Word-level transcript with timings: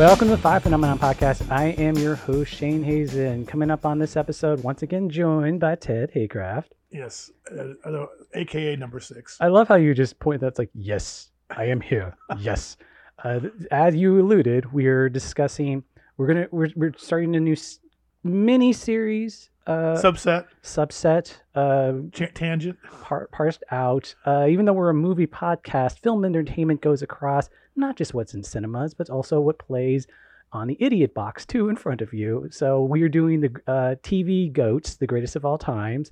Welcome 0.00 0.28
to 0.28 0.36
the 0.36 0.40
Five 0.40 0.62
Phenomenon 0.62 0.98
Podcast. 0.98 1.50
I 1.50 1.66
am 1.76 1.94
your 1.98 2.14
host, 2.14 2.54
Shane 2.54 2.82
Hazen. 2.82 3.44
Coming 3.44 3.70
up 3.70 3.84
on 3.84 3.98
this 3.98 4.16
episode, 4.16 4.62
once 4.64 4.80
again 4.82 5.10
joined 5.10 5.60
by 5.60 5.74
Ted 5.74 6.10
Haycraft. 6.14 6.68
Yes, 6.90 7.30
uh, 7.54 7.74
uh, 7.84 8.06
AKA 8.32 8.76
number 8.76 8.98
six. 8.98 9.36
I 9.42 9.48
love 9.48 9.68
how 9.68 9.74
you 9.74 9.92
just 9.92 10.18
point 10.18 10.40
that's 10.40 10.58
like, 10.58 10.70
yes, 10.72 11.28
I 11.50 11.64
am 11.66 11.82
here. 11.82 12.16
yes. 12.38 12.78
Uh, 13.22 13.40
as 13.70 13.94
you 13.94 14.18
alluded, 14.18 14.72
we're 14.72 15.10
discussing, 15.10 15.84
we're 16.16 16.26
going 16.28 16.44
to, 16.44 16.48
we're, 16.50 16.70
we're 16.76 16.94
starting 16.96 17.36
a 17.36 17.40
new 17.40 17.52
s- 17.52 17.78
mini 18.24 18.72
series, 18.72 19.50
uh, 19.66 19.98
Subset, 20.02 20.46
subset, 20.62 21.36
uh, 21.54 21.92
ch- 22.12 22.32
tangent. 22.32 22.78
par- 23.02 23.28
parsed 23.32 23.64
out. 23.70 24.14
Uh, 24.24 24.46
even 24.48 24.64
though 24.64 24.72
we're 24.72 24.88
a 24.88 24.94
movie 24.94 25.26
podcast, 25.26 25.98
film 25.98 26.24
entertainment 26.24 26.80
goes 26.80 27.02
across 27.02 27.50
not 27.80 27.96
just 27.96 28.14
what's 28.14 28.34
in 28.34 28.42
cinemas, 28.42 28.94
but 28.94 29.10
also 29.10 29.40
what 29.40 29.58
plays 29.58 30.06
on 30.52 30.66
the 30.66 30.76
idiot 30.80 31.14
box 31.14 31.46
too 31.46 31.68
in 31.68 31.76
front 31.76 32.00
of 32.00 32.12
you. 32.12 32.48
So 32.50 32.82
we 32.82 33.02
are 33.02 33.08
doing 33.08 33.40
the 33.40 33.50
uh, 33.66 33.94
TV 34.02 34.52
goats, 34.52 34.96
the 34.96 35.06
greatest 35.06 35.36
of 35.36 35.44
all 35.44 35.58
times, 35.58 36.10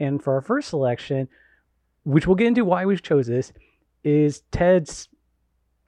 and 0.00 0.22
for 0.22 0.34
our 0.34 0.42
first 0.42 0.68
selection, 0.68 1.28
which 2.04 2.26
we'll 2.26 2.36
get 2.36 2.48
into 2.48 2.64
why 2.64 2.86
we 2.86 2.96
chose 2.96 3.26
this, 3.26 3.52
is 4.04 4.42
Ted's 4.50 5.08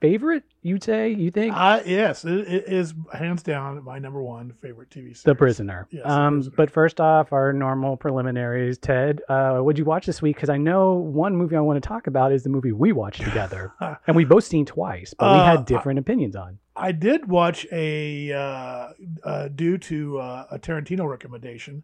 favorite. 0.01 0.43
You'd 0.63 0.83
say? 0.83 1.09
You 1.09 1.31
think? 1.31 1.53
Uh, 1.55 1.81
yes, 1.85 2.25
it, 2.25 2.47
it 2.47 2.63
is 2.67 2.93
hands 3.13 3.41
down 3.43 3.83
my 3.83 3.97
number 3.99 4.21
one 4.21 4.53
favorite 4.61 4.89
TV 4.89 4.93
series. 5.05 5.23
the 5.23 5.33
Prisoner. 5.35 5.87
Yes, 5.89 6.03
The 6.03 6.11
um, 6.11 6.33
Prisoner. 6.37 6.53
But 6.57 6.69
first 6.71 6.99
off, 6.99 7.31
our 7.31 7.53
normal 7.53 7.95
preliminaries. 7.97 8.77
Ted, 8.77 9.21
uh, 9.29 9.59
what'd 9.59 9.79
you 9.79 9.85
watch 9.85 10.05
this 10.05 10.21
week? 10.21 10.35
Because 10.35 10.49
I 10.49 10.57
know 10.57 10.93
one 10.95 11.35
movie 11.35 11.55
I 11.55 11.61
want 11.61 11.81
to 11.81 11.87
talk 11.87 12.07
about 12.07 12.31
is 12.33 12.43
the 12.43 12.49
movie 12.49 12.71
we 12.73 12.91
watched 12.91 13.21
together, 13.23 13.71
and 14.07 14.15
we 14.15 14.25
both 14.25 14.43
seen 14.43 14.65
twice, 14.65 15.13
but 15.17 15.31
we 15.33 15.39
Uh, 15.39 15.45
had 15.45 15.65
different 15.65 15.97
opinions 15.99 16.35
on. 16.35 16.57
I 16.75 16.91
did 16.91 17.27
watch 17.27 17.65
a 17.71 18.31
uh, 18.33 18.87
uh, 19.23 19.47
due 19.49 19.77
to 19.77 20.19
uh, 20.19 20.45
a 20.51 20.59
Tarantino 20.59 21.07
recommendation, 21.09 21.83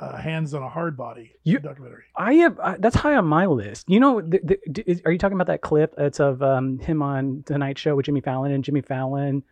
uh, 0.00 0.16
Hands 0.16 0.52
on 0.54 0.62
a 0.62 0.68
Hard 0.68 0.96
Body 0.96 1.32
You- 1.44 1.58
documentary. 1.58 2.04
I 2.16 2.34
have 2.34 2.58
that's 2.80 2.96
high 2.96 3.14
on 3.14 3.26
my 3.26 3.46
list. 3.46 3.88
You 3.88 4.00
know, 4.00 4.20
the, 4.20 4.58
the, 4.66 4.90
is, 4.90 5.02
are 5.04 5.12
you 5.12 5.18
talking 5.18 5.36
about 5.36 5.48
that 5.48 5.60
clip? 5.60 5.94
It's 5.98 6.20
of 6.20 6.42
um, 6.42 6.78
him 6.78 7.02
on 7.02 7.44
Tonight 7.46 7.78
Show 7.78 7.96
with 7.96 8.06
Jimmy 8.06 8.20
Fallon 8.20 8.52
and 8.52 8.62
Jimmy 8.64 8.82
Fallon. 8.82 9.42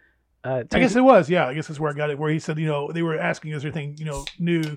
Uh, 0.42 0.62
I 0.72 0.78
guess 0.78 0.94
it 0.94 1.00
was, 1.00 1.30
yeah. 1.30 1.46
I 1.46 1.54
guess 1.54 1.68
that's 1.68 1.80
where 1.80 1.90
I 1.90 1.94
got 1.94 2.10
it. 2.10 2.18
Where 2.18 2.30
he 2.30 2.38
said, 2.38 2.58
you 2.58 2.66
know, 2.66 2.92
they 2.92 3.02
were 3.02 3.18
asking, 3.18 3.52
is 3.52 3.62
there 3.62 3.72
anything, 3.72 3.96
you 3.96 4.04
know, 4.04 4.26
new 4.38 4.76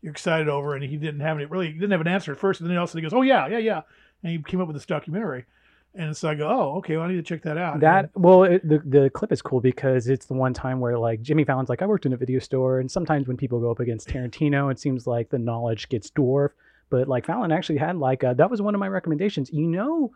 you're 0.00 0.12
excited 0.12 0.48
over? 0.48 0.74
And 0.74 0.82
he 0.82 0.96
didn't 0.96 1.20
have 1.20 1.36
any, 1.36 1.44
really, 1.44 1.66
he 1.66 1.74
didn't 1.74 1.90
have 1.90 2.00
an 2.00 2.08
answer 2.08 2.32
at 2.32 2.38
first. 2.38 2.62
And 2.62 2.70
then 2.70 2.78
also 2.78 2.96
he 2.96 3.02
goes, 3.02 3.12
oh, 3.12 3.20
yeah, 3.20 3.46
yeah, 3.46 3.58
yeah. 3.58 3.82
And 4.22 4.32
he 4.32 4.42
came 4.42 4.60
up 4.60 4.68
with 4.68 4.76
this 4.76 4.86
documentary. 4.86 5.44
And 5.94 6.16
so 6.16 6.28
I 6.30 6.34
go, 6.34 6.48
oh, 6.48 6.78
okay, 6.78 6.96
well, 6.96 7.04
I 7.04 7.08
need 7.10 7.16
to 7.16 7.22
check 7.22 7.42
that 7.42 7.58
out. 7.58 7.80
That 7.80 8.10
well, 8.14 8.44
it, 8.44 8.66
the 8.66 8.78
the 8.78 9.10
clip 9.10 9.30
is 9.30 9.42
cool 9.42 9.60
because 9.60 10.08
it's 10.08 10.24
the 10.26 10.32
one 10.34 10.54
time 10.54 10.80
where 10.80 10.98
like 10.98 11.20
Jimmy 11.20 11.44
Fallon's 11.44 11.68
like, 11.68 11.82
I 11.82 11.86
worked 11.86 12.06
in 12.06 12.12
a 12.14 12.16
video 12.16 12.38
store, 12.38 12.80
and 12.80 12.90
sometimes 12.90 13.28
when 13.28 13.36
people 13.36 13.60
go 13.60 13.70
up 13.70 13.80
against 13.80 14.08
Tarantino, 14.08 14.70
it 14.72 14.78
seems 14.78 15.06
like 15.06 15.28
the 15.28 15.38
knowledge 15.38 15.88
gets 15.90 16.08
dwarfed. 16.10 16.56
But 16.88 17.08
like 17.08 17.26
Fallon 17.26 17.52
actually 17.52 17.78
had 17.78 17.96
like 17.96 18.22
a, 18.22 18.34
that 18.38 18.50
was 18.50 18.62
one 18.62 18.74
of 18.74 18.78
my 18.78 18.88
recommendations. 18.88 19.50
You 19.52 19.66
know, 19.66 20.12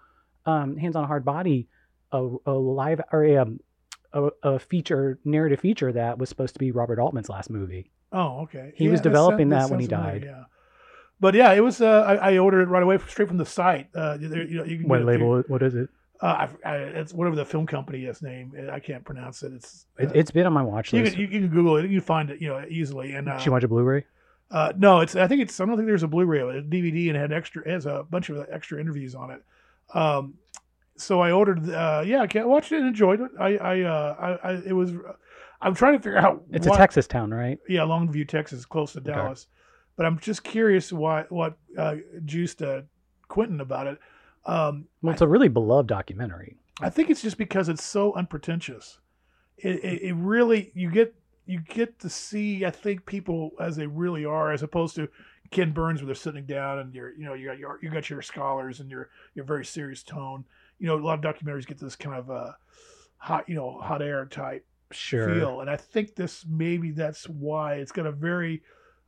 um, 0.46 0.76
Hands 0.78 0.96
on 0.96 1.04
a 1.04 1.06
Hard 1.06 1.24
Body, 1.26 1.68
a, 2.12 2.26
a 2.46 2.52
live 2.52 3.02
or 3.12 3.24
a, 3.24 3.36
um, 3.36 3.60
a 4.14 4.28
a 4.42 4.58
feature 4.58 5.18
narrative 5.24 5.60
feature 5.60 5.92
that 5.92 6.18
was 6.18 6.30
supposed 6.30 6.54
to 6.54 6.58
be 6.58 6.70
Robert 6.70 6.98
Altman's 6.98 7.28
last 7.28 7.50
movie. 7.50 7.90
Oh, 8.12 8.40
okay. 8.44 8.72
He 8.76 8.88
was 8.88 9.00
that 9.00 9.08
developing 9.10 9.50
sounds- 9.50 9.64
that 9.68 9.70
when 9.70 9.80
he 9.80 9.86
sounds 9.86 10.04
familiar, 10.04 10.20
died. 10.20 10.26
Yeah. 10.26 10.44
But 11.18 11.34
yeah, 11.34 11.52
it 11.52 11.60
was. 11.60 11.80
Uh, 11.80 12.18
I, 12.20 12.32
I 12.32 12.38
ordered 12.38 12.62
it 12.62 12.68
right 12.68 12.82
away, 12.82 12.98
straight 13.08 13.28
from 13.28 13.38
the 13.38 13.46
site. 13.46 13.88
Uh, 13.94 14.18
there, 14.20 14.46
you 14.46 14.58
know, 14.58 14.64
you 14.64 14.78
can 14.78 14.88
What 14.88 14.98
get 14.98 15.02
it 15.02 15.06
label? 15.06 15.42
What 15.48 15.62
is 15.62 15.74
it? 15.74 15.88
Uh, 16.20 16.48
I, 16.64 16.68
I, 16.68 16.76
it's 16.76 17.12
whatever 17.12 17.36
the 17.36 17.44
film 17.44 17.66
company 17.66 18.04
is 18.04 18.22
name. 18.22 18.52
I 18.70 18.80
can't 18.80 19.04
pronounce 19.04 19.42
it. 19.42 19.52
It's. 19.52 19.86
it 19.98 20.08
uh, 20.08 20.12
it's 20.14 20.30
been 20.30 20.46
on 20.46 20.52
my 20.52 20.62
watch 20.62 20.92
you 20.92 21.02
list. 21.02 21.14
can, 21.14 21.22
you 21.22 21.28
can 21.28 21.48
Google 21.48 21.76
it. 21.76 21.82
You 21.82 22.00
can 22.00 22.06
find 22.06 22.30
it, 22.30 22.40
you 22.40 22.48
know, 22.48 22.64
easily. 22.68 23.12
And 23.12 23.28
uh, 23.28 23.38
Should 23.38 23.46
you 23.46 23.52
watch 23.52 23.64
a 23.64 23.68
Blu-ray? 23.68 24.04
uh, 24.50 24.72
no, 24.76 25.00
it's. 25.00 25.16
I 25.16 25.26
think 25.26 25.42
it's. 25.42 25.58
I 25.58 25.64
don't 25.64 25.76
think 25.76 25.86
there's 25.86 26.02
a 26.02 26.08
Blu-ray 26.08 26.40
of 26.40 26.48
it. 26.50 26.56
It's 26.56 26.68
DVD 26.68 27.08
and 27.08 27.16
it 27.16 27.20
had 27.20 27.32
extra. 27.32 27.62
It 27.62 27.70
has 27.70 27.86
a 27.86 28.06
bunch 28.08 28.28
of 28.28 28.46
extra 28.50 28.80
interviews 28.80 29.14
on 29.14 29.30
it. 29.30 29.42
Um, 29.94 30.34
so 30.96 31.20
I 31.20 31.32
ordered. 31.32 31.68
Uh, 31.68 32.02
yeah, 32.04 32.20
I 32.20 32.26
can't 32.26 32.48
watch 32.48 32.72
it 32.72 32.78
and 32.78 32.88
enjoyed 32.88 33.20
it. 33.20 33.30
I. 33.38 33.56
I. 33.56 33.80
Uh, 33.82 34.38
I, 34.42 34.48
I. 34.48 34.52
It 34.66 34.72
was. 34.72 34.92
I'm 35.60 35.74
trying 35.74 35.94
to 35.94 35.98
figure 35.98 36.18
out. 36.18 36.44
It's 36.50 36.66
what, 36.66 36.76
a 36.76 36.78
Texas 36.78 37.06
town, 37.06 37.32
right? 37.32 37.58
Yeah, 37.68 37.80
Longview, 37.80 38.28
Texas, 38.28 38.64
close 38.64 38.92
to 38.92 39.00
Dallas. 39.00 39.48
But 39.96 40.06
I'm 40.06 40.18
just 40.18 40.44
curious 40.44 40.92
why 40.92 41.24
what 41.28 41.56
uh, 41.76 41.96
juiced 42.24 42.62
uh, 42.62 42.82
Quentin 43.28 43.60
about 43.60 43.86
it. 43.86 43.98
Um, 44.44 44.86
Well, 45.02 45.12
it's 45.12 45.22
a 45.22 45.28
really 45.28 45.48
beloved 45.48 45.88
documentary. 45.88 46.56
I 46.80 46.90
think 46.90 47.10
it's 47.10 47.22
just 47.22 47.38
because 47.38 47.68
it's 47.68 47.84
so 47.84 48.12
unpretentious. 48.14 48.98
It, 49.58 49.82
it, 49.82 50.02
it 50.02 50.14
really 50.14 50.70
you 50.74 50.90
get 50.90 51.14
you 51.46 51.60
get 51.60 51.98
to 52.00 52.10
see 52.10 52.64
I 52.66 52.70
think 52.70 53.06
people 53.06 53.52
as 53.60 53.76
they 53.76 53.86
really 53.86 54.24
are, 54.24 54.52
as 54.52 54.62
opposed 54.62 54.94
to 54.96 55.08
Ken 55.50 55.72
Burns 55.72 56.00
where 56.00 56.06
they're 56.06 56.14
sitting 56.14 56.44
down 56.44 56.80
and 56.80 56.94
you're 56.94 57.14
you 57.14 57.24
know 57.24 57.34
you 57.34 57.46
got 57.46 57.58
your 57.58 57.78
you 57.82 57.90
got 57.90 58.10
your 58.10 58.20
scholars 58.20 58.80
and 58.80 58.90
your 58.90 59.08
your 59.34 59.44
very 59.44 59.64
serious 59.64 60.02
tone. 60.02 60.44
You 60.78 60.88
know, 60.88 60.98
a 60.98 61.00
lot 61.00 61.24
of 61.24 61.34
documentaries 61.34 61.66
get 61.66 61.78
this 61.78 61.96
kind 61.96 62.16
of 62.16 62.30
uh, 62.30 62.52
hot 63.16 63.48
you 63.48 63.54
know 63.54 63.80
hot 63.80 64.02
air 64.02 64.26
type 64.26 64.66
Sure. 64.92 65.34
feel, 65.34 65.60
and 65.62 65.68
I 65.70 65.76
think 65.76 66.14
this 66.14 66.44
maybe 66.48 66.92
that's 66.92 67.28
why 67.28 67.74
it's 67.74 67.90
got 67.90 68.06
a 68.06 68.12
very 68.12 68.62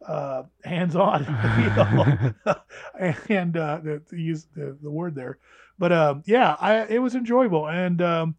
uh, 0.06 0.44
hands-on 0.64 1.24
feel, 2.44 2.56
and 3.28 3.56
uh, 3.56 3.80
the, 3.82 4.02
to 4.10 4.16
use 4.16 4.46
the, 4.54 4.76
the 4.82 4.90
word 4.90 5.14
there. 5.14 5.38
But 5.78 5.92
um, 5.92 6.22
yeah, 6.26 6.56
I 6.60 6.84
it 6.84 6.98
was 6.98 7.14
enjoyable, 7.14 7.68
and 7.68 8.02
um, 8.02 8.34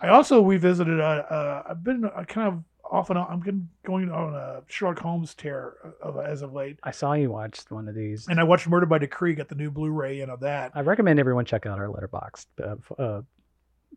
I 0.00 0.08
also 0.08 0.42
revisited. 0.42 1.00
Uh, 1.00 1.24
uh, 1.30 1.62
I've 1.70 1.84
been 1.84 2.04
uh, 2.04 2.24
kind 2.24 2.48
of 2.48 2.64
off 2.90 3.10
and 3.10 3.18
on. 3.18 3.26
I'm 3.30 3.68
going 3.84 4.10
on 4.10 4.34
a 4.34 4.62
Sherlock 4.66 4.98
Holmes 4.98 5.34
tear 5.34 5.74
of, 6.02 6.18
as 6.18 6.42
of 6.42 6.52
late, 6.52 6.78
I 6.82 6.90
saw 6.90 7.12
you 7.12 7.30
watched 7.30 7.70
one 7.70 7.88
of 7.88 7.94
these. 7.94 8.26
and 8.28 8.40
I 8.40 8.44
watched 8.44 8.66
Murder 8.68 8.86
by 8.86 8.98
Decree. 8.98 9.34
Got 9.34 9.48
the 9.48 9.54
new 9.54 9.70
Blu-ray 9.70 10.20
in 10.20 10.30
of 10.30 10.40
that. 10.40 10.72
I 10.74 10.80
recommend 10.80 11.18
everyone 11.18 11.44
check 11.44 11.66
out 11.66 11.78
our 11.78 11.88
Letterboxd 11.88 12.46
uh, 12.62 13.02
uh, 13.02 13.22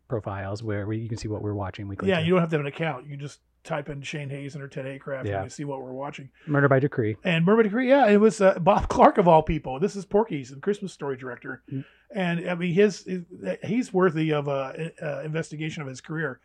profiles 0.08 0.62
where 0.62 0.86
we, 0.86 0.98
you 0.98 1.08
can 1.08 1.18
see 1.18 1.28
what 1.28 1.42
we're 1.42 1.54
watching 1.54 1.88
weekly. 1.88 2.08
Yeah, 2.08 2.20
too. 2.20 2.26
you 2.26 2.30
don't 2.32 2.40
have 2.40 2.50
to 2.50 2.56
have 2.56 2.66
an 2.66 2.72
account. 2.72 3.06
You 3.08 3.16
just 3.16 3.40
type 3.64 3.88
in 3.88 4.02
Shane 4.02 4.30
Hazen 4.30 4.60
and 4.60 4.66
or 4.66 4.68
Ted 4.68 4.84
Haycraft 4.84 5.24
Yeah. 5.24 5.36
and 5.36 5.44
you 5.46 5.50
see 5.50 5.64
what 5.64 5.80
we're 5.82 5.92
watching. 5.92 6.30
Murder 6.46 6.68
by 6.68 6.78
Decree. 6.78 7.16
And 7.24 7.44
Murder 7.44 7.56
by 7.58 7.62
Decree, 7.64 7.88
yeah, 7.88 8.06
it 8.08 8.18
was 8.18 8.40
uh, 8.40 8.58
Bob 8.58 8.88
Clark 8.88 9.18
of 9.18 9.26
all 9.26 9.42
people. 9.42 9.80
This 9.80 9.96
is 9.96 10.04
Porky's 10.04 10.50
and 10.50 10.62
Christmas 10.62 10.92
Story 10.92 11.16
director, 11.16 11.62
Mm. 11.72 11.84
and 12.14 12.48
I 12.50 12.54
mean 12.54 12.72
his, 12.74 13.04
his 13.04 13.22
he's 13.64 13.92
worthy 13.92 14.32
of 14.32 14.48
a, 14.48 14.92
uh 15.02 15.22
investigation 15.24 15.82
of 15.82 15.88
his 15.88 16.00
career. 16.00 16.40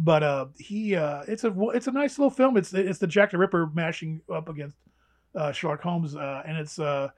But 0.00 0.22
uh, 0.22 0.46
he 0.56 0.94
uh, 0.94 1.22
it's 1.26 1.42
a 1.42 1.52
it's 1.74 1.88
a 1.88 1.92
nice 1.92 2.18
little 2.18 2.30
film. 2.30 2.56
It's 2.56 2.72
it's 2.72 3.00
the 3.00 3.06
Jack 3.08 3.32
the 3.32 3.38
Ripper 3.38 3.66
mashing 3.74 4.20
up 4.32 4.48
against 4.48 4.76
uh, 5.34 5.50
Sherlock 5.52 5.82
Holmes, 5.82 6.14
uh, 6.14 6.42
and 6.46 6.56
it's 6.56 6.78
uh, 6.78 7.08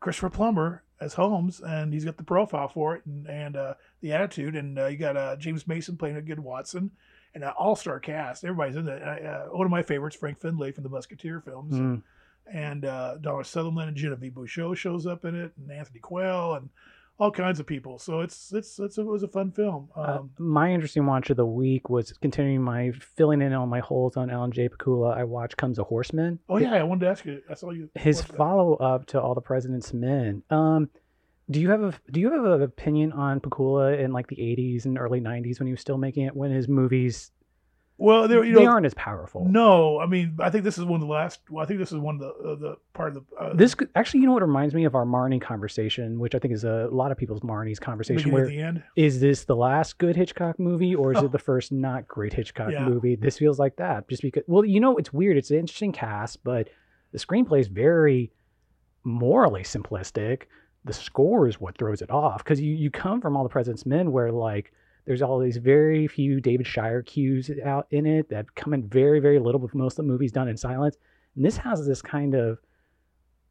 Christopher 0.00 0.28
Plummer 0.30 0.82
as 1.00 1.14
Holmes, 1.14 1.60
and 1.62 1.94
he's 1.94 2.04
got 2.04 2.18
the 2.18 2.22
profile 2.22 2.68
for 2.68 2.94
it 2.96 3.06
and 3.06 3.26
and 3.26 3.56
uh, 3.56 3.74
the 4.02 4.12
attitude, 4.12 4.54
and 4.54 4.78
uh, 4.78 4.86
you 4.88 4.98
got 4.98 5.16
uh, 5.16 5.36
James 5.36 5.66
Mason 5.66 5.96
playing 5.96 6.16
a 6.16 6.20
good 6.22 6.40
Watson. 6.40 6.90
And 7.34 7.44
an 7.44 7.50
all-star 7.56 8.00
cast. 8.00 8.42
Everybody's 8.44 8.74
in 8.76 8.88
it. 8.88 9.02
Uh, 9.02 9.44
one 9.52 9.64
of 9.64 9.70
my 9.70 9.82
favorites, 9.82 10.16
Frank 10.16 10.40
Finlay 10.40 10.72
from 10.72 10.82
the 10.84 10.90
Musketeer 10.90 11.40
films 11.40 11.74
Mm. 11.74 12.02
and 12.52 12.84
uh, 12.84 13.16
Donald 13.20 13.46
Sutherland 13.46 13.88
and 13.88 13.96
Genevieve 13.96 14.32
Bujold 14.32 14.76
shows 14.76 15.06
up 15.06 15.24
in 15.24 15.34
it, 15.36 15.52
and 15.56 15.70
Anthony 15.70 16.00
Quayle, 16.00 16.54
and 16.54 16.68
all 17.20 17.30
kinds 17.30 17.60
of 17.60 17.66
people. 17.66 17.98
So 17.98 18.20
it's 18.22 18.52
it's, 18.52 18.80
it's 18.80 18.98
it 18.98 19.04
was 19.06 19.22
a 19.22 19.28
fun 19.28 19.52
film. 19.52 19.90
Uh, 19.94 20.18
Um, 20.20 20.30
my 20.38 20.72
interesting 20.72 21.06
watch 21.06 21.30
of 21.30 21.36
the 21.36 21.44
week 21.46 21.88
was 21.88 22.12
continuing 22.14 22.62
my 22.62 22.90
filling 22.92 23.42
in 23.42 23.52
on 23.52 23.68
my 23.68 23.80
holes 23.80 24.16
on 24.16 24.28
Alan 24.30 24.50
J. 24.50 24.68
Pakula. 24.70 25.14
I 25.16 25.22
watched 25.24 25.56
Comes 25.56 25.78
a 25.78 25.84
Horseman. 25.84 26.38
oh 26.48 26.56
yeah, 26.56 26.72
I 26.72 26.82
wanted 26.82 27.04
to 27.04 27.10
ask 27.10 27.24
you. 27.26 27.42
I 27.48 27.54
saw 27.54 27.70
you. 27.70 27.90
His 27.94 28.22
follow 28.22 28.74
up 28.76 29.06
to 29.08 29.20
All 29.20 29.34
the 29.34 29.40
President's 29.42 29.92
Men. 29.92 30.42
Um, 30.50 30.88
do 31.50 31.60
you 31.60 31.70
have 31.70 31.82
a 31.82 31.94
do 32.10 32.20
you 32.20 32.30
have 32.32 32.44
an 32.44 32.62
opinion 32.62 33.12
on 33.12 33.40
Pakula 33.40 33.98
in 33.98 34.12
like 34.12 34.26
the 34.28 34.36
80s 34.36 34.84
and 34.84 34.98
early 34.98 35.20
90s 35.20 35.58
when 35.58 35.66
he 35.66 35.72
was 35.72 35.80
still 35.80 35.98
making 35.98 36.24
it 36.26 36.34
when 36.36 36.50
his 36.50 36.68
movies 36.68 37.32
Well, 37.98 38.28
there 38.28 38.42
you 38.44 38.54
they 38.54 38.64
know. 38.64 38.70
aren't 38.70 38.86
as 38.86 38.94
powerful. 38.94 39.46
No, 39.48 39.98
I 40.00 40.06
mean, 40.06 40.36
I 40.40 40.48
think 40.50 40.64
this 40.64 40.78
is 40.78 40.84
one 40.84 41.02
of 41.02 41.06
the 41.06 41.12
last. 41.12 41.40
Well, 41.50 41.62
I 41.62 41.66
think 41.66 41.80
this 41.80 41.92
is 41.92 41.98
one 41.98 42.14
of 42.14 42.20
the 42.20 42.28
uh, 42.28 42.54
the 42.56 42.76
part 42.94 43.14
of 43.14 43.24
the 43.28 43.36
uh, 43.36 43.52
This 43.54 43.74
could- 43.74 43.90
actually, 43.94 44.20
you 44.20 44.26
know 44.26 44.32
what 44.32 44.42
reminds 44.42 44.74
me 44.74 44.84
of 44.86 44.94
our 44.94 45.04
Marnie 45.04 45.40
conversation, 45.40 46.18
which 46.18 46.34
I 46.34 46.38
think 46.38 46.54
is 46.54 46.64
a 46.64 46.88
lot 46.90 47.10
of 47.12 47.18
people's 47.18 47.40
Marnie's 47.40 47.78
conversation. 47.80 48.30
Where 48.32 48.46
the 48.46 48.58
end. 48.58 48.82
is 48.96 49.20
this 49.20 49.44
the 49.44 49.56
last 49.56 49.98
good 49.98 50.16
Hitchcock 50.16 50.58
movie, 50.58 50.94
or 50.94 51.12
is 51.12 51.18
Oh. 51.18 51.26
it 51.26 51.32
the 51.32 51.38
first 51.38 51.72
not 51.72 52.08
great 52.08 52.32
Hitchcock 52.32 52.72
Yeah. 52.72 52.88
movie? 52.88 53.16
This 53.16 53.36
feels 53.38 53.58
like 53.58 53.76
that, 53.76 54.08
just 54.08 54.22
because. 54.22 54.44
Well, 54.46 54.64
you 54.64 54.80
know, 54.80 54.96
it's 54.96 55.12
weird. 55.12 55.36
It's 55.36 55.50
an 55.50 55.58
interesting 55.58 55.92
cast, 55.92 56.42
but 56.42 56.68
the 57.12 57.18
screenplay 57.18 57.60
is 57.60 57.68
very 57.68 58.32
morally 59.04 59.62
simplistic. 59.62 60.42
The 60.84 60.92
score 60.92 61.46
is 61.46 61.60
what 61.60 61.76
throws 61.76 62.02
it 62.02 62.10
off 62.10 62.42
because 62.42 62.60
you 62.60 62.74
you 62.74 62.90
come 62.90 63.20
from 63.20 63.36
all 63.36 63.42
the 63.42 63.50
President's 63.50 63.84
Men, 63.86 64.12
where 64.12 64.32
like 64.32 64.72
there's 65.06 65.22
all 65.22 65.38
these 65.38 65.56
very 65.56 66.06
few 66.06 66.40
David 66.40 66.66
Shire 66.66 67.02
cues 67.02 67.50
out 67.64 67.86
in 67.90 68.06
it 68.06 68.28
that 68.30 68.54
come 68.54 68.72
in 68.72 68.88
very 68.88 69.20
very 69.20 69.38
little, 69.38 69.60
but 69.60 69.74
most 69.74 69.98
of 69.98 70.04
the 70.04 70.10
movie's 70.10 70.32
done 70.32 70.48
in 70.48 70.56
silence. 70.56 70.96
And 71.36 71.44
this 71.44 71.56
has 71.58 71.86
this 71.86 72.00
kind 72.02 72.34
of 72.34 72.58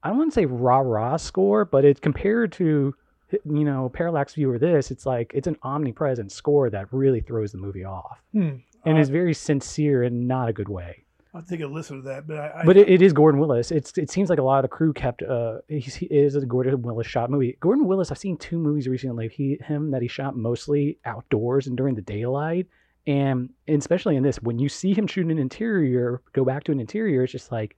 I 0.02 0.10
don't 0.10 0.18
want 0.18 0.32
to 0.32 0.36
say 0.36 0.46
rah 0.46 0.80
rah 0.80 1.18
score, 1.18 1.66
but 1.66 1.86
it's 1.86 2.00
compared 2.00 2.52
to 2.54 2.96
you 3.32 3.64
know 3.64 3.90
Parallax 3.90 4.34
View 4.34 4.50
or 4.52 4.58
this, 4.58 4.92
it's 4.92 5.06
like 5.06 5.32
it's 5.36 5.48
an 5.48 5.58
omnipresent 5.64 6.32
score 6.32 6.70
that 6.70 6.92
really 6.92 7.22
throws 7.22 7.52
the 7.52 7.58
movie 7.58 7.86
off. 7.86 8.22
Hmm. 8.32 8.58
and 8.86 8.98
Uh, 8.98 9.02
is 9.02 9.10
very 9.10 9.34
sincere 9.34 10.04
in 10.04 10.26
not 10.28 10.50
a 10.50 10.54
good 10.54 10.70
way. 10.70 11.06
I'll 11.34 11.44
take 11.44 11.62
a 11.62 11.68
listen 11.68 11.98
to 11.98 12.10
that, 12.10 12.28
but 12.28 12.38
I. 12.38 12.62
I 12.62 12.66
But 12.66 12.78
it, 12.78 12.90
it 12.90 13.02
is 13.02 13.14
Gordon 13.14 13.40
Willis. 13.40 13.72
It's 13.72 13.96
it 13.98 14.10
seems 14.10 14.30
like 14.30 14.40
a 14.40 14.44
lot 14.44 14.58
of 14.58 14.64
the 14.64 14.76
crew 14.76 14.94
kept. 14.94 15.22
Uh, 15.22 15.60
he's, 15.68 15.96
he 15.96 16.08
is 16.08 16.36
a 16.36 16.46
Gordon 16.46 16.82
Willis 16.82 17.06
shot 17.06 17.30
movie. 17.30 17.56
Gordon 17.60 17.86
Willis. 17.86 18.12
I've 18.12 18.18
seen 18.18 18.38
two 18.38 18.58
movies 18.58 18.88
recently. 18.88 19.28
He 19.30 19.60
him 19.64 19.92
that 19.92 20.02
he 20.02 20.08
shot 20.08 20.36
mostly 20.36 20.98
outdoors 21.06 21.68
and 21.68 21.78
during 21.78 21.96
the 21.96 22.02
daylight. 22.02 22.68
And, 23.08 23.50
and 23.68 23.80
especially 23.80 24.18
in 24.18 24.24
this, 24.24 24.42
when 24.42 24.60
you 24.60 24.70
see 24.70 24.94
him 24.94 25.08
shoot 25.08 25.26
an 25.26 25.40
interior, 25.40 26.22
go 26.34 26.46
back 26.46 26.64
to 26.66 26.72
an 26.72 26.80
interior, 26.80 27.24
it's 27.24 27.32
just 27.32 27.52
like 27.52 27.76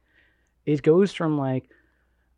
it 0.66 0.82
goes 0.82 1.14
from 1.14 1.38
like 1.38 1.70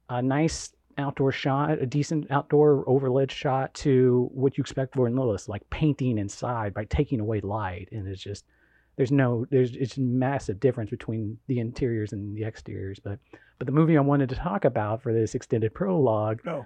a 0.09 0.21
nice 0.21 0.73
outdoor 0.97 1.31
shot, 1.31 1.81
a 1.81 1.85
decent 1.85 2.29
outdoor 2.29 2.85
overlit 2.85 3.31
shot, 3.31 3.73
to 3.75 4.29
what 4.31 4.57
you 4.57 4.61
expect 4.61 4.95
Gordon 4.95 5.17
Willis, 5.17 5.47
like 5.47 5.67
painting 5.69 6.17
inside 6.17 6.73
by 6.73 6.85
taking 6.85 7.19
away 7.19 7.39
light, 7.41 7.89
and 7.91 8.07
it's 8.07 8.21
just 8.21 8.45
there's 8.95 9.11
no 9.11 9.45
there's 9.49 9.75
it's 9.75 9.97
a 9.97 10.01
massive 10.01 10.59
difference 10.59 10.89
between 10.89 11.37
the 11.47 11.59
interiors 11.59 12.13
and 12.13 12.35
the 12.35 12.43
exteriors 12.43 12.99
but 12.99 13.19
but 13.57 13.65
the 13.65 13.71
movie 13.73 13.97
i 13.97 14.01
wanted 14.01 14.29
to 14.29 14.35
talk 14.35 14.65
about 14.65 15.01
for 15.01 15.13
this 15.13 15.35
extended 15.35 15.73
prologue 15.73 16.41
Oh. 16.47 16.65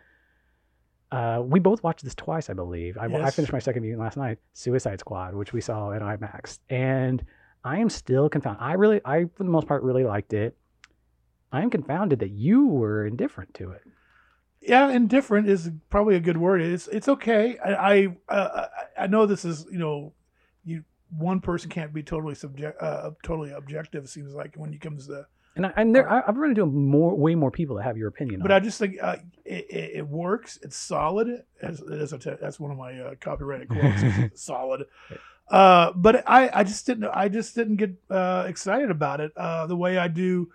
uh, 1.11 1.41
we 1.41 1.59
both 1.59 1.83
watched 1.83 2.03
this 2.03 2.15
twice 2.15 2.49
i 2.49 2.53
believe 2.53 2.97
I, 2.97 3.05
I 3.05 3.31
finished 3.31 3.53
my 3.53 3.59
second 3.59 3.83
viewing 3.83 3.99
last 3.99 4.17
night 4.17 4.39
suicide 4.53 4.99
squad 4.99 5.33
which 5.35 5.53
we 5.53 5.61
saw 5.61 5.91
in 5.91 6.01
imax 6.01 6.59
and 6.69 7.23
i 7.63 7.77
am 7.77 7.89
still 7.89 8.27
confounded 8.29 8.61
i 8.61 8.73
really 8.73 9.01
i 9.05 9.25
for 9.35 9.43
the 9.43 9.49
most 9.49 9.67
part 9.67 9.83
really 9.83 10.03
liked 10.03 10.33
it 10.33 10.57
i 11.51 11.61
am 11.61 11.69
confounded 11.69 12.19
that 12.19 12.31
you 12.31 12.65
were 12.67 13.05
indifferent 13.05 13.53
to 13.53 13.71
it 13.71 13.83
yeah, 14.59 14.89
indifferent 14.89 15.47
is 15.47 15.69
probably 15.89 16.15
a 16.15 16.19
good 16.19 16.35
word. 16.35 16.61
It's 16.61 16.87
it's 16.87 17.07
okay. 17.07 17.57
I 17.59 17.93
I, 17.93 18.17
uh, 18.27 18.65
I 18.99 19.07
know 19.07 19.25
this 19.25 19.45
is 19.45 19.65
you 19.71 19.77
know, 19.77 20.13
one 21.09 21.39
person 21.39 21.69
can't 21.69 21.93
be 21.93 22.03
totally 22.03 22.35
subject 22.35 22.81
uh, 22.81 23.11
totally 23.23 23.51
objective. 23.51 24.05
It 24.05 24.09
seems 24.09 24.33
like 24.33 24.55
when 24.55 24.73
it 24.73 24.81
comes 24.81 25.07
to 25.07 25.25
and 25.55 25.65
I, 25.65 25.73
and 25.75 25.95
there 25.95 26.09
I, 26.09 26.21
i've 26.27 26.37
run 26.37 26.51
into 26.51 26.65
more 26.65 27.15
way 27.15 27.33
more 27.35 27.51
people 27.51 27.77
that 27.77 27.83
have 27.83 27.97
your 27.97 28.07
opinion 28.07 28.41
But 28.41 28.51
I 28.51 28.59
just 28.59 28.77
think 28.77 28.97
uh, 29.01 29.17
it, 29.43 29.65
it, 29.69 29.91
it 29.95 30.07
works. 30.07 30.59
It's 30.61 30.77
solid. 30.77 31.43
As, 31.61 31.81
as 31.81 32.13
a 32.13 32.37
that's 32.39 32.59
one 32.59 32.71
of 32.71 32.77
my 32.77 32.99
uh, 32.99 33.15
copyrighted 33.19 33.69
quotes. 33.69 34.01
Solid. 34.41 34.85
Uh, 35.49 35.91
but 35.95 36.23
I, 36.27 36.49
I 36.53 36.63
just 36.63 36.85
didn't. 36.85 37.05
I 37.05 37.29
just 37.29 37.55
didn't 37.55 37.77
get 37.77 37.91
uh, 38.09 38.45
excited 38.47 38.91
about 38.91 39.21
it 39.21 39.31
uh, 39.37 39.65
the 39.65 39.75
way 39.75 39.97
I 39.97 40.07
do. 40.07 40.51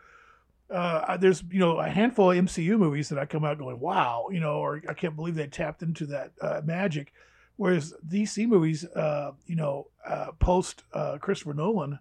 Uh, 0.71 1.17
there's 1.17 1.43
you 1.51 1.59
know 1.59 1.79
a 1.79 1.89
handful 1.89 2.31
of 2.31 2.37
MCU 2.37 2.79
movies 2.79 3.09
that 3.09 3.19
I 3.19 3.27
come 3.27 3.45
out 3.45 3.59
going 3.59 3.79
wow 3.79 4.29
you 4.31 4.41
know 4.41 4.55
or 4.55 4.83
I 4.89 4.95
can't 4.95 5.17
believe 5.17 5.35
they 5.35 5.47
tapped 5.47 5.83
into 5.83 6.07
that 6.07 6.33
uh, 6.41 6.61
magic, 6.65 7.13
whereas 7.63 7.95
DC 8.15 8.47
movies 8.55 8.85
uh, 9.05 9.31
you 9.47 9.57
know 9.57 9.75
uh, 10.07 10.29
post 10.39 10.83
uh, 10.93 11.19
Christopher 11.25 11.55
Nolan 11.55 11.99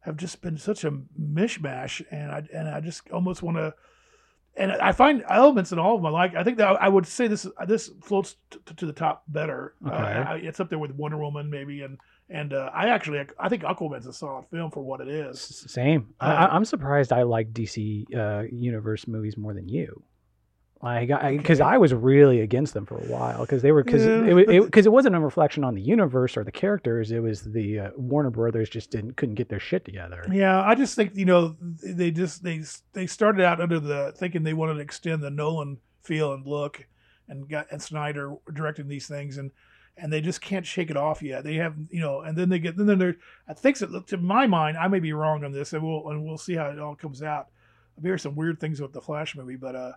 have 0.00 0.16
just 0.16 0.40
been 0.42 0.58
such 0.58 0.84
a 0.84 0.92
mishmash 1.20 1.94
and 2.10 2.30
I 2.36 2.40
and 2.58 2.68
I 2.68 2.80
just 2.80 3.00
almost 3.10 3.42
want 3.42 3.56
to 3.58 3.74
and 4.56 4.70
I 4.72 4.92
find 4.92 5.24
elements 5.28 5.72
in 5.72 5.78
all 5.80 5.96
of 5.96 6.00
them. 6.02 6.06
I 6.14 6.18
Like 6.22 6.34
I 6.36 6.44
think 6.44 6.58
that 6.58 6.80
I 6.86 6.88
would 6.88 7.06
say 7.06 7.26
this 7.28 7.46
this 7.66 7.90
floats 8.02 8.36
t- 8.50 8.58
to 8.80 8.86
the 8.86 8.92
top 8.92 9.24
better. 9.28 9.74
Uh, 9.84 9.88
Okay. 9.88 10.20
I- 10.32 10.36
it's 10.48 10.60
up 10.60 10.68
there 10.70 10.78
with 10.78 10.92
Wonder 10.92 11.18
Woman 11.18 11.50
maybe, 11.50 11.82
and 11.82 11.98
and 12.30 12.52
uh, 12.54 12.70
I 12.72 12.84
actually 12.96 13.18
I 13.44 13.48
think 13.50 13.62
Aquaman's 13.64 14.06
a 14.06 14.12
solid 14.12 14.46
film 14.52 14.70
for 14.70 14.82
what 14.88 15.00
it 15.00 15.08
is. 15.08 15.40
Same. 15.80 16.14
I, 16.20 16.32
I- 16.42 16.50
I'm 16.54 16.64
surprised 16.64 17.10
I 17.12 17.22
like 17.36 17.52
DC 17.52 18.04
uh, 18.14 18.42
universe 18.52 19.06
movies 19.08 19.36
more 19.36 19.54
than 19.54 19.68
you. 19.68 19.88
Like, 20.82 21.08
because 21.08 21.60
Okay. 21.60 21.70
I 21.70 21.78
was 21.78 21.94
really 21.94 22.40
against 22.40 22.74
them 22.74 22.84
for 22.84 22.98
a 22.98 23.06
while 23.06 23.40
because 23.40 23.62
they 23.62 23.72
were 23.72 23.82
because 23.82 24.04
Yeah, 24.04 24.24
it, 24.24 24.46
but 24.46 24.54
it, 24.54 24.86
it 24.86 24.92
wasn't 24.92 25.14
a 25.14 25.20
reflection 25.20 25.64
on 25.64 25.74
the 25.74 25.80
universe 25.80 26.36
or 26.36 26.44
the 26.44 26.52
characters. 26.52 27.10
It 27.10 27.20
was 27.20 27.40
the 27.42 27.80
uh, 27.80 27.90
Warner 27.96 28.28
Brothers 28.30 28.68
just 28.68 28.90
didn't 28.90 29.16
couldn't 29.16 29.36
get 29.36 29.48
their 29.48 29.60
shit 29.60 29.84
together. 29.86 30.26
Yeah, 30.30 30.62
I 30.62 30.74
just 30.74 30.94
think 30.94 31.12
you 31.14 31.24
know 31.24 31.56
they 31.82 32.10
just 32.10 32.42
they 32.42 32.62
they 32.92 33.06
started 33.06 33.42
out 33.42 33.60
under 33.62 33.80
the 33.80 34.12
thinking 34.16 34.42
they 34.42 34.52
wanted 34.52 34.74
to 34.74 34.80
extend 34.80 35.22
the 35.22 35.30
Nolan 35.30 35.78
feel 36.02 36.34
and 36.34 36.46
look, 36.46 36.86
and 37.28 37.48
got 37.48 37.66
and 37.70 37.80
Snyder 37.80 38.34
directing 38.52 38.88
these 38.88 39.06
things 39.08 39.38
and. 39.38 39.50
And 39.96 40.12
they 40.12 40.20
just 40.20 40.40
can't 40.40 40.66
shake 40.66 40.90
it 40.90 40.96
off 40.96 41.22
yet. 41.22 41.44
They 41.44 41.54
have, 41.54 41.76
you 41.88 42.00
know, 42.00 42.22
and 42.22 42.36
then 42.36 42.48
they 42.48 42.58
get, 42.58 42.76
then 42.76 42.98
they're. 42.98 43.14
I 43.46 43.54
think, 43.54 43.76
so, 43.76 44.00
to 44.00 44.16
my 44.16 44.44
mind, 44.44 44.76
I 44.76 44.88
may 44.88 44.98
be 44.98 45.12
wrong 45.12 45.44
on 45.44 45.52
this, 45.52 45.72
and 45.72 45.84
we'll 45.84 46.08
and 46.10 46.24
we'll 46.24 46.36
see 46.36 46.54
how 46.56 46.66
it 46.70 46.80
all 46.80 46.96
comes 46.96 47.22
out. 47.22 47.46
There's 47.96 48.20
some 48.20 48.34
weird 48.34 48.58
things 48.58 48.80
with 48.80 48.92
the 48.92 49.00
Flash 49.00 49.36
movie, 49.36 49.54
but 49.54 49.76
uh, 49.76 49.92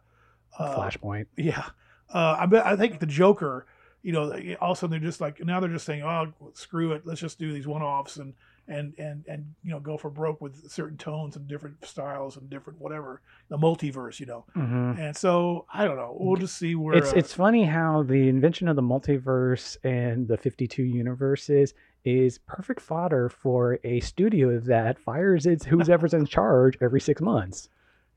uh 0.57 0.75
Flashpoint. 0.75 1.25
yeah, 1.35 1.65
uh, 2.13 2.37
I 2.39 2.45
bet 2.45 2.65
I 2.65 2.75
think 2.75 2.99
the 2.99 3.05
Joker. 3.05 3.65
You 4.03 4.13
know, 4.13 4.31
all 4.61 4.71
of 4.71 4.77
a 4.77 4.79
sudden 4.79 4.91
they're 4.91 5.09
just 5.09 5.19
like 5.19 5.43
now 5.43 5.59
they're 5.59 5.69
just 5.71 5.85
saying, 5.85 6.03
"Oh, 6.03 6.31
screw 6.53 6.93
it, 6.93 7.05
let's 7.05 7.19
just 7.19 7.39
do 7.39 7.51
these 7.51 7.67
one-offs 7.67 8.17
and 8.17 8.33
and 8.67 8.93
and 8.97 9.25
and 9.27 9.53
you 9.63 9.71
know 9.71 9.79
go 9.79 9.97
for 9.97 10.09
broke 10.09 10.39
with 10.39 10.69
certain 10.71 10.97
tones 10.97 11.35
and 11.35 11.47
different 11.47 11.83
styles 11.83 12.37
and 12.37 12.49
different 12.49 12.79
whatever 12.79 13.21
the 13.49 13.57
multiverse." 13.57 14.19
You 14.19 14.27
know, 14.27 14.45
hmm 14.53 14.93
and 14.97 15.17
so 15.17 15.65
I 15.73 15.83
don't 15.85 15.97
know. 15.97 16.15
We'll 16.17 16.37
just 16.37 16.57
see 16.57 16.75
where 16.75 16.95
It's 16.95 17.11
uh, 17.11 17.15
it's 17.17 17.33
funny 17.33 17.65
how 17.65 18.03
the 18.03 18.29
invention 18.29 18.69
of 18.69 18.75
the 18.77 18.81
multiverse 18.81 19.75
and 19.83 20.27
the 20.27 20.37
52 20.37 20.83
universes 20.83 21.73
is 22.05 22.37
perfect 22.37 22.79
fodder 22.79 23.27
for 23.27 23.79
a 23.83 23.99
studio 23.99 24.59
that 24.59 24.99
fires 24.99 25.45
its 25.45 25.65
who's 25.65 25.89
ever's 25.95 26.13
in 26.13 26.25
charge 26.25 26.77
every 26.81 27.01
six 27.01 27.19
months. 27.19 27.67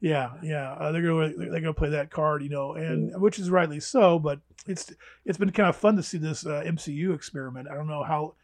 Yeah 0.00 0.31
yeah 0.43 0.73
uh, 0.73 0.93
they're 0.93 1.02
gonna 1.02 1.32
they're 1.37 1.61
gonna 1.61 1.75
play 1.75 1.91
that 1.91 2.11
card. 2.11 2.43
You 2.43 2.50
know, 2.50 2.75
and 2.75 3.20
which 3.20 3.38
is 3.38 3.50
rightly 3.50 3.81
so. 3.81 4.19
But 4.19 4.41
it's 4.67 4.93
it's 5.25 5.38
been 5.38 5.50
kind 5.50 5.69
of 5.69 5.76
fun 5.76 5.97
to 5.97 6.02
see 6.02 6.19
this 6.19 6.47
uh, 6.47 6.62
MCU 6.64 7.14
experiment. 7.14 7.69
I 7.70 7.75
don't 7.75 7.88
know 7.88 8.02
how. 8.02 8.35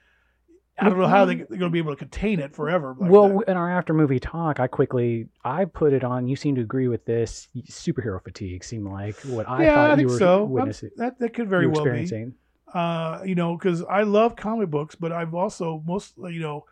I 0.78 0.90
don't 0.90 0.98
know 0.98 1.08
how 1.08 1.24
they, 1.24 1.36
they're 1.36 1.46
going 1.46 1.60
to 1.60 1.70
be 1.70 1.78
able 1.78 1.94
to 1.94 1.98
contain 1.98 2.38
it 2.38 2.54
forever. 2.54 2.94
like 2.98 3.10
well, 3.10 3.38
that. 3.38 3.48
in 3.48 3.56
our 3.56 3.70
after 3.70 3.94
movie 3.94 4.20
talk, 4.20 4.60
I 4.60 4.66
quickly 4.66 5.26
I 5.42 5.64
put 5.64 5.94
it 5.94 6.04
on. 6.04 6.28
You 6.28 6.36
seem 6.36 6.54
to 6.56 6.60
agree 6.60 6.86
with 6.86 7.06
this. 7.06 7.48
Superhero 7.70 8.22
fatigue 8.22 8.62
seemed 8.62 8.84
like 8.86 9.16
what 9.20 9.48
I 9.48 9.64
yeah, 9.64 9.74
thought 9.74 9.86
I 9.86 9.90
you 9.92 9.96
think 9.96 10.10
were 10.10 10.18
so. 10.18 10.40
I'm- 10.40 10.50
witnessing. 10.50 10.90
that 10.96 11.18
that 11.18 11.32
could 11.32 11.48
very 11.48 11.64
you 11.64 11.70
well 11.70 11.84
be. 11.84 12.32
Uh, 12.74 13.22
you 13.24 13.34
know, 13.34 13.56
because 13.56 13.82
I 13.84 14.02
love 14.02 14.36
comic 14.36 14.68
books, 14.68 14.94
but 14.94 15.12
I've 15.12 15.32
also 15.34 15.82
most 15.86 16.12
you 16.18 16.40
know, 16.40 16.66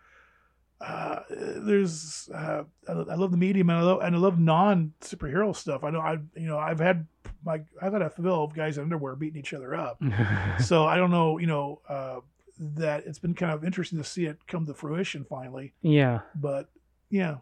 uh, 0.80 1.20
there's 1.30 2.28
uh, 2.34 2.64
I 2.88 2.92
I 2.92 3.14
love 3.14 3.30
the 3.30 3.36
medium 3.36 3.70
and 3.70 3.78
I 3.78 3.82
love 3.82 4.00
and 4.02 4.14
I 4.14 4.18
love 4.18 4.38
non 4.38 4.92
superhero 5.00 5.54
stuff. 5.54 5.84
I 5.84 5.90
know 5.90 6.00
I 6.00 6.18
you 6.34 6.46
know 6.46 6.58
I've 6.58 6.80
had 6.80 7.06
my 7.44 7.60
I've 7.80 7.92
had 7.92 8.02
a 8.02 8.10
fill 8.10 8.44
of 8.44 8.54
guys 8.54 8.76
in 8.76 8.84
underwear 8.84 9.16
beating 9.16 9.40
each 9.40 9.54
other 9.54 9.74
up. 9.74 10.02
so 10.60 10.84
I 10.84 10.96
don't 10.96 11.10
know 11.10 11.38
you 11.38 11.46
know 11.46 11.80
uh, 11.88 12.20
that 12.58 13.06
it's 13.06 13.18
been 13.18 13.34
kind 13.34 13.52
of 13.52 13.64
interesting 13.64 13.98
to 13.98 14.04
see 14.04 14.26
it 14.26 14.46
come 14.46 14.66
to 14.66 14.74
fruition 14.74 15.24
finally. 15.24 15.72
yeah. 15.82 16.20
But 16.34 16.68
yeah, 17.10 17.36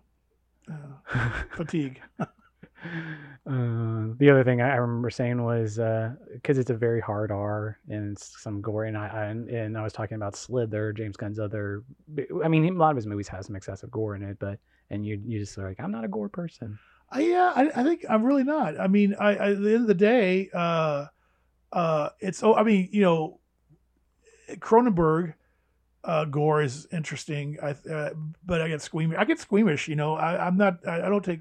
uh, 0.70 1.30
fatigue. 1.56 2.00
Uh, 3.44 4.14
the 4.18 4.30
other 4.30 4.44
thing 4.44 4.60
I 4.60 4.76
remember 4.76 5.10
saying 5.10 5.42
was 5.42 5.76
because 6.32 6.58
it's 6.58 6.70
a 6.70 6.74
very 6.74 7.00
hard 7.00 7.32
R 7.32 7.78
and 7.88 8.18
some 8.18 8.60
gore, 8.60 8.84
and 8.84 8.96
I, 8.96 9.06
I 9.08 9.24
and 9.26 9.76
I 9.76 9.82
was 9.82 9.92
talking 9.92 10.14
about 10.14 10.36
Slither, 10.36 10.92
James 10.92 11.16
Gunn's 11.16 11.38
other. 11.38 11.82
I 12.44 12.48
mean, 12.48 12.64
a 12.64 12.78
lot 12.78 12.90
of 12.90 12.96
his 12.96 13.06
movies 13.06 13.28
has 13.28 13.46
some 13.46 13.56
excessive 13.56 13.90
gore 13.90 14.14
in 14.14 14.22
it, 14.22 14.38
but 14.38 14.58
and 14.90 15.04
you 15.04 15.20
you 15.26 15.40
just 15.40 15.58
are 15.58 15.68
like, 15.68 15.80
I'm 15.80 15.90
not 15.90 16.04
a 16.04 16.08
gore 16.08 16.28
person. 16.28 16.78
I, 17.10 17.20
yeah, 17.20 17.52
I, 17.54 17.70
I 17.74 17.82
think 17.82 18.04
I'm 18.08 18.24
really 18.24 18.44
not. 18.44 18.80
I 18.80 18.86
mean, 18.86 19.14
I, 19.18 19.34
I 19.34 19.50
at 19.50 19.62
the 19.62 19.74
end 19.74 19.82
of 19.82 19.86
the 19.86 19.94
day, 19.94 20.48
uh, 20.54 21.06
uh, 21.72 22.08
it's 22.20 22.42
oh, 22.42 22.54
I 22.54 22.62
mean, 22.62 22.88
you 22.92 23.02
know, 23.02 23.40
Cronenberg 24.56 25.34
uh, 26.04 26.24
gore 26.24 26.62
is 26.62 26.86
interesting. 26.92 27.58
I, 27.62 27.70
uh, 27.90 28.10
but 28.44 28.60
I 28.62 28.68
get 28.68 28.82
squeamish. 28.82 29.18
I 29.18 29.24
get 29.24 29.40
squeamish. 29.40 29.88
You 29.88 29.96
know, 29.96 30.14
I, 30.14 30.46
I'm 30.46 30.56
not. 30.56 30.86
I, 30.86 31.02
I 31.02 31.08
don't 31.08 31.24
take. 31.24 31.40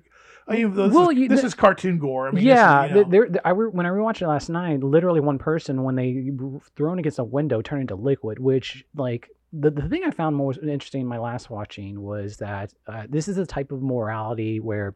I 0.52 0.56
mean, 0.58 0.74
this, 0.76 0.92
Well, 0.94 1.10
is, 1.10 1.18
you- 1.18 1.28
this 1.30 1.42
the- 1.42 1.48
is 1.48 1.54
cartoon 1.54 1.98
gore. 1.98 2.28
I 2.28 2.32
mean, 2.32 2.44
yeah, 2.46 2.86
is, 2.86 2.92
you 2.92 3.06
know, 3.30 3.40
I 3.46 3.50
re- 3.52 3.70
when 3.70 3.86
I 3.86 3.90
rewatched 3.90 4.22
it 4.22 4.28
last 4.28 4.50
night, 4.50 4.82
literally 4.82 5.20
one 5.20 5.38
person 5.38 5.84
when 5.84 5.96
they 5.96 6.30
were 6.36 6.60
thrown 6.76 7.00
against 7.00 7.20
a 7.20 7.24
window 7.24 7.62
turned 7.62 7.82
into 7.82 7.96
liquid. 7.96 8.40
Which 8.40 8.84
like 8.96 9.30
the 9.54 9.72
the 9.72 9.88
thing 9.90 10.04
I 10.06 10.12
found 10.12 10.36
most 10.36 10.60
interesting 10.62 11.02
in 11.02 11.08
my 11.08 11.18
last 11.20 11.50
watching 11.50 12.02
was 12.02 12.38
that 12.38 12.74
uh, 12.88 13.04
this 13.10 13.28
is 13.28 13.38
a 13.38 13.46
type 13.46 13.72
of 13.72 13.82
morality 13.82 14.60
where 14.60 14.96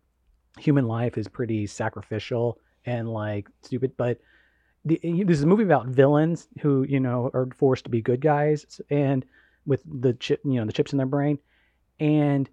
human 0.60 0.88
life 0.88 1.18
is 1.18 1.28
pretty 1.28 1.68
sacrificial 1.68 2.60
and 2.86 3.10
like 3.10 3.48
stupid, 3.64 3.94
but. 3.98 4.20
The, 4.88 5.00
this 5.02 5.40
is 5.40 5.44
a 5.44 5.48
movie 5.48 5.64
about 5.64 5.88
villains 5.88 6.48
who 6.62 6.84
you 6.84 7.00
know 7.00 7.32
are 7.34 7.50
forced 7.58 7.86
to 7.86 7.90
be 7.90 8.04
good 8.04 8.22
guys 8.22 8.80
and 8.92 9.26
with 9.66 9.82
the 9.84 10.14
chip 10.14 10.42
you 10.46 10.60
know 10.60 10.66
the 10.68 10.72
chips 10.72 10.92
in 10.94 10.98
their 10.98 11.08
brain 11.08 11.40
and 12.00 12.48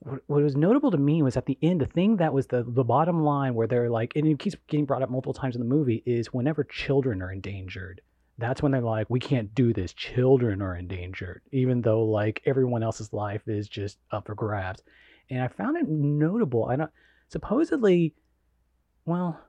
what, 0.00 0.20
was 0.28 0.56
notable 0.56 0.90
to 0.90 0.98
me 0.98 1.22
was 1.22 1.36
at 1.36 1.46
the 1.46 1.58
end 1.62 1.80
the 1.80 1.86
thing 1.86 2.16
that 2.16 2.32
was 2.32 2.46
the 2.46 2.64
the 2.66 2.84
bottom 2.84 3.22
line 3.22 3.54
where 3.54 3.66
they're 3.66 3.90
like 3.90 4.14
and 4.16 4.26
it 4.26 4.38
keeps 4.38 4.56
getting 4.68 4.84
brought 4.84 5.02
up 5.02 5.10
multiple 5.10 5.34
times 5.34 5.56
in 5.56 5.60
the 5.60 5.66
movie 5.66 6.02
is 6.06 6.32
whenever 6.32 6.64
children 6.64 7.22
are 7.22 7.32
endangered 7.32 8.00
that's 8.38 8.62
when 8.62 8.72
they're 8.72 8.82
like 8.82 9.08
we 9.08 9.18
can't 9.20 9.54
do 9.54 9.72
this. 9.72 9.94
Children 9.94 10.60
are 10.60 10.76
endangered 10.76 11.42
even 11.52 11.80
though 11.80 12.04
like 12.04 12.42
everyone 12.44 12.82
else's 12.82 13.12
life 13.12 13.42
is 13.46 13.68
just 13.68 13.98
up 14.10 14.26
for 14.26 14.34
grabs. 14.34 14.82
And 15.30 15.42
i 15.42 15.48
found 15.48 15.76
it 15.76 15.88
notable 15.88 16.66
i 16.66 16.76
don't 16.76 16.90
supposedly 17.28 18.14
well 19.06 19.40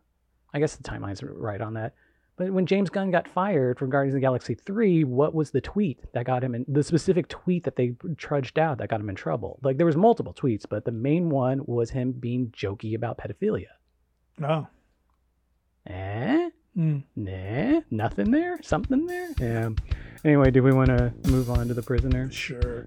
i 0.54 0.60
guess 0.60 0.76
the 0.76 0.84
timeline's 0.84 1.22
right 1.22 1.62
on 1.62 1.76
that 1.76 1.94
But 2.38 2.52
when 2.52 2.68
James 2.68 2.92
Gunn 2.92 3.10
got 3.10 3.28
fired 3.28 3.80
from 3.80 3.90
Guardians 3.90 4.14
of 4.14 4.18
the 4.18 4.26
Galaxy 4.26 4.54
3, 4.54 5.04
what 5.04 5.34
was 5.34 5.50
the 5.50 5.60
tweet 5.60 6.00
that 6.14 6.26
got 6.26 6.44
him 6.44 6.54
in 6.54 6.66
the 6.68 6.84
specific 6.84 7.28
tweet 7.28 7.64
that 7.64 7.76
they 7.76 7.96
trudged 8.16 8.60
out 8.60 8.78
that 8.78 8.90
got 8.90 9.00
him 9.00 9.10
in 9.10 9.16
trouble? 9.16 9.60
Like 9.64 9.78
there 9.78 9.88
was 9.88 9.98
multiple 9.98 10.36
tweets, 10.36 10.64
but 10.70 10.86
the 10.86 10.92
main 10.92 11.30
one 11.30 11.62
was 11.66 11.90
him 11.90 12.12
being 12.12 12.50
jokey 12.50 12.96
about 12.96 13.18
pedophilia. 13.18 13.66
Oh. 14.44 14.68
Eh? 15.88 16.50
Mm. 16.78 17.04
Nah, 17.16 17.82
nothing 17.90 18.30
there? 18.30 18.62
Something 18.62 19.08
there? 19.08 19.30
Yeah. 19.40 19.70
Anyway, 20.24 20.52
do 20.52 20.62
we 20.62 20.72
want 20.72 20.90
to 20.90 21.12
move 21.28 21.50
on 21.50 21.68
to 21.70 21.74
the 21.74 21.82
prisoner? 21.82 22.32
Sure. 22.32 22.86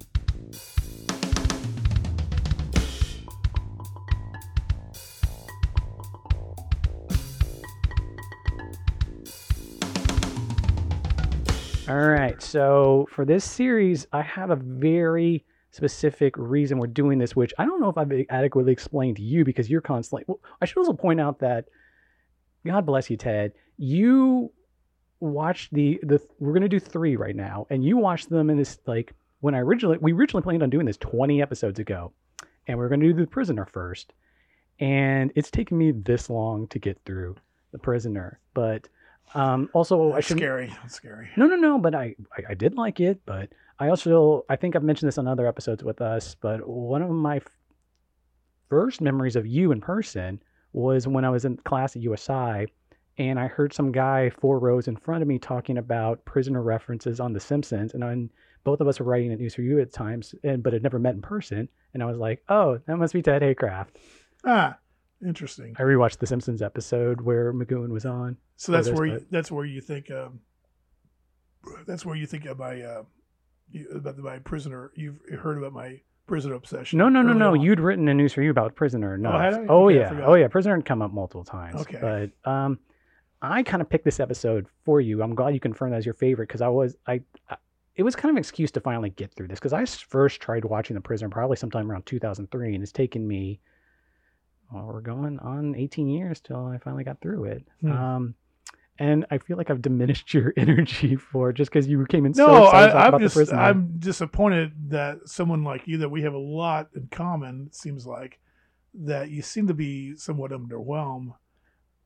All 11.90 11.96
right. 11.96 12.40
So 12.40 13.08
for 13.10 13.24
this 13.24 13.44
series, 13.44 14.06
I 14.12 14.22
have 14.22 14.50
a 14.50 14.56
very 14.56 15.44
specific 15.72 16.36
reason 16.36 16.78
we're 16.78 16.86
doing 16.86 17.18
this, 17.18 17.34
which 17.34 17.52
I 17.58 17.64
don't 17.64 17.80
know 17.80 17.88
if 17.88 17.98
I've 17.98 18.12
adequately 18.30 18.72
explained 18.72 19.16
to 19.16 19.24
you 19.24 19.44
because 19.44 19.68
you're 19.68 19.80
constantly. 19.80 20.22
Well, 20.28 20.38
I 20.62 20.66
should 20.66 20.78
also 20.78 20.92
point 20.92 21.20
out 21.20 21.40
that, 21.40 21.64
God 22.64 22.86
bless 22.86 23.10
you, 23.10 23.16
Ted. 23.16 23.54
You 23.76 24.52
watched 25.18 25.74
the 25.74 25.98
the. 26.04 26.20
We're 26.38 26.52
gonna 26.52 26.68
do 26.68 26.78
three 26.78 27.16
right 27.16 27.34
now, 27.34 27.66
and 27.70 27.84
you 27.84 27.96
watched 27.96 28.30
them 28.30 28.50
in 28.50 28.56
this 28.56 28.78
like 28.86 29.12
when 29.40 29.56
I 29.56 29.58
originally 29.58 29.98
we 30.00 30.12
originally 30.12 30.44
planned 30.44 30.62
on 30.62 30.70
doing 30.70 30.86
this 30.86 30.98
20 30.98 31.42
episodes 31.42 31.80
ago, 31.80 32.12
and 32.68 32.78
we 32.78 32.84
are 32.84 32.88
gonna 32.88 33.02
do 33.02 33.14
the 33.14 33.26
prisoner 33.26 33.66
first, 33.66 34.12
and 34.78 35.32
it's 35.34 35.50
taken 35.50 35.76
me 35.76 35.90
this 35.90 36.30
long 36.30 36.68
to 36.68 36.78
get 36.78 37.00
through 37.04 37.34
the 37.72 37.78
prisoner, 37.78 38.38
but. 38.54 38.86
Um, 39.34 39.70
also, 39.72 40.12
I 40.12 40.20
should 40.20 40.38
scary. 40.38 40.66
That's 40.82 40.94
scary. 40.94 41.28
no, 41.36 41.46
no, 41.46 41.56
no. 41.56 41.78
But 41.78 41.94
I, 41.94 42.14
I, 42.36 42.42
I 42.50 42.54
did 42.54 42.74
like 42.74 43.00
it. 43.00 43.20
But 43.26 43.50
I 43.78 43.88
also, 43.88 44.44
I 44.48 44.56
think 44.56 44.76
I've 44.76 44.82
mentioned 44.82 45.08
this 45.08 45.18
on 45.18 45.26
other 45.28 45.46
episodes 45.46 45.84
with 45.84 46.00
us. 46.00 46.34
But 46.34 46.66
one 46.68 47.02
of 47.02 47.10
my 47.10 47.40
first 48.68 49.00
memories 49.00 49.36
of 49.36 49.46
you 49.46 49.72
in 49.72 49.80
person 49.80 50.42
was 50.72 51.06
when 51.06 51.24
I 51.24 51.30
was 51.30 51.44
in 51.44 51.56
class 51.58 51.96
at 51.96 52.02
USI, 52.02 52.66
and 53.18 53.38
I 53.38 53.48
heard 53.48 53.72
some 53.72 53.92
guy 53.92 54.30
four 54.30 54.58
rows 54.58 54.88
in 54.88 54.96
front 54.96 55.22
of 55.22 55.28
me 55.28 55.38
talking 55.38 55.78
about 55.78 56.24
prisoner 56.24 56.62
references 56.62 57.20
on 57.20 57.32
The 57.32 57.40
Simpsons, 57.40 57.94
and 57.94 58.04
on 58.04 58.30
both 58.64 58.80
of 58.80 58.88
us 58.88 59.00
were 59.00 59.06
writing 59.06 59.32
at 59.32 59.38
News 59.38 59.54
for 59.54 59.62
You 59.62 59.80
at 59.80 59.92
times, 59.92 60.34
and 60.44 60.62
but 60.62 60.72
had 60.72 60.82
never 60.82 60.98
met 60.98 61.14
in 61.14 61.22
person. 61.22 61.68
And 61.94 62.02
I 62.02 62.06
was 62.06 62.18
like, 62.18 62.42
oh, 62.48 62.78
that 62.86 62.96
must 62.96 63.12
be 63.12 63.22
Ted 63.22 63.42
Haycraft. 63.42 63.88
Ah, 64.44 64.76
interesting. 65.24 65.74
I 65.78 65.82
rewatched 65.82 66.18
The 66.18 66.26
Simpsons 66.26 66.62
episode 66.62 67.20
where 67.20 67.52
McGoohan 67.52 67.90
was 67.90 68.06
on. 68.06 68.36
So 68.56 68.72
that's 68.72 68.90
where 68.90 69.06
you, 69.06 69.26
that's 69.30 69.50
where 69.50 69.64
you 69.64 69.80
think 69.80 70.10
um, 70.10 70.40
that's 71.86 72.04
where 72.04 72.16
you 72.16 72.26
think 72.26 72.46
of 72.46 72.58
my 72.58 72.80
uh, 72.82 73.02
about 73.94 74.18
my 74.18 74.38
prisoner. 74.38 74.92
You've 74.94 75.18
heard 75.40 75.58
about 75.58 75.72
my 75.72 76.00
prisoner 76.26 76.54
obsession. 76.54 76.98
No, 76.98 77.08
no, 77.08 77.22
no, 77.22 77.32
no. 77.32 77.50
on. 77.52 77.60
You'd 77.60 77.80
written 77.80 78.08
a 78.08 78.14
news 78.14 78.32
for 78.32 78.42
you 78.42 78.50
about 78.50 78.74
Prisoner. 78.74 79.18
No. 79.18 79.30
I? 79.30 79.66
Oh 79.68 79.88
Okay, 79.88 79.98
yeah. 79.98 80.24
Oh 80.24 80.34
yeah. 80.34 80.48
Prisoner 80.48 80.76
had 80.76 80.84
come 80.84 81.02
up 81.02 81.12
multiple 81.12 81.44
times. 81.44 81.80
Okay. 81.80 81.98
But 82.00 82.50
um, 82.50 82.78
I 83.42 83.62
kind 83.62 83.80
of 83.80 83.88
picked 83.88 84.04
this 84.04 84.20
episode 84.20 84.66
for 84.84 85.00
you. 85.00 85.22
I'm 85.22 85.34
glad 85.34 85.54
you 85.54 85.60
confirmed 85.60 85.92
that 85.92 85.98
as 85.98 86.06
your 86.06 86.14
favorite 86.14 86.48
because 86.48 86.62
I 86.62 86.68
was 86.68 86.96
I, 87.06 87.20
I. 87.48 87.56
It 87.96 88.02
was 88.04 88.16
kind 88.16 88.30
of 88.30 88.36
an 88.36 88.38
excuse 88.38 88.70
to 88.70 88.80
finally 88.80 89.10
get 89.10 89.34
through 89.34 89.48
this 89.48 89.58
because 89.58 89.72
I 89.74 89.84
first 89.84 90.40
tried 90.40 90.64
watching 90.64 90.94
The 90.94 91.02
Prisoner 91.02 91.28
probably 91.28 91.56
sometime 91.56 91.90
around 91.90 92.06
2003, 92.06 92.74
and 92.74 92.82
it's 92.82 92.92
taken 92.92 93.26
me. 93.26 93.60
Well, 94.72 94.86
we're 94.86 95.00
going 95.00 95.38
on 95.40 95.74
18 95.74 96.08
years 96.08 96.40
till 96.40 96.66
I 96.66 96.78
finally 96.78 97.04
got 97.04 97.20
through 97.20 97.44
it. 97.44 97.66
Hmm. 97.80 97.90
Um, 97.92 98.34
and 98.98 99.24
I 99.30 99.38
feel 99.38 99.56
like 99.56 99.70
I've 99.70 99.82
diminished 99.82 100.34
your 100.34 100.52
energy 100.56 101.16
for 101.16 101.52
just 101.52 101.70
because 101.70 101.88
you 101.88 102.04
came 102.06 102.26
in 102.26 102.32
No, 102.36 102.46
so 102.46 102.64
excited 102.66 102.96
I, 102.96 103.02
I'm 103.06 103.14
about 103.14 103.20
just. 103.20 103.52
I'm 103.52 103.98
disappointed 103.98 104.72
that 104.90 105.20
someone 105.28 105.64
like 105.64 105.86
you 105.86 105.98
that 105.98 106.08
we 106.10 106.22
have 106.22 106.34
a 106.34 106.38
lot 106.38 106.88
in 106.94 107.08
common. 107.10 107.66
It 107.68 107.74
seems 107.74 108.06
like 108.06 108.38
that 108.94 109.30
you 109.30 109.40
seem 109.42 109.68
to 109.68 109.74
be 109.74 110.16
somewhat 110.16 110.50
underwhelmed. 110.50 111.34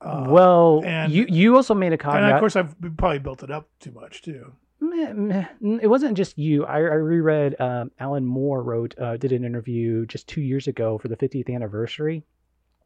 Uh, 0.01 0.27
well, 0.29 0.83
and- 0.85 1.13
you 1.13 1.27
you 1.29 1.57
also 1.57 1.75
made 1.75 1.93
a 1.93 1.99
comment. 1.99 2.25
and 2.25 2.33
of 2.35 2.39
course 2.41 2.57
I've 2.57 2.75
probably 2.97 3.19
built 3.21 3.43
it 3.43 3.51
up 3.51 3.69
too 3.81 3.91
much 3.93 4.23
too. 4.23 4.53
Meh, 4.81 5.13
meh. 5.15 5.47
N- 5.65 5.81
It 5.83 5.87
wasn't 5.87 6.15
just 6.17 6.37
you. 6.37 6.65
I, 6.67 6.77
I 6.77 6.79
reread. 6.79 7.59
Um, 7.61 7.91
Alan 7.99 8.27
Moore 8.27 8.63
wrote, 8.63 8.95
uh, 8.99 9.17
did 9.17 9.33
an 9.33 9.43
interview 9.45 10.05
just 10.05 10.29
two 10.29 10.43
years 10.43 10.67
ago 10.69 10.99
for 10.99 11.09
the 11.09 11.17
50th 11.17 11.49
anniversary, 11.55 12.23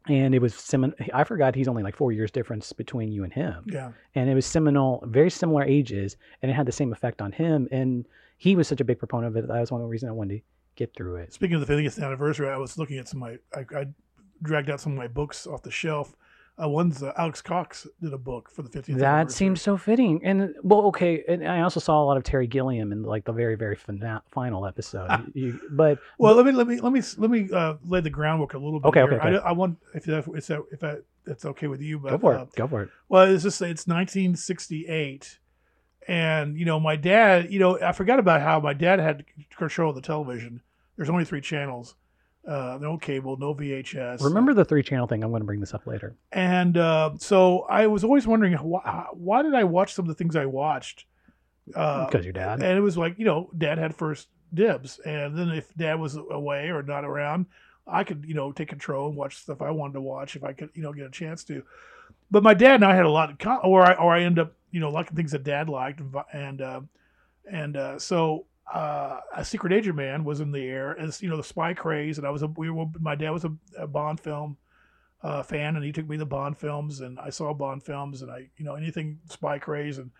and 0.07 0.33
it 0.33 0.41
was 0.41 0.53
semin. 0.53 0.93
I 1.13 1.23
forgot 1.23 1.55
he's 1.55 1.67
only 1.67 1.83
like 1.83 1.95
four 1.95 2.11
years 2.11 2.31
difference 2.31 2.73
between 2.73 3.11
you 3.11 3.23
and 3.23 3.33
him, 3.33 3.65
Yeah, 3.67 3.91
and 4.15 4.29
it 4.29 4.33
was 4.33 4.45
seminal, 4.45 5.03
very 5.07 5.29
similar 5.29 5.63
ages, 5.63 6.17
and 6.41 6.49
it 6.49 6.53
had 6.53 6.65
the 6.65 6.71
same 6.71 6.91
effect 6.93 7.21
on 7.21 7.31
him. 7.31 7.67
And 7.71 8.07
he 8.37 8.55
was 8.55 8.67
such 8.67 8.81
a 8.81 8.85
big 8.85 8.99
proponent 8.99 9.35
of 9.35 9.43
it. 9.43 9.47
That 9.47 9.59
was 9.59 9.71
one 9.71 9.81
of 9.81 9.85
the 9.85 9.91
reasons 9.91 10.09
I 10.09 10.13
wanted 10.13 10.37
to 10.37 10.43
get 10.75 10.95
through 10.95 11.17
it. 11.17 11.33
Speaking 11.33 11.55
of 11.61 11.67
the 11.67 11.73
50th 11.73 12.01
anniversary, 12.01 12.49
I 12.49 12.57
was 12.57 12.77
looking 12.77 12.97
at 12.97 13.07
some 13.07 13.21
of 13.21 13.37
my, 13.53 13.59
I, 13.59 13.81
I 13.81 13.85
dragged 14.41 14.69
out 14.69 14.79
some 14.79 14.93
of 14.93 14.97
my 14.97 15.07
books 15.07 15.45
off 15.45 15.61
the 15.61 15.71
shelf. 15.71 16.15
Uh, 16.61 16.67
one's 16.67 17.01
uh, 17.01 17.13
Alex 17.17 17.41
Cox 17.41 17.87
did 18.01 18.11
a 18.11 18.17
book 18.17 18.49
for 18.51 18.63
the 18.63 18.69
50th. 18.69 18.97
That 18.97 19.31
seems 19.31 19.61
so 19.61 19.77
fitting. 19.77 20.19
And 20.25 20.53
well, 20.61 20.81
okay. 20.87 21.23
And 21.27 21.47
I 21.47 21.61
also 21.61 21.79
saw 21.79 22.03
a 22.03 22.05
lot 22.05 22.17
of 22.17 22.23
Terry 22.23 22.47
Gilliam 22.47 22.91
in 22.91 23.03
like 23.03 23.23
the 23.23 23.31
very, 23.31 23.55
very 23.55 23.75
fina- 23.75 24.23
final 24.29 24.65
episode. 24.65 25.09
you, 25.33 25.59
but 25.71 25.99
Well, 26.17 26.35
let 26.35 26.45
me 26.45 26.51
let 26.51 26.67
me 26.67 26.79
let 26.81 26.91
me 26.91 27.01
let 27.17 27.29
me 27.29 27.49
uh, 27.53 27.75
lay 27.85 28.01
the 28.01 28.09
groundwork 28.09 28.55
a 28.55 28.57
little 28.57 28.79
bit. 28.79 28.89
Okay, 28.89 28.99
here. 28.99 29.13
okay, 29.13 29.27
okay. 29.29 29.37
I, 29.37 29.49
I 29.49 29.51
want 29.53 29.77
if 29.93 30.03
that 30.05 30.25
if 30.27 30.47
that 30.47 30.63
if 30.71 30.79
that 30.81 31.03
that's 31.25 31.45
okay 31.45 31.67
with 31.67 31.81
you, 31.81 31.99
but 31.99 32.11
go 32.11 32.17
for 32.17 32.35
uh, 32.35 32.43
it. 32.43 32.55
Go 32.55 32.67
for 32.67 32.83
it. 32.83 32.89
Well, 33.07 33.23
it's 33.23 33.43
just 33.43 33.61
it's 33.61 33.87
1968, 33.87 35.39
and 36.07 36.57
you 36.57 36.65
know 36.65 36.79
my 36.79 36.95
dad. 36.95 37.53
You 37.53 37.59
know 37.59 37.79
I 37.79 37.93
forgot 37.93 38.19
about 38.19 38.41
how 38.41 38.59
my 38.59 38.73
dad 38.73 38.99
had 38.99 39.25
control 39.55 39.91
of 39.91 39.95
the 39.95 40.01
television. 40.01 40.61
There's 40.97 41.09
only 41.09 41.23
three 41.23 41.41
channels, 41.41 41.95
uh, 42.47 42.77
no 42.81 42.97
cable, 42.97 43.37
no 43.37 43.53
VHS. 43.53 44.21
Remember 44.23 44.53
the 44.53 44.65
three 44.65 44.83
channel 44.83 45.07
thing? 45.07 45.23
I'm 45.23 45.29
going 45.29 45.41
to 45.41 45.45
bring 45.45 45.59
this 45.59 45.73
up 45.73 45.85
later. 45.85 46.15
And 46.31 46.77
uh, 46.77 47.11
so 47.17 47.61
I 47.69 47.87
was 47.87 48.03
always 48.03 48.25
wondering 48.25 48.53
why, 48.53 49.07
why 49.13 49.41
did 49.43 49.53
I 49.53 49.63
watch 49.65 49.93
some 49.93 50.03
of 50.05 50.09
the 50.09 50.15
things 50.15 50.35
I 50.35 50.45
watched? 50.45 51.05
Uh, 51.75 52.05
Because 52.05 52.25
your 52.25 52.33
dad. 52.33 52.63
and 52.63 52.77
it 52.77 52.81
was 52.81 52.97
like 52.97 53.19
you 53.19 53.25
know, 53.25 53.49
dad 53.57 53.77
had 53.77 53.93
first 53.95 54.29
dibs, 54.53 54.99
and 54.99 55.37
then 55.37 55.49
if 55.49 55.71
dad 55.75 55.99
was 55.99 56.15
away 56.15 56.69
or 56.69 56.81
not 56.81 57.03
around, 57.03 57.45
I 57.85 58.03
could 58.03 58.25
you 58.27 58.33
know 58.33 58.51
take 58.51 58.69
control 58.69 59.07
and 59.09 59.15
watch 59.15 59.37
stuff 59.37 59.61
I 59.61 59.69
wanted 59.69 59.93
to 59.93 60.01
watch 60.01 60.35
if 60.35 60.43
I 60.43 60.53
could 60.53 60.69
you 60.73 60.81
know 60.81 60.93
get 60.93 61.05
a 61.05 61.11
chance 61.11 61.43
to. 61.45 61.61
But 62.31 62.41
my 62.41 62.55
dad 62.55 62.75
and 62.75 62.85
I 62.85 62.95
had 62.95 63.05
a 63.05 63.09
lot 63.11 63.29
of, 63.29 63.37
common, 63.37 63.61
or 63.63 63.83
I 63.83 63.93
or 63.93 64.15
I 64.15 64.21
end 64.23 64.39
up 64.39 64.53
you 64.71 64.79
know 64.79 64.89
liking 64.89 65.15
things 65.15 65.31
that 65.33 65.43
dad 65.43 65.69
liked, 65.69 65.99
and 65.99 66.15
and 66.33 66.61
uh, 66.61 66.81
and 67.51 67.77
uh, 67.77 67.99
so 67.99 68.45
uh, 68.73 69.19
a 69.35 69.43
secret 69.43 69.73
agent 69.73 69.95
man 69.95 70.23
was 70.23 70.39
in 70.41 70.51
the 70.51 70.63
air 70.63 70.97
as 70.99 71.21
you 71.21 71.29
know 71.29 71.37
the 71.37 71.43
spy 71.43 71.73
craze, 71.73 72.17
and 72.17 72.27
I 72.27 72.29
was 72.29 72.43
a 72.43 72.47
we 72.47 72.69
were 72.69 72.85
my 72.99 73.15
dad 73.15 73.31
was 73.31 73.45
a, 73.45 73.53
a 73.77 73.87
Bond 73.87 74.19
film 74.19 74.57
uh, 75.23 75.43
fan, 75.43 75.75
and 75.75 75.83
he 75.83 75.91
took 75.91 76.07
me 76.07 76.17
to 76.17 76.25
Bond 76.25 76.57
films, 76.57 77.01
and 77.01 77.19
I 77.19 77.29
saw 77.29 77.53
Bond 77.53 77.83
films, 77.83 78.21
and 78.21 78.31
I 78.31 78.49
you 78.57 78.65
know 78.65 78.75
anything 78.75 79.19
spy 79.29 79.59
craze 79.59 79.97
and 79.97 80.11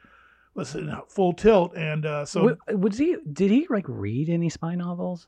was 0.55 0.75
in 0.75 0.93
full 1.07 1.33
tilt, 1.33 1.75
and 1.75 2.05
uh, 2.05 2.25
so 2.25 2.57
was 2.69 2.97
he? 2.97 3.17
Did 3.31 3.51
he 3.51 3.67
like 3.69 3.85
read 3.87 4.29
any 4.29 4.49
spy 4.49 4.75
novels? 4.75 5.27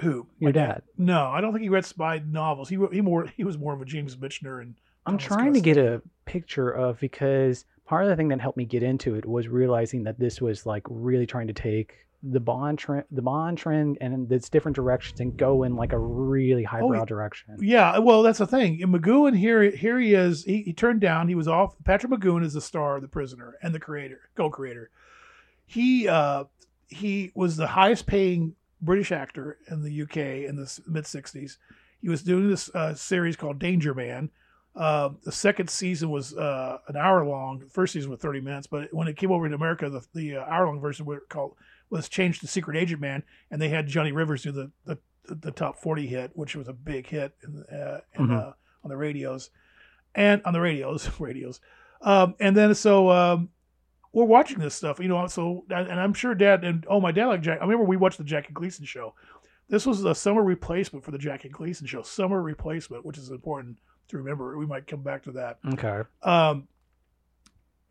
who 0.00 0.26
Your 0.38 0.48
My 0.48 0.52
dad. 0.52 0.82
No, 0.96 1.26
I 1.26 1.40
don't 1.40 1.52
think 1.52 1.62
he 1.62 1.68
read 1.68 1.84
spy 1.84 2.22
novels. 2.26 2.68
He 2.68 2.78
he 2.92 3.00
more 3.00 3.26
he 3.36 3.44
was 3.44 3.58
more 3.58 3.74
of 3.74 3.82
a 3.82 3.84
James 3.84 4.16
Michener 4.16 4.62
and 4.62 4.74
I'm 5.06 5.18
trying 5.18 5.54
to 5.54 5.60
get 5.60 5.76
a 5.76 6.02
picture 6.24 6.70
of 6.70 7.00
because 7.00 7.64
part 7.86 8.04
of 8.04 8.10
the 8.10 8.16
thing 8.16 8.28
that 8.28 8.40
helped 8.40 8.58
me 8.58 8.64
get 8.64 8.82
into 8.82 9.14
it 9.14 9.26
was 9.26 9.48
realizing 9.48 10.04
that 10.04 10.18
this 10.18 10.40
was 10.40 10.66
like 10.66 10.84
really 10.88 11.26
trying 11.26 11.46
to 11.46 11.52
take 11.52 11.94
the 12.22 12.40
bond 12.40 12.78
trend, 12.78 13.04
the 13.10 13.22
bond 13.22 13.56
trend, 13.56 13.98
and 14.00 14.30
its 14.30 14.48
different 14.48 14.74
directions 14.74 15.20
and 15.20 15.36
go 15.36 15.62
in 15.62 15.74
like 15.74 15.92
a 15.92 15.98
really 15.98 16.64
highbrow 16.64 16.98
yeah. 16.98 17.04
direction. 17.04 17.56
Yeah, 17.60 17.98
well, 17.98 18.22
that's 18.22 18.38
the 18.38 18.46
thing. 18.46 18.82
And 18.82 18.94
McGoohan 18.94 19.36
here, 19.36 19.70
here 19.70 19.98
he 19.98 20.14
is. 20.14 20.44
He, 20.44 20.62
he 20.62 20.72
turned 20.72 21.00
down. 21.00 21.28
He 21.28 21.34
was 21.34 21.48
off. 21.48 21.74
Patrick 21.84 22.12
McGoohan 22.12 22.44
is 22.44 22.52
the 22.52 22.60
star 22.60 22.96
of 22.96 23.02
The 23.02 23.08
Prisoner 23.08 23.56
and 23.62 23.74
the 23.74 23.80
creator, 23.80 24.20
co-creator. 24.36 24.90
He 25.64 26.08
uh, 26.08 26.44
he 26.88 27.30
was 27.34 27.56
the 27.56 27.68
highest 27.68 28.06
paying 28.06 28.54
British 28.82 29.12
actor 29.12 29.58
in 29.70 29.82
the 29.82 30.02
UK 30.02 30.48
in 30.48 30.56
the 30.56 30.80
mid 30.86 31.04
'60s. 31.04 31.56
He 32.02 32.08
was 32.08 32.22
doing 32.22 32.50
this 32.50 32.70
uh, 32.74 32.94
series 32.94 33.36
called 33.36 33.58
Danger 33.58 33.94
Man. 33.94 34.30
Uh, 34.76 35.10
the 35.24 35.32
second 35.32 35.68
season 35.68 36.10
was 36.10 36.34
uh, 36.36 36.78
an 36.88 36.96
hour 36.96 37.24
long. 37.24 37.58
The 37.58 37.66
first 37.66 37.92
season 37.92 38.10
was 38.10 38.20
30 38.20 38.40
minutes, 38.40 38.66
but 38.66 38.92
when 38.92 39.08
it 39.08 39.16
came 39.16 39.32
over 39.32 39.48
to 39.48 39.54
America, 39.54 39.90
the, 39.90 40.00
the 40.14 40.36
uh, 40.36 40.44
hour 40.44 40.66
long 40.66 40.80
version 40.80 41.06
was 41.06 41.18
called 41.28 41.56
was 41.90 42.08
changed 42.08 42.40
to 42.40 42.46
Secret 42.46 42.76
Agent 42.76 43.00
Man, 43.00 43.22
and 43.50 43.60
they 43.60 43.68
had 43.68 43.86
Johnny 43.86 44.12
Rivers 44.12 44.42
do 44.42 44.52
the 44.52 44.70
the, 44.84 44.98
the 45.34 45.50
top 45.50 45.78
40 45.78 46.06
hit, 46.06 46.30
which 46.34 46.56
was 46.56 46.66
a 46.66 46.72
big 46.72 47.06
hit 47.06 47.34
in, 47.44 47.62
uh, 47.76 48.00
in, 48.14 48.26
Mhm. 48.28 48.36
uh, 48.48 48.52
on 48.82 48.88
the 48.88 48.96
radios, 48.96 49.50
and 50.14 50.42
on 50.44 50.52
the 50.52 50.60
radios, 50.60 51.08
radios, 51.20 51.60
um, 52.00 52.34
and 52.40 52.56
then 52.56 52.74
so 52.74 53.10
um, 53.10 53.50
we're 54.12 54.24
watching 54.24 54.58
this 54.58 54.74
stuff, 54.74 54.98
you 54.98 55.08
know. 55.08 55.26
So 55.26 55.64
and 55.70 55.92
I'm 56.00 56.14
sure 56.14 56.34
Dad 56.34 56.64
and 56.64 56.84
oh 56.88 57.00
my 57.00 57.12
dad 57.12 57.26
like 57.26 57.42
Jack. 57.42 57.58
I 57.60 57.64
remember 57.64 57.84
we 57.84 57.96
watched 57.96 58.18
the 58.18 58.24
Jackie 58.24 58.52
Gleason 58.52 58.84
show. 58.84 59.14
This 59.68 59.86
was 59.86 60.04
a 60.04 60.14
summer 60.16 60.42
replacement 60.42 61.04
for 61.04 61.12
the 61.12 61.18
Jackie 61.18 61.48
Gleason 61.48 61.86
show. 61.86 62.02
Summer 62.02 62.42
replacement, 62.42 63.04
which 63.04 63.16
is 63.18 63.30
important 63.30 63.78
to 64.08 64.16
remember. 64.16 64.58
We 64.58 64.66
might 64.66 64.88
come 64.88 65.02
back 65.02 65.22
to 65.24 65.32
that. 65.32 65.58
Okay. 65.74 66.02
Um, 66.24 66.66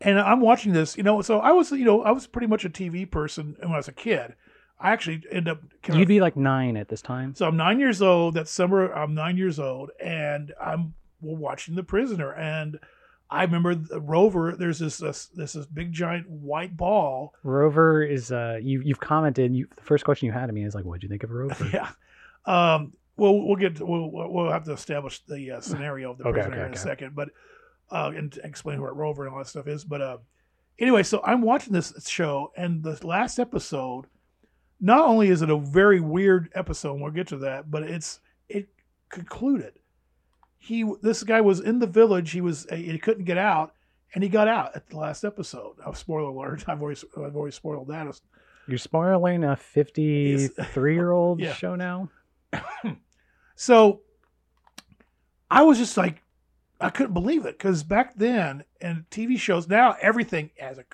and 0.00 0.18
I'm 0.18 0.40
watching 0.40 0.72
this, 0.72 0.96
you 0.96 1.02
know. 1.02 1.20
So 1.22 1.40
I 1.40 1.52
was, 1.52 1.70
you 1.72 1.84
know, 1.84 2.02
I 2.02 2.10
was 2.12 2.26
pretty 2.26 2.46
much 2.46 2.64
a 2.64 2.70
TV 2.70 3.10
person 3.10 3.56
when 3.60 3.72
I 3.72 3.76
was 3.76 3.88
a 3.88 3.92
kid. 3.92 4.34
I 4.78 4.92
actually 4.92 5.22
end 5.30 5.48
up. 5.48 5.60
kind 5.82 5.98
You'd 5.98 6.04
of- 6.04 6.08
be 6.08 6.20
like 6.20 6.36
nine 6.36 6.76
at 6.76 6.88
this 6.88 7.02
time. 7.02 7.34
so 7.34 7.46
I'm 7.46 7.56
nine 7.56 7.78
years 7.80 8.00
old. 8.00 8.34
That 8.34 8.48
summer, 8.48 8.92
I'm 8.92 9.14
nine 9.14 9.36
years 9.36 9.58
old, 9.58 9.90
and 10.02 10.52
I'm 10.60 10.94
watching 11.20 11.74
The 11.74 11.82
Prisoner. 11.82 12.32
And 12.32 12.78
I 13.30 13.42
remember 13.44 13.74
the 13.74 14.00
Rover. 14.00 14.56
There's 14.56 14.78
this 14.78 14.98
this 14.98 15.26
this, 15.26 15.54
big 15.66 15.92
giant 15.92 16.28
white 16.28 16.76
ball. 16.76 17.34
Rover 17.44 18.02
is 18.02 18.32
uh 18.32 18.58
you 18.62 18.80
you've 18.80 19.00
commented 19.00 19.54
you 19.54 19.68
the 19.76 19.82
first 19.82 20.04
question 20.04 20.26
you 20.26 20.32
had 20.32 20.46
to 20.46 20.52
me 20.52 20.64
is 20.64 20.74
like 20.74 20.84
what'd 20.84 21.02
you 21.02 21.08
think 21.08 21.22
of 21.24 21.30
Rover? 21.30 21.64
Yeah. 21.72 21.90
Um. 22.46 22.94
Well, 23.16 23.38
we'll 23.38 23.56
get 23.56 23.76
to, 23.76 23.84
we'll 23.84 24.10
we'll 24.10 24.50
have 24.50 24.64
to 24.64 24.72
establish 24.72 25.20
the 25.26 25.50
uh, 25.52 25.60
scenario 25.60 26.12
of 26.12 26.18
the 26.18 26.24
Okay, 26.24 26.32
prisoner 26.40 26.56
okay, 26.56 26.66
in 26.68 26.72
a 26.72 26.76
second, 26.78 27.14
but 27.14 27.28
uh, 27.90 28.12
and 28.14 28.38
explain 28.44 28.80
what 28.80 28.96
Rover 28.96 29.24
and 29.24 29.32
all 29.32 29.38
that 29.38 29.48
stuff 29.48 29.66
is. 29.66 29.84
But 29.84 30.02
uh, 30.02 30.18
anyway, 30.78 31.02
so 31.02 31.20
I'm 31.24 31.42
watching 31.42 31.72
this 31.72 31.92
show, 32.08 32.52
and 32.56 32.82
the 32.82 32.98
last 33.06 33.38
episode. 33.38 34.06
Not 34.82 35.06
only 35.06 35.28
is 35.28 35.42
it 35.42 35.50
a 35.50 35.58
very 35.58 36.00
weird 36.00 36.50
episode, 36.54 36.94
and 36.94 37.02
we'll 37.02 37.12
get 37.12 37.28
to 37.28 37.36
that, 37.38 37.70
but 37.70 37.82
it's 37.82 38.20
it 38.48 38.68
concluded. 39.10 39.74
He 40.56 40.90
this 41.02 41.22
guy 41.22 41.42
was 41.42 41.60
in 41.60 41.78
the 41.78 41.86
village. 41.86 42.30
He 42.30 42.40
was 42.40 42.66
he 42.72 42.98
couldn't 42.98 43.24
get 43.24 43.36
out, 43.36 43.74
and 44.14 44.24
he 44.24 44.30
got 44.30 44.48
out 44.48 44.74
at 44.74 44.88
the 44.88 44.96
last 44.96 45.22
episode. 45.22 45.76
Oh, 45.84 45.92
spoiler 45.92 46.30
alert! 46.30 46.64
I've 46.68 46.80
already 46.80 46.98
I've 47.14 47.36
already 47.36 47.52
spoiled 47.52 47.88
that. 47.88 48.18
You're 48.66 48.78
spoiling 48.78 49.44
a 49.44 49.56
53 49.56 50.94
year 50.94 51.10
old 51.10 51.42
show 51.54 51.74
now. 51.74 52.08
So 53.56 54.00
I 55.50 55.64
was 55.64 55.76
just 55.76 55.94
like, 55.98 56.22
I 56.80 56.90
couldn't 56.90 57.14
believe 57.14 57.44
it 57.44 57.58
because 57.58 57.82
back 57.82 58.14
then, 58.14 58.64
and 58.80 59.04
TV 59.10 59.38
shows 59.38 59.68
now, 59.68 59.96
everything 60.00 60.50
has 60.58 60.78
a, 60.78 60.84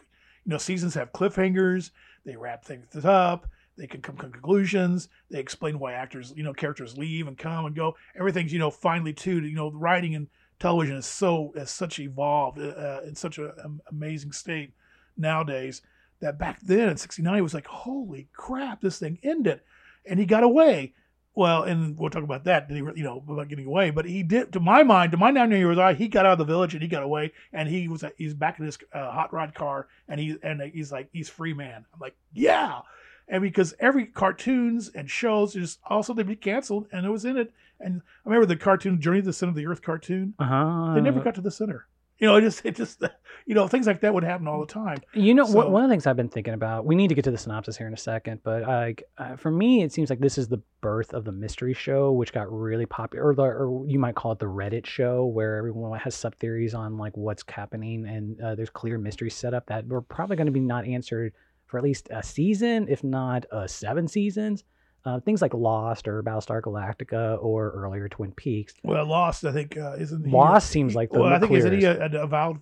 you 0.45 0.51
know, 0.51 0.59
seasons 0.59 0.95
have 0.95 1.13
cliffhangers. 1.13 1.91
They 2.25 2.37
wrap 2.37 2.65
things 2.65 3.05
up. 3.05 3.49
They 3.77 3.87
can 3.87 4.01
come 4.01 4.17
to 4.17 4.29
conclusions. 4.29 5.09
They 5.31 5.39
explain 5.39 5.79
why 5.79 5.93
actors, 5.93 6.33
you 6.37 6.43
know, 6.43 6.55
characters 6.55 6.97
leave 6.97 7.29
and 7.29 7.37
come 7.37 7.67
and 7.67 7.77
go. 7.77 7.95
Everything's, 8.19 8.53
you 8.53 8.59
know, 8.59 8.71
finely 8.71 9.13
tuned. 9.13 9.47
You 9.47 9.55
know, 9.55 9.71
writing 9.71 10.15
and 10.15 10.29
television 10.59 10.97
is 10.97 11.07
so 11.07 11.53
is 11.55 11.71
such 11.71 11.99
evolved 11.99 12.59
uh, 12.59 13.01
in 13.07 13.15
such 13.15 13.39
an 13.39 13.81
amazing 13.91 14.33
state 14.33 14.73
nowadays 15.17 15.83
that 16.21 16.39
back 16.39 16.61
then 16.63 16.89
in 16.89 16.97
'69 16.97 17.39
it 17.39 17.43
was 17.43 17.55
like, 17.55 17.67
holy 17.67 18.29
crap, 18.33 18.81
this 18.81 18.99
thing 18.99 19.19
ended, 19.23 19.61
and 20.07 20.19
he 20.19 20.27
got 20.27 20.43
away. 20.43 20.95
Well, 21.37 21.65
and 21.65 21.99
we'll 21.99 22.09
talk 22.09 22.23
about 22.23 22.45
that, 22.45 22.67
Did 22.67 22.79
he, 22.79 22.83
you 22.99 23.05
know, 23.05 23.23
about 23.29 23.49
getting 23.49 23.67
away. 23.67 23.91
But 23.91 24.07
he 24.07 24.23
did, 24.23 24.55
to 24.55 24.61
my 24.61 24.83
mind, 24.83 25.13
to 25.13 25.19
my 25.19 25.31
nine 25.31 25.51
year 25.51 25.69
old 25.69 25.79
eye, 25.79 25.93
he 25.93 26.09
got 26.09 26.25
out 26.25 26.33
of 26.33 26.39
the 26.39 26.45
village 26.45 26.73
and 26.73 26.83
he 26.83 26.89
got 26.89 27.03
away, 27.03 27.33
and 27.53 27.69
he 27.69 27.89
was 27.89 28.03
he's 28.17 28.33
back 28.33 28.59
in 28.59 28.65
his 28.65 28.79
uh, 28.95 29.11
hot 29.13 29.35
rod 29.35 29.55
car, 29.55 29.87
and 30.09 30.19
he 30.19 30.39
and 30.43 30.63
he's 30.63 30.91
like 30.91 31.11
he's 31.13 31.29
free 31.29 31.53
man. 31.53 31.85
I'm 31.93 32.01
like, 32.01 32.17
yeah, 32.33 32.81
and 33.29 33.43
because 33.43 33.75
every 33.79 34.07
cartoons 34.07 34.89
and 34.89 35.11
shows 35.11 35.53
just 35.53 35.79
also 35.85 36.15
they 36.15 36.23
be 36.23 36.37
canceled, 36.37 36.87
and 36.91 37.05
it 37.05 37.11
was 37.11 37.27
in 37.27 37.37
it. 37.37 37.53
And 37.79 38.01
I 38.25 38.31
remember 38.31 38.47
the 38.47 38.57
cartoon 38.57 38.99
Journey 38.99 39.21
to 39.21 39.27
the 39.27 39.33
Center 39.35 39.51
of 39.51 39.57
the 39.57 39.67
Earth 39.67 39.83
cartoon. 39.83 40.33
Uh-huh. 40.39 40.95
They 40.95 41.03
never 41.03 41.21
got 41.21 41.35
to 41.35 41.43
the 41.43 41.51
center. 41.51 41.87
You 42.19 42.27
know, 42.29 42.37
it 42.37 42.41
just 42.49 42.65
it 42.65 42.77
just 42.77 43.03
you 43.47 43.55
know 43.55 43.69
things 43.69 43.87
like 43.87 44.01
that 44.01 44.15
would 44.15 44.25
happen 44.25 44.49
all 44.49 44.61
the 44.61 44.73
time. 44.73 44.99
You 45.15 45.35
know, 45.35 45.45
So- 45.45 45.69
one 45.69 45.83
of 45.85 45.89
the 45.89 45.93
things 45.93 46.07
I've 46.07 46.17
been 46.17 46.29
thinking 46.29 46.55
about. 46.55 46.87
We 46.87 46.95
need 46.95 47.09
to 47.09 47.15
get 47.15 47.25
to 47.25 47.31
the 47.31 47.39
synopsis 47.39 47.77
here 47.77 47.87
in 47.87 47.93
a 47.95 47.99
second, 47.99 48.41
but 48.43 48.63
like 48.63 49.05
uh, 49.19 49.37
for 49.37 49.51
me, 49.51 49.83
it 49.83 49.93
seems 49.93 50.11
like 50.11 50.21
this 50.21 50.39
is 50.39 50.49
the 50.49 50.61
birth 50.81 51.13
of 51.13 51.25
the 51.25 51.33
mystery 51.33 51.75
show, 51.75 52.13
which 52.13 52.33
got 52.33 52.51
really 52.51 52.87
popular, 52.87 53.27
or, 53.29 53.35
the, 53.35 53.43
or 53.43 53.85
you 53.87 53.99
might 53.99 54.15
call 54.15 54.33
it 54.33 54.39
the 54.39 54.47
Reddit 54.47 54.87
show, 54.87 55.27
where 55.27 55.57
everyone 55.57 55.99
has 55.99 56.15
sub 56.15 56.35
theories 56.37 56.75
on 56.75 56.97
like 56.97 57.17
what's 57.17 57.45
happening, 57.49 58.07
and 58.07 58.41
uh, 58.41 58.55
there's 58.55 58.71
clear 58.71 58.99
mysteries 58.99 59.35
set 59.35 59.55
up 59.55 59.67
that 59.67 59.87
we're 59.87 60.01
probably 60.01 60.37
going 60.37 60.47
to 60.47 60.53
be 60.53 60.61
not 60.61 60.87
answered 60.87 61.33
for 61.67 61.79
at 61.79 61.85
least 61.85 62.09
a 62.13 62.23
season, 62.23 62.87
if 62.89 63.03
not 63.03 63.45
uh, 63.51 63.67
seven 63.67 64.07
seasons. 64.09 64.65
Uh, 65.07 65.21
things 65.21 65.41
like 65.41 65.55
Lost 65.55 66.09
or 66.09 66.21
Battlestar 66.23 66.61
Galactica 66.61 67.39
or 67.41 67.71
earlier 67.71 68.09
Twin 68.09 68.33
Peaks. 68.33 68.75
Well, 68.83 69.07
Lost, 69.07 69.45
I 69.45 69.53
think, 69.53 69.77
uh, 69.77 69.95
isn't 69.99 70.25
he? 70.27 70.33
Lost 70.33 70.69
seems 70.69 70.97
like 70.97 71.11
the 71.13 71.21
well, 71.21 71.33
I 71.33 71.39
think 71.39 71.53
isn't 71.53 71.73
he 71.73 71.79
clearest. 71.81 72.15
a, 72.15 72.21
a 72.21 72.25
avowed 72.25 72.59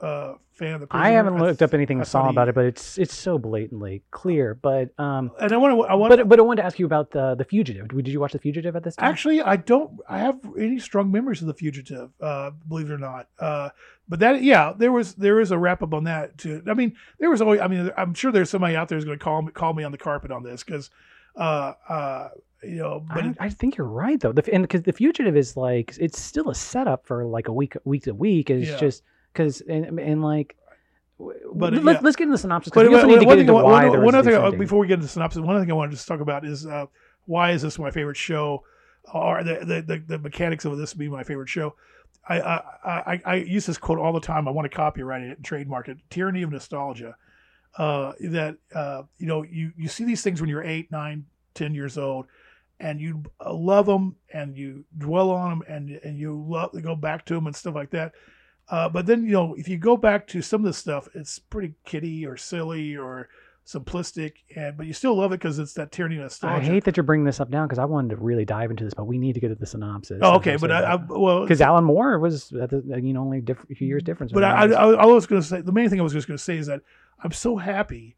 uh, 0.00 0.34
fan 0.54 0.74
of 0.74 0.80
the? 0.80 0.86
I 0.90 1.10
haven't 1.10 1.38
looked 1.38 1.62
up 1.62 1.72
anything 1.72 2.00
I 2.00 2.04
saw 2.04 2.24
he- 2.24 2.30
about 2.30 2.48
it, 2.48 2.54
but 2.56 2.64
it's 2.64 2.98
it's 2.98 3.14
so 3.14 3.38
blatantly 3.38 4.02
clear. 4.10 4.54
But 4.54 4.90
um, 4.98 5.30
And 5.40 5.52
I 5.52 5.56
want 5.56 5.76
to. 5.78 5.82
I 5.84 5.94
want. 5.94 6.10
but 6.16 6.28
but 6.28 6.38
I 6.40 6.42
wanted 6.42 6.62
to 6.62 6.66
ask 6.66 6.80
you 6.80 6.86
about 6.86 7.12
the 7.12 7.36
the 7.36 7.44
fugitive. 7.44 7.86
Did 7.86 8.08
you 8.08 8.18
watch 8.18 8.32
the 8.32 8.40
fugitive 8.40 8.74
at 8.74 8.82
this 8.82 8.96
time? 8.96 9.08
Actually, 9.08 9.40
I 9.40 9.54
don't. 9.54 10.00
I 10.08 10.18
have 10.18 10.40
any 10.58 10.80
strong 10.80 11.12
memories 11.12 11.42
of 11.42 11.46
the 11.46 11.54
fugitive. 11.54 12.10
Uh, 12.20 12.50
believe 12.68 12.90
it 12.90 12.94
or 12.94 12.98
not. 12.98 13.28
Uh, 13.38 13.68
but 14.08 14.18
that, 14.18 14.42
yeah, 14.42 14.72
there 14.76 14.90
was 14.90 15.14
there 15.14 15.38
is 15.38 15.52
a 15.52 15.58
wrap 15.58 15.80
up 15.80 15.94
on 15.94 16.04
that 16.04 16.36
too. 16.38 16.60
I 16.66 16.74
mean, 16.74 16.96
there 17.20 17.30
was 17.30 17.40
always. 17.40 17.60
I 17.60 17.68
mean, 17.68 17.92
I'm 17.96 18.14
sure 18.14 18.32
there's 18.32 18.50
somebody 18.50 18.74
out 18.74 18.88
there 18.88 18.96
who's 18.96 19.04
going 19.04 19.16
to 19.18 19.24
call 19.24 19.42
me 19.42 19.52
call 19.52 19.72
me 19.74 19.84
on 19.84 19.92
the 19.92 19.98
carpet 19.98 20.32
on 20.32 20.42
this 20.42 20.64
because, 20.64 20.90
uh, 21.36 21.72
uh, 21.88 22.28
you 22.62 22.76
know. 22.76 23.04
But 23.14 23.24
I, 23.24 23.34
I 23.40 23.48
think 23.48 23.76
you're 23.76 23.86
right 23.86 24.20
though. 24.20 24.32
The, 24.32 24.52
and 24.52 24.62
because 24.64 24.82
the 24.82 24.92
fugitive 24.92 25.36
is 25.36 25.56
like 25.56 25.94
it's 25.98 26.20
still 26.20 26.50
a 26.50 26.54
setup 26.54 27.06
for 27.06 27.24
like 27.24 27.48
a 27.48 27.52
week 27.52 27.74
week 27.84 28.04
to 28.04 28.14
week. 28.14 28.50
It's 28.50 28.68
Yeah. 28.70 28.76
just 28.78 29.02
because 29.32 29.60
and, 29.62 29.98
and 29.98 30.22
like. 30.22 30.56
But, 31.54 31.74
let's, 31.74 31.84
yeah. 31.84 32.00
let's 32.02 32.16
get 32.16 32.24
into 32.24 32.32
the 32.32 32.38
synopsis 32.38 32.72
but 32.74 32.82
because 32.82 32.90
we 32.90 32.96
also 32.96 33.06
need 33.06 33.20
to 33.20 33.26
one 33.26 33.28
get 33.28 33.30
thing, 33.34 33.40
into 33.42 33.52
one, 33.54 33.64
why 33.64 33.88
one- 33.88 34.04
one 34.04 34.14
other 34.16 34.32
thing 34.32 34.40
uh, 34.42 34.50
before 34.50 34.80
we 34.80 34.88
get 34.88 34.94
into 34.94 35.04
the 35.06 35.12
synopsis, 35.12 35.40
one 35.40 35.54
other 35.54 35.64
thing 35.64 35.70
I 35.70 35.74
wanted 35.74 35.92
to 35.92 35.96
just 35.96 36.08
talk 36.08 36.18
about 36.18 36.44
is 36.44 36.66
uh, 36.66 36.86
why 37.26 37.52
is 37.52 37.62
this 37.62 37.78
my 37.78 37.92
favorite 37.92 38.16
show, 38.16 38.64
or 39.12 39.44
the 39.44 39.60
the, 39.64 39.82
the, 39.82 40.02
the 40.06 40.18
mechanics 40.18 40.64
of 40.64 40.76
this 40.76 40.92
being 40.92 41.12
my 41.12 41.22
favorite 41.22 41.48
show. 41.48 41.76
I, 42.28 42.40
I 42.40 42.62
I 42.84 43.22
I 43.24 43.34
use 43.36 43.64
this 43.64 43.78
quote 43.78 44.00
all 44.00 44.12
the 44.12 44.20
time. 44.20 44.48
I 44.48 44.50
want 44.50 44.68
to 44.68 44.76
copyright 44.76 45.22
it 45.22 45.36
and 45.36 45.44
trademark 45.44 45.88
it. 45.88 45.98
Tyranny 46.10 46.42
of 46.42 46.50
nostalgia. 46.50 47.14
Uh, 47.76 48.12
that 48.20 48.56
uh, 48.74 49.02
you 49.18 49.26
know 49.26 49.42
you 49.42 49.72
you 49.76 49.88
see 49.88 50.04
these 50.04 50.22
things 50.22 50.40
when 50.40 50.48
you're 50.48 50.62
eight, 50.62 50.90
nine, 50.92 51.24
ten 51.54 51.74
years 51.74 51.98
old, 51.98 52.26
and 52.80 53.00
you 53.00 53.22
uh, 53.44 53.52
love 53.52 53.86
them 53.86 54.14
and 54.32 54.56
you 54.56 54.84
dwell 54.98 55.30
on 55.30 55.50
them 55.50 55.62
and 55.68 55.90
and 56.04 56.18
you 56.18 56.40
love 56.48 56.70
to 56.72 56.80
go 56.80 56.94
back 56.94 57.24
to 57.24 57.34
them 57.34 57.46
and 57.46 57.56
stuff 57.56 57.74
like 57.74 57.90
that. 57.90 58.12
Uh, 58.68 58.88
but 58.88 59.06
then 59.06 59.24
you 59.24 59.32
know 59.32 59.54
if 59.54 59.68
you 59.68 59.76
go 59.76 59.96
back 59.96 60.26
to 60.26 60.40
some 60.40 60.60
of 60.60 60.66
this 60.66 60.78
stuff, 60.78 61.08
it's 61.14 61.38
pretty 61.38 61.74
kiddie 61.84 62.24
or 62.24 62.36
silly 62.36 62.96
or 62.96 63.28
simplistic, 63.66 64.32
and 64.54 64.76
but 64.76 64.86
you 64.86 64.92
still 64.92 65.16
love 65.16 65.32
it 65.32 65.40
because 65.40 65.58
it's 65.58 65.72
that 65.74 65.90
tyranny 65.90 66.18
of 66.18 66.38
I 66.42 66.60
hate 66.60 66.84
that 66.84 66.96
you're 66.96 67.04
bringing 67.04 67.24
this 67.24 67.40
up 67.40 67.50
now 67.50 67.64
because 67.64 67.78
I 67.78 67.84
wanted 67.84 68.10
to 68.10 68.16
really 68.16 68.44
dive 68.44 68.70
into 68.70 68.84
this, 68.84 68.94
but 68.94 69.04
we 69.04 69.18
need 69.18 69.34
to 69.34 69.40
get 69.40 69.48
to 69.48 69.54
the 69.54 69.66
synopsis. 69.66 70.18
oh, 70.22 70.36
okay, 70.36 70.56
but 70.56 70.70
I, 70.70 70.82
I 70.82 70.94
well, 70.96 71.42
because 71.42 71.60
Alan 71.60 71.84
Moore 71.84 72.18
was 72.18 72.52
at 72.52 72.70
the, 72.70 73.00
you 73.02 73.12
know 73.12 73.22
only 73.22 73.40
diff- 73.40 73.64
a 73.70 73.74
few 73.74 73.86
years 73.86 74.02
mm, 74.02 74.06
difference. 74.06 74.32
but 74.32 74.44
I, 74.44 74.66
I, 74.66 74.92
I 74.92 75.06
was 75.06 75.26
going 75.26 75.40
to 75.40 75.48
say 75.48 75.60
the 75.60 75.72
main 75.72 75.88
thing 75.88 76.00
I 76.00 76.02
was 76.02 76.12
just 76.12 76.28
going 76.28 76.38
to 76.38 76.42
say 76.42 76.58
is 76.58 76.66
that 76.66 76.82
I'm 77.22 77.32
so 77.32 77.56
happy 77.56 78.16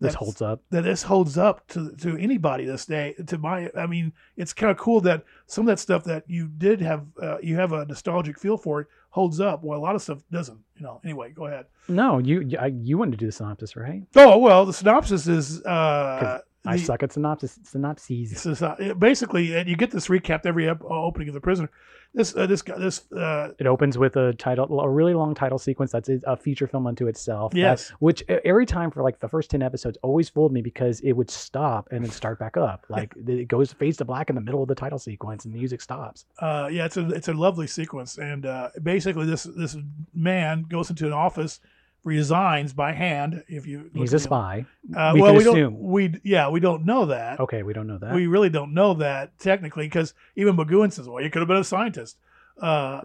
this 0.00 0.14
holds 0.14 0.42
up. 0.42 0.62
that 0.70 0.82
this 0.82 1.02
holds 1.02 1.38
up 1.38 1.66
to 1.68 1.92
to 1.96 2.16
anybody 2.16 2.64
this 2.64 2.86
day. 2.86 3.14
To 3.26 3.38
my, 3.38 3.70
I 3.76 3.86
mean, 3.86 4.12
it's 4.36 4.52
kind 4.52 4.70
of 4.70 4.76
cool 4.76 5.00
that 5.02 5.24
some 5.46 5.62
of 5.62 5.66
that 5.68 5.78
stuff 5.78 6.04
that 6.04 6.24
you 6.26 6.48
did 6.48 6.80
have, 6.80 7.06
uh, 7.22 7.38
you 7.42 7.56
have 7.56 7.72
a 7.72 7.86
nostalgic 7.86 8.38
feel 8.38 8.56
for 8.56 8.82
it, 8.82 8.86
holds 9.10 9.40
up. 9.40 9.62
While 9.62 9.78
a 9.78 9.80
lot 9.80 9.94
of 9.94 10.02
stuff 10.02 10.18
doesn't. 10.30 10.58
You 10.76 10.82
know. 10.82 11.00
Anyway, 11.04 11.30
go 11.30 11.46
ahead. 11.46 11.66
No, 11.88 12.18
you 12.18 12.40
you, 12.40 12.58
I, 12.58 12.66
you 12.66 12.98
wanted 12.98 13.12
to 13.12 13.16
do 13.16 13.26
the 13.26 13.32
synopsis, 13.32 13.76
right? 13.76 14.02
Oh 14.14 14.38
well, 14.38 14.66
the 14.66 14.72
synopsis 14.72 15.26
is. 15.26 15.62
Uh, 15.62 16.40
I 16.66 16.76
suck 16.76 17.02
at 17.02 17.12
synopsis 17.12 17.58
synopses. 17.62 18.30
This 18.30 18.46
is, 18.46 18.62
uh, 18.62 18.94
basically, 18.98 19.54
and 19.56 19.68
you 19.68 19.76
get 19.76 19.90
this 19.90 20.08
recap 20.08 20.46
every 20.46 20.68
ep- 20.68 20.82
uh, 20.82 20.86
opening 20.88 21.28
of 21.28 21.34
the 21.34 21.40
prisoner. 21.40 21.70
This 22.14 22.34
uh, 22.34 22.46
this 22.46 22.62
guy 22.62 22.78
this 22.78 23.10
uh, 23.12 23.50
It 23.58 23.66
opens 23.66 23.98
with 23.98 24.16
a 24.16 24.32
title, 24.34 24.80
a 24.80 24.88
really 24.88 25.12
long 25.12 25.34
title 25.34 25.58
sequence 25.58 25.92
that's 25.92 26.08
a 26.08 26.36
feature 26.36 26.66
film 26.66 26.86
unto 26.86 27.08
itself. 27.08 27.52
that- 27.52 27.58
Yes. 27.58 27.90
which 27.98 28.22
uh, 28.30 28.38
every 28.44 28.64
time 28.64 28.90
for 28.90 29.02
like 29.02 29.20
the 29.20 29.28
first 29.28 29.50
10 29.50 29.60
episodes 29.60 29.98
always 30.02 30.28
fooled 30.30 30.52
me 30.52 30.62
because 30.62 31.00
it 31.00 31.12
would 31.12 31.30
stop 31.30 31.88
and 31.90 32.02
then 32.04 32.10
start 32.10 32.38
back 32.38 32.56
up. 32.56 32.86
Like 32.96 33.12
it 33.26 33.48
goes 33.48 33.72
fades 33.72 33.98
to 33.98 34.04
black 34.06 34.30
in 34.30 34.34
the 34.36 34.40
middle 34.40 34.62
of 34.62 34.68
the 34.68 34.74
title 34.74 34.98
sequence 34.98 35.44
and 35.44 35.52
the 35.52 35.58
music 35.58 35.80
stops. 35.82 36.24
uh, 36.38 36.68
yeah, 36.72 36.86
it's 36.86 36.96
a 36.96 37.06
it's 37.10 37.28
a 37.28 37.34
lovely 37.34 37.66
sequence, 37.66 38.16
and 38.18 38.46
uh, 38.46 38.70
basically 38.82 39.26
this 39.26 39.42
this 39.44 39.76
man 40.14 40.64
goes 40.68 40.88
into 40.90 41.06
an 41.06 41.12
office, 41.12 41.60
resigns 42.06 42.72
by 42.72 42.92
hand. 42.92 43.42
If 43.48 43.66
you 43.66 43.90
He's 43.92 44.14
a 44.14 44.18
spy. 44.20 44.64
Uh, 44.96 45.10
We 45.14 45.20
well, 45.20 45.32
we 45.34 45.40
assume. 45.40 45.54
don't 45.74 45.78
we 45.80 46.14
yeah 46.22 46.48
we 46.48 46.60
don't 46.60 46.86
know 46.86 47.06
that. 47.06 47.40
Okay, 47.40 47.62
we 47.64 47.72
don't 47.74 47.88
know 47.88 47.98
that. 47.98 48.14
We 48.14 48.28
really 48.28 48.48
don't 48.48 48.72
know 48.72 48.94
that 48.94 49.36
technically 49.40 49.86
because 49.86 50.14
even 50.36 50.56
McGoohan 50.56 50.92
says, 50.92 51.08
"Well, 51.08 51.22
you 51.22 51.28
could 51.30 51.40
have 51.40 51.48
been 51.48 51.56
a 51.58 51.64
scientist." 51.64 52.16
Uh, 52.62 53.02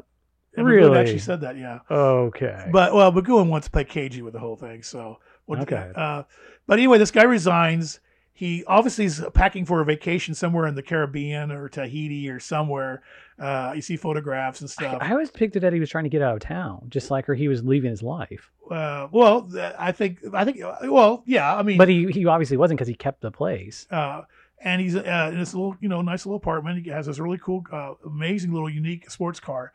Really? 0.56 1.00
actually 1.00 1.20
said 1.20 1.42
that, 1.42 1.58
yeah. 1.58 1.80
okay. 1.90 2.68
But 2.74 2.94
well, 2.94 3.12
McGoohan 3.12 3.48
wants 3.48 3.68
to 3.68 3.72
play 3.72 3.86
cagey 3.86 4.22
with 4.22 4.34
the 4.34 4.40
whole 4.40 4.58
thing. 4.58 4.84
So 4.84 5.20
what- 5.46 5.60
Okay. 5.62 5.92
Uh, 5.96 6.24
but 6.68 6.78
anyway, 6.78 6.98
this 6.98 7.10
guy 7.12 7.24
resigns. 7.24 8.02
He 8.34 8.64
obviously 8.66 9.06
is 9.06 9.24
packing 9.34 9.66
for 9.66 9.82
a 9.82 9.86
vacation 9.86 10.34
somewhere 10.36 10.68
in 10.68 10.76
the 10.76 10.82
Caribbean 10.84 11.52
or 11.52 11.70
Tahiti 11.70 12.28
or 12.30 12.40
somewhere. 12.40 13.02
Uh, 13.42 13.72
you 13.74 13.82
see 13.82 13.98
photographs 13.98 14.62
and 14.62 14.70
stuff. 14.70 15.00
I 15.02 15.12
always 15.12 15.32
picked 15.32 15.56
it 15.56 15.62
that 15.62 15.74
he 15.74 15.80
was 15.80 15.90
trying 15.90 16.04
to 16.04 16.12
get 16.12 16.22
out 16.22 16.36
of 16.36 16.42
town, 16.42 16.86
just 16.90 17.10
like 17.10 17.28
or 17.28 17.34
he 17.34 17.48
was 17.48 17.64
leaving 17.64 17.90
his 17.90 18.04
life. 18.04 18.52
uh, 18.70 19.08
well, 19.12 19.50
I 19.80 19.92
think 19.92 20.20
I 20.34 20.46
think 20.46 20.60
well, 20.84 21.24
yeah. 21.26 21.56
I 21.56 21.64
mean, 21.64 21.78
But 21.80 21.90
he, 21.90 22.06
he 22.12 22.26
obviously 22.28 22.58
wasn't 22.58 22.78
because 22.78 22.88
he 22.88 22.94
kept 22.94 23.22
the 23.22 23.32
place. 23.32 23.88
uh, 23.90 24.22
and 24.64 24.80
he's 24.80 24.96
uh, 24.96 25.30
in 25.34 25.40
this 25.40 25.56
little, 25.56 25.76
you 25.82 25.90
know, 25.90 26.04
nice 26.04 26.24
little 26.28 26.38
apartment. 26.38 26.86
He 26.86 26.92
has 26.92 27.08
this 27.08 27.18
really 27.18 27.40
cool, 27.40 27.66
uh, 27.72 27.94
amazing 28.06 28.54
little 28.54 28.70
unique 28.70 29.10
sports 29.10 29.40
car, 29.40 29.74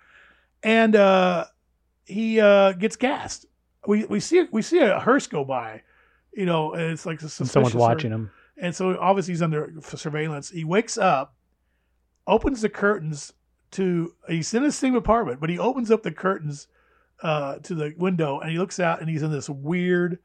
and 0.62 0.94
uh, 0.94 1.46
he 2.04 2.38
uh, 2.40 2.70
gets 2.72 2.94
gassed. 2.94 3.46
we 3.88 4.04
we 4.04 4.20
see 4.20 4.46
we 4.52 4.62
see 4.62 4.78
a 4.78 5.00
hearse 5.00 5.26
go 5.26 5.44
by, 5.44 5.82
you 6.32 6.46
know, 6.46 6.72
and 6.74 6.92
it's 6.92 7.04
like 7.04 7.20
And 7.20 7.28
someone's 7.32 7.74
or- 7.74 7.78
watching 7.78 8.12
him. 8.12 8.30
and 8.58 8.72
so 8.76 8.96
obviously 9.00 9.32
he's 9.32 9.42
under 9.42 9.72
surveillance. 9.82 10.50
He 10.50 10.62
wakes 10.62 10.96
up, 10.96 11.34
opens 12.28 12.62
the 12.62 12.68
curtains 12.68 13.32
to 13.72 14.14
he's 14.28 14.52
in 14.54 14.62
his 14.62 14.76
same 14.76 14.94
apartment, 14.94 15.40
but 15.40 15.50
he 15.50 15.58
opens 15.58 15.90
up 15.90 16.02
the 16.02 16.12
curtains 16.12 16.68
uh, 17.22 17.58
to 17.58 17.74
the 17.74 17.94
window 17.96 18.40
and 18.40 18.50
he 18.50 18.58
looks 18.58 18.78
out 18.80 19.00
and 19.00 19.08
he's 19.08 19.22
in 19.22 19.32
this 19.32 19.48
weird, 19.48 20.18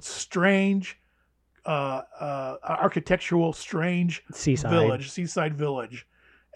strange, 0.00 0.98
uh, 1.66 2.02
uh, 2.20 2.56
architectural, 2.62 3.52
strange 3.52 4.22
Seaside. 4.32 4.70
village, 4.70 5.10
seaside 5.10 5.54
village, 5.54 6.06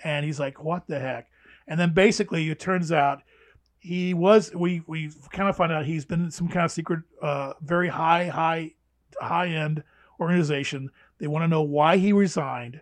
and 0.04 0.24
he's 0.24 0.38
like, 0.38 0.62
"What 0.62 0.86
the 0.86 0.98
heck?" 0.98 1.28
And 1.66 1.78
then 1.78 1.92
basically, 1.92 2.48
it 2.50 2.58
turns 2.58 2.92
out 2.92 3.22
he 3.78 4.14
was. 4.14 4.54
We 4.54 4.82
we 4.86 5.10
kind 5.32 5.48
of 5.48 5.56
find 5.56 5.72
out 5.72 5.86
he's 5.86 6.04
been 6.04 6.24
in 6.24 6.30
some 6.30 6.48
kind 6.48 6.64
of 6.64 6.72
secret, 6.72 7.00
uh, 7.22 7.54
very 7.62 7.88
high, 7.88 8.26
high, 8.26 8.74
high 9.20 9.48
end 9.48 9.82
organization. 10.20 10.90
They 11.18 11.26
want 11.26 11.42
to 11.44 11.48
know 11.48 11.62
why 11.62 11.96
he 11.96 12.12
resigned, 12.12 12.80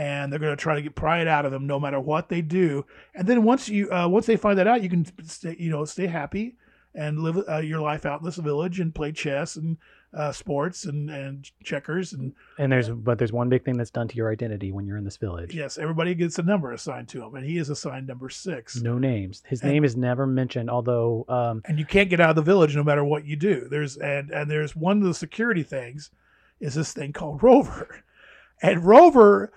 and 0.00 0.32
they're 0.32 0.38
going 0.40 0.56
to 0.56 0.62
try 0.62 0.74
to 0.74 0.80
get 0.82 0.94
pry 0.94 1.20
it 1.20 1.28
out 1.28 1.44
of 1.44 1.52
them 1.52 1.66
no 1.66 1.78
matter 1.78 2.00
what 2.00 2.30
they 2.30 2.40
do. 2.40 2.86
And 3.14 3.26
then 3.28 3.42
once 3.42 3.68
you 3.68 3.92
uh, 3.92 4.08
once 4.08 4.24
they 4.26 4.36
find 4.36 4.58
that 4.58 4.66
out, 4.66 4.82
you 4.82 4.88
can 4.88 5.04
stay, 5.26 5.56
you 5.58 5.70
know, 5.70 5.84
stay 5.84 6.06
happy 6.06 6.54
and 6.94 7.18
live 7.20 7.36
uh, 7.48 7.58
your 7.58 7.80
life 7.80 8.06
out 8.06 8.20
in 8.20 8.24
this 8.24 8.36
village 8.36 8.80
and 8.80 8.94
play 8.94 9.12
chess 9.12 9.56
and 9.56 9.76
uh, 10.14 10.32
sports 10.32 10.86
and 10.86 11.10
and 11.10 11.50
checkers 11.62 12.14
and 12.14 12.32
And 12.58 12.72
there's 12.72 12.88
but 12.88 13.18
there's 13.18 13.32
one 13.32 13.50
big 13.50 13.62
thing 13.62 13.76
that's 13.76 13.90
done 13.90 14.08
to 14.08 14.16
your 14.16 14.32
identity 14.32 14.72
when 14.72 14.86
you're 14.86 14.96
in 14.96 15.04
this 15.04 15.18
village. 15.18 15.54
Yes, 15.54 15.76
everybody 15.76 16.14
gets 16.14 16.38
a 16.38 16.42
number 16.42 16.72
assigned 16.72 17.08
to 17.10 17.22
him, 17.22 17.34
and 17.34 17.44
he 17.44 17.58
is 17.58 17.68
assigned 17.68 18.06
number 18.06 18.30
six. 18.30 18.80
No 18.80 18.96
names. 18.98 19.42
His 19.46 19.60
And- 19.60 19.70
name 19.70 19.84
is 19.84 19.96
never 19.96 20.26
mentioned, 20.26 20.70
although 20.70 21.26
um, 21.28 21.60
And 21.66 21.78
you 21.78 21.84
can't 21.84 22.08
get 22.08 22.20
out 22.20 22.30
of 22.30 22.36
the 22.36 22.42
village 22.42 22.74
no 22.74 22.82
matter 22.82 23.04
what 23.04 23.26
you 23.26 23.36
do. 23.36 23.68
There's 23.68 23.98
and 23.98 24.30
and 24.30 24.50
there's 24.50 24.74
one 24.74 24.96
of 24.96 25.04
the 25.04 25.14
security 25.14 25.62
things 25.62 26.10
is 26.58 26.74
this 26.74 26.92
thing 26.94 27.12
called 27.12 27.42
Rover, 27.42 28.02
and 28.62 28.82
Rover 28.84 29.52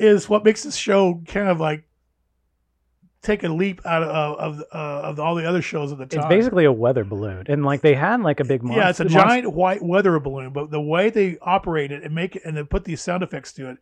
is 0.00 0.28
what 0.28 0.44
makes 0.44 0.62
this 0.64 0.76
show 0.76 1.22
kind 1.28 1.48
of 1.48 1.60
like 1.60 1.84
take 3.22 3.44
a 3.44 3.48
leap 3.48 3.80
out 3.84 4.02
of 4.02 4.10
of, 4.38 4.64
uh, 4.72 5.08
of 5.08 5.20
all 5.20 5.34
the 5.34 5.46
other 5.46 5.60
shows 5.62 5.92
at 5.92 5.98
the 5.98 6.06
time. 6.06 6.20
it's 6.20 6.28
basically 6.28 6.64
a 6.64 6.72
weather 6.72 7.04
balloon. 7.04 7.44
And 7.48 7.64
like 7.64 7.82
they 7.82 7.94
had 7.94 8.20
like 8.22 8.40
a 8.40 8.44
big 8.44 8.62
monster. 8.62 8.80
yeah, 8.80 8.88
it's 8.90 9.00
a 9.00 9.04
monster- 9.04 9.20
giant 9.28 9.52
white 9.52 9.82
weather 9.82 10.18
balloon, 10.18 10.52
but 10.52 10.70
the 10.70 10.80
way 10.80 11.10
they 11.10 11.36
operate 11.42 11.92
it 11.92 12.02
and 12.02 12.14
make 12.14 12.36
it 12.36 12.42
and 12.44 12.56
then 12.56 12.66
put 12.66 12.84
these 12.84 13.02
sound 13.02 13.22
effects 13.22 13.52
to 13.54 13.68
it, 13.70 13.76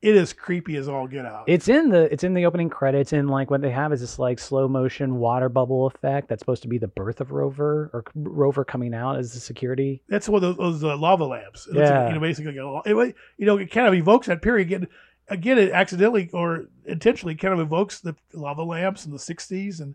it 0.00 0.14
is 0.14 0.32
creepy 0.32 0.76
as 0.76 0.86
all 0.86 1.08
get 1.08 1.24
out. 1.26 1.44
It's 1.48 1.66
in 1.66 1.88
the 1.88 2.12
it's 2.12 2.22
in 2.22 2.34
the 2.34 2.46
opening 2.46 2.68
credits, 2.70 3.12
and 3.12 3.28
like 3.28 3.50
what 3.50 3.62
they 3.62 3.70
have 3.70 3.92
is 3.92 4.00
this 4.00 4.18
like 4.18 4.38
slow 4.38 4.68
motion 4.68 5.16
water 5.16 5.48
bubble 5.48 5.86
effect 5.88 6.28
that's 6.28 6.40
supposed 6.40 6.62
to 6.62 6.68
be 6.68 6.78
the 6.78 6.86
birth 6.88 7.20
of 7.20 7.32
Rover 7.32 7.90
or 7.92 8.04
Rover 8.14 8.64
coming 8.64 8.94
out 8.94 9.16
as 9.16 9.32
the 9.32 9.40
security. 9.40 10.02
That's 10.08 10.28
what 10.28 10.40
those, 10.42 10.56
those 10.56 10.84
uh, 10.84 10.96
lava 10.96 11.24
lamps. 11.24 11.66
It 11.66 11.72
looks 11.74 11.88
like, 11.90 11.94
Yeah. 11.94 12.08
you 12.08 12.14
know, 12.14 12.20
basically, 12.20 12.52
it, 12.54 13.16
you 13.38 13.46
know, 13.46 13.56
it 13.58 13.72
kind 13.72 13.88
of 13.88 13.94
evokes 13.94 14.28
that 14.28 14.40
period 14.40 14.68
again. 14.68 14.86
Again, 15.28 15.58
it 15.58 15.72
accidentally 15.72 16.28
or 16.32 16.66
intentionally 16.84 17.34
kind 17.34 17.54
of 17.54 17.60
evokes 17.60 18.00
the 18.00 18.14
lava 18.32 18.62
lamps 18.62 19.06
in 19.06 19.12
the 19.12 19.18
'60s 19.18 19.80
and 19.80 19.94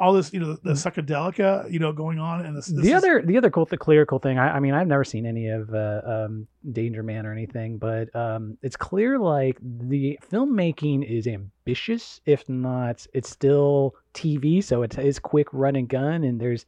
all 0.00 0.12
this, 0.12 0.32
you 0.32 0.40
know, 0.40 0.54
the 0.64 0.72
psychedelica, 0.72 1.70
you 1.70 1.78
know, 1.78 1.92
going 1.92 2.18
on. 2.18 2.44
And 2.44 2.56
this, 2.56 2.66
this 2.66 2.82
the 2.84 2.88
is- 2.90 2.94
other 2.94 3.22
the 3.22 3.36
other 3.36 3.50
cool 3.50 3.64
the 3.66 3.76
clear 3.76 4.04
cool 4.04 4.18
thing 4.18 4.38
I, 4.38 4.56
I 4.56 4.60
mean 4.60 4.74
i've 4.74 4.88
never 4.88 5.04
seen 5.04 5.24
any 5.26 5.48
of 5.48 5.72
uh, 5.72 6.00
um, 6.04 6.48
danger 6.72 7.02
man 7.04 7.26
or 7.26 7.32
anything 7.32 7.78
but 7.78 8.14
um, 8.16 8.58
it's 8.62 8.76
clear 8.76 9.18
like 9.18 9.56
the 9.60 10.18
filmmaking 10.32 11.04
is 11.08 11.26
ambitious 11.28 12.20
if 12.26 12.48
not 12.48 13.06
it's 13.12 13.30
still 13.30 13.94
tv 14.14 14.62
so 14.64 14.82
it's, 14.82 14.96
it's 14.98 15.18
quick 15.20 15.46
run 15.52 15.76
and 15.76 15.88
gun 15.88 16.24
and 16.24 16.40
there's 16.40 16.66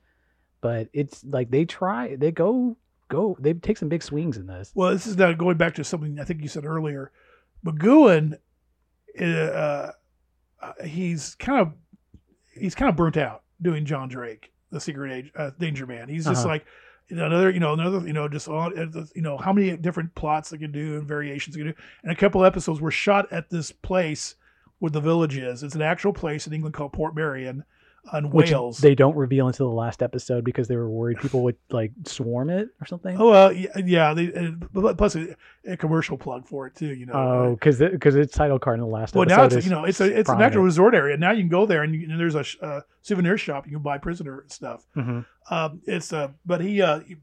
but 0.60 0.88
it's 0.92 1.24
like 1.24 1.50
they 1.50 1.64
try 1.64 2.14
they 2.16 2.30
go 2.30 2.76
go 3.08 3.36
they 3.40 3.52
take 3.54 3.76
some 3.76 3.88
big 3.88 4.02
swings 4.02 4.36
in 4.36 4.46
this 4.46 4.70
well, 4.74 4.92
this 4.92 5.06
is 5.06 5.16
now 5.16 5.32
going 5.32 5.56
back 5.56 5.74
to 5.74 5.82
something 5.84 6.20
I 6.20 6.24
think 6.24 6.42
you 6.42 6.48
said 6.48 6.64
earlier. 6.64 7.10
McGoohan, 7.64 8.38
uh, 9.20 9.24
uh, 9.24 10.72
he's 10.84 11.34
kind 11.36 11.60
of 11.60 11.72
he's 12.54 12.74
kind 12.74 12.88
of 12.88 12.96
burnt 12.96 13.16
out 13.16 13.42
doing 13.62 13.84
John 13.84 14.08
Drake, 14.08 14.52
the 14.70 14.80
Secret 14.80 15.12
Age, 15.12 15.32
uh, 15.36 15.50
Danger 15.58 15.86
Man. 15.86 16.08
He's 16.08 16.24
just 16.24 16.40
Uh-huh. 16.40 16.48
like 16.48 16.66
another, 17.10 17.50
you 17.50 17.60
know, 17.60 17.72
another, 17.72 18.06
you 18.06 18.12
know, 18.12 18.28
just 18.28 18.48
all, 18.48 18.66
uh, 18.78 18.86
you 19.14 19.22
know, 19.22 19.36
how 19.36 19.52
many 19.52 19.76
different 19.76 20.14
plots 20.14 20.50
they 20.50 20.58
can 20.58 20.72
do 20.72 20.98
and 20.98 21.08
variations 21.08 21.56
they 21.56 21.62
can 21.62 21.72
do. 21.72 21.78
And 22.02 22.12
a 22.12 22.16
couple 22.16 22.44
episodes 22.44 22.80
were 22.80 22.90
shot 22.90 23.30
at 23.32 23.50
this 23.50 23.72
place 23.72 24.36
where 24.78 24.90
the 24.90 25.00
village 25.00 25.36
is. 25.36 25.62
It's 25.62 25.74
an 25.74 25.82
actual 25.82 26.12
place 26.12 26.46
in 26.46 26.52
England 26.52 26.74
called 26.74 26.92
Portmeirion, 26.92 27.64
on 28.12 28.30
which 28.30 28.50
Wales. 28.50 28.78
they 28.78 28.94
don't 28.94 29.14
reveal 29.16 29.46
until 29.46 29.68
the 29.68 29.74
last 29.74 30.02
episode 30.02 30.42
because 30.44 30.68
they 30.68 30.76
were 30.76 30.88
worried 30.88 31.18
people 31.20 31.42
would 31.42 31.56
like 31.70 31.92
swarm 32.06 32.48
it 32.50 32.68
or 32.80 32.86
something 32.86 33.16
oh 33.20 33.30
well, 33.30 33.52
yeah, 33.52 33.68
yeah 33.84 34.14
they, 34.14 34.26
but 34.72 34.96
plus 34.96 35.16
a, 35.16 35.36
a 35.66 35.76
commercial 35.76 36.16
plug 36.16 36.46
for 36.48 36.66
it 36.66 36.74
too. 36.74 36.94
You 36.94 37.06
know, 37.06 37.12
oh 37.14 37.54
because 37.54 37.78
because 37.78 38.16
its 38.16 38.34
title 38.34 38.58
card 38.58 38.78
in 38.78 38.84
the 38.84 38.90
last 38.90 39.14
Well, 39.14 39.22
episode 39.30 39.36
now 39.52 39.56
it's 39.58 39.66
you 39.66 39.70
know 39.72 39.84
it's 39.84 40.00
a 40.00 40.18
it's 40.18 40.30
an 40.30 40.40
actual 40.40 40.62
resort 40.62 40.94
area. 40.94 41.16
Now 41.16 41.32
you 41.32 41.42
can 41.42 41.50
go 41.50 41.66
there 41.66 41.82
and, 41.82 41.94
you, 41.94 42.08
and 42.10 42.18
there's 42.18 42.34
a 42.34 42.44
sh- 42.44 42.56
uh, 42.62 42.80
souvenir 43.02 43.36
shop. 43.36 43.66
You 43.66 43.72
can 43.72 43.82
buy 43.82 43.98
prisoner 43.98 44.44
stuff. 44.48 44.84
Mhm. 44.96 45.26
Um, 45.50 45.82
it's 45.86 46.12
uh, 46.12 46.28
but 46.46 46.60
he 46.62 46.80
uh, 46.82 47.00
he- 47.00 47.16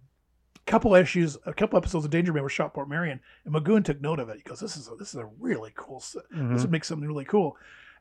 couple 0.68 0.94
issues, 0.96 1.38
a 1.46 1.54
couple 1.54 1.78
episodes 1.78 2.04
of 2.04 2.12
Danger 2.12 2.34
Man 2.34 2.44
were 2.44 2.50
shot 2.50 2.74
Portmeirion, 2.76 3.20
and 3.46 3.54
McGoohan 3.56 3.86
took 3.86 4.02
note 4.02 4.20
of 4.20 4.28
it. 4.30 4.36
He 4.38 4.44
goes, 4.44 4.60
"This 4.60 4.76
is 4.76 4.90
a, 4.92 4.96
this 4.96 5.10
is 5.10 5.16
a 5.16 5.26
really 5.40 5.72
cool. 5.76 6.02
Mhm. 6.36 6.54
This 6.54 6.62
would 6.62 6.72
make 6.72 6.84
something 6.84 7.08
really 7.08 7.26
cool." 7.26 7.56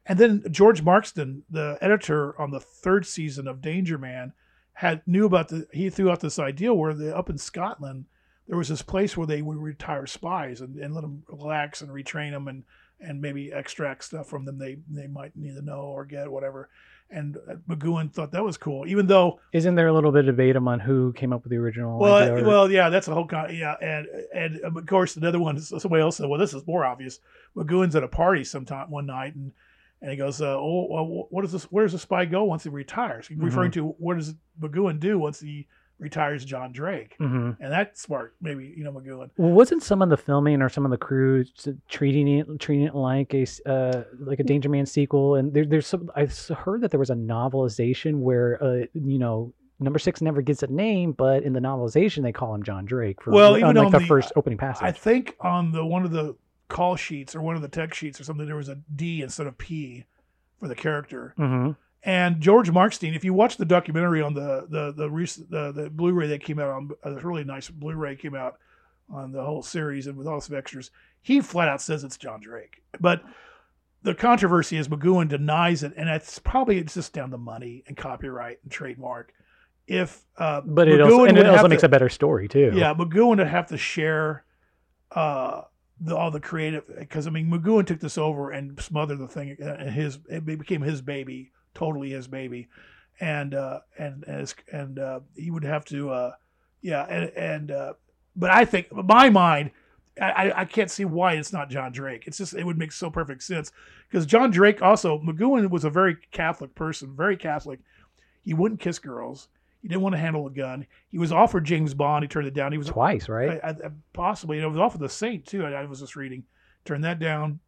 And 0.09 0.19
then 0.19 0.45
George 0.51 0.85
Markstein, 0.85 1.43
the 1.51 1.79
editor 1.81 2.41
on 2.41 2.51
the 2.51 2.61
third 2.61 3.07
season 3.07 3.49
of 3.49 3.61
Danger 3.61 3.99
Man, 3.99 4.33
had 4.75 5.03
knew 5.07 5.27
about 5.27 5.49
the. 5.49 5.67
He 5.73 5.91
threw 5.91 6.11
out 6.11 6.21
this 6.21 6.39
idea 6.39 6.73
where 6.73 6.95
the 6.95 7.17
up 7.17 7.29
in 7.31 7.39
Scotland 7.39 8.07
there 8.49 8.57
was 8.57 8.69
this 8.69 8.83
place 8.83 9.17
where 9.17 9.27
they 9.27 9.43
would 9.43 9.57
retire 9.57 10.07
spies 10.07 10.61
and, 10.61 10.77
and 10.77 10.95
let 10.95 11.01
them 11.01 11.25
relax 11.29 11.83
and 11.83 11.91
retrain 11.91 12.31
them 12.31 12.49
and 12.49 12.65
and 13.01 13.21
maybe 13.21 13.53
extract 13.53 14.05
stuff 14.05 14.29
from 14.29 14.45
them 14.45 14.59
they 14.59 14.79
they 14.89 15.07
might 15.07 15.37
need 15.37 15.55
to 15.55 15.63
know 15.63 15.81
or 15.81 16.05
get 16.05 16.31
whatever. 16.31 16.69
And 17.09 17.37
uh, 17.37 17.55
McGoohan 17.69 18.13
thought 18.13 18.33
that 18.33 18.45
was 18.45 18.57
cool, 18.57 18.85
even 18.87 19.07
though 19.07 19.39
Isn't 19.53 19.77
there 19.77 19.87
a 19.87 19.93
little 19.93 20.11
bit 20.11 20.21
of 20.21 20.35
debate 20.35 20.57
on 20.57 20.81
who 20.81 21.13
came 21.13 21.33
up 21.33 21.45
with 21.45 21.51
the 21.51 21.57
original 21.57 22.01
well, 22.01 22.17
idea? 22.17 22.45
or- 22.45 22.45
well, 22.49 22.71
yeah, 22.71 22.89
that's 22.89 23.07
a 23.07 23.15
whole 23.15 23.27
con. 23.27 23.55
Yeah, 23.55 23.77
and 23.81 24.07
and 24.35 24.61
of 24.61 24.87
course 24.87 25.17
another 25.17 25.39
one. 25.39 25.57
is- 25.57 25.69
Somebody 25.69 26.03
else 26.03 26.17
said, 26.17 26.29
"Well, 26.29 26.41
this 26.41 26.55
is 26.55 26.67
more 26.67 26.85
obvious." 26.85 27.21
McGoohan's 27.57 27.95
at 27.97 28.03
a 28.03 28.09
party 28.09 28.45
sometime 28.45 28.91
one 28.91 29.07
night, 29.07 29.35
and 29.35 29.53
and 30.03 30.11
he 30.11 30.17
goes, 30.17 30.41
uh, 30.43 30.57
"Oh, 30.57 30.87
well, 30.91 31.27
what 31.31 31.43
does 31.43 31.53
this? 31.53 31.65
Where 31.65 31.85
does 31.85 31.93
the 31.93 31.99
spy 31.99 32.25
go 32.25 32.45
once 32.45 32.65
he 32.65 32.69
retires?" 32.71 33.31
Referring 33.31 33.71
to 33.73 33.89
what 33.99 34.17
does 34.19 34.35
McGoohan 34.61 34.99
do 35.01 35.19
once 35.19 35.41
he 35.41 35.67
retires 35.99 36.45
John 36.45 36.73
Drake, 36.73 37.17
Mhm. 37.19 37.57
and 37.59 37.73
that 37.73 37.97
sparked 37.97 38.37
maybe 38.43 38.75
you 38.77 38.85
know 38.85 38.93
McGoohan. 38.93 39.31
Well, 39.39 39.53
wasn't 39.53 39.83
some 39.83 40.03
of 40.03 40.11
the 40.11 40.17
filming 40.19 40.61
or 40.61 40.69
some 40.69 40.85
of 40.85 40.91
the 40.91 40.99
crew 40.99 41.45
treating 41.89 42.29
it 42.29 42.47
treating 42.61 42.85
it 42.87 42.95
like 42.95 43.33
a 43.35 43.47
uh, 43.67 44.03
like 44.19 44.39
a 44.41 44.45
Danger 44.45 44.69
Man 44.69 44.85
sequel? 44.85 45.37
And 45.37 45.55
there, 45.55 45.65
there's 45.65 45.87
some 45.87 46.11
I 46.15 46.27
heard 46.55 46.83
that 46.83 46.91
there 46.91 47.01
was 47.01 47.09
a 47.11 47.15
novelization 47.15 48.19
where 48.21 48.63
uh, 48.63 48.85
you 48.95 49.19
know 49.19 49.53
number 49.79 49.99
six 49.99 50.21
never 50.23 50.41
gets 50.43 50.63
a 50.63 50.67
name, 50.67 51.13
but 51.13 51.43
in 51.43 51.53
the 51.53 51.61
novelization 51.61 52.23
they 52.23 52.33
call 52.33 52.55
him 52.55 52.63
John 52.63 52.85
Drake 52.85 53.23
for 53.23 53.31
Well, 53.31 53.55
on, 53.55 53.61
even 53.61 53.77
like 53.77 53.87
on 53.87 53.93
the, 53.93 53.99
the- 54.01 54.07
first 54.07 54.33
opening 54.37 54.59
passage. 54.59 54.83
I 54.83 54.93
think 54.93 55.37
on 55.41 55.73
the 55.73 55.85
one 55.85 56.05
of 56.05 56.11
the 56.11 56.35
call 56.69 56.97
sheets 56.97 57.35
or 57.35 57.41
one 57.43 57.57
of 57.57 57.63
the 57.63 57.69
tech 57.69 57.95
sheets 57.95 58.21
or 58.21 58.25
something, 58.25 58.47
there 58.47 58.57
was 58.57 58.69
a 58.69 58.79
D 58.95 59.23
instead 59.23 59.47
of 59.47 59.57
P 59.59 60.05
for 60.59 60.69
the 60.69 60.75
character. 60.75 61.33
hmm 61.37 61.71
And 62.03 62.41
George 62.41 62.71
Markstein, 62.71 63.15
if 63.17 63.25
you 63.25 63.33
watch 63.35 63.57
the 63.57 63.65
documentary 63.65 64.23
on 64.23 64.35
the 64.35 64.67
the 64.69 64.93
the 64.93 65.11
recent 65.11 65.51
the, 65.51 65.73
the 65.73 65.91
Blu-ray 65.91 66.29
that 66.29 66.41
came 66.43 66.59
out 66.59 66.69
on 66.71 66.91
uh, 67.03 67.11
this 67.11 67.23
really 67.25 67.45
nice 67.45 67.69
Blu-ray 67.69 68.17
came 68.17 68.35
out 68.35 68.57
on 69.13 69.31
the 69.33 69.45
whole 69.45 69.63
series 69.63 70.07
and 70.09 70.17
with 70.17 70.27
all 70.27 70.41
some 70.41 70.57
extras, 70.57 70.91
he 71.23 71.41
flat 71.41 71.69
out 71.69 71.81
says 71.81 72.03
it's 72.05 72.17
John 72.17 72.41
Drake. 72.41 72.83
But 73.01 73.23
the 74.03 74.15
controversy 74.15 74.77
is 74.77 74.89
McGoohan 74.89 75.29
denies 75.29 75.83
it, 75.83 75.93
and 75.97 76.09
it's 76.09 76.39
probably 76.41 76.79
it's 76.79 76.95
just 76.95 77.13
down 77.13 77.31
to 77.31 77.39
money 77.39 77.85
and 77.87 77.97
copyright 77.97 78.59
and 78.63 78.71
trademark. 78.73 79.33
If 79.87 80.25
uh, 80.37 80.63
But 80.65 80.89
it 80.89 81.01
also 81.01 81.25
and 81.25 81.39
it 81.39 81.47
also 81.47 81.69
makes 81.69 81.83
to- 81.83 81.87
a 81.87 81.89
better 81.89 82.09
story 82.09 82.49
too. 82.49 82.73
yeah, 82.75 82.93
McGoohan 82.95 83.39
would 83.39 83.47
have 83.47 83.69
to 83.69 83.77
share 83.79 84.45
uh, 85.13 85.63
the, 86.01 86.17
all 86.17 86.31
the 86.31 86.41
creative 86.41 86.85
because 86.99 87.27
I 87.27 87.31
mean 87.31 87.51
McGoohan 87.51 87.87
took 87.87 88.01
this 88.01 88.19
over 88.19 88.51
and 88.51 88.79
smothered 88.81 89.19
the 89.19 89.29
thing, 89.29 89.57
uh, 89.63 89.77
and 89.79 89.91
his 89.91 90.19
it 90.29 90.45
became 90.45 90.83
his 90.83 91.01
baby, 91.03 91.53
totally 91.75 92.11
his 92.11 92.29
baby, 92.29 92.69
and 93.21 93.55
uh, 93.55 93.81
and 93.99 94.25
and, 94.27 94.55
and 94.73 94.99
uh, 94.99 95.21
he 95.37 95.51
would 95.51 95.65
have 95.65 95.85
to, 95.87 96.11
uh, 96.11 96.33
yeah, 96.83 97.05
and 97.05 97.31
and 97.37 97.71
uh, 97.71 97.93
but 98.35 98.51
I 98.51 98.65
think 98.65 98.93
my 98.93 99.31
mind. 99.31 99.71
I, 100.19 100.31
I- 100.49 100.61
I 100.61 100.65
can't 100.65 100.91
see 100.91 101.05
why 101.05 101.35
it's 101.35 101.53
not 101.53 101.69
John 101.69 101.93
Drake. 101.93 102.25
It's 102.27 102.39
just 102.39 102.55
it 102.55 102.65
would 102.65 102.79
make 102.79 102.91
so 102.93 103.11
perfect 103.11 103.43
sense 103.43 103.71
because 104.09 104.25
John 104.25 104.51
Drake 104.51 104.81
also 104.81 105.19
McGoohan 105.19 105.69
was 105.69 105.85
a 105.85 105.91
very 105.91 106.17
Catholic 106.31 106.75
person, 106.75 107.15
very 107.15 107.37
Catholic. 107.37 107.81
He 108.43 108.55
wouldn't 108.55 108.81
kiss 108.81 108.99
girls. 108.99 109.49
He 109.87 109.89
didn't 109.89 110.03
want 110.03 110.17
to 110.17 110.21
handle 110.21 110.49
a 110.49 110.51
gun. 110.51 110.85
He 111.11 111.19
was 111.19 111.31
offered 111.31 111.65
James 111.65 111.95
Bond. 111.95 112.25
He 112.25 112.29
turned 112.29 112.49
it 112.49 112.55
down. 112.55 112.73
He 112.73 112.79
was 112.79 112.89
twice, 112.89 113.29
right? 113.29 113.61
I, 113.63 113.69
I, 113.69 113.91
possibly. 114.13 114.57
And 114.57 114.65
it 114.65 114.69
was 114.69 114.81
offered 114.81 115.01
the 115.01 115.09
Saint 115.09 115.47
too. 115.47 115.65
I, 115.65 115.75
I 115.75 115.85
was 115.85 116.01
just 116.01 116.17
reading. 116.17 116.43
Turned 116.85 117.05
that 117.05 117.21
down. 117.21 117.61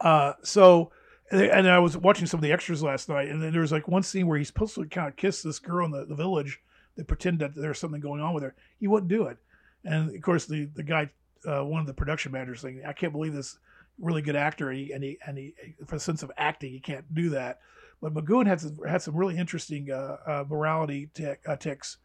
Uh, 0.00 0.32
so, 0.42 0.90
And, 1.30 1.68
I 1.68 1.78
was 1.78 1.94
watching 1.94 2.26
some 2.26 2.38
of 2.38 2.42
the 2.42 2.52
extras 2.52 2.82
last 2.82 3.10
night, 3.10 3.28
and 3.28 3.42
then 3.42 3.52
there 3.52 3.60
was 3.60 3.70
like 3.70 3.86
one 3.86 4.02
scene 4.02 4.26
where 4.26 4.38
he's 4.38 4.46
supposed 4.46 4.76
to 4.76 4.86
kind 4.86 5.08
of 5.08 5.16
kiss 5.16 5.42
this 5.42 5.58
girl 5.58 5.84
in 5.84 5.92
the, 5.92 6.06
the 6.06 6.14
village. 6.14 6.58
They 6.96 7.02
pretend 7.02 7.40
that 7.40 7.54
there's 7.54 7.78
something 7.78 8.00
going 8.00 8.22
on 8.22 8.32
with 8.32 8.42
her. 8.42 8.54
He 8.80 8.88
wouldn't 8.88 9.10
do 9.10 9.24
it, 9.24 9.36
and 9.84 10.14
of 10.14 10.22
course 10.22 10.46
the 10.46 10.70
the 10.74 10.82
guy, 10.82 11.10
uh, 11.46 11.64
one 11.64 11.82
of 11.82 11.86
the 11.86 11.92
production 11.92 12.32
managers, 12.32 12.62
saying, 12.62 12.80
"I 12.86 12.94
can't 12.94 13.12
believe 13.12 13.34
this 13.34 13.58
really 13.98 14.22
good 14.22 14.36
actor, 14.36 14.70
and 14.70 14.78
he 14.78 14.92
and 14.92 15.04
he, 15.04 15.18
and 15.26 15.36
he 15.36 15.54
for 15.86 15.96
the 15.96 16.00
sense 16.00 16.22
of 16.22 16.32
acting, 16.38 16.72
he 16.72 16.80
can't 16.80 17.12
do 17.14 17.28
that." 17.30 17.60
But 18.00 18.14
McGoohan 18.14 18.46
had 18.46 18.60
some, 18.60 18.78
had 18.86 19.02
some 19.02 19.16
really 19.16 19.36
interesting 19.36 19.90
uh, 19.90 20.16
uh, 20.24 20.44
morality 20.48 21.10
uh, 21.46 21.56
ticks 21.56 21.96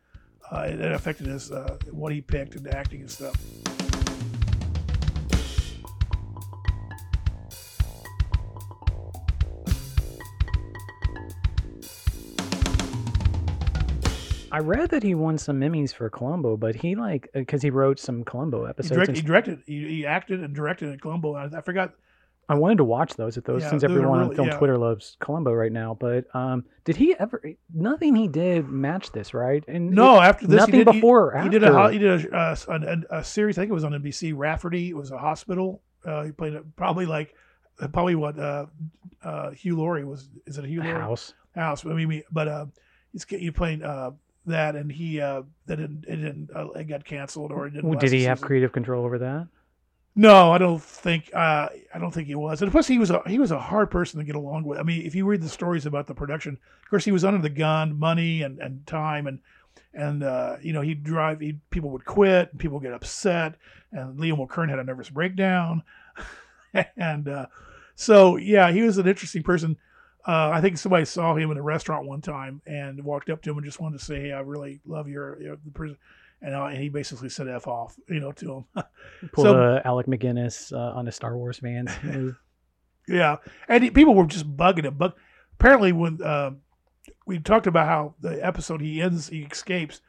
uh, 0.50 0.68
that 0.76 0.92
affected 0.92 1.28
his 1.28 1.52
uh, 1.52 1.78
what 1.92 2.12
he 2.12 2.22
picked 2.22 2.56
and 2.56 2.68
acting 2.74 3.02
and 3.02 3.12
stuff. 3.12 3.36
I 14.52 14.60
read 14.60 14.92
that 14.92 15.02
he 15.02 15.16
won 15.16 15.40
some 15.40 15.62
Emmys 15.62 15.94
for 15.94 16.12
Columbo, 16.12 16.58
but 16.58 16.76
he 16.76 16.94
like 16.96 17.28
because 17.34 17.64
he 17.64 17.72
wrote 17.72 18.00
some 18.00 18.24
Columbo 18.24 18.66
He, 18.66 18.70
episodes. 18.70 18.96
direct, 18.96 19.16
he 19.16 19.22
directed, 19.22 19.60
he, 19.66 19.88
he 19.88 20.06
acted 20.06 20.44
and 20.44 20.56
directed 20.56 20.90
in 20.90 21.00
Columbo. 21.00 21.34
I, 21.36 21.50
I 21.56 21.62
forgot. 21.62 21.94
I 22.50 22.56
wanted 22.56 22.78
to 22.78 22.84
watch 22.84 23.14
those 23.16 23.38
at 23.38 23.46
those 23.46 23.62
Yeah, 23.62 23.70
since 23.70 23.84
everyone 23.84 24.20
really- 24.20 24.30
on 24.32 24.36
Film 24.36 24.48
yeah. 24.50 24.58
Twitter 24.58 24.78
loves 24.78 25.16
Columbo 25.20 25.54
right 25.54 25.72
now. 25.72 25.96
But 26.00 26.26
um, 26.36 26.66
did 26.84 26.96
he 26.98 27.16
ever? 27.18 27.42
Nothing 27.74 28.16
he 28.16 28.28
did 28.28 28.68
matched 28.68 29.14
this, 29.14 29.34
right? 29.34 29.64
And 29.68 29.92
No, 29.92 30.20
after 30.20 30.48
this, 30.48 30.58
nothing 30.58 30.76
he 30.76 30.84
did, 30.84 30.94
before 30.94 31.34
or 31.34 31.38
He, 31.38 31.44
he 31.44 31.50
did 31.50 31.64
a 31.64 31.92
he 31.92 31.98
did 32.00 32.34
a, 32.34 32.36
uh, 32.36 32.56
a, 32.70 33.18
a 33.20 33.24
series. 33.24 33.58
I 33.58 33.62
think 33.62 33.72
it 33.72 33.74
was 33.74 33.84
on 33.86 33.94
NBC. 33.94 34.34
Rafferty. 34.36 34.90
It 34.90 34.96
was 34.98 35.12
a 35.12 35.18
hospital. 35.18 35.82
Uh, 36.06 36.24
he 36.24 36.32
played 36.32 36.54
it 36.54 36.76
probably 36.76 37.06
like 37.06 37.34
uh, 37.80 37.88
probably 37.88 38.16
what 38.16 38.38
uh, 38.38 38.66
uh, 39.24 39.52
Hugh 39.52 39.78
Laurie 39.78 40.04
was. 40.06 40.30
Is 40.46 40.58
it 40.58 40.66
a 40.66 40.68
Hugh 40.68 40.82
Laurie? 40.84 41.00
House. 41.00 41.34
House. 41.56 41.86
I 41.86 41.90
mean, 41.94 42.24
but 42.32 42.48
uh, 42.48 42.66
he's 43.14 43.24
he 43.24 43.52
played 43.52 43.84
uh, 43.84 44.12
that, 44.48 44.76
and 44.76 44.92
he 44.92 45.22
uh, 45.22 45.44
that 45.68 45.78
didn't 45.78 46.06
it 46.08 46.18
didn't 46.18 46.50
uh, 46.56 46.70
it 46.72 46.86
got 46.86 47.06
canceled 47.06 47.52
or 47.52 47.68
it 47.68 47.72
didn't. 47.72 47.90
Well, 47.90 48.00
did 48.00 48.12
he 48.12 48.24
have 48.24 48.42
creative 48.42 48.72
control 48.72 49.06
over 49.06 49.20
that? 49.20 49.48
No, 50.16 50.52
I 50.52 50.60
don't 50.60 50.82
think. 50.82 51.32
Uh, 51.34 51.70
I 51.94 52.00
don't 52.00 52.14
think 52.14 52.28
he 52.28 52.36
was. 52.36 52.62
And 52.62 52.72
plus, 52.72 52.88
he 52.88 53.00
was 53.00 53.10
a 53.10 53.22
he 53.26 53.40
was 53.40 53.52
a 53.52 53.60
hard 53.60 53.90
person 53.90 54.20
to 54.20 54.26
get 54.26 54.36
along 54.36 54.64
with. 54.64 54.78
I 54.78 54.84
mean, 54.84 55.06
if 55.06 55.16
you 55.16 55.26
read 55.26 55.42
the 55.42 55.50
stories 55.50 55.86
about 55.86 56.06
the 56.06 56.14
production, 56.14 56.54
of 56.84 56.90
course, 56.90 57.06
he 57.06 57.12
was 57.12 57.26
under 57.26 57.42
the 57.42 57.50
gun, 57.50 57.98
money 57.98 58.44
and, 58.44 58.60
and 58.60 58.86
time, 58.86 59.26
and 59.26 59.40
and 59.94 60.24
uh, 60.24 60.58
you 60.62 60.72
know 60.72 60.82
he'd 60.82 61.04
drive. 61.04 61.40
He 61.40 61.58
people 61.72 61.90
would 61.92 62.06
quit, 62.06 62.52
and 62.52 62.60
people 62.60 62.78
would 62.78 62.86
get 62.86 62.94
upset, 62.94 63.56
and 63.92 64.20
Leo 64.20 64.36
McKern 64.36 64.70
had 64.70 64.80
a 64.80 64.84
nervous 64.84 65.10
breakdown, 65.10 65.82
and 66.96 67.28
uh, 67.28 67.48
so 67.96 68.38
yeah, 68.38 68.72
he 68.72 68.84
was 68.84 69.00
an 69.00 69.08
interesting 69.08 69.44
person. 69.44 69.78
Uh, 70.26 70.52
I 70.54 70.62
think 70.62 70.78
somebody 70.78 71.06
saw 71.06 71.36
him 71.36 71.52
in 71.52 71.58
a 71.58 71.62
restaurant 71.62 72.08
one 72.08 72.22
time 72.22 72.62
and 72.66 73.04
walked 73.04 73.30
up 73.30 73.42
to 73.42 73.50
him 73.52 73.58
and 73.58 73.66
just 73.66 73.80
wanted 73.80 74.00
to 74.00 74.06
say, 74.06 74.22
"Hey, 74.22 74.32
I 74.32 74.40
really 74.40 74.80
love 74.86 75.08
your, 75.08 75.42
your 75.42 75.58
the 75.66 75.72
person," 75.72 75.98
and, 76.44 76.54
uh, 76.54 76.66
and 76.66 76.78
he 76.78 76.90
basically 76.90 77.30
said 77.30 77.48
"f 77.48 77.68
off," 77.68 77.96
you 78.08 78.20
know, 78.20 78.32
to 78.34 78.52
him. 78.54 78.66
Pull 79.34 79.44
So- 79.46 79.54
the 79.54 79.82
Alec 79.88 80.08
Guinness 80.20 80.72
uh, 80.72 80.78
on 80.78 81.06
the 81.06 81.12
Star 81.12 81.36
Wars 81.38 81.58
fans. 81.60 81.90
Yeah, 83.08 83.38
and 83.68 83.84
he- 83.84 83.92
people 83.92 84.14
were 84.16 84.26
just 84.26 84.56
bugging 84.56 84.86
him. 84.86 84.96
But 84.98 85.16
apparently, 85.60 85.92
when 85.92 86.22
uh, 86.24 86.52
we 87.26 87.38
talked 87.40 87.68
about 87.68 87.88
how 87.88 88.16
the 88.22 88.44
episode 88.46 88.80
he 88.82 89.02
ends, 89.02 89.28
he 89.28 89.42
escapes. 89.42 90.00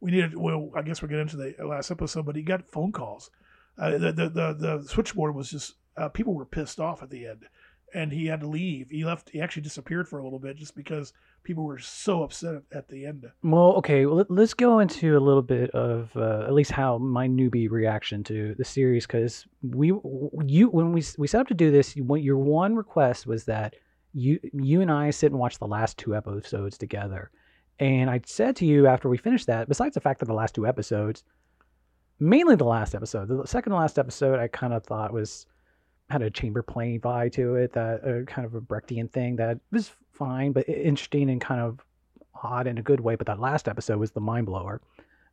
We 0.00 0.10
needed. 0.10 0.36
Well, 0.36 0.70
I 0.76 0.82
guess 0.82 1.00
we're 1.00 1.08
getting 1.08 1.22
into 1.22 1.36
the 1.38 1.54
last 1.66 1.90
episode, 1.90 2.26
but 2.26 2.36
he 2.36 2.42
got 2.42 2.70
phone 2.70 2.92
calls. 2.92 3.30
Uh, 3.78 3.92
the, 3.92 4.12
the 4.12 4.28
the 4.28 4.54
the 4.82 4.84
switchboard 4.86 5.34
was 5.34 5.50
just 5.50 5.76
uh, 5.96 6.10
people 6.10 6.34
were 6.34 6.44
pissed 6.44 6.78
off 6.80 7.02
at 7.02 7.08
the 7.08 7.26
end, 7.26 7.44
and 7.94 8.12
he 8.12 8.26
had 8.26 8.40
to 8.40 8.46
leave. 8.48 8.90
He 8.90 9.04
left. 9.04 9.30
He 9.30 9.40
actually 9.40 9.62
disappeared 9.62 10.08
for 10.08 10.18
a 10.18 10.24
little 10.24 10.38
bit 10.40 10.56
just 10.56 10.74
because 10.74 11.12
people 11.44 11.64
were 11.64 11.78
so 11.78 12.22
upset 12.24 12.62
at 12.72 12.88
the 12.88 13.06
end. 13.06 13.30
Well, 13.42 13.74
okay, 13.76 14.04
well, 14.04 14.16
let- 14.16 14.30
let's 14.30 14.52
go 14.54 14.80
into 14.80 15.16
a 15.16 15.20
little 15.20 15.42
bit 15.42 15.70
of 15.70 16.10
uh, 16.16 16.42
at 16.46 16.52
least 16.52 16.72
how 16.72 16.98
my 16.98 17.28
newbie 17.28 17.70
reaction 17.70 18.24
to 18.24 18.54
the 18.56 18.64
series 18.64 19.06
because 19.06 19.46
we 19.62 19.88
you 20.44 20.68
when 20.68 20.92
we 20.92 21.02
we 21.18 21.26
set 21.26 21.40
up 21.40 21.48
to 21.48 21.54
do 21.54 21.70
this, 21.70 21.96
you, 21.96 22.16
your 22.16 22.38
one 22.38 22.74
request 22.74 23.26
was 23.26 23.44
that 23.44 23.74
you 24.12 24.40
you 24.52 24.80
and 24.80 24.90
I 24.90 25.10
sit 25.10 25.30
and 25.32 25.40
watch 25.40 25.58
the 25.58 25.66
last 25.66 25.96
two 25.96 26.14
episodes 26.16 26.76
together, 26.76 27.30
and 27.78 28.10
I 28.10 28.20
said 28.26 28.56
to 28.56 28.66
you 28.66 28.86
after 28.86 29.08
we 29.08 29.16
finished 29.16 29.46
that, 29.46 29.68
besides 29.68 29.94
the 29.94 30.00
fact 30.00 30.20
that 30.20 30.26
the 30.26 30.34
last 30.34 30.54
two 30.54 30.66
episodes, 30.66 31.24
mainly 32.18 32.56
the 32.56 32.64
last 32.64 32.94
episode, 32.94 33.28
the 33.28 33.46
second 33.46 33.70
to 33.72 33.76
last 33.78 33.98
episode, 33.98 34.38
I 34.38 34.48
kind 34.48 34.72
of 34.72 34.84
thought 34.84 35.12
was 35.12 35.46
had 36.14 36.22
a 36.22 36.30
chamber 36.30 36.62
playing 36.62 37.00
vibe 37.00 37.32
to 37.32 37.56
it, 37.56 37.72
that 37.72 38.04
uh, 38.04 38.24
kind 38.24 38.46
of 38.46 38.54
a 38.54 38.60
Brechtian 38.60 39.10
thing 39.10 39.36
that 39.36 39.58
was 39.72 39.90
fine 40.12 40.52
but 40.52 40.68
interesting 40.68 41.28
and 41.30 41.40
kind 41.40 41.60
of 41.60 41.80
odd 42.42 42.66
in 42.66 42.78
a 42.78 42.82
good 42.82 43.00
way, 43.00 43.16
but 43.16 43.26
that 43.26 43.40
last 43.40 43.68
episode 43.68 43.98
was 43.98 44.12
the 44.12 44.20
mind 44.20 44.46
blower. 44.46 44.80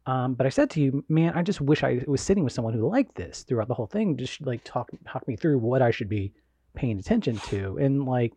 Um, 0.07 0.33
but 0.33 0.47
I 0.47 0.49
said 0.49 0.69
to 0.71 0.81
you, 0.81 1.05
man, 1.09 1.33
I 1.35 1.43
just 1.43 1.61
wish 1.61 1.83
I 1.83 2.01
was 2.07 2.21
sitting 2.21 2.43
with 2.43 2.53
someone 2.53 2.73
who 2.73 2.89
liked 2.89 3.15
this 3.15 3.43
throughout 3.43 3.67
the 3.67 3.75
whole 3.75 3.85
thing, 3.85 4.17
just 4.17 4.41
like 4.41 4.61
talk 4.63 4.89
talk 5.07 5.27
me 5.27 5.35
through 5.35 5.59
what 5.59 5.81
I 5.83 5.91
should 5.91 6.09
be 6.09 6.33
paying 6.73 6.97
attention 6.97 7.37
to. 7.49 7.77
And 7.77 8.05
like, 8.05 8.33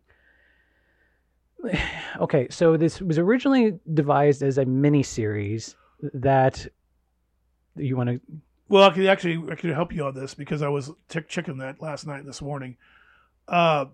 okay, 2.19 2.47
so 2.49 2.77
this 2.77 3.01
was 3.01 3.17
originally 3.17 3.79
devised 3.93 4.43
as 4.43 4.59
a 4.59 4.65
mini 4.65 5.01
series 5.01 5.75
that 6.13 6.67
you 7.75 7.97
want 7.97 8.09
to. 8.09 8.21
Well, 8.67 8.83
I 8.83 8.93
could 8.93 9.05
actually 9.05 9.51
I 9.51 9.55
could 9.55 9.71
help 9.71 9.93
you 9.93 10.05
on 10.05 10.15
this 10.15 10.33
because 10.33 10.61
I 10.61 10.69
was 10.69 10.91
tick 11.07 11.27
checking 11.27 11.57
that 11.57 11.81
last 11.81 12.07
night 12.07 12.19
and 12.19 12.27
this 12.27 12.41
morning. 12.41 12.77
Uh, 13.47 13.85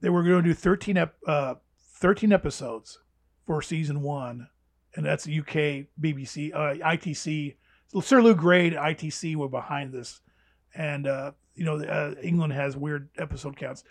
they 0.00 0.08
were 0.10 0.22
going 0.22 0.42
to 0.42 0.48
do 0.50 0.54
thirteen 0.54 0.96
ep- 0.96 1.16
uh, 1.26 1.54
thirteen 1.94 2.32
episodes 2.32 2.98
for 3.46 3.62
season 3.62 4.02
one, 4.02 4.48
and 4.94 5.06
that's 5.06 5.26
UK 5.26 5.86
BBC 6.00 6.52
uh, 6.52 6.74
ITC. 6.84 7.54
Sir 8.02 8.20
Lew 8.20 8.34
Grade 8.34 8.72
ITC 8.74 9.36
were 9.36 9.48
behind 9.48 9.92
this, 9.92 10.20
and 10.74 11.06
uh, 11.06 11.32
you 11.54 11.64
know 11.64 11.80
uh, 11.80 12.14
England 12.22 12.52
has 12.54 12.76
weird 12.76 13.08
episode 13.18 13.56
counts. 13.56 13.84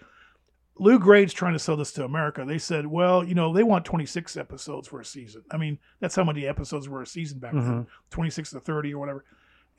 Lew 0.78 1.00
Grade's 1.00 1.32
trying 1.32 1.54
to 1.54 1.60
sell 1.60 1.78
this 1.78 1.94
to 1.94 2.04
America. 2.04 2.44
They 2.46 2.58
said, 2.58 2.86
well, 2.86 3.24
you 3.24 3.34
know, 3.34 3.54
they 3.54 3.64
want 3.64 3.86
26 3.86 4.36
episodes 4.36 4.90
for 4.90 5.00
a 5.00 5.06
season. 5.06 5.42
I 5.50 5.56
mean, 5.56 5.80
that's 6.02 6.18
how 6.18 6.26
many 6.26 6.46
episodes 6.46 6.90
were 6.90 7.02
a 7.02 7.08
season 7.08 7.40
back 7.40 7.54
then, 7.54 7.88
26 8.10 8.50
to 8.50 8.60
30 8.60 8.94
or 8.94 9.00
whatever. 9.00 9.24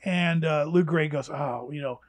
And 0.03 0.45
uh, 0.45 0.65
Lew 0.65 0.83
Grade 0.83 1.11
goes, 1.11 1.29
oh, 1.29 1.69
you 1.71 1.81
know, 1.81 1.99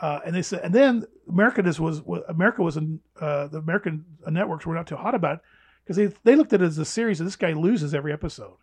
uh, 0.00 0.20
and 0.24 0.34
they 0.34 0.42
said, 0.42 0.60
and 0.62 0.74
then 0.74 1.04
America 1.28 1.62
just 1.62 1.80
was, 1.80 2.00
was 2.02 2.22
America 2.28 2.62
was 2.62 2.76
in 2.76 3.00
uh, 3.20 3.48
the 3.48 3.58
American 3.58 4.04
networks 4.28 4.64
were 4.64 4.74
not 4.74 4.86
too 4.86 4.96
hot 4.96 5.14
about 5.14 5.36
it 5.36 5.40
because 5.84 5.96
they 5.96 6.06
they 6.24 6.36
looked 6.36 6.52
at 6.52 6.62
it 6.62 6.66
as 6.66 6.78
a 6.78 6.84
series, 6.84 7.20
and 7.20 7.26
this 7.26 7.36
guy 7.36 7.52
loses 7.52 7.94
every 7.94 8.12
episode. 8.12 8.56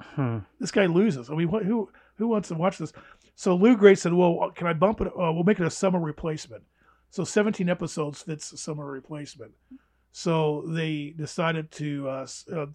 Hmm. 0.00 0.38
This 0.60 0.70
guy 0.70 0.86
loses. 0.86 1.30
I 1.30 1.34
mean, 1.34 1.50
what, 1.50 1.64
who 1.64 1.90
who 2.16 2.28
wants 2.28 2.48
to 2.48 2.54
watch 2.54 2.78
this? 2.78 2.92
So 3.34 3.54
Lew 3.54 3.76
Grade 3.76 3.98
said, 3.98 4.12
well, 4.12 4.50
can 4.54 4.66
I 4.66 4.72
bump 4.72 5.00
it? 5.00 5.06
Uh, 5.08 5.32
we'll 5.32 5.44
make 5.44 5.60
it 5.60 5.66
a 5.66 5.70
summer 5.70 6.00
replacement. 6.00 6.64
So 7.10 7.24
17 7.24 7.68
episodes 7.68 8.22
fits 8.22 8.52
a 8.52 8.56
summer 8.56 8.84
replacement. 8.84 9.52
So 10.12 10.64
they 10.66 11.14
decided 11.16 11.70
to 11.72 12.08
uh, 12.08 12.26
uh, 12.52 12.66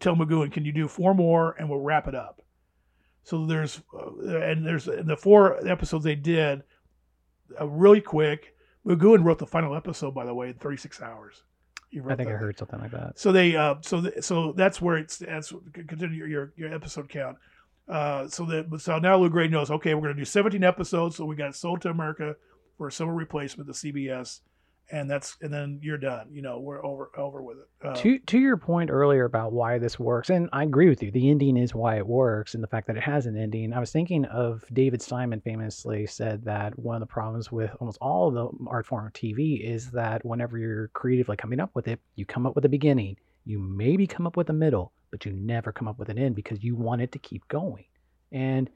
tell 0.00 0.16
McGoohan, 0.16 0.50
can 0.50 0.64
you 0.64 0.72
do 0.72 0.88
four 0.88 1.14
more 1.14 1.54
and 1.58 1.68
we'll 1.68 1.80
wrap 1.80 2.08
it 2.08 2.14
up. 2.14 2.40
So 3.24 3.46
there's 3.46 3.80
uh, 3.94 4.38
and 4.38 4.66
there's 4.66 4.88
and 4.88 5.08
the 5.08 5.16
four 5.16 5.66
episodes 5.66 6.04
they 6.04 6.14
did 6.16 6.62
uh, 7.60 7.68
really 7.68 8.00
quick. 8.00 8.54
McGoohan 8.86 9.24
wrote 9.24 9.38
the 9.38 9.46
final 9.46 9.76
episode, 9.76 10.12
by 10.12 10.24
the 10.24 10.34
way, 10.34 10.48
in 10.48 10.54
36 10.54 11.00
hours. 11.02 11.44
I 12.08 12.16
think 12.16 12.30
I 12.30 12.32
heard 12.32 12.58
something 12.58 12.80
like 12.80 12.90
that. 12.92 13.18
So 13.18 13.32
they, 13.32 13.54
uh, 13.54 13.76
so 13.82 14.00
th- 14.00 14.24
so 14.24 14.52
that's 14.52 14.80
where 14.80 14.96
it's 14.96 15.18
that's 15.18 15.52
continue 15.72 16.16
your 16.16 16.28
your, 16.28 16.52
your 16.56 16.74
episode 16.74 17.08
count. 17.08 17.36
Uh, 17.88 18.26
so 18.28 18.46
that 18.46 18.80
so 18.80 18.98
now 18.98 19.18
Lew 19.18 19.28
Grade 19.28 19.50
knows. 19.50 19.70
Okay, 19.70 19.94
we're 19.94 20.02
going 20.02 20.16
to 20.16 20.20
do 20.20 20.24
17 20.24 20.64
episodes. 20.64 21.16
So 21.16 21.26
we 21.26 21.36
got 21.36 21.50
it 21.50 21.54
sold 21.54 21.82
to 21.82 21.90
America 21.90 22.34
for 22.78 22.88
a 22.88 22.92
summer 22.92 23.12
replacement 23.12 23.68
to 23.68 23.74
CBS, 23.74 24.40
and 24.90 25.10
that's 25.10 25.36
and 25.40 25.52
then 25.52 25.80
you're 25.82 25.98
done. 25.98 26.28
You 26.30 26.42
know, 26.42 26.58
we're 26.58 26.84
over 26.84 27.10
over 27.16 27.42
with 27.42 27.58
it. 27.58 27.68
Uh, 27.86 27.94
to 27.94 28.18
to 28.18 28.38
your 28.38 28.56
point 28.56 28.90
earlier 28.90 29.24
about 29.24 29.52
why 29.52 29.78
this 29.78 29.98
works, 29.98 30.30
and 30.30 30.48
I 30.52 30.64
agree 30.64 30.88
with 30.88 31.02
you. 31.02 31.10
The 31.10 31.30
ending 31.30 31.56
is 31.56 31.74
why 31.74 31.96
it 31.96 32.06
works, 32.06 32.54
and 32.54 32.62
the 32.62 32.68
fact 32.68 32.86
that 32.88 32.96
it 32.96 33.02
has 33.02 33.26
an 33.26 33.36
ending. 33.36 33.72
I 33.72 33.80
was 33.80 33.90
thinking 33.90 34.24
of 34.26 34.64
David 34.72 35.00
Simon 35.00 35.40
famously 35.40 36.06
said 36.06 36.44
that 36.44 36.78
one 36.78 36.96
of 36.96 37.00
the 37.00 37.06
problems 37.06 37.50
with 37.50 37.70
almost 37.80 37.98
all 38.00 38.28
of 38.28 38.34
the 38.34 38.48
art 38.68 38.86
form 38.86 39.06
of 39.06 39.12
TV 39.12 39.64
is 39.64 39.90
that 39.92 40.24
whenever 40.24 40.58
you're 40.58 40.88
creatively 40.88 41.36
coming 41.36 41.60
up 41.60 41.70
with 41.74 41.88
it, 41.88 42.00
you 42.14 42.26
come 42.26 42.46
up 42.46 42.54
with 42.54 42.64
a 42.64 42.70
beginning, 42.70 43.16
you 43.44 43.58
maybe 43.58 44.06
come 44.06 44.26
up 44.26 44.36
with 44.36 44.50
a 44.50 44.54
middle, 44.54 44.92
but 45.10 45.24
you 45.24 45.32
never 45.32 45.72
come 45.72 45.88
up 45.88 45.98
with 45.98 46.08
an 46.08 46.18
end 46.18 46.34
because 46.34 46.62
you 46.62 46.76
want 46.76 47.00
it 47.00 47.12
to 47.12 47.18
keep 47.18 47.46
going. 47.48 47.84
And 48.30 48.68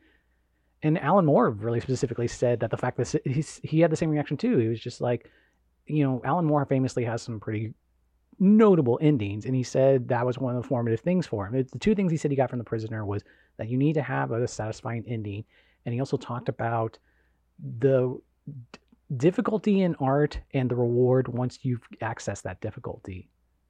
and 0.82 0.98
Alan 0.98 1.26
Moore 1.26 1.50
really 1.50 1.80
specifically 1.80 2.28
said 2.28 2.60
that 2.60 2.70
the 2.70 2.76
fact 2.76 2.96
that 2.98 3.20
he's, 3.24 3.60
he 3.64 3.80
had 3.80 3.90
the 3.90 3.96
same 3.96 4.10
reaction 4.10 4.36
too. 4.36 4.58
He 4.58 4.68
was 4.68 4.80
just 4.80 5.00
like, 5.00 5.30
you 5.86 6.04
know, 6.04 6.20
Alan 6.24 6.44
Moore 6.44 6.64
famously 6.64 7.04
has 7.04 7.22
some 7.22 7.40
pretty 7.40 7.74
notable 8.38 8.98
endings 9.00 9.46
and 9.46 9.54
he 9.54 9.62
said 9.62 10.08
that 10.08 10.26
was 10.26 10.38
one 10.38 10.54
of 10.54 10.62
the 10.62 10.68
formative 10.68 11.00
things 11.00 11.26
for 11.26 11.46
him 11.46 11.54
It's 11.54 11.72
the 11.72 11.78
two 11.78 11.94
things 11.94 12.10
he 12.10 12.18
said 12.18 12.30
he 12.30 12.36
got 12.36 12.50
from 12.50 12.58
the 12.58 12.64
prisoner 12.64 13.06
was 13.06 13.22
that 13.56 13.70
you 13.70 13.78
need 13.78 13.94
to 13.94 14.02
have 14.02 14.30
a 14.30 14.46
satisfying 14.46 15.04
ending 15.08 15.42
and 15.86 15.94
he 15.94 16.00
also 16.00 16.18
talked 16.18 16.50
about 16.50 16.98
the 17.78 18.20
difficulty 19.16 19.82
in 19.82 19.94
art 19.96 20.38
and 20.52 20.70
the 20.70 20.74
reward 20.74 21.28
once 21.28 21.60
you've 21.62 21.86
accessed 22.02 22.42
that 22.42 22.60
difficulty. 22.60 23.28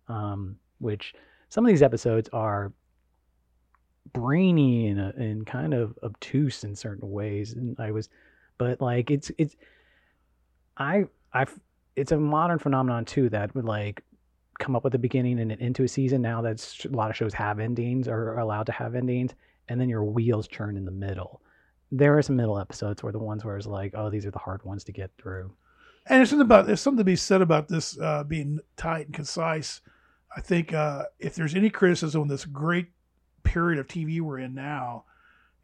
Um, 0.09 0.57
which 0.79 1.15
some 1.49 1.65
of 1.65 1.69
these 1.69 1.83
episodes 1.83 2.29
are 2.33 2.73
brainy 4.13 4.89
and, 4.89 5.01
uh, 5.01 5.13
and 5.17 5.47
kind 5.47 5.75
of 5.75 5.99
obtuse 6.03 6.65
in 6.65 6.77
certain 6.77 7.11
ways. 7.11 7.53
And 7.53 7.79
I 7.81 7.91
was, 7.91 8.09
but 8.59 8.81
like 8.81 9.11
it's 9.11 9.31
it's 9.39 9.57
I 10.77 11.05
I 11.33 11.47
it's 11.97 12.13
a 12.13 12.17
modern 12.17 12.59
phenomenon 12.59 13.05
too 13.05 13.29
that 13.31 13.55
would 13.55 13.65
like 13.65 14.05
come 14.59 14.77
up 14.77 14.85
with 14.85 14.95
a 14.95 14.99
beginning 14.99 15.41
and 15.41 15.53
an 15.53 15.59
into 15.61 15.83
a 15.83 15.89
season 15.89 16.23
now 16.23 16.41
that 16.43 16.85
a 16.85 16.89
lot 16.97 17.11
of 17.11 17.17
shows 17.17 17.35
have 17.35 17.59
endings 17.61 18.09
or 18.09 18.31
are 18.33 18.39
allowed 18.39 18.67
to 18.67 18.73
have 18.73 18.95
endings 18.95 19.33
and 19.69 19.81
then 19.81 19.89
your 19.89 20.05
wheels 20.05 20.49
churn 20.49 20.77
in 20.77 20.85
the 20.85 20.91
middle 20.91 21.43
there 21.93 22.17
are 22.17 22.23
some 22.23 22.37
middle 22.37 22.59
episodes 22.59 23.03
where 23.03 23.13
the 23.13 23.19
ones 23.19 23.45
where 23.45 23.57
it's 23.57 23.67
like 23.67 23.93
oh 23.97 24.11
these 24.11 24.25
are 24.27 24.31
the 24.31 24.39
hard 24.39 24.63
ones 24.65 24.85
to 24.85 24.93
get 24.93 25.11
through 25.19 25.53
And 26.09 26.19
there's 26.19 26.31
something 26.31 26.45
about 26.45 26.67
there's 26.67 26.81
something 26.81 26.99
to 26.99 27.05
be 27.05 27.17
said 27.17 27.43
about 27.43 27.69
this 27.69 27.99
uh, 28.01 28.25
being 28.25 28.61
tight 28.77 29.07
and 29.07 29.15
concise. 29.15 29.81
I 30.37 30.41
think 30.41 30.73
uh, 30.73 31.05
if 31.19 31.35
there's 31.35 31.55
any 31.55 31.71
criticism 31.71 32.23
of 32.23 32.29
this 32.29 32.45
great 32.45 32.89
period 33.43 33.79
of 33.81 33.89
TV 33.89 34.21
we're 34.21 34.39
in 34.39 34.55
now, 34.55 35.05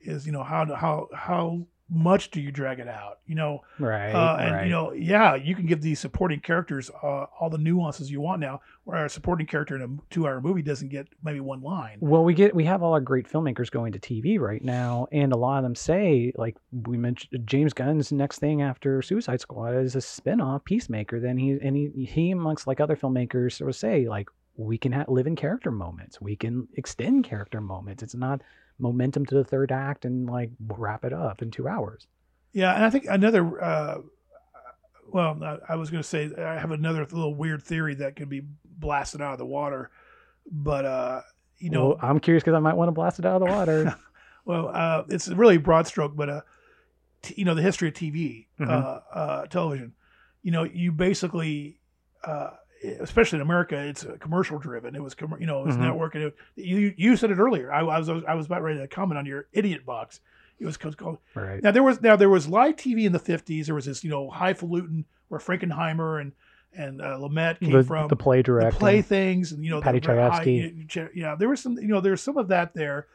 is 0.01 0.27
you 0.27 0.33
know 0.33 0.43
how 0.43 0.65
how 0.75 1.09
how 1.15 1.67
much 1.89 2.31
do 2.31 2.41
you 2.41 2.51
drag 2.51 2.79
it 2.79 2.89
out? 2.89 3.19
You 3.27 3.35
know, 3.35 3.63
right 3.79 4.13
uh, 4.13 4.37
and 4.41 4.55
right 4.55 4.65
you 4.65 4.71
know, 4.71 4.93
yeah, 4.93 5.35
you 5.35 5.55
can 5.55 5.67
give 5.67 5.83
these 5.83 6.01
supporting 6.01 6.41
characters 6.41 6.91
uh, 7.03 7.27
all 7.39 7.51
the 7.51 7.59
nuances 7.59 8.11
you 8.11 8.21
want 8.21 8.41
now, 8.41 8.61
where 8.85 9.05
a 9.05 9.11
supporting 9.11 9.47
character 9.47 9.77
in 9.77 9.83
a 9.83 10.13
two-hour 10.13 10.41
movie 10.41 10.63
doesn't 10.63 10.89
get 10.89 11.09
maybe 11.23 11.41
one 11.41 11.63
line. 11.63 11.99
Well, 12.01 12.25
we 12.25 12.35
get 12.35 12.55
we 12.55 12.65
have 12.65 12.83
all 12.83 12.93
our 12.93 13.01
great 13.01 13.31
filmmakers 13.31 13.71
going 13.71 13.93
to 13.93 13.99
TV 13.99 14.39
right 14.39 14.63
now, 14.63 15.07
and 15.13 15.33
a 15.33 15.37
lot 15.37 15.59
of 15.59 15.65
them 15.65 15.75
say, 15.75 16.33
like 16.37 16.57
we 16.73 16.97
mentioned, 16.97 17.47
James 17.47 17.73
Gunn's 17.73 18.13
next 18.13 18.39
thing 18.39 18.63
after 18.63 19.03
Suicide 19.03 19.41
Squad 19.41 19.75
is 19.77 19.97
a 19.97 20.01
spin-off 20.01 20.65
Peacemaker. 20.65 21.21
Then 21.21 21.37
he 21.37 21.59
and 21.63 21.77
he 21.77 22.05
he 22.05 22.31
amongst 22.31 22.67
like 22.67 22.81
other 22.81 22.97
filmmakers 22.97 23.61
will 23.65 23.73
say 23.73 24.09
like 24.09 24.29
we 24.57 24.79
can 24.79 24.93
ha- 24.93 25.05
live 25.09 25.27
in 25.27 25.37
character 25.37 25.71
moments, 25.71 26.21
we 26.21 26.37
can 26.37 26.69
extend 26.77 27.25
character 27.25 27.61
moments. 27.61 28.03
It's 28.03 28.15
not 28.15 28.43
momentum 28.83 29.25
to 29.27 29.35
the 29.37 29.45
third 29.45 29.73
act 29.73 30.05
and 30.05 30.29
like 30.29 30.51
wrap 30.69 31.05
it 31.05 31.13
up 31.15 31.41
in 31.41 31.51
two 31.51 31.67
hours. 31.69 32.07
Yeah, 32.53 32.75
and 32.75 32.85
I 32.85 32.91
think 32.91 33.07
another. 33.09 33.63
Uh, 33.63 33.99
well, 35.11 35.43
I- 35.43 35.73
I 35.73 35.77
was 35.77 35.91
going 35.91 36.03
to 36.03 36.09
say 36.09 36.31
I 36.39 36.59
have 36.59 36.71
another 36.71 37.01
little 37.03 37.35
weird 37.35 37.63
theory 37.63 37.95
that 37.97 38.17
could 38.17 38.29
be 38.29 38.43
blasted 38.65 39.21
out 39.21 39.33
of 39.33 39.39
the 39.39 39.47
water, 39.47 39.91
but 40.51 40.85
uh, 40.85 41.21
you 41.59 41.71
know, 41.71 41.89
Well, 41.91 41.99
I'm 42.03 42.19
curious 42.21 42.43
because 42.43 42.55
I 42.57 42.61
might 42.61 42.75
want 42.77 42.89
to 42.89 42.93
blast 42.93 43.19
it 43.19 43.25
out 43.27 43.41
of 43.41 43.49
the 43.49 43.55
water. 43.55 43.97
Well, 44.45 44.73
uh, 44.75 45.05
it's 45.09 45.29
really 45.29 45.57
broad 45.57 45.87
stroke, 45.87 46.17
but 46.17 46.29
uh, 46.29 46.41
t- 47.23 47.35
you 47.37 47.45
know 47.45 47.55
the 47.55 47.63
history 47.63 47.87
of 47.87 47.95
TV, 47.95 48.49
Mhm. 48.59 48.69
uh, 48.69 49.01
uh, 49.17 49.47
television. 49.47 49.93
You 50.43 50.51
know, 50.51 50.65
you 50.65 50.91
basically, 50.91 51.79
uh, 52.25 52.51
especially 53.01 53.39
in 53.39 53.43
America, 53.43 53.77
it's 53.79 54.05
uh, 54.05 54.17
commercial 54.21 54.59
driven. 54.59 54.95
It 54.95 55.03
was, 55.03 55.15
com- 55.15 55.37
you 55.41 55.47
know, 55.47 55.61
it 55.63 55.67
was 55.67 55.77
Mhm. 55.77 55.81
network, 55.81 56.15
and 56.15 56.25
it, 56.25 56.37
you 56.57 56.95
you 56.97 57.17
said 57.17 57.31
it 57.31 57.39
earlier. 57.39 57.73
I, 57.73 57.81
I 57.81 57.99
was 57.99 58.09
I 58.09 58.35
was 58.35 58.47
about 58.47 58.63
ready 58.63 58.79
to 58.81 58.89
comment 58.89 59.19
on 59.19 59.27
your 59.27 59.47
idiot 59.53 59.85
box. 59.87 60.21
It 60.59 60.67
was 60.67 60.77
called. 60.77 61.19
right. 61.35 61.63
Now 61.63 61.71
there 61.73 61.83
was 61.83 62.01
now 62.03 62.15
there 62.17 62.29
was 62.29 62.49
live 62.49 62.77
TV 62.77 63.05
in 63.05 63.13
the 63.13 63.19
fifties. 63.19 63.67
There 63.67 63.75
was 63.75 63.87
this 63.87 64.05
you 64.05 64.11
know 64.11 64.31
highfalutin 64.31 65.05
where 65.29 65.41
Frankenheimer 65.41 66.21
and 66.21 66.33
and 66.75 67.03
uh, 67.03 67.19
Lumet 67.19 67.61
came 67.61 67.73
The, 67.73 67.83
from 67.85 68.09
the 68.09 68.17
play 68.17 68.39
the 68.39 68.45
directing. 68.45 68.79
play 68.79 69.03
things 69.03 69.53
and 69.53 69.65
you 69.65 69.71
know 69.71 69.81
Patty 69.81 69.99
the 70.01 70.07
very 70.07 70.23
high- 70.23 70.45
Chayefsky. 70.45 71.11
yeah 71.15 71.35
there 71.35 71.49
was 71.49 71.61
some 71.61 71.77
you 71.79 71.89
know 71.89 72.01
there's 72.01 72.21
some 72.23 72.37
of 72.39 72.49
that 72.49 72.73
there 72.75 73.09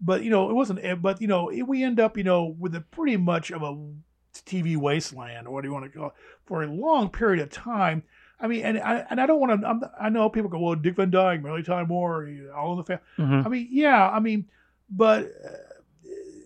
but 0.00 0.22
you 0.22 0.30
know 0.30 0.50
it 0.50 0.52
wasn't 0.54 0.78
eh, 0.84 0.94
but 0.94 1.20
you 1.20 1.26
know 1.28 1.48
it, 1.48 1.62
we 1.62 1.82
end 1.82 1.98
up 1.98 2.16
you 2.16 2.22
know 2.24 2.44
with 2.58 2.74
a 2.76 2.80
pretty 2.80 3.16
much 3.16 3.50
of 3.50 3.62
a 3.62 3.76
tv 4.34 4.76
wasteland 4.76 5.46
or 5.46 5.52
what 5.52 5.62
do 5.62 5.68
you 5.68 5.72
want 5.74 5.84
to 5.90 5.98
call 5.98 6.08
it 6.08 6.12
for 6.46 6.62
a 6.62 6.66
long 6.66 7.08
period 7.08 7.42
of 7.42 7.50
time 7.50 8.02
i 8.42 8.46
mean 8.46 8.62
and 8.64 8.78
i 8.78 9.04
and 9.08 9.20
i 9.20 9.24
don't 9.26 9.40
want 9.40 9.60
to 9.62 9.90
i 9.98 10.08
know 10.10 10.28
people 10.28 10.50
go 10.50 10.58
well 10.58 10.74
dick 10.74 10.96
van 10.96 11.10
dyke 11.10 11.42
Mary 11.42 11.62
Tyler 11.62 11.86
Moore 11.86 12.28
all 12.54 12.72
in 12.72 12.78
the 12.78 12.84
family 12.84 13.02
Mhm. 13.18 13.46
I 13.46 13.48
mean, 13.48 13.68
yeah, 13.70 14.10
I 14.10 14.20
mean, 14.20 14.46
but 14.90 15.24
uh, 15.24 15.48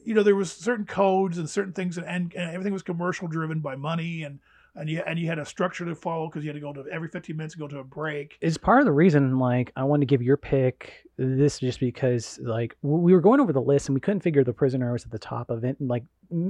you 0.05 0.15
know, 0.15 0.23
there 0.23 0.37
was 0.37 0.53
certain 0.53 0.85
codes 0.87 1.37
and 1.39 1.51
certain 1.51 1.73
things, 1.73 1.99
and, 1.99 2.07
and, 2.07 2.33
and 2.35 2.51
everything 2.53 2.73
was 2.73 2.83
commercial 2.83 3.27
driven 3.27 3.59
by 3.61 3.75
money, 3.75 4.23
and 4.23 4.39
and 4.77 4.89
you 4.91 5.03
and 5.07 5.19
you 5.19 5.27
had 5.27 5.39
a 5.39 5.45
structure 5.45 5.85
to 5.87 5.95
follow 5.97 6.29
because 6.29 6.45
you 6.45 6.51
had 6.51 6.55
to 6.55 6.61
go 6.61 6.73
to 6.73 6.85
every 6.93 7.09
15 7.09 7.37
minutes 7.37 7.55
and 7.55 7.61
go 7.61 7.67
to 7.69 7.79
a 7.79 7.85
break. 7.85 8.37
it's 8.41 8.59
part 8.59 8.79
of 8.81 8.85
the 8.85 8.93
reason 8.93 9.39
like 9.39 9.73
i 9.75 9.83
wanted 9.83 10.07
to 10.07 10.07
give 10.07 10.21
your 10.23 10.37
pick 10.37 11.07
this 11.17 11.59
just 11.61 11.81
because 11.81 12.39
like 12.43 12.77
we 12.83 13.15
were 13.15 13.23
going 13.23 13.41
over 13.41 13.55
the 13.55 13.61
list 13.61 13.89
and 13.89 13.95
we 13.95 14.01
couldn't 14.03 14.21
figure 14.21 14.45
the 14.45 14.53
prisoner 14.53 14.93
was 14.93 15.03
at 15.07 15.11
the 15.11 15.19
top 15.19 15.49
of 15.49 15.65
it 15.65 15.77
like 15.81 16.05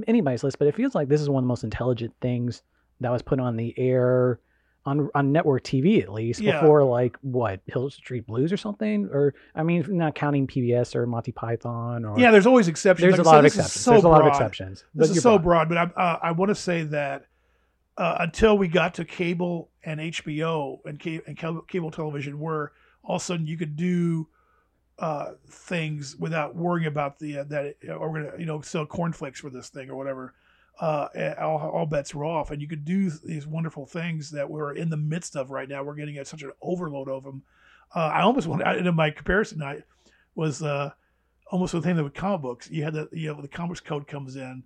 anybody's 0.07 0.43
list 0.43 0.59
but 0.59 0.67
it 0.67 0.75
feels 0.75 0.93
like 0.93 1.07
this 1.07 1.21
is 1.21 1.29
one 1.29 1.41
of 1.41 1.45
the 1.45 1.47
most 1.47 1.63
intelligent 1.63 2.13
things 2.21 2.63
that 2.99 3.09
was 3.11 3.21
put 3.21 3.39
on 3.39 3.55
the 3.55 3.73
air 3.77 4.39
on 4.87 5.09
on 5.13 5.31
network 5.33 5.63
tv 5.63 6.01
at 6.01 6.11
least 6.11 6.39
Yeah. 6.39 6.59
before 6.59 6.83
like 6.83 7.17
what 7.21 7.59
hill 7.67 7.89
street 7.89 8.25
blues 8.25 8.51
or 8.53 8.57
something 8.57 9.07
or 9.11 9.35
i 9.53 9.61
mean 9.61 9.85
not 9.89 10.15
counting 10.15 10.47
pbs 10.47 10.95
or 10.95 11.05
monty 11.05 11.33
python 11.33 12.05
or 12.05 12.17
Yeah, 12.17 12.31
there's 12.31 12.47
always 12.47 12.67
exceptions. 12.69 13.01
there's 13.03 13.17
Like 13.19 13.25
a 13.25 13.29
lot 13.29 13.39
of 13.39 13.45
exceptions 13.45 13.83
so 13.83 13.91
there's 13.91 14.05
a 14.05 14.09
lot 14.09 14.21
of 14.21 14.27
exceptions 14.27 14.85
This 14.95 15.09
is 15.11 15.21
so 15.21 15.37
broad. 15.37 15.67
broad, 15.67 15.69
but 15.69 15.77
I 15.77 16.01
uh, 16.01 16.19
I 16.23 16.31
want 16.31 16.49
to 16.49 16.55
say 16.55 16.83
that 16.83 17.25
uh, 17.97 18.15
until 18.19 18.57
we 18.57 18.67
got 18.69 18.93
to 18.95 19.05
cable 19.05 19.69
and 19.83 19.99
HBO 19.99 20.79
and 20.85 20.99
cable, 20.99 21.23
and 21.27 21.35
cable, 21.37 21.61
cable 21.63 21.91
television, 21.91 22.39
where 22.39 22.71
all 23.03 23.15
of 23.17 23.21
a 23.21 23.25
sudden 23.25 23.45
you 23.47 23.57
could 23.57 23.75
do 23.75 24.27
uh, 24.99 25.31
things 25.49 26.15
without 26.17 26.55
worrying 26.55 26.87
about 26.87 27.19
the 27.19 27.39
uh, 27.39 27.43
that 27.45 27.65
it, 27.65 27.77
or 27.89 28.09
we're 28.11 28.23
gonna 28.23 28.39
you 28.39 28.45
know 28.45 28.61
sell 28.61 28.85
cornflakes 28.85 29.39
for 29.41 29.49
this 29.49 29.69
thing 29.69 29.89
or 29.89 29.95
whatever. 29.95 30.33
Uh, 30.79 31.33
all, 31.39 31.57
all 31.57 31.85
bets 31.85 32.13
were 32.13 32.25
off, 32.25 32.51
and 32.51 32.61
you 32.61 32.67
could 32.67 32.85
do 32.85 33.09
these 33.09 33.47
wonderful 33.47 33.85
things 33.85 34.29
that 34.31 34.49
we're 34.49 34.73
in 34.73 34.89
the 34.89 34.97
midst 34.97 35.35
of 35.35 35.49
right 35.49 35.67
now. 35.67 35.83
We're 35.83 35.95
getting 35.95 36.17
at 36.17 36.27
such 36.27 36.43
an 36.43 36.51
overload 36.61 37.09
of 37.09 37.23
them. 37.23 37.41
Uh, 37.95 38.11
I 38.13 38.21
almost 38.21 38.47
want, 38.47 38.61
in 38.61 38.93
my 38.95 39.09
comparison, 39.09 39.63
I 39.63 39.83
was 40.35 40.61
uh, 40.61 40.91
almost 41.51 41.73
the 41.73 41.81
thing 41.81 41.95
that 41.95 42.03
with 42.03 42.13
comic 42.13 42.41
books. 42.41 42.69
You 42.69 42.83
had 42.83 42.93
the 42.93 43.09
you 43.11 43.33
know 43.33 43.41
the 43.41 43.47
comics 43.47 43.79
code 43.79 44.07
comes 44.07 44.35
in, 44.35 44.63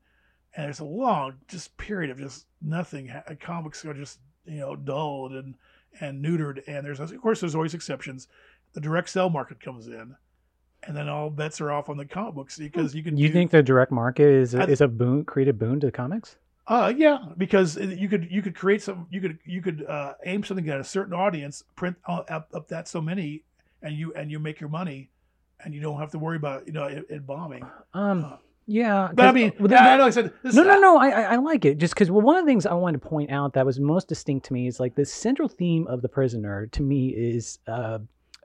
and 0.56 0.65
there's 0.65 0.80
a 0.80 0.86
long 0.86 1.36
just 1.47 1.76
period 1.78 2.12
of 2.12 2.19
just 2.19 2.45
nothing. 2.62 3.12
Comics 3.39 3.86
are 3.86 3.93
just 3.93 4.19
you 4.45 4.60
know 4.60 4.76
dulled 4.76 5.34
and 5.34 5.56
and 6.00 6.24
neutered, 6.24 6.62
and 6.67 6.86
there's 6.86 7.00
of 7.00 7.19
course 7.21 7.39
there's 7.39 7.56
always 7.56 7.74
exceptions. 7.74 8.28
The 8.74 8.82
direct 8.82 9.10
sell 9.10 9.30
market 9.30 9.60
comes 9.60 9.88
in, 9.88 10.15
and 10.84 10.96
then 10.96 11.08
all 11.10 11.30
bets 11.30 11.62
are 11.62 11.72
off 11.72 11.89
on 11.89 11.98
the 11.98 12.06
comic 12.06 12.34
books 12.36 12.58
because 12.58 12.96
you 12.96 13.04
can. 13.04 13.17
you 13.17 13.28
do, 13.28 13.34
think 13.34 13.52
the 13.52 13.62
direct 13.63 13.91
market 13.91 14.28
is 14.28 14.54
a, 14.56 14.62
I- 14.63 14.65
is 14.65 14.82
a 14.82 14.88
boon 14.88 15.26
created 15.26 15.58
boon 15.60 15.80
to 15.82 15.88
the 15.88 15.91
comics 15.91 16.38
Uh, 16.67 16.94
yeah, 16.96 17.17
because 17.38 17.76
you 17.78 18.08
could 18.08 18.28
you 18.32 18.41
could 18.41 18.56
create 18.56 18.82
some 18.82 19.08
you 19.10 19.20
could 19.22 19.38
you 19.46 19.62
could 19.62 19.86
uh, 19.86 20.13
aim 20.26 20.44
something 20.44 20.67
at 20.70 20.80
a 20.80 20.84
certain 20.84 21.13
audience, 21.13 21.63
print 21.76 21.98
up, 22.08 22.30
up 22.54 22.67
that 22.70 22.88
so 22.88 23.02
many, 23.02 23.44
and 23.82 23.96
you 23.96 24.13
and 24.13 24.32
you 24.32 24.39
make 24.39 24.60
your 24.62 24.70
money, 24.70 25.10
and 25.63 25.74
you 25.74 25.82
don't 25.82 26.00
have 26.00 26.12
to 26.12 26.20
worry 26.20 26.38
about 26.38 26.65
you 26.67 26.74
know 26.74 26.86
it, 26.86 27.06
it 27.10 27.26
bombing. 27.26 27.63
um 27.94 28.24
Uh, 28.26 28.38
yeah 28.67 29.10
But 29.13 29.26
I 29.28 29.32
mean, 29.34 29.52
well, 29.60 29.67
the- 29.67 29.82
I 29.82 29.98
know 29.98 30.06
I 30.06 30.12
said 30.12 30.32
this, 30.44 30.56
no, 30.56 30.63
no, 30.63 30.80
no. 30.80 30.98
I, 30.98 31.10
I 31.10 31.22
I 31.34 31.36
like 31.38 31.65
it 31.65 31.78
just 31.80 31.94
because 31.96 32.10
well, 32.12 32.22
one 32.22 32.38
of 32.38 32.46
the 32.46 32.50
things 32.50 32.65
I 32.65 32.74
wanted 32.76 33.02
to 33.02 33.08
point 33.10 33.32
out 33.32 33.54
that 33.54 33.65
was 33.65 33.80
most 33.80 34.08
distinct 34.08 34.46
to 34.48 34.54
me 34.54 34.67
is 34.67 34.80
like 34.80 34.96
the 34.96 35.06
central 35.06 35.50
theme 35.50 35.88
of 35.88 36.02
the 36.04 36.10
prisoner 36.10 36.67
to 36.67 36.82
me 36.84 37.10
is 37.10 37.60
uh, 37.67 37.98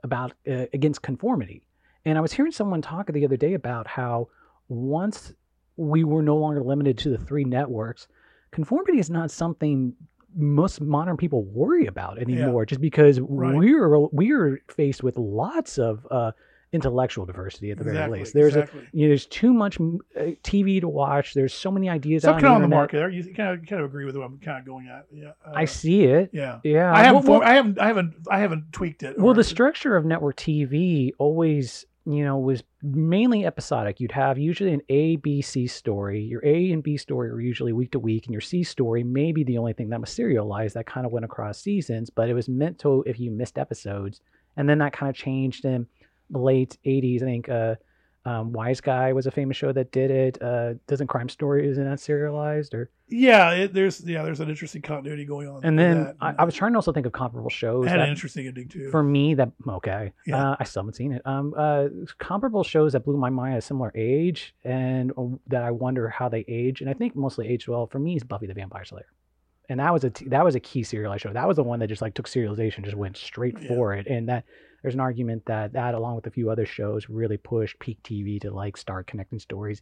about 0.03 0.33
uh, 0.49 0.65
against 0.73 1.01
conformity. 1.03 1.61
And 2.07 2.17
I 2.17 2.21
was 2.21 2.31
hearing 2.31 2.53
someone 2.53 2.81
talk 2.81 3.11
the 3.11 3.25
other 3.25 3.35
day 3.35 3.53
about 3.53 3.85
how 3.85 4.29
once 4.69 5.33
we 5.75 6.05
were 6.05 6.23
no 6.23 6.37
longer 6.37 6.63
limited 6.63 6.97
to 6.99 7.09
the 7.09 7.17
three 7.17 7.43
networks, 7.43 8.07
conformity 8.51 8.97
is 8.97 9.09
not 9.09 9.29
something 9.29 9.93
most 10.33 10.79
modern 10.79 11.17
people 11.17 11.43
worry 11.43 11.85
about 11.85 12.17
anymore. 12.17 12.65
Just 12.65 12.79
because 12.79 13.19
Right. 13.19 13.55
we're 13.55 13.97
we're 13.99 14.61
faced 14.69 15.03
with 15.03 15.17
lots 15.17 15.77
of 15.77 16.07
uh, 16.09 16.31
intellectual 16.71 17.25
diversity 17.25 17.71
at 17.71 17.77
the 17.77 17.83
very 17.83 18.19
least. 18.19 18.33
There's 18.33 18.55
a 18.55 18.69
you 18.93 19.05
know, 19.05 19.09
there's 19.09 19.25
too 19.25 19.51
much 19.53 19.77
uh, 19.77 20.31
TV 20.43 20.79
to 20.79 20.87
watch. 20.87 21.33
There's 21.33 21.53
so 21.53 21.71
many 21.71 21.89
ideas 21.89 22.23
Stop 22.23 22.35
out 22.35 22.41
kind 22.41 22.45
of 22.45 22.51
on 22.51 22.63
on 22.63 22.69
the 22.69 22.75
market 22.75 22.97
there. 22.97 23.09
You 23.09 23.23
kind 23.33 23.59
of 23.59 23.65
kind 23.67 23.81
of 23.81 23.89
agree 23.89 24.05
with 24.05 24.15
what 24.15 24.25
I'm 24.25 24.37
kind 24.39 24.59
of 24.59 24.65
going 24.65 24.87
at. 24.87 25.07
Yeah, 25.11 25.31
uh, 25.45 25.51
I 25.55 25.65
see 25.65 26.03
it. 26.05 26.29
Yeah, 26.31 26.59
Yeah, 26.63 26.93
I 26.93 27.03
haven't. 27.03 27.25
Well, 27.25 27.41
I 27.43 27.53
haven't. 27.53 27.79
I 27.79 27.87
haven't. 27.87 28.13
I 28.29 28.39
haven't 28.39 28.71
tweaked 28.71 29.03
it. 29.03 29.19
well, 29.19 29.33
the 29.33 29.43
structure 29.43 29.97
of 29.97 30.05
network 30.05 30.37
TV 30.37 31.11
always, 31.17 31.85
you 32.09 32.23
know, 32.23 32.37
was 32.37 32.63
mainly 32.81 33.45
episodic. 33.45 33.99
You'd 33.99 34.13
have 34.13 34.37
usually 34.37 34.73
an 34.73 34.81
A, 34.87 35.17
B, 35.17 35.41
C 35.41 35.67
story. 35.67 36.21
Your 36.21 36.41
A 36.45 36.71
and 36.71 36.81
B 36.81 36.95
story 36.95 37.29
were 37.29 37.41
usually 37.41 37.73
week 37.73 37.91
to 37.91 37.99
week, 37.99 38.25
and 38.25 38.33
your 38.33 38.39
C 38.39 38.63
story 38.63 39.03
may 39.03 39.33
be 39.33 39.43
the 39.43 39.57
only 39.57 39.73
thing 39.73 39.89
that 39.89 39.99
was 39.99 40.09
serialized 40.09 40.75
that 40.75 40.85
kind 40.85 41.05
of 41.05 41.11
went 41.11 41.25
across 41.25 41.59
seasons, 41.59 42.09
but 42.09 42.29
it 42.29 42.33
was 42.33 42.47
meant 42.47 42.79
to 42.79 43.03
if 43.05 43.19
you 43.19 43.29
missed 43.29 43.57
episodes. 43.57 44.21
And 44.55 44.69
then 44.69 44.77
that 44.77 44.93
kind 44.93 45.09
of 45.09 45.17
changed 45.17 45.65
in 45.65 45.85
the 46.29 46.39
late 46.39 46.77
80s. 46.85 47.21
I 47.21 47.25
think 47.25 47.49
uh, 47.49 47.75
um, 48.27 48.51
Wise 48.51 48.81
Guy 48.81 49.13
was 49.13 49.25
a 49.25 49.31
famous 49.31 49.55
show 49.57 49.71
that 49.71 49.91
did 49.91 50.11
it. 50.11 50.41
Uh, 50.41 50.73
Doesn't 50.87 51.07
Crime 51.07 51.29
Story, 51.29 51.67
isn't 51.69 51.83
that 51.83 51.99
serialized? 51.99 52.73
Or 52.73 52.89
yeah, 53.07 53.51
it, 53.51 53.73
there's 53.73 54.01
yeah, 54.05 54.21
there's 54.23 54.41
an 54.41 54.49
interesting 54.49 54.81
continuity 54.81 55.23
going 55.25 55.47
on. 55.47 55.63
And 55.63 55.79
then. 55.79 56.13
I, 56.19 56.33
I 56.39 56.43
was 56.43 56.53
trying 56.53 56.73
to 56.73 56.77
also 56.77 56.91
think 56.91 57.05
of 57.05 57.13
comparable 57.13 57.49
shows. 57.49 57.87
Had 57.87 57.99
that- 57.99 58.03
an 58.05 58.09
interesting 58.09 58.45
ending 58.47 58.67
too. 58.67 58.89
for 58.91 59.01
me 59.01 59.33
that 59.35 59.51
okay 59.67 60.11
Yeah. 60.25 60.51
uh, 60.51 60.55
i 60.59 60.63
still 60.65 60.81
haven't 60.83 60.95
seen 60.95 61.11
it 61.13 61.21
um 61.25 61.53
uh 61.57 61.87
comparable 62.19 62.63
shows 62.63 62.93
that 62.93 63.05
blew 63.05 63.17
my 63.17 63.29
mind 63.29 63.53
at 63.53 63.59
a 63.59 63.61
similar 63.61 63.91
age 63.95 64.53
and 64.63 65.11
uh, 65.17 65.23
that 65.47 65.63
i 65.63 65.71
wonder 65.71 66.09
how 66.09 66.27
they 66.29 66.43
age 66.47 66.81
and 66.81 66.89
i 66.89 66.93
think 66.93 67.15
mostly 67.15 67.47
aged 67.47 67.67
well 67.67 67.87
for 67.87 67.99
me 67.99 68.15
is 68.15 68.23
buffy 68.23 68.47
the 68.47 68.53
vampire 68.53 68.85
slayer 68.85 69.05
and 69.69 69.79
that 69.79 69.91
was 69.93 70.03
a 70.03 70.09
t- 70.09 70.27
that 70.29 70.43
was 70.45 70.55
a 70.55 70.61
key 70.61 70.81
serialized 70.83 71.23
show. 71.23 71.33
That 71.33 71.45
was 71.47 71.57
the 71.57 71.63
one 71.63 71.79
that 71.79 71.87
just 71.87 72.01
like 72.01 72.13
took 72.13 72.25
serialization, 72.27 72.85
just 72.85 72.95
went 72.95 73.17
straight 73.17 73.55
Yeah. 73.61 73.67
for 73.67 73.93
it, 73.95 74.07
and 74.07 74.29
that 74.29 74.45
there's 74.81 74.93
an 74.93 74.99
argument 74.99 75.45
that 75.45 75.73
that 75.73 75.93
along 75.93 76.15
with 76.15 76.27
a 76.27 76.31
few 76.31 76.49
other 76.49 76.65
shows 76.65 77.09
really 77.09 77.37
pushed 77.37 77.79
peak 77.79 77.97
TV 78.03 78.39
to 78.41 78.51
like 78.51 78.77
start 78.77 79.07
connecting 79.07 79.39
stories. 79.39 79.81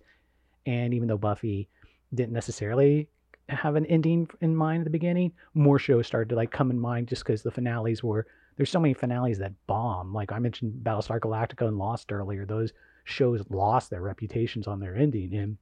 And 0.66 0.94
even 0.94 1.08
though 1.08 1.18
Buffy 1.18 1.68
didn't 2.14 2.34
necessarily 2.34 3.08
have 3.50 3.76
an 3.76 3.86
ending 3.86 4.28
in 4.42 4.56
mind 4.56 4.82
at 4.82 4.84
the 4.86 4.90
beginning, 4.90 5.32
more 5.54 5.78
shows 5.78 6.08
started 6.08 6.30
to 6.30 6.36
like 6.36 6.52
come 6.52 6.72
in 6.72 6.80
mind 6.80 7.08
just 7.08 7.24
because 7.24 7.44
the 7.44 7.52
finales 7.52 8.04
were 8.04 8.26
there's 8.58 8.70
so 8.70 8.80
many 8.80 8.94
finales 8.94 9.38
that 9.40 9.54
bomb. 9.68 10.14
Like 10.14 10.32
I 10.32 10.40
mentioned 10.40 10.84
Battlestar 10.84 11.20
Galactica 11.20 11.68
and 11.68 11.78
Lost 11.78 12.12
earlier. 12.12 12.46
Those 12.46 12.72
shows 13.04 13.44
lost 13.50 13.90
their 13.90 14.02
reputations 14.02 14.68
on 14.68 14.80
their 14.80 14.96
ending. 14.96 15.34
And 15.36 15.58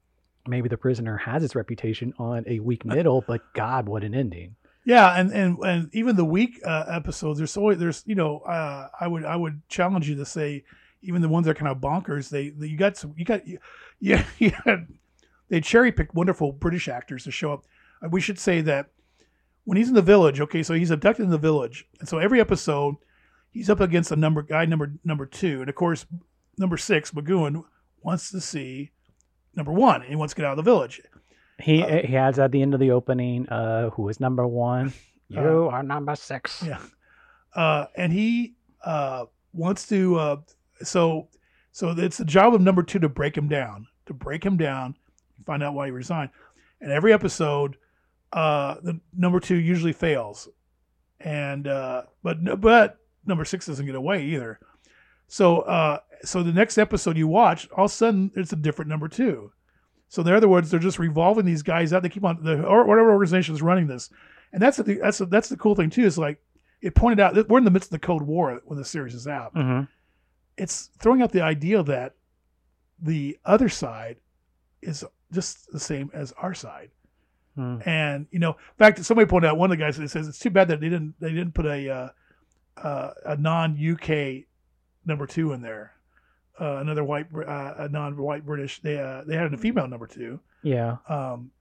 maybe 0.47 0.69
The 0.69 0.77
Prisoner 0.77 1.17
has 1.17 1.43
its 1.43 1.55
reputation 1.55 2.13
on 2.17 2.43
a 2.47 2.59
weak 2.59 2.85
middle, 2.85 3.23
but 3.27 3.41
God, 3.53 3.87
what 3.87 4.03
an 4.03 4.13
ending. 4.13 4.55
Yeah, 4.85 5.17
and 5.17 5.31
and 5.31 5.57
and 5.59 5.89
even 5.93 6.15
the 6.15 6.25
week 6.25 6.59
uh, 6.65 6.85
episodes, 6.89 7.37
there's 7.37 7.55
always 7.55 7.77
there's 7.77 8.03
you 8.05 8.15
know 8.15 8.39
uh, 8.39 8.89
I 8.99 9.07
would 9.07 9.23
I 9.23 9.35
would 9.35 9.61
challenge 9.69 10.09
you 10.09 10.15
to 10.15 10.25
say 10.25 10.63
even 11.01 11.21
the 11.21 11.29
ones 11.29 11.45
that 11.45 11.51
are 11.51 11.59
kind 11.59 11.71
of 11.71 11.77
bonkers, 11.77 12.29
they, 12.29 12.49
they 12.49 12.67
you 12.67 12.77
got 12.77 12.97
some 12.97 13.13
you 13.17 13.25
got 13.25 13.41
yeah 13.99 14.23
had, 14.65 14.87
they 15.49 15.61
cherry 15.61 15.91
picked 15.91 16.15
wonderful 16.15 16.51
British 16.51 16.87
actors 16.87 17.23
to 17.23 17.31
show 17.31 17.53
up. 17.53 17.65
Uh, 18.03 18.09
We 18.09 18.21
should 18.21 18.39
say 18.39 18.61
that 18.61 18.87
when 19.65 19.77
he's 19.77 19.87
in 19.87 19.95
the 19.95 20.01
village, 20.01 20.41
okay, 20.41 20.63
so 20.63 20.73
he's 20.73 20.91
abducted 20.91 21.23
in 21.23 21.31
the 21.31 21.37
village, 21.37 21.87
and 21.99 22.09
so 22.09 22.17
every 22.17 22.41
episode 22.41 22.95
he's 23.51 23.69
up 23.69 23.79
against 23.79 24.11
a 24.11 24.15
number 24.17 24.41
guy 24.41 24.65
number 24.65 24.93
number 25.05 25.25
two, 25.25 25.61
and 25.61 25.69
of 25.69 25.75
course 25.75 26.05
number 26.57 26.77
six 26.77 27.11
McGoohan 27.11 27.63
wants 28.01 28.31
to 28.31 28.41
see 28.41 28.91
number 29.55 29.71
one, 29.71 30.01
and 30.01 30.09
he 30.09 30.15
wants 30.15 30.33
to 30.33 30.41
get 30.41 30.45
out 30.45 30.57
of 30.57 30.65
the 30.65 30.69
village. 30.69 31.01
He 31.59 31.83
Uh, 31.83 32.05
he 32.05 32.17
adds 32.17 32.39
at 32.39 32.51
the 32.51 32.61
end 32.61 32.73
of 32.73 32.79
the 32.79 32.91
opening, 32.91 33.47
uh, 33.49 33.89
who 33.91 34.09
is 34.09 34.19
number 34.19 34.45
one? 34.47 34.93
You 35.29 35.69
are 35.69 35.83
number 35.83 36.15
six. 36.15 36.63
Yeah. 36.65 36.79
uh, 37.55 37.85
and 37.95 38.11
he 38.13 38.55
uh, 38.83 39.25
wants 39.53 39.87
to. 39.89 40.15
Uh, 40.15 40.37
so, 40.81 41.29
so 41.71 41.89
it's 41.91 42.17
the 42.17 42.25
job 42.25 42.53
of 42.53 42.61
number 42.61 42.83
two 42.83 42.99
to 42.99 43.09
break 43.09 43.37
him 43.37 43.47
down, 43.47 43.87
to 44.05 44.13
break 44.13 44.43
him 44.45 44.57
down, 44.57 44.95
find 45.45 45.63
out 45.63 45.73
why 45.73 45.85
he 45.87 45.91
resigned. 45.91 46.29
And 46.81 46.91
every 46.91 47.13
episode, 47.13 47.77
uh, 48.31 48.75
the 48.83 48.99
number 49.15 49.39
two 49.39 49.55
usually 49.55 49.93
fails, 49.93 50.49
and 51.19 51.67
uh, 51.67 52.03
but 52.21 52.59
but 52.59 52.97
number 53.25 53.45
six 53.45 53.65
doesn't 53.67 53.85
get 53.85 53.95
away 53.95 54.23
either. 54.25 54.59
So, 55.27 55.61
uh, 55.61 55.99
so 56.23 56.43
the 56.43 56.51
next 56.51 56.77
episode 56.77 57.17
you 57.17 57.27
watch, 57.27 57.69
all 57.71 57.85
of 57.85 57.91
a 57.91 57.93
sudden 57.93 58.31
it's 58.35 58.53
a 58.53 58.57
different 58.57 58.89
number 58.89 59.07
two. 59.07 59.51
So, 60.13 60.21
in 60.21 60.27
other 60.31 60.47
words, 60.47 60.69
they're 60.69 60.79
just 60.79 60.99
revolving 60.99 61.43
these 61.43 61.63
guys 61.63 61.91
out. 61.91 62.03
They 62.03 62.09
keep 62.09 62.23
on 62.23 62.37
the 62.43 62.63
or 62.63 62.85
whatever 62.85 63.11
organization 63.11 63.55
is 63.55 63.63
running 63.63 63.87
this, 63.87 64.11
and 64.51 64.61
that's 64.61 64.77
the 64.77 64.99
that's 65.01 65.17
the, 65.17 65.25
that's 65.25 65.49
the 65.49 65.57
cool 65.57 65.73
thing 65.73 65.89
too. 65.89 66.05
Is 66.05 66.19
like 66.19 66.37
it 66.83 66.93
pointed 66.93 67.19
out 67.19 67.33
that 67.33 67.49
we're 67.49 67.57
in 67.57 67.63
the 67.63 67.71
midst 67.71 67.87
of 67.87 67.99
the 67.99 68.05
Cold 68.05 68.21
War 68.21 68.61
when 68.65 68.77
the 68.77 68.85
series 68.85 69.15
is 69.15 69.27
out. 69.27 69.53
hmm 69.53 69.81
It's 70.55 70.91
throwing 70.99 71.23
out 71.23 71.31
the 71.31 71.41
idea 71.41 71.81
that 71.81 72.13
the 73.01 73.39
other 73.43 73.69
side 73.69 74.17
is 74.83 75.03
just 75.31 75.71
the 75.71 75.79
same 75.79 76.11
as 76.13 76.31
our 76.33 76.53
side. 76.53 76.91
Mm. 77.57 77.87
And 77.87 78.27
you 78.29 78.37
know, 78.37 78.51
in 78.51 78.77
fact, 78.77 79.03
somebody 79.03 79.27
pointed 79.27 79.47
out 79.47 79.57
one 79.57 79.71
of 79.71 79.75
the 79.79 79.83
guys 79.83 79.97
that 79.97 80.09
says 80.09 80.27
it's 80.27 80.37
too 80.37 80.51
bad 80.51 80.67
that 80.67 80.79
they 80.79 80.89
didn't 80.89 81.15
they 81.19 81.31
didn't 81.31 81.55
put 81.55 81.65
a 81.65 81.89
uh, 81.89 82.09
uh, 82.77 83.13
a 83.25 83.35
non 83.35 83.79
UK 83.83 84.43
number 85.07 85.25
two 85.25 85.53
in 85.53 85.63
there. 85.63 85.95
Uh, 86.59 86.77
another 86.77 87.03
white, 87.03 87.25
uh, 87.35 87.73
a 87.77 87.89
non-white 87.89 88.45
British. 88.45 88.79
They 88.81 88.99
uh, 88.99 89.23
they 89.25 89.35
had 89.35 89.51
a 89.53 89.57
female 89.57 89.87
number 89.87 90.05
two. 90.07 90.39
Yeah, 90.61 90.97
Um, 91.09 91.51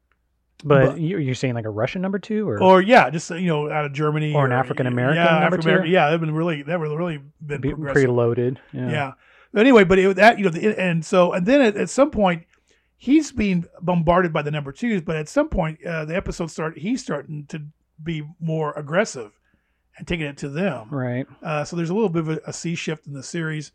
but, 0.64 0.86
But- 0.92 1.00
you 1.00 1.18
you're 1.18 1.34
saying 1.34 1.54
like 1.54 1.64
a 1.64 1.70
Russian 1.70 2.02
number 2.02 2.18
two, 2.18 2.48
or 2.48 2.62
or 2.62 2.82
yeah, 2.82 3.08
just 3.10 3.30
you 3.30 3.46
know, 3.46 3.70
out 3.70 3.84
of 3.86 3.92
Germany 3.94 4.34
Or 4.34 4.44
an 4.46 4.52
African-American 4.52 5.16
Yeah, 5.24 5.38
number 5.40 5.56
two? 5.56 5.70
African-American- 5.70 5.92
Yeah, 5.92 6.10
they've 6.10 6.20
been 6.20 6.34
really 6.34 6.62
would 6.62 6.78
really 6.98 7.20
been 7.44 7.60
be, 7.60 7.70
preloaded? 7.72 8.58
Yeah. 8.72 8.90
yeah. 8.90 9.12
But 9.52 9.60
anyway, 9.62 9.84
but 9.84 9.98
it, 9.98 10.16
that 10.16 10.38
you 10.38 10.44
know, 10.44 10.50
the, 10.50 10.78
and 10.80 11.04
so 11.04 11.32
and 11.32 11.46
then 11.46 11.60
at, 11.62 11.76
at 11.76 11.90
some 11.90 12.10
point, 12.10 12.44
he's 12.96 13.32
being 13.32 13.64
bombarded 13.80 14.32
by 14.32 14.42
the 14.42 14.50
number 14.50 14.72
twos. 14.72 15.02
But 15.02 15.16
at 15.16 15.28
some 15.28 15.48
point, 15.48 15.84
uh, 15.84 16.04
the 16.04 16.14
episode 16.14 16.50
start. 16.50 16.78
He's 16.78 17.02
starting 17.02 17.46
to 17.48 17.62
be 18.02 18.22
more 18.40 18.72
aggressive 18.76 19.32
and 19.98 20.06
taking 20.06 20.26
it 20.26 20.36
to 20.38 20.48
them. 20.48 20.88
Right. 20.90 21.26
Uh, 21.42 21.64
so 21.64 21.76
there's 21.76 21.90
a 21.90 21.94
little 21.94 22.08
bit 22.08 22.20
of 22.20 22.28
a, 22.28 22.40
a 22.46 22.52
sea 22.52 22.74
shift 22.74 23.06
in 23.06 23.14
the 23.14 23.22
series. 23.22 23.72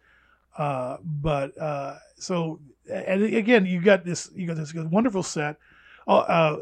Uh, 0.58 0.98
but 1.04 1.58
uh, 1.62 1.96
so 2.16 2.60
and 2.92 3.24
again, 3.24 3.66
you 3.66 3.82
got 3.82 4.04
this. 4.06 4.30
You 4.36 4.48
got 4.48 4.58
this 4.58 4.74
wonderful 4.74 5.24
set. 5.24 5.58
Oh, 6.08 6.18
uh, 6.20 6.58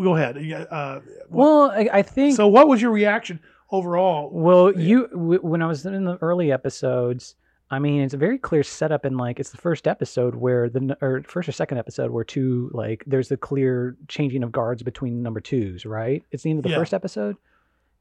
go 0.00 0.16
ahead. 0.16 0.36
Uh, 0.70 1.00
Well, 1.28 1.70
I, 1.70 1.88
I 1.92 2.02
think 2.02 2.36
so 2.36 2.46
what 2.48 2.68
was 2.68 2.80
your 2.80 2.92
reaction 2.92 3.40
overall? 3.70 4.30
Well, 4.32 4.72
you 4.78 5.08
w- 5.08 5.40
when 5.40 5.60
I 5.62 5.66
was 5.66 5.84
in 5.84 6.04
the 6.04 6.18
early 6.22 6.52
episodes, 6.52 7.34
I 7.70 7.78
mean, 7.80 8.00
it's 8.02 8.14
a 8.14 8.16
very 8.16 8.38
clear 8.38 8.62
setup, 8.62 9.04
and 9.04 9.16
like 9.16 9.40
it's 9.40 9.50
the 9.50 9.56
first 9.58 9.88
episode 9.88 10.36
where 10.36 10.68
the 10.70 10.96
or 11.00 11.22
first 11.24 11.48
or 11.48 11.52
second 11.52 11.78
episode 11.78 12.10
where 12.12 12.24
two 12.24 12.70
like 12.72 13.02
there's 13.06 13.28
the 13.28 13.36
clear 13.36 13.96
changing 14.08 14.44
of 14.44 14.52
guards 14.52 14.82
between 14.84 15.22
number 15.22 15.40
twos, 15.40 15.84
right? 15.84 16.22
It's 16.30 16.44
the 16.44 16.50
end 16.50 16.60
of 16.60 16.62
the 16.62 16.70
Yeah. 16.70 16.76
first 16.78 16.94
episode. 16.94 17.36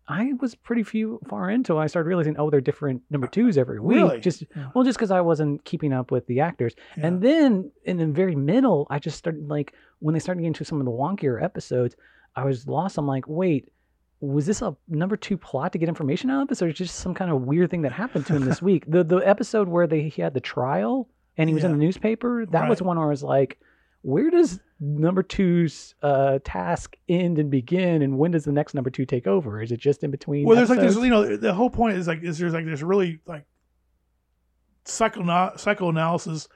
I 0.07 0.33
was 0.39 0.53
pretty 0.53 0.83
few 0.83 1.19
far 1.27 1.49
into. 1.49 1.77
I 1.77 1.87
started 1.87 2.07
realizing, 2.07 2.35
oh, 2.37 2.49
they're 2.49 2.61
different 2.61 3.01
number 3.09 3.27
twos 3.27 3.57
every 3.57 3.79
week. 3.79 3.95
Really? 3.97 4.19
Just 4.19 4.43
Yeah. 4.55 4.67
well, 4.73 4.83
just 4.83 4.97
because 4.97 5.09
I 5.11 5.21
wasn't 5.21 5.63
keeping 5.65 5.93
up 5.93 6.11
with 6.11 6.27
the 6.27 6.41
actors. 6.41 6.75
Yeah. 6.97 7.07
And 7.07 7.21
then 7.21 7.71
in 7.85 7.97
the 7.97 8.05
very 8.05 8.35
middle, 8.35 8.85
I 8.89 8.99
just 8.99 9.17
started 9.17 9.47
like 9.47 9.73
when 9.99 10.13
they 10.13 10.19
started 10.19 10.41
getting 10.41 10.53
to 10.53 10.65
some 10.65 10.79
of 10.79 10.85
the 10.85 10.91
wonkier 10.91 11.41
episodes, 11.41 11.95
I 12.35 12.43
was 12.45 12.67
lost. 12.67 12.97
I'm 12.99 13.07
like, 13.07 13.27
wait, 13.27 13.71
was 14.19 14.45
this 14.45 14.61
a 14.61 14.75
number 14.87 15.17
two 15.17 15.37
plot 15.37 15.73
to 15.73 15.79
get 15.79 15.89
information 15.89 16.29
out 16.29 16.43
of 16.43 16.47
this, 16.49 16.61
or 16.61 16.71
just 16.71 16.95
some 16.97 17.13
kind 17.15 17.31
of 17.31 17.41
weird 17.41 17.71
thing 17.71 17.81
that 17.81 17.91
happened 17.91 18.25
to 18.27 18.35
him 18.35 18.45
this 18.45 18.61
week? 18.69 18.83
The 18.87 19.03
the 19.03 19.17
episode 19.17 19.67
where 19.67 19.87
they 19.87 20.09
he 20.09 20.21
had 20.21 20.33
the 20.35 20.39
trial 20.39 21.09
and 21.37 21.49
he 21.49 21.55
was 21.55 21.63
in 21.63 21.71
the 21.71 21.77
newspaper, 21.77 22.45
that 22.47 22.69
was 22.69 22.81
one 22.81 22.97
where 22.97 23.07
I 23.07 23.09
was 23.09 23.23
like, 23.23 23.59
where 24.05 24.29
does 24.29 24.59
number 24.79 25.23
two's 25.23 25.95
uh, 26.03 26.37
task 26.43 26.95
end 27.09 27.39
and 27.39 27.49
begin, 27.49 28.03
and 28.03 28.19
when 28.19 28.29
does 28.29 28.45
the 28.45 28.51
next 28.51 28.75
number 28.75 28.91
two 28.91 29.03
take 29.03 29.25
over? 29.25 29.63
Is 29.63 29.71
it 29.71 29.79
just 29.79 30.03
in 30.03 30.11
between? 30.11 30.45
Well, 30.45 30.55
there's 30.55 30.69
like 30.69 30.77
episodes? 30.77 30.97
this, 30.97 31.03
you 31.05 31.09
know, 31.09 31.37
the 31.37 31.55
whole 31.55 31.71
point 31.71 31.97
is 31.97 32.07
like 32.07 32.21
is 32.21 32.37
there's 32.37 32.53
like 32.53 32.65
there's 32.65 32.83
really 32.83 33.19
like 33.25 33.45
psycho 34.83 35.57
psychoanalysis 35.57 36.47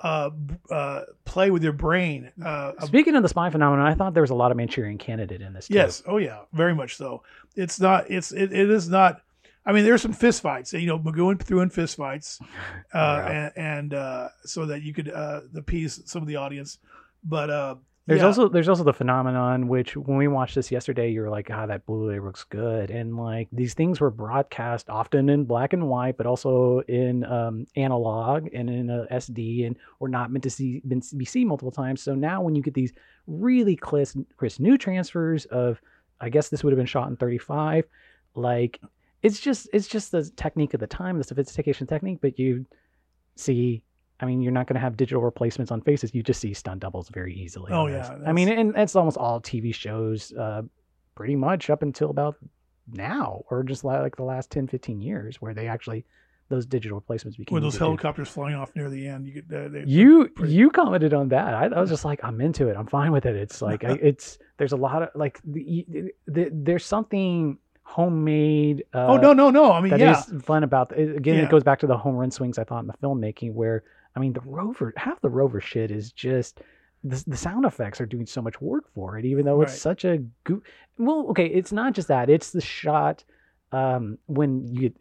uh, 0.00 0.30
uh, 0.70 1.02
play 1.26 1.50
with 1.50 1.62
your 1.62 1.74
brain. 1.74 2.32
Uh, 2.42 2.72
Speaking 2.86 3.14
of 3.14 3.22
the 3.22 3.28
spy 3.28 3.50
phenomenon, 3.50 3.86
I 3.86 3.94
thought 3.94 4.14
there 4.14 4.22
was 4.22 4.30
a 4.30 4.34
lot 4.34 4.50
of 4.50 4.56
Manchurian 4.56 4.96
Candidate 4.96 5.42
in 5.42 5.52
this. 5.52 5.68
Too. 5.68 5.74
yes, 5.74 6.02
oh 6.06 6.16
yeah, 6.16 6.44
very 6.54 6.74
much 6.74 6.96
so. 6.96 7.22
It's 7.56 7.78
not. 7.78 8.10
It's 8.10 8.32
it, 8.32 8.54
it 8.54 8.70
is 8.70 8.88
not. 8.88 9.20
I 9.66 9.72
mean, 9.72 9.82
there 9.82 9.90
there's 9.92 10.02
some 10.02 10.12
fist 10.12 10.42
fights. 10.42 10.72
You 10.72 10.86
know, 10.86 10.98
McGoohan 10.98 11.42
threw 11.42 11.60
in 11.60 11.70
fist 11.70 11.96
fights, 11.96 12.38
uh, 12.94 13.22
Yeah. 13.26 13.28
and, 13.30 13.52
and 13.56 13.94
uh, 13.94 14.28
so 14.44 14.66
that 14.66 14.82
you 14.82 14.94
could 14.94 15.10
uh, 15.10 15.40
appease 15.56 16.00
some 16.06 16.22
of 16.22 16.28
the 16.28 16.36
audience. 16.36 16.78
But 17.24 17.50
uh, 17.50 17.74
There's 18.06 18.20
yeah, 18.20 18.26
also 18.26 18.48
there's 18.48 18.68
also 18.68 18.84
the 18.84 18.92
phenomenon 18.92 19.66
which 19.66 19.96
when 19.96 20.16
we 20.16 20.28
watched 20.28 20.54
this 20.54 20.70
yesterday, 20.70 21.10
you 21.10 21.20
were 21.22 21.30
like, 21.30 21.50
"Ah, 21.50 21.66
that 21.66 21.84
Blu-ray 21.86 22.20
looks 22.20 22.44
good," 22.44 22.90
and 22.92 23.16
like 23.16 23.48
these 23.50 23.74
things 23.74 24.00
were 24.00 24.10
broadcast 24.12 24.88
often 24.88 25.28
in 25.28 25.44
black 25.44 25.72
and 25.72 25.88
white, 25.88 26.16
but 26.16 26.26
also 26.26 26.80
in 26.86 27.24
um, 27.24 27.66
analog 27.74 28.46
and 28.54 28.70
in 28.70 28.88
a 28.88 29.06
SD, 29.10 29.66
and 29.66 29.76
were 29.98 30.08
not 30.08 30.30
meant 30.30 30.44
to 30.44 30.50
see 30.50 30.80
been, 30.86 31.02
be 31.16 31.24
seen 31.24 31.48
multiple 31.48 31.72
times. 31.72 32.00
So 32.00 32.14
now 32.14 32.40
when 32.42 32.54
you 32.54 32.62
get 32.62 32.74
these 32.74 32.92
really 33.26 33.74
crisp, 33.74 34.18
crisp 34.36 34.60
new 34.60 34.78
transfers 34.78 35.46
of, 35.46 35.80
I 36.20 36.28
guess 36.28 36.48
this 36.48 36.62
would 36.62 36.72
have 36.72 36.78
been 36.78 36.86
shot 36.86 37.08
in 37.08 37.16
35, 37.16 37.86
like 38.36 38.80
it's 39.22 39.40
just 39.40 39.68
it's 39.72 39.88
just 39.88 40.12
the 40.12 40.30
technique 40.36 40.74
of 40.74 40.80
the 40.80 40.86
time, 40.86 41.18
the 41.18 41.24
sophistication 41.24 41.86
technique, 41.86 42.18
but 42.20 42.38
you 42.38 42.66
see 43.36 43.82
I 44.18 44.24
mean, 44.24 44.40
you're 44.40 44.52
not 44.52 44.66
going 44.66 44.74
to 44.74 44.80
have 44.80 44.96
digital 44.96 45.22
replacements 45.22 45.70
on 45.70 45.82
faces. 45.82 46.14
You 46.14 46.22
just 46.22 46.40
see 46.40 46.54
stunt 46.54 46.80
doubles 46.80 47.10
very 47.10 47.34
easily. 47.34 47.70
Oh, 47.72 47.86
yeah, 47.86 48.16
I 48.26 48.32
mean, 48.32 48.48
and 48.48 48.74
it's 48.74 48.96
almost 48.96 49.18
all 49.18 49.40
TV 49.40 49.74
shows, 49.74 50.32
uh, 50.32 50.62
pretty 51.14 51.36
much 51.36 51.68
up 51.68 51.82
until 51.82 52.10
about 52.10 52.36
now, 52.90 53.42
or 53.50 53.62
just 53.62 53.84
like 53.84 54.16
the 54.16 54.22
last 54.22 54.50
10, 54.50 54.68
15 54.68 55.00
years, 55.00 55.42
where 55.42 55.52
they 55.52 55.68
actually 55.68 56.04
those 56.48 56.64
digital 56.64 56.96
replacements 56.96 57.36
became. 57.36 57.54
with 57.54 57.62
those 57.64 57.72
do. 57.74 57.80
helicopters 57.80 58.28
flying 58.28 58.54
off 58.54 58.70
near 58.76 58.88
the 58.88 59.06
end, 59.06 59.26
you 59.26 59.42
get 59.42 59.52
uh, 59.52 59.68
they, 59.68 59.82
You 59.84 60.28
pretty- 60.28 60.52
you 60.54 60.70
commented 60.70 61.12
on 61.12 61.28
that. 61.30 61.54
I, 61.54 61.66
I 61.66 61.80
was 61.80 61.90
just 61.90 62.04
like, 62.04 62.20
I'm 62.22 62.40
into 62.40 62.68
it. 62.68 62.76
I'm 62.76 62.86
fine 62.86 63.10
with 63.10 63.26
it. 63.26 63.34
It's 63.34 63.60
like 63.70 63.82
I, 63.84 63.98
it's 64.00 64.38
there's 64.56 64.72
a 64.72 64.76
lot 64.76 65.02
of 65.02 65.08
like 65.14 65.40
the, 65.44 66.12
the, 66.26 66.50
there's 66.52 66.86
something 66.86 67.58
homemade. 67.86 68.84
Uh, 68.92 69.06
oh 69.06 69.16
no 69.16 69.32
no 69.32 69.48
no! 69.50 69.72
I 69.72 69.80
mean 69.80 69.90
that 69.90 70.00
yeah, 70.00 70.18
is 70.20 70.42
fun 70.42 70.64
about 70.64 70.92
it. 70.92 71.16
again 71.16 71.36
Yeah. 71.36 71.44
it 71.44 71.50
goes 71.50 71.62
back 71.62 71.78
to 71.80 71.86
the 71.86 71.96
home 71.96 72.16
run 72.16 72.30
swings 72.32 72.58
i 72.58 72.64
thought 72.64 72.80
in 72.80 72.88
the 72.88 72.94
filmmaking 72.94 73.54
where 73.54 73.84
i 74.16 74.20
mean 74.20 74.32
the 74.32 74.40
rover 74.40 74.92
half 74.96 75.20
the 75.20 75.30
rover 75.30 75.60
shit 75.60 75.90
is 75.92 76.10
just 76.12 76.60
the, 77.04 77.22
the 77.28 77.36
sound 77.36 77.64
effects 77.64 78.00
are 78.00 78.06
doing 78.06 78.26
so 78.26 78.42
much 78.42 78.60
work 78.60 78.84
for 78.92 79.16
it 79.18 79.24
even 79.24 79.44
though 79.46 79.62
it's 79.62 79.80
such 79.80 80.04
a 80.04 80.18
go- 80.44 80.62
well 80.98 81.26
okay 81.30 81.46
it's 81.46 81.70
not 81.72 81.92
just 81.92 82.08
that 82.08 82.28
it's 82.28 82.50
the 82.50 82.60
shot 82.60 83.22
um 83.72 84.18
when 84.26 84.66
you 84.66 84.92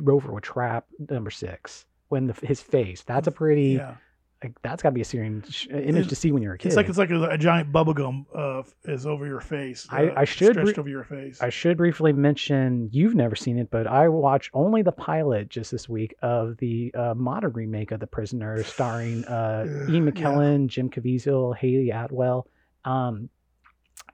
rover 0.00 0.32
would 0.32 0.44
trap 0.44 0.86
number 1.10 1.30
six 1.30 1.84
when 2.10 2.28
the, 2.28 2.34
his 2.46 2.60
face 2.62 3.02
that's 3.02 3.26
a 3.26 3.32
pretty 3.32 3.72
yeah. 3.72 3.94
Like 4.42 4.52
that's 4.62 4.82
got 4.82 4.88
to 4.90 4.94
be 4.94 5.02
a 5.02 5.04
searing 5.04 5.42
sh- 5.50 5.66
image 5.70 6.08
to 6.08 6.14
see 6.14 6.32
when 6.32 6.42
you're 6.42 6.54
a 6.54 6.58
kid. 6.58 6.68
It's 6.68 6.76
like 6.76 6.88
it's 6.88 6.96
like 6.96 7.10
a, 7.10 7.22
a 7.24 7.36
giant 7.36 7.72
bubblegum 7.72 8.24
uh, 8.34 8.62
is 8.84 9.04
over 9.06 9.26
your 9.26 9.40
face. 9.40 9.86
I- 9.90 10.06
uh, 10.08 10.14
I 10.16 10.24
should 10.24 10.52
stretched 10.54 10.68
re- 10.78 10.80
over 10.80 10.88
your 10.88 11.04
face. 11.04 11.42
I 11.42 11.50
should 11.50 11.76
briefly 11.76 12.14
mention 12.14 12.88
you've 12.90 13.14
never 13.14 13.36
seen 13.36 13.58
it, 13.58 13.70
but 13.70 13.86
I 13.86 14.08
watched 14.08 14.50
only 14.54 14.80
the 14.80 14.92
pilot 14.92 15.50
just 15.50 15.70
this 15.70 15.90
week 15.90 16.14
of 16.22 16.56
the 16.56 16.90
uh, 16.94 17.12
modern 17.14 17.52
remake 17.52 17.90
of 17.90 18.00
The 18.00 18.06
Prisoner, 18.06 18.62
starring 18.62 19.26
uh, 19.26 19.66
Yeah, 19.68 19.94
Ian 19.94 20.06
yeah. 20.06 20.12
McKellen, 20.12 20.66
Jim 20.68 20.88
Caviezel, 20.88 21.54
Hayley 21.54 21.90
Atwell, 21.90 22.46
um, 22.86 23.28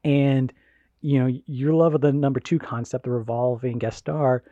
and 0.03 0.53
you 1.03 1.21
know 1.21 1.39
your 1.47 1.73
love 1.73 1.95
of 1.95 2.01
the 2.01 2.13
number 2.13 2.41
two 2.41 2.59
concept, 2.59 3.05
the 3.05 3.11
revolving 3.11 3.79
guest 3.79 3.99
star. 3.99 4.43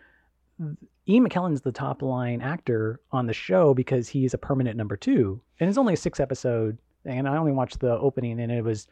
Ian 1.09 1.29
McKellen's 1.29 1.61
the 1.61 1.73
top 1.73 2.03
line 2.03 2.41
actor 2.41 3.01
on 3.13 3.27
the 3.27 3.33
show 3.33 3.75
because 3.75 4.09
he's 4.09 4.35
a 4.35 4.39
permanent 4.39 4.77
number 4.77 4.97
two, 4.97 5.41
and 5.61 5.69
it's 5.69 5.79
only 5.79 5.95
a 5.95 5.99
six 5.99 6.21
episode. 6.21 6.79
And 7.05 7.29
I 7.29 7.37
only 7.37 7.53
watched 7.53 7.81
the 7.81 7.99
opening, 7.99 8.41
and 8.41 8.51
it 8.51 8.65
was 8.65 8.89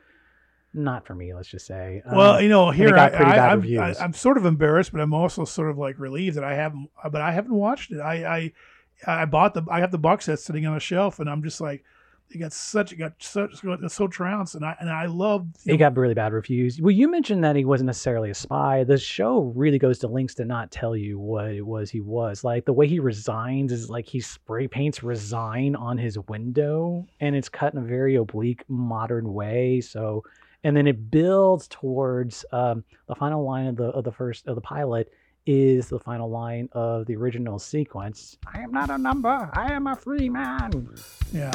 not 0.74 1.06
for 1.06 1.14
me. 1.14 1.32
Let's 1.34 1.48
just 1.48 1.66
say. 1.66 2.02
Um, 2.04 2.16
well, 2.16 2.40
you 2.42 2.50
know, 2.50 2.70
here 2.70 2.94
I, 2.96 3.08
I, 3.08 3.52
I'm. 3.52 3.78
I, 3.78 3.94
I'm 3.98 4.12
sort 4.12 4.36
of 4.36 4.44
embarrassed, 4.44 4.92
but 4.92 5.00
I'm 5.00 5.14
also 5.14 5.44
sort 5.44 5.70
of 5.70 5.78
like 5.78 5.98
relieved 5.98 6.36
that 6.36 6.44
I 6.44 6.54
haven't. 6.54 6.90
But 7.10 7.22
I 7.22 7.32
haven't 7.32 7.54
watched 7.54 7.90
it. 7.90 8.00
I 8.00 8.52
I, 9.06 9.22
I 9.22 9.24
bought 9.24 9.54
the. 9.54 9.62
I 9.70 9.80
have 9.80 9.90
the 9.90 9.98
box 9.98 10.26
set 10.26 10.38
sitting 10.38 10.66
on 10.66 10.76
a 10.76 10.80
shelf, 10.80 11.20
and 11.20 11.30
I'm 11.30 11.42
just 11.42 11.60
like, 11.60 11.84
it 12.34 12.38
got 12.38 12.52
such. 12.52 12.92
It 12.92 12.96
got 12.96 13.12
such. 13.18 13.62
So 13.88 14.08
trounced, 14.08 14.54
and 14.54 14.64
I 14.64 14.76
and 14.80 14.90
I 14.90 15.06
love. 15.06 15.46
It 15.66 15.72
He 15.72 15.76
got 15.76 15.96
really 15.96 16.14
bad 16.14 16.32
reviews. 16.32 16.80
Well, 16.80 16.90
you 16.90 17.08
mentioned 17.08 17.44
that 17.44 17.56
he 17.56 17.64
wasn't 17.64 17.86
necessarily 17.86 18.30
a 18.30 18.34
spy. 18.34 18.84
The 18.84 18.98
show 18.98 19.52
really 19.54 19.78
goes 19.78 19.98
to 20.00 20.08
lengths 20.08 20.34
to 20.36 20.44
not 20.44 20.70
tell 20.70 20.96
you 20.96 21.18
what 21.18 21.46
it 21.46 21.66
was 21.66 21.90
he 21.90 22.00
was. 22.00 22.44
Like 22.44 22.64
the 22.64 22.72
way 22.72 22.86
he 22.86 22.98
resigns 22.98 23.72
is 23.72 23.90
like 23.90 24.06
he 24.06 24.20
spray 24.20 24.68
paints 24.68 25.02
resign 25.02 25.74
on 25.76 25.98
his 25.98 26.18
window 26.18 27.06
and 27.20 27.36
it's 27.36 27.48
cut 27.48 27.74
in 27.74 27.80
a 27.80 27.84
very 27.84 28.16
oblique 28.16 28.64
modern 28.68 29.32
way. 29.32 29.80
So 29.80 30.24
and 30.64 30.76
then 30.76 30.86
it 30.86 31.10
builds 31.10 31.68
towards 31.68 32.44
um, 32.52 32.84
the 33.08 33.14
final 33.14 33.44
line 33.44 33.66
of 33.66 33.76
the 33.76 33.86
of 33.86 34.04
the 34.04 34.12
first 34.12 34.46
of 34.46 34.54
the 34.54 34.60
pilot 34.60 35.12
is 35.46 35.88
the 35.88 35.98
final 35.98 36.30
line 36.30 36.68
of 36.72 37.06
the 37.06 37.16
original 37.16 37.58
sequence. 37.58 38.38
I 38.52 38.60
am 38.60 38.70
not 38.70 38.90
a 38.90 38.98
number. 38.98 39.50
I 39.52 39.72
am 39.72 39.86
a 39.88 39.96
free 39.96 40.28
man. 40.28 40.88
Yeah. 41.32 41.50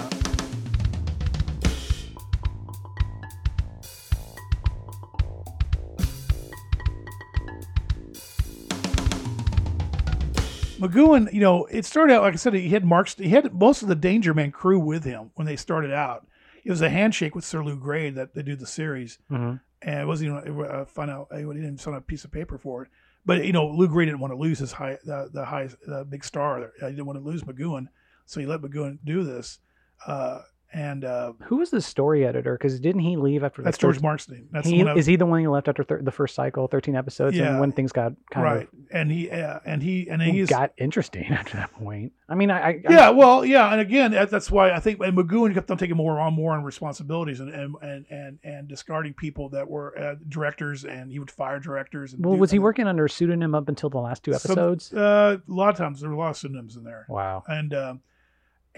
McGoohan, 10.80 11.32
you 11.34 11.40
know, 11.42 11.66
it 11.66 11.86
started 11.86 12.14
out 12.14 12.24
like 12.24 12.34
I 12.34 12.38
said. 12.38 12.54
He 12.54 12.70
had 12.70 12.86
Mark. 12.86 13.10
He 13.18 13.30
had 13.30 13.54
most 13.54 13.82
of 13.82 13.88
the 13.88 13.96
Danger 13.96 14.34
Man 14.34 14.52
crew 14.52 14.80
with 14.80 15.04
him 15.04 15.32
when 15.36 15.46
they 15.48 15.56
started 15.56 15.92
out. 15.92 16.28
It 16.64 16.70
was 16.70 16.82
a 16.82 16.90
handshake 16.90 17.34
with 17.36 17.46
Sir 17.46 17.64
Lew 17.64 17.78
Grade 17.78 18.16
that 18.16 18.34
they 18.36 18.42
do 18.44 18.56
the 18.56 18.66
series, 18.68 19.20
Mhm. 19.32 19.62
and 19.82 20.00
it 20.02 20.06
wasn't 20.06 20.46
even 20.48 20.66
uh, 20.66 20.86
find 20.86 21.10
out. 21.10 21.28
He 21.34 21.42
didn't 21.44 21.78
sign 21.80 21.94
a 21.94 22.02
piece 22.02 22.26
of 22.26 22.32
paper 22.32 22.58
for 22.58 22.84
it. 22.84 22.90
But 23.26 23.46
you 23.46 23.54
know, 23.54 23.68
Lew 23.68 23.88
Grade 23.88 24.08
didn't 24.08 24.20
want 24.20 24.34
to 24.34 24.38
lose 24.38 24.60
his 24.60 24.74
high, 24.74 24.98
the, 25.04 25.30
the 25.34 25.46
high, 25.46 25.70
the 25.86 26.06
big 26.06 26.24
star. 26.24 26.72
He 26.80 26.86
didn't 26.86 27.06
want 27.06 27.20
to 27.20 27.26
lose 27.26 27.44
McGoohan, 27.44 27.88
so 28.26 28.40
he 28.40 28.46
let 28.46 28.62
McGoohan 28.62 29.00
do 29.04 29.24
this. 29.24 29.60
Uh, 30.06 30.42
and 30.74 31.06
uh, 31.06 31.34
Who 31.46 31.58
was 31.58 31.70
the 31.70 31.82
story 31.82 32.26
editor? 32.26 32.54
Because 32.58 32.80
didn't 32.80 33.02
he 33.02 33.16
leave 33.16 33.44
after 33.44 33.62
that's 33.62 33.78
the 33.78 33.82
George 33.82 34.00
Markstein. 34.00 34.46
That's 34.52 34.68
he, 34.68 34.84
I- 34.84 34.96
is 34.96 35.06
he 35.06 35.16
the 35.16 35.26
one 35.26 35.42
who 35.44 35.50
left 35.50 35.68
after 35.68 35.84
thir- 35.84 36.02
the 36.02 36.12
first 36.12 36.36
cycle, 36.36 36.68
thirteen 36.68 36.96
episodes, 36.96 37.38
Yeah. 37.38 37.52
and 37.52 37.60
when 37.60 37.72
things 37.72 37.92
got 37.92 38.14
kind 38.32 38.64
of. 38.64 38.68
And 38.92 39.10
he 39.12 39.32
uh, 39.32 39.60
and 39.66 39.82
he 39.82 40.10
and 40.10 40.22
he's 40.22 40.50
got 40.50 40.74
interesting 40.78 41.26
after 41.30 41.58
that 41.58 41.72
point? 41.74 42.12
I 42.30 42.36
mean, 42.36 42.52
I, 42.52 42.60
I 42.60 42.82
yeah, 42.90 43.10
well, 43.10 43.46
yeah, 43.46 43.72
and 43.72 43.80
again, 43.80 44.12
that's 44.12 44.52
why 44.52 44.72
I 44.72 44.80
think 44.82 45.00
and 45.00 45.18
McGoohan 45.18 45.54
kept 45.54 45.72
on 45.72 45.78
taking 45.78 45.96
more 45.96 46.20
on 46.20 46.34
more 46.34 46.54
on 46.54 46.64
responsibilities 46.64 47.40
and 47.40 47.50
and 47.50 47.76
and 47.82 48.06
and, 48.10 48.40
and 48.44 48.68
discarding 48.68 49.14
people 49.14 49.48
that 49.50 49.70
were 49.70 49.98
uh, 49.98 50.16
directors, 50.28 50.84
and 50.84 51.12
he 51.12 51.20
would 51.20 51.32
fire 51.32 51.60
directors. 51.60 52.14
And 52.14 52.26
well, 52.26 52.36
do- 52.36 52.42
was 52.42 52.52
he 52.52 52.60
working 52.60 52.88
under 52.88 53.06
a 53.06 53.10
pseudonym 53.10 53.56
up 53.56 53.70
until 53.70 53.90
the 53.90 54.00
last 54.00 54.24
two 54.24 54.34
episodes? 54.34 54.94
Uh, 54.94 55.38
a 55.48 55.52
lot 55.52 55.70
of 55.70 55.78
times 55.78 56.02
there 56.02 56.10
were 56.10 56.16
a 56.16 56.20
lot 56.20 56.32
of 56.32 56.38
synonyms 56.38 56.76
in 56.76 56.84
there, 56.84 57.06
wow. 57.08 57.44
and 57.48 57.74
um, 57.74 58.02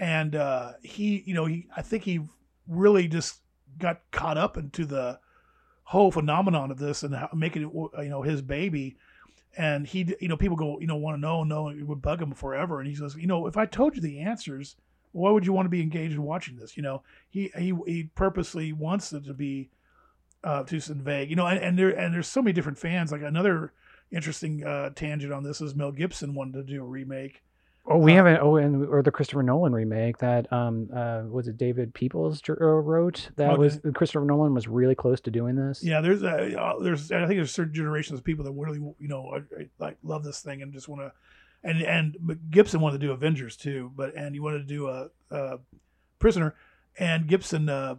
and 0.00 0.34
uh, 0.34 0.72
he, 0.82 1.22
you 1.26 1.34
know, 1.34 1.44
he 1.44 1.68
I 1.76 1.82
think 1.82 2.02
he 2.04 2.20
really 2.66 3.06
just 3.06 3.40
got 3.78 4.00
caught 4.10 4.38
up 4.38 4.56
into 4.56 4.86
the 4.86 5.20
whole 5.84 6.10
phenomenon 6.10 6.70
of 6.70 6.78
this 6.78 7.02
and 7.02 7.14
how, 7.14 7.28
making 7.34 7.62
it 7.62 8.02
you 8.02 8.08
know 8.08 8.22
his 8.22 8.42
baby. 8.42 8.96
And 9.56 9.86
he, 9.86 10.14
you 10.20 10.28
know, 10.28 10.36
people 10.36 10.56
go, 10.56 10.78
you 10.78 10.86
know, 10.86 10.96
want 10.96 11.16
to 11.16 11.20
know, 11.20 11.42
know, 11.42 11.68
it 11.68 11.82
would 11.82 12.00
bug 12.00 12.22
him 12.22 12.32
forever. 12.32 12.78
And 12.78 12.88
he 12.88 12.94
says, 12.94 13.16
you 13.16 13.26
know, 13.26 13.48
if 13.48 13.56
I 13.56 13.66
told 13.66 13.96
you 13.96 14.00
the 14.00 14.20
answers, 14.20 14.76
why 15.10 15.32
would 15.32 15.44
you 15.44 15.52
want 15.52 15.66
to 15.66 15.70
be 15.70 15.82
engaged 15.82 16.14
in 16.14 16.22
watching 16.22 16.56
this? 16.56 16.76
You 16.76 16.82
know, 16.82 17.02
he 17.28 17.52
he 17.56 17.74
he 17.86 18.04
purposely 18.14 18.72
wants 18.72 19.12
it 19.12 19.24
to 19.24 19.34
be 19.34 19.70
uh, 20.42 20.62
too 20.62 20.80
vague. 20.80 21.28
You 21.28 21.36
know, 21.36 21.46
and, 21.46 21.58
and 21.58 21.78
there 21.78 21.90
and 21.90 22.14
there's 22.14 22.28
so 22.28 22.40
many 22.40 22.54
different 22.54 22.78
fans. 22.78 23.12
Like 23.12 23.22
another 23.22 23.74
interesting 24.10 24.64
uh, 24.64 24.90
tangent 24.94 25.32
on 25.32 25.42
this 25.42 25.60
is 25.60 25.74
Mel 25.74 25.92
Gibson 25.92 26.34
wanted 26.34 26.54
to 26.54 26.62
do 26.62 26.82
a 26.82 26.86
remake. 26.86 27.42
Oh, 27.86 27.96
we 27.98 28.12
uh, 28.12 28.16
haven't. 28.16 28.38
Oh, 28.40 28.56
and 28.56 28.86
or 28.86 29.02
the 29.02 29.10
Christopher 29.10 29.42
Nolan 29.42 29.72
remake 29.72 30.18
that 30.18 30.52
um 30.52 30.88
uh 30.94 31.22
was 31.28 31.48
it 31.48 31.56
David 31.56 31.92
Peoples 31.94 32.40
uh, 32.48 32.54
wrote 32.54 33.30
that 33.36 33.50
Okay. 33.50 33.58
was 33.58 33.80
Christopher 33.94 34.24
Nolan 34.24 34.54
was 34.54 34.68
really 34.68 34.94
close 34.94 35.20
to 35.22 35.30
doing 35.30 35.56
this. 35.56 35.82
Yeah, 35.82 36.00
there's 36.00 36.22
uh, 36.22 36.26
uh, 36.58 36.82
there's 36.82 37.10
I 37.10 37.26
think 37.26 37.38
there's 37.38 37.52
certain 37.52 37.74
generations 37.74 38.18
of 38.18 38.24
people 38.24 38.44
that 38.44 38.52
really 38.52 38.78
you 38.98 39.08
know 39.08 39.42
like 39.78 39.96
love 40.02 40.24
this 40.24 40.40
thing 40.40 40.62
and 40.62 40.72
just 40.72 40.88
want 40.88 41.02
to, 41.02 41.12
and 41.64 41.82
and 41.82 42.38
Gibson 42.50 42.80
wanted 42.80 43.00
to 43.00 43.06
do 43.06 43.12
Avengers 43.12 43.56
too, 43.56 43.90
but 43.96 44.14
and 44.14 44.34
he 44.34 44.40
wanted 44.40 44.58
to 44.58 44.64
do 44.64 44.88
a, 44.88 45.08
a 45.30 45.58
Prisoner, 46.18 46.54
and 46.98 47.26
Gibson 47.26 47.68
uh, 47.68 47.96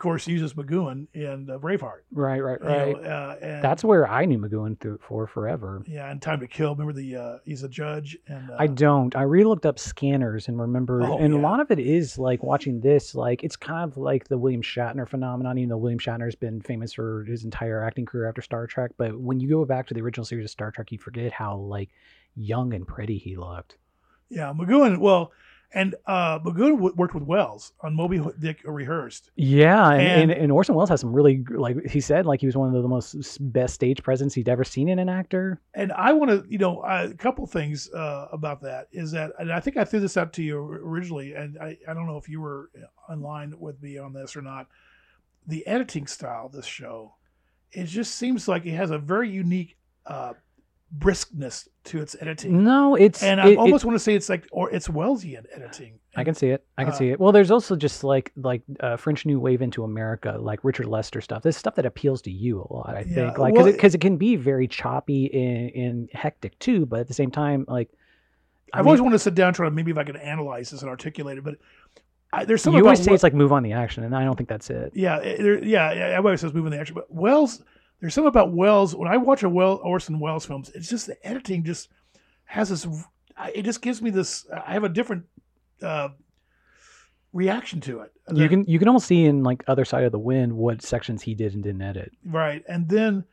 course 0.00 0.26
uses 0.26 0.54
McGoohan 0.54 1.06
in 1.14 1.48
uh, 1.48 1.58
Braveheart. 1.58 2.00
Right, 2.10 2.40
right, 2.40 2.58
you 2.60 2.66
right. 2.66 3.00
know, 3.02 3.08
uh, 3.08 3.36
and 3.40 3.62
That's 3.62 3.84
where 3.84 4.08
I 4.08 4.24
knew 4.24 4.38
McGoohan 4.38 4.80
through 4.80 4.98
for 5.06 5.28
forever. 5.28 5.82
yeah, 5.86 6.10
and 6.10 6.20
Time 6.20 6.40
to 6.40 6.48
Kill. 6.48 6.72
Remember 6.74 6.92
the 6.92 7.14
uh, 7.16 7.38
he's 7.44 7.62
a 7.62 7.68
judge 7.68 8.18
and 8.26 8.50
uh, 8.50 8.56
I 8.58 8.66
don't. 8.66 9.14
I 9.14 9.22
re-looked 9.22 9.64
up 9.66 9.78
scanners 9.78 10.48
and 10.48 10.58
remember, 10.58 11.02
Oh, 11.04 11.18
and 11.18 11.32
a 11.32 11.38
lot 11.38 11.60
of 11.60 11.70
it 11.70 11.78
is 11.78 12.18
like 12.18 12.42
watching 12.42 12.80
this. 12.80 13.14
Like 13.14 13.44
it's 13.44 13.54
kind 13.56 13.88
of 13.88 13.96
like 13.96 14.26
the 14.26 14.36
William 14.38 14.62
Shatner 14.62 15.08
phenomenon. 15.08 15.56
Even 15.58 15.68
though 15.68 15.76
William 15.76 16.00
Shatner's 16.00 16.34
been 16.34 16.60
famous 16.60 16.92
for 16.92 17.22
his 17.24 17.44
entire 17.44 17.84
acting 17.84 18.06
career 18.06 18.28
after 18.28 18.42
Star 18.42 18.66
Trek, 18.66 18.90
but 18.96 19.16
when 19.20 19.38
you 19.38 19.48
go 19.48 19.64
back 19.64 19.86
to 19.86 19.94
the 19.94 20.00
original 20.00 20.24
series 20.24 20.46
of 20.46 20.50
Star 20.50 20.70
Trek, 20.72 20.90
you 20.90 20.98
forget 20.98 21.32
how 21.32 21.56
like 21.56 21.90
young 22.34 22.74
and 22.74 22.86
pretty 22.86 23.18
he 23.18 23.36
looked. 23.36 23.76
yeah 24.28 24.52
McGoohan. 24.56 24.98
Well, 24.98 25.32
and 25.72 25.94
uh, 26.06 26.38
McGoohan 26.40 26.72
w- 26.76 26.94
worked 26.96 27.14
with 27.14 27.22
Welles 27.22 27.72
on 27.80 27.94
Moby 27.94 28.20
Dick 28.40 28.60
Rehearsed. 28.64 29.30
Yeah, 29.36 29.90
and, 29.92 30.00
and, 30.02 30.30
And- 30.32 30.40
and 30.42 30.52
Orson 30.52 30.74
Welles 30.74 30.88
has 30.88 31.00
some 31.00 31.12
really 31.12 31.44
like 31.50 31.86
he 31.88 32.00
said 32.00 32.26
like 32.26 32.40
he 32.40 32.46
was 32.46 32.56
one 32.56 32.74
of 32.74 32.82
the 32.82 32.88
most 32.88 33.38
best 33.52 33.74
stage 33.74 34.02
presence 34.02 34.34
he'd 34.34 34.48
ever 34.48 34.64
seen 34.64 34.88
in 34.88 34.98
an 34.98 35.08
actor. 35.08 35.60
and 35.74 35.92
I 35.92 36.12
want 36.12 36.30
to, 36.30 36.44
you 36.48 36.58
know, 36.58 36.82
a 36.82 37.14
couple 37.14 37.46
things 37.46 37.88
uh, 37.92 38.26
about 38.32 38.60
that 38.62 38.88
is 38.92 39.12
that, 39.12 39.32
and 39.38 39.52
I 39.52 39.60
think 39.60 39.76
I 39.76 39.84
threw 39.84 40.00
this 40.00 40.16
out 40.16 40.32
to 40.34 40.42
you 40.42 40.58
originally, 40.58 41.34
and 41.34 41.58
I, 41.58 41.78
I 41.88 41.94
don't 41.94 42.06
know 42.06 42.16
if 42.16 42.28
you 42.28 42.40
were 42.40 42.70
online 43.08 43.54
with 43.58 43.80
me 43.82 43.98
on 43.98 44.12
this 44.12 44.36
or 44.36 44.42
not. 44.42 44.66
The 45.46 45.66
editing 45.66 46.06
style 46.06 46.46
of 46.46 46.52
this 46.52 46.66
show, 46.66 47.14
it 47.72 47.84
just 47.84 48.14
seems 48.16 48.46
like 48.48 48.66
it 48.66 48.72
has 48.74 48.90
a 48.90 48.98
very 48.98 49.30
unique 49.30 49.76
uh, 50.06 50.32
briskness 50.98 51.68
to 51.84 52.00
its 52.00 52.16
editing, 52.20 52.64
No, 52.64 52.94
it's 52.96 53.22
and 53.22 53.38
it- 53.40 53.44
I 53.46 53.50
it- 53.50 53.58
almost 53.58 53.84
want 53.84 53.94
to 53.94 53.98
say 54.00 54.14
it's 54.14 54.28
like, 54.28 54.46
or 54.50 54.70
it's 54.70 54.88
Wellesian 54.88 55.44
editing. 55.54 55.98
I 56.16 56.24
can 56.24 56.34
see 56.34 56.48
it. 56.48 56.64
I 56.76 56.82
can 56.84 56.92
Uh, 56.92 56.96
see 56.96 57.08
it. 57.10 57.20
Well, 57.20 57.30
there's 57.30 57.52
also 57.52 57.76
just 57.76 58.02
like 58.02 58.32
like 58.36 58.62
uh, 58.80 58.96
French 58.96 59.24
New 59.24 59.38
Wave 59.38 59.62
into 59.62 59.84
America, 59.84 60.36
like 60.40 60.64
Richard 60.64 60.86
Lester 60.86 61.20
stuff. 61.20 61.42
This 61.42 61.56
stuff 61.56 61.76
that 61.76 61.86
appeals 61.86 62.20
to 62.22 62.30
you 62.32 62.60
a 62.68 62.72
lot, 62.74 62.96
I 62.96 63.00
Yeah, 63.06 63.14
think. 63.14 63.38
Like 63.38 63.54
because 63.54 63.66
well, 63.66 63.74
it, 63.74 63.94
it 63.94 64.00
can 64.00 64.16
be 64.16 64.34
very 64.34 64.66
choppy 64.66 65.32
and, 65.32 65.70
and 65.86 66.08
hectic 66.12 66.58
too, 66.58 66.86
but 66.86 67.00
at 67.00 67.08
the 67.08 67.14
same 67.14 67.30
time, 67.30 67.64
like 67.68 67.88
I 68.72 68.78
I've 68.78 68.84
mean, 68.84 68.88
always 68.88 69.00
wanted 69.00 69.14
to 69.14 69.18
sit 69.20 69.34
down 69.36 69.48
and 69.48 69.56
try 69.56 69.68
to 69.68 69.70
maybe 69.74 69.92
if 69.92 69.98
I 69.98 70.04
could 70.04 70.16
analyze 70.16 70.70
this 70.70 70.80
and 70.82 70.88
articulate 70.90 71.38
it, 71.38 71.44
but 71.44 71.54
I, 72.32 72.44
there's 72.44 72.64
you 72.66 72.70
always 72.72 72.82
about 72.84 72.98
say 72.98 73.04
Wel- 73.10 73.14
it's 73.14 73.22
like 73.24 73.34
move 73.34 73.52
on 73.52 73.62
the 73.62 73.72
action, 73.72 74.02
and 74.04 74.14
I 74.14 74.24
don't 74.24 74.36
think 74.36 74.48
that's 74.48 74.70
it. 74.70 74.92
Yeah, 74.94 75.18
it- 75.18 75.38
there, 75.40 75.64
yeah, 75.64 75.92
yeah. 75.92 76.06
Everybody 76.08 76.36
says 76.38 76.52
moving 76.52 76.72
the 76.72 76.78
action, 76.80 76.94
but 76.94 77.12
Welles, 77.12 77.62
there's 78.00 78.14
something 78.14 78.28
about 78.28 78.52
Welles. 78.52 78.94
When 78.94 79.08
I 79.08 79.16
watch 79.16 79.42
a 79.42 79.48
Well 79.48 79.80
Orson 79.82 80.20
Welles 80.20 80.46
films, 80.46 80.70
it's 80.74 80.88
just 80.88 81.06
the 81.06 81.26
editing 81.26 81.64
just 81.64 81.88
has 82.44 82.68
this. 82.70 82.86
It 83.54 83.62
just 83.62 83.82
gives 83.82 84.02
me 84.02 84.10
this. 84.10 84.46
I 84.50 84.72
have 84.72 84.84
a 84.84 84.88
different 84.88 85.24
uh, 85.82 86.08
reaction 87.32 87.80
to 87.82 88.00
it. 88.00 88.12
You 88.32 88.48
can 88.48 88.64
you 88.64 88.78
can 88.78 88.88
almost 88.88 89.06
see 89.06 89.24
in 89.24 89.42
like 89.42 89.62
other 89.66 89.84
side 89.84 90.04
of 90.04 90.12
the 90.12 90.18
wind 90.18 90.52
what 90.52 90.82
sections 90.82 91.22
he 91.22 91.34
did 91.34 91.54
and 91.54 91.62
didn't 91.62 91.82
edit. 91.82 92.12
right, 92.24 92.62
and 92.68 92.88
then 92.88 93.24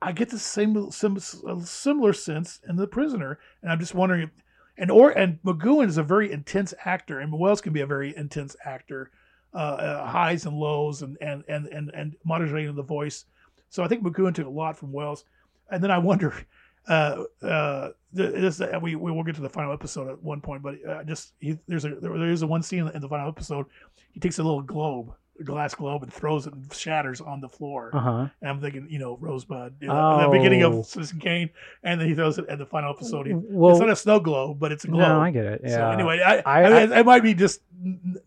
I 0.00 0.12
get 0.12 0.30
the 0.30 0.38
same 0.38 0.90
sim, 0.90 1.18
similar 1.18 2.12
sense 2.12 2.60
in 2.68 2.76
the 2.76 2.86
prisoner, 2.86 3.38
and 3.62 3.70
I'm 3.70 3.78
just 3.78 3.94
wondering. 3.94 4.22
If, 4.22 4.30
and 4.78 4.90
or 4.90 5.10
and 5.10 5.38
McGoohan 5.44 5.88
is 5.88 5.98
a 5.98 6.02
very 6.02 6.32
intense 6.32 6.72
actor, 6.84 7.20
and 7.20 7.32
Welles 7.38 7.60
can 7.60 7.72
be 7.72 7.82
a 7.82 7.86
very 7.86 8.16
intense 8.16 8.56
actor, 8.64 9.10
uh, 9.54 9.56
uh, 9.56 10.06
highs 10.06 10.46
and 10.46 10.56
lows, 10.56 11.02
and 11.02 11.18
and 11.20 11.44
and 11.46 11.66
and 11.66 11.90
and 11.94 12.16
modulating 12.24 12.74
the 12.74 12.82
voice. 12.82 13.26
So 13.72 13.82
I 13.82 13.88
think 13.88 14.04
McGoohan 14.04 14.34
took 14.34 14.46
a 14.46 14.50
lot 14.50 14.76
from 14.76 14.92
Welles, 14.92 15.24
and 15.70 15.82
then 15.82 15.90
I 15.90 15.96
wonder, 15.96 16.34
uh, 16.88 17.24
uh, 17.42 17.88
this 18.12 18.60
uh, 18.60 18.78
we 18.82 18.96
we 18.96 19.10
will 19.10 19.24
get 19.24 19.34
to 19.36 19.40
the 19.40 19.48
final 19.48 19.72
episode 19.72 20.10
at 20.10 20.22
one 20.22 20.42
point, 20.42 20.62
but 20.62 20.74
uh, 20.86 21.02
just 21.04 21.32
he, 21.40 21.58
there's 21.66 21.86
a 21.86 21.94
there, 21.94 22.18
there 22.18 22.30
is 22.30 22.42
a 22.42 22.46
one 22.46 22.62
scene 22.62 22.80
in 22.80 22.84
the, 22.84 22.92
in 22.96 23.00
the 23.00 23.08
final 23.08 23.28
episode. 23.28 23.64
He 24.12 24.20
takes 24.20 24.38
a 24.38 24.42
little 24.42 24.60
globe, 24.60 25.14
glass 25.44 25.74
globe, 25.74 26.02
and 26.02 26.12
throws 26.12 26.46
it 26.46 26.52
and 26.54 26.72
shatters 26.72 27.20
on 27.20 27.40
the 27.40 27.48
floor. 27.48 27.90
Uh 27.92 27.98
huh. 28.00 28.26
And 28.40 28.50
I'm 28.50 28.60
thinking, 28.60 28.86
you 28.90 28.98
know, 28.98 29.16
Rosebud, 29.20 29.74
you 29.80 29.88
know, 29.88 30.20
the 30.22 30.28
beginning 30.38 30.62
Oh. 30.62 30.80
of 30.80 30.86
Citizen 30.86 31.18
Kane, 31.20 31.50
and 31.82 32.00
then 32.00 32.08
he 32.08 32.14
throws 32.14 32.38
it 32.38 32.46
at 32.48 32.58
the 32.58 32.66
final 32.66 32.90
episode. 32.90 33.26
Well, 33.30 33.70
it's 33.72 33.80
not 33.80 33.90
a 33.90 33.96
snow 33.96 34.20
globe, 34.20 34.58
but 34.58 34.72
it's 34.72 34.84
a 34.84 34.88
globe. 34.88 35.00
no, 35.00 35.20
I 35.20 35.30
get 35.30 35.44
it. 35.46 35.60
Yeah. 35.64 35.70
So 35.76 35.90
anyway, 35.90 36.20
I, 36.20 36.38
I- 36.38 36.64
I, 36.64 36.86
mean, 36.86 36.98
it 36.98 37.06
might 37.06 37.22
be 37.22 37.34
just 37.34 37.60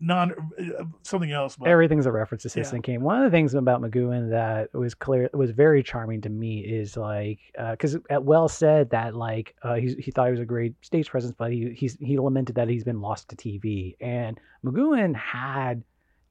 non 0.00 0.32
uh, 0.32 0.84
something 1.02 1.32
else, 1.32 1.56
but 1.56 1.68
everything's 1.68 2.06
a 2.06 2.12
reference 2.12 2.42
to 2.42 2.48
Yeah. 2.48 2.54
Citizen 2.54 2.82
Kane. 2.82 3.00
One 3.02 3.18
of 3.22 3.24
the 3.30 3.34
things 3.34 3.54
about 3.54 3.80
McGoohan 3.80 4.30
that 4.30 4.74
was 4.74 4.94
clear 4.94 5.30
was 5.32 5.50
very 5.52 5.82
charming 5.82 6.20
to 6.22 6.28
me 6.28 6.58
is 6.60 6.96
like 6.96 7.38
because 7.70 7.96
at 8.10 8.22
Well 8.24 8.48
said 8.48 8.90
that 8.90 9.14
like 9.14 9.54
uh, 9.62 9.74
he 9.76 9.94
he 9.98 10.10
thought 10.10 10.26
he 10.26 10.32
was 10.32 10.40
a 10.40 10.44
great 10.44 10.74
stage 10.82 11.08
presence, 11.08 11.34
but 11.38 11.52
he 11.52 11.72
he's 11.74 11.96
he 12.00 12.18
lamented 12.18 12.56
that 12.56 12.68
he's 12.68 12.84
been 12.84 13.00
lost 13.00 13.28
to 13.30 13.36
TV. 13.36 13.96
And 14.00 14.38
McGoohan 14.64 15.14
had 15.16 15.82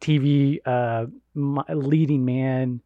TV 0.06 0.60
uh, 0.66 1.06
leading 1.74 2.26
man 2.26 2.82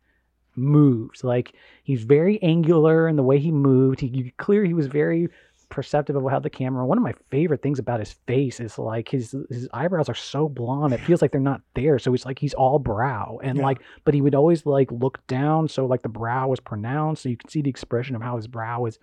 moves. 0.55 1.23
Like 1.23 1.53
he's 1.83 2.03
very 2.03 2.41
angular 2.41 3.07
in 3.07 3.15
the 3.15 3.23
way 3.23 3.39
he 3.39 3.51
moved. 3.51 3.99
He 3.99 4.33
clear 4.37 4.63
he 4.65 4.73
was 4.73 4.87
very 4.87 5.29
perceptive 5.69 6.15
of 6.15 6.23
how 6.29 6.39
the 6.39 6.49
camera. 6.49 6.85
One 6.85 6.97
of 6.97 7.03
my 7.03 7.13
favorite 7.29 7.61
things 7.61 7.77
about 7.77 7.99
his 7.99 8.13
face 8.25 8.59
is 8.59 8.77
like 8.79 9.09
his 9.09 9.35
his 9.49 9.67
eyebrows 9.73 10.09
are 10.09 10.15
so 10.15 10.49
blonde. 10.49 10.93
It 10.93 10.99
feels 11.01 11.21
like 11.21 11.31
they're 11.31 11.39
not 11.39 11.61
there. 11.75 11.99
So 11.99 12.13
it's 12.13 12.25
like 12.25 12.39
he's 12.39 12.53
all 12.55 12.79
brow 12.79 13.39
and 13.43 13.57
Yeah. 13.57 13.63
like, 13.63 13.79
but 14.03 14.13
he 14.13 14.21
would 14.21 14.35
always 14.35 14.65
like 14.65 14.91
look 14.91 15.25
down, 15.27 15.67
so 15.67 15.85
like 15.85 16.01
the 16.01 16.09
brow 16.09 16.47
was 16.47 16.59
pronounced, 16.59 17.23
so 17.23 17.29
you 17.29 17.37
can 17.37 17.49
see 17.49 17.61
the 17.61 17.69
expression 17.69 18.15
of 18.15 18.21
how 18.21 18.35
his 18.35 18.47
brow 18.47 18.81
was. 18.81 18.97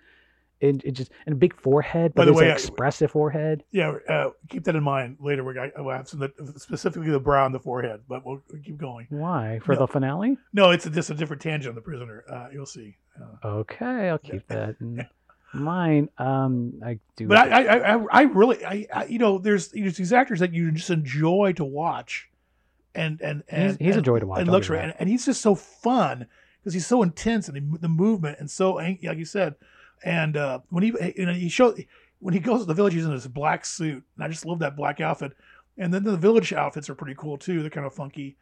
It, 0.58 0.82
it 0.84 0.92
just 0.92 1.12
and 1.26 1.34
a 1.34 1.36
big 1.36 1.54
forehead, 1.60 2.14
By 2.14 2.24
the 2.24 2.32
way, 2.32 2.46
an 2.46 2.50
I- 2.52 2.54
expressive 2.54 3.10
forehead. 3.10 3.62
yeah, 3.72 3.92
uh, 4.08 4.30
keep 4.48 4.64
that 4.64 4.74
in 4.74 4.82
mind 4.82 5.18
later. 5.20 5.44
We're 5.44 5.52
gonna 5.52 5.70
we'll 5.76 5.94
have 5.94 6.08
some 6.08 6.26
specifically 6.56 7.10
the 7.10 7.20
brow 7.20 7.44
and 7.44 7.54
the 7.54 7.60
forehead, 7.60 8.00
but 8.08 8.24
we'll 8.24 8.40
keep 8.64 8.78
going. 8.78 9.06
Why 9.10 9.60
for 9.62 9.74
No. 9.74 9.80
the 9.80 9.86
finale? 9.88 10.38
No, 10.54 10.70
it's 10.70 10.88
just 10.88 11.10
a 11.10 11.14
different 11.14 11.42
tangent 11.42 11.68
on 11.68 11.74
the 11.74 11.82
prisoner. 11.82 12.24
Uh, 12.30 12.46
you'll 12.52 12.64
see. 12.64 12.96
Uh, 13.20 13.46
Okay, 13.48 14.08
I'll 14.08 14.16
keep 14.18 14.46
that 14.48 14.76
in 14.80 15.06
mind. 15.52 16.08
Um, 16.16 16.80
I 16.84 16.98
do. 17.16 17.28
but 17.28 17.36
I, 17.36 17.64
I, 17.64 17.94
I, 17.94 18.04
I 18.10 18.22
really, 18.22 18.64
I, 18.64 18.86
I, 18.94 19.04
you 19.06 19.18
know, 19.18 19.36
there's, 19.38 19.68
there's 19.68 19.96
these 19.98 20.12
actors 20.12 20.40
that 20.40 20.52
you 20.54 20.70
just 20.72 20.88
enjoy 20.90 21.52
to 21.56 21.64
watch, 21.64 22.28
and 22.94 23.20
and 23.20 23.42
and 23.50 23.62
He's- 23.62 23.76
he's 23.78 23.94
a 23.94 23.98
and- 23.98 24.04
joy 24.06 24.20
to 24.20 24.26
watch, 24.26 24.40
And 24.40 24.50
looks 24.50 24.70
right, 24.70 24.82
and, 24.84 24.94
and 24.98 25.08
he's 25.10 25.26
just 25.26 25.42
so 25.42 25.54
fun 25.54 26.26
because 26.62 26.72
he's 26.72 26.86
so 26.86 27.02
intense 27.02 27.46
and 27.48 27.74
the, 27.74 27.78
the 27.80 27.88
movement 27.88 28.38
and 28.40 28.50
so 28.50 28.72
like 28.74 29.00
you 29.02 29.24
said, 29.26 29.54
and 30.04 30.36
uh, 30.36 30.60
when 30.70 30.84
he 30.84 30.92
you 31.16 31.26
know 31.26 31.32
he 31.32 31.48
showed 31.48 31.84
when 32.18 32.34
he 32.34 32.40
goes 32.40 32.60
to 32.60 32.66
the 32.66 32.74
village, 32.74 32.94
he's 32.94 33.04
in 33.04 33.14
this 33.14 33.26
black 33.26 33.64
suit, 33.64 34.02
and 34.14 34.24
I 34.24 34.28
just 34.28 34.46
love 34.46 34.58
that 34.60 34.76
black 34.76 35.00
outfit. 35.00 35.32
And 35.78 35.92
then 35.92 36.04
the 36.04 36.16
village 36.16 36.52
outfits 36.52 36.88
are 36.88 36.94
pretty 36.94 37.14
cool 37.18 37.36
too. 37.36 37.60
They're 37.60 37.70
kind 37.70 37.86
of 37.86 37.94
funky. 37.94 38.36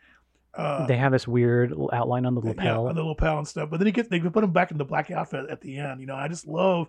Uh, 0.54 0.86
they 0.86 0.96
have 0.96 1.10
this 1.10 1.26
weird 1.26 1.74
outline 1.92 2.24
on 2.26 2.36
the 2.36 2.40
yeah, 2.42 2.50
lapel. 2.50 2.86
on 2.86 2.94
the 2.94 3.02
lapel 3.02 3.38
and 3.38 3.48
stuff. 3.48 3.70
But 3.70 3.78
then 3.78 3.86
he 3.86 3.92
gets 3.92 4.08
they 4.08 4.20
put 4.20 4.44
him 4.44 4.52
back 4.52 4.70
in 4.70 4.78
the 4.78 4.84
black 4.84 5.10
outfit 5.10 5.50
at 5.50 5.60
the 5.60 5.78
end. 5.78 6.00
You 6.00 6.06
know, 6.06 6.14
I 6.14 6.28
just 6.28 6.46
love 6.46 6.88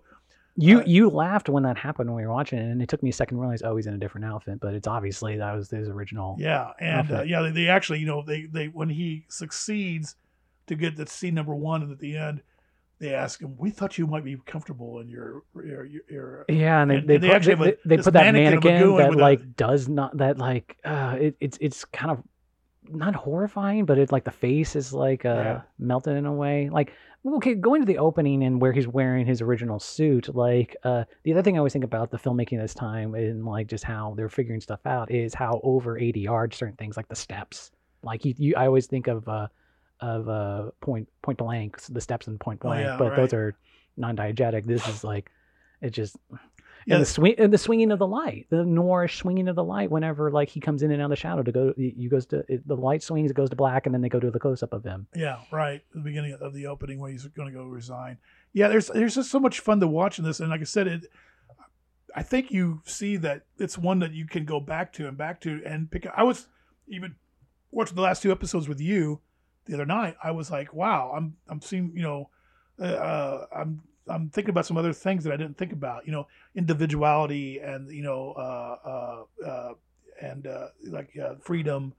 You 0.55 0.79
Uh, 0.79 0.83
you 0.85 1.09
laughed 1.09 1.49
when 1.49 1.63
that 1.63 1.77
happened 1.77 2.09
when 2.09 2.17
we 2.17 2.27
were 2.27 2.33
watching 2.33 2.59
it, 2.59 2.71
and 2.71 2.81
it 2.81 2.87
took 2.89 3.01
me 3.01 3.09
a 3.09 3.13
second 3.13 3.37
to 3.37 3.41
realize, 3.41 3.63
oh, 3.63 3.75
he's 3.75 3.87
in 3.87 3.93
a 3.93 3.97
different 3.97 4.25
outfit. 4.25 4.59
But 4.59 4.75
it's 4.75 4.87
obviously 4.87 5.37
that 5.37 5.53
was 5.55 5.69
his 5.69 5.89
original. 5.89 6.35
Yeah, 6.39 6.71
and 6.79 7.11
uh, 7.11 7.23
yeah, 7.23 7.41
they, 7.41 7.51
they 7.51 7.67
actually, 7.67 7.99
you 7.99 8.05
know, 8.05 8.21
they 8.21 8.45
they 8.45 8.67
when 8.67 8.89
he 8.89 9.25
succeeds 9.29 10.15
to 10.67 10.75
get 10.75 10.95
the 10.95 11.07
scene 11.07 11.33
number 11.33 11.55
one, 11.55 11.91
at 11.91 11.99
the 11.99 12.17
end, 12.17 12.41
they 12.99 13.13
ask 13.13 13.41
him, 13.41 13.55
"We 13.57 13.71
thought 13.71 13.97
you 13.97 14.07
might 14.07 14.23
be 14.23 14.37
comfortable 14.45 14.99
in 14.99 15.09
your 15.09 15.43
your 15.55 15.85
your." 15.85 16.01
your 16.09 16.45
Yeah, 16.49 16.81
and 16.81 16.91
they 16.91 16.95
And 16.97 17.09
they, 17.09 17.17
they 17.17 17.27
put, 17.27 17.35
actually 17.35 17.55
they, 17.55 17.73
a- 17.73 17.77
they 17.85 17.97
put 17.97 18.13
that 18.13 18.33
mannequin 18.33 18.61
mannequin 18.73 18.97
that 18.97 19.09
with 19.09 19.19
a- 19.19 19.21
like 19.21 19.55
does 19.55 19.87
not 19.89 20.17
that 20.17 20.37
like 20.37 20.77
uh 20.85 21.15
it, 21.19 21.35
it's 21.39 21.57
it's 21.61 21.85
kind 21.85 22.11
of 22.11 22.23
not 22.87 23.15
horrifying, 23.15 23.85
but 23.85 23.97
it 23.97 24.11
like 24.11 24.23
the 24.25 24.31
face 24.31 24.75
is 24.75 24.93
like 24.93 25.25
uh 25.25 25.33
Yeah. 25.35 25.61
melted 25.79 26.15
in 26.17 26.25
a 26.25 26.33
way. 26.33 26.69
Like 26.69 26.93
okay, 27.25 27.55
going 27.55 27.81
to 27.81 27.85
the 27.87 27.97
opening 27.97 28.43
and 28.43 28.61
where 28.61 28.71
he's 28.71 28.87
wearing 28.87 29.25
his 29.25 29.41
original 29.41 29.79
suit, 29.79 30.33
like 30.35 30.75
uh 30.83 31.03
the 31.23 31.33
other 31.33 31.41
thing 31.41 31.55
I 31.55 31.59
always 31.59 31.73
think 31.73 31.83
about 31.85 32.11
the 32.11 32.17
filmmaking 32.19 32.61
this 32.61 32.73
time 32.75 33.15
and 33.15 33.43
like 33.45 33.67
just 33.67 33.83
how 33.83 34.13
they're 34.15 34.29
figuring 34.29 34.61
stuff 34.61 34.85
out 34.85 35.09
is 35.11 35.33
how 35.33 35.59
over 35.63 35.97
eighty 35.97 36.25
ADR 36.27 36.53
certain 36.53 36.75
things 36.77 36.95
like 36.95 37.07
the 37.07 37.15
steps. 37.15 37.71
Like 38.03 38.23
you, 38.23 38.35
you 38.37 38.55
I 38.55 38.67
always 38.67 38.85
think 38.85 39.07
of 39.07 39.27
uh 39.27 39.47
of 40.01 40.27
uh 40.27 40.71
point 40.81 41.07
point 41.21 41.37
blank 41.37 41.81
the 41.89 42.01
steps 42.01 42.27
in 42.27 42.37
point 42.37 42.59
Oh, 42.63 42.67
blank, 42.67 42.85
yeah, 42.85 42.97
but 42.97 43.15
those 43.15 43.33
are 43.33 43.55
non-diegetic. 43.97 44.65
This 44.65 44.87
is 44.87 45.03
like 45.03 45.31
it 45.81 45.91
just 45.91 46.17
Yeah, 46.85 46.95
and 46.95 47.01
the 47.01 47.05
swing 47.05 47.35
and 47.37 47.53
the 47.53 47.57
swinging 47.57 47.91
of 47.91 47.99
the 47.99 48.07
light, 48.07 48.47
the 48.49 48.57
Noirish 48.57 49.17
swinging 49.17 49.47
of 49.47 49.55
the 49.55 49.63
light. 49.63 49.89
Whenever 49.89 50.31
like 50.31 50.49
he 50.49 50.59
comes 50.59 50.83
in 50.83 50.91
and 50.91 51.01
out 51.01 51.05
of 51.05 51.09
the 51.11 51.15
shadow 51.15 51.43
to 51.43 51.51
go, 51.51 51.73
you 51.77 52.09
goes 52.09 52.25
to 52.27 52.43
it, 52.47 52.67
the 52.67 52.75
light 52.75 53.01
swings, 53.01 53.31
it 53.31 53.33
goes 53.35 53.49
to 53.49 53.55
black, 53.55 53.85
and 53.85 53.95
then 53.95 54.01
they 54.01 54.09
go 54.09 54.19
to 54.19 54.29
the 54.29 54.39
close 54.39 54.61
up 54.61 54.73
of 54.73 54.83
him. 54.83 55.07
yeah, 55.15 55.39
right. 55.51 55.81
The 55.93 56.01
beginning 56.01 56.37
of 56.39 56.53
the 56.53 56.67
opening 56.67 56.99
where 56.99 57.11
he's 57.11 57.25
going 57.25 57.51
to 57.51 57.57
go 57.57 57.65
resign. 57.65 58.17
Yeah, 58.53 58.67
there's 58.67 58.87
there's 58.87 59.15
just 59.15 59.31
so 59.31 59.39
much 59.39 59.59
fun 59.61 59.79
to 59.79 59.87
watch 59.87 60.19
in 60.19 60.25
this, 60.25 60.39
and 60.39 60.49
like 60.49 60.61
I 60.61 60.65
said, 60.65 60.87
it. 60.87 61.07
I 62.17 62.23
think 62.23 62.51
you 62.51 62.81
see 62.85 63.17
that 63.17 63.45
it's 63.57 63.77
one 63.77 63.99
that 63.99 64.13
you 64.13 64.25
can 64.25 64.45
go 64.45 64.59
back 64.59 64.93
to 64.93 65.07
and 65.07 65.17
back 65.17 65.41
to 65.41 65.61
and 65.65 65.89
pick. 65.91 66.05
Up. 66.05 66.13
I 66.15 66.23
was 66.23 66.47
even 66.87 67.15
watching 67.71 67.95
the 67.95 68.01
last 68.01 68.21
two 68.21 68.31
episodes 68.31 68.69
with 68.69 68.79
you 68.79 69.19
the 69.65 69.73
other 69.73 69.85
night. 69.85 70.15
I 70.23 70.31
was 70.31 70.51
like, 70.51 70.73
wow, 70.73 71.13
I'm 71.15 71.35
I'm 71.47 71.61
seeing 71.61 71.91
you 71.95 72.03
know, 72.03 72.29
uh, 72.79 72.85
uh, 72.85 73.45
I'm 73.55 73.81
I'm 74.07 74.29
thinking 74.29 74.51
about 74.51 74.65
some 74.65 74.77
other 74.77 74.93
things 74.93 75.23
that 75.23 75.33
I 75.33 75.37
didn't 75.37 75.57
think 75.57 75.71
about. 75.73 76.05
You 76.05 76.11
know, 76.11 76.27
individuality 76.55 77.59
and 77.59 77.89
you 77.91 78.03
know, 78.03 78.33
uh, 78.37 78.89
uh, 78.89 79.45
uh, 79.45 79.73
and 80.21 80.47
uh, 80.47 80.67
like 80.83 81.17
freedom 81.41 81.93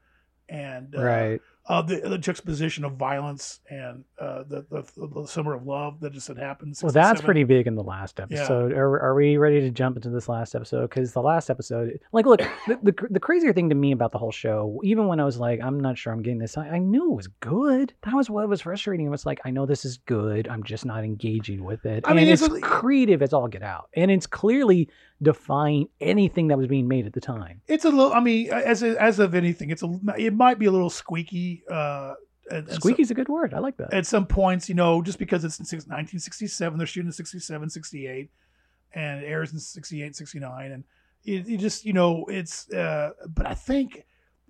and 0.48 0.94
right. 0.94 1.40
Uh, 1.68 1.82
the, 1.82 2.00
the 2.00 2.18
juxtaposition 2.18 2.84
of 2.84 2.92
violence 2.92 3.60
and 3.68 4.04
uh, 4.20 4.44
the, 4.48 4.64
the 4.70 5.08
the 5.08 5.26
summer 5.26 5.54
of 5.54 5.66
love 5.66 5.98
that 6.00 6.12
just 6.12 6.28
had 6.28 6.38
happened. 6.38 6.76
Well, 6.80 6.92
that's 6.92 7.20
pretty 7.20 7.42
big 7.44 7.66
in 7.66 7.74
the 7.74 7.82
last 7.82 8.20
episode. 8.20 8.72
Are, 8.72 9.00
are 9.00 9.14
we 9.14 9.36
ready 9.36 9.60
to 9.62 9.70
jump 9.70 9.96
into 9.96 10.08
this 10.10 10.28
last 10.28 10.54
episode? 10.54 10.82
Because 10.82 11.12
the 11.12 11.22
last 11.22 11.50
episode, 11.50 11.98
like, 12.12 12.24
look, 12.26 12.40
the, 12.68 12.78
the 12.82 12.94
the 13.10 13.20
crazier 13.20 13.52
thing 13.52 13.68
to 13.70 13.74
me 13.74 13.90
about 13.92 14.12
the 14.12 14.18
whole 14.18 14.30
show, 14.30 14.80
even 14.84 15.08
when 15.08 15.18
I 15.18 15.24
was 15.24 15.38
like, 15.38 15.60
I'm 15.60 15.80
not 15.80 15.98
sure 15.98 16.12
I'm 16.12 16.22
getting 16.22 16.38
this, 16.38 16.56
I, 16.56 16.68
I 16.68 16.78
knew 16.78 17.12
it 17.12 17.16
was 17.16 17.28
good. 17.40 17.92
That 18.02 18.14
was 18.14 18.30
what 18.30 18.48
was 18.48 18.60
frustrating. 18.60 19.06
It 19.06 19.10
was 19.10 19.26
like, 19.26 19.40
I 19.44 19.50
know 19.50 19.66
this 19.66 19.84
is 19.84 19.96
good. 20.06 20.46
I'm 20.48 20.62
just 20.62 20.84
not 20.86 21.02
engaging 21.02 21.64
with 21.64 21.84
it. 21.84 22.04
I 22.06 22.14
mean, 22.14 22.28
it's, 22.28 22.42
it's 22.42 22.54
a- 22.54 22.60
creative 22.60 23.22
as 23.22 23.32
all 23.32 23.48
get 23.48 23.62
out, 23.62 23.88
and 23.94 24.10
it's 24.10 24.26
clearly 24.26 24.88
defying 25.22 25.88
anything 26.00 26.48
that 26.48 26.58
was 26.58 26.66
being 26.66 26.86
made 26.86 27.06
at 27.06 27.12
the 27.14 27.20
time. 27.20 27.60
It's 27.66 27.84
a 27.84 27.88
little. 27.88 28.12
I 28.12 28.20
mean, 28.20 28.50
as 28.52 28.82
as 28.82 29.18
of 29.18 29.34
anything, 29.34 29.70
it's 29.70 29.82
a. 29.82 29.98
It 30.16 30.34
might 30.34 30.58
be 30.58 30.66
a 30.66 30.70
little 30.70 30.90
squeaky. 30.90 31.55
Uh, 31.70 32.14
at, 32.50 32.58
at 32.58 32.68
some- 32.70 32.76
Squeaky's 32.80 33.10
a 33.10 33.14
good 33.14 33.28
word. 33.28 33.54
I 33.54 33.58
like 33.58 33.76
that. 33.78 33.92
at 33.92 34.06
some 34.06 34.26
points, 34.26 34.68
you 34.68 34.74
know, 34.74 35.02
just 35.02 35.18
because 35.18 35.44
it's 35.44 35.58
in 35.58 35.64
six- 35.64 35.84
1967, 35.86 36.78
they're 36.78 36.86
shooting 36.86 37.08
in 37.08 37.12
67, 37.12 37.70
68, 37.70 38.30
and 38.94 39.22
it 39.24 39.26
airs 39.26 39.52
in 39.52 39.58
68, 39.58 40.14
69, 40.14 40.72
and 40.72 40.84
it, 41.24 41.48
it 41.48 41.56
just, 41.58 41.84
you 41.84 41.92
know, 41.92 42.24
it's. 42.26 42.70
Uh, 42.72 43.10
but 43.34 43.46
I 43.46 43.54
think 43.54 44.04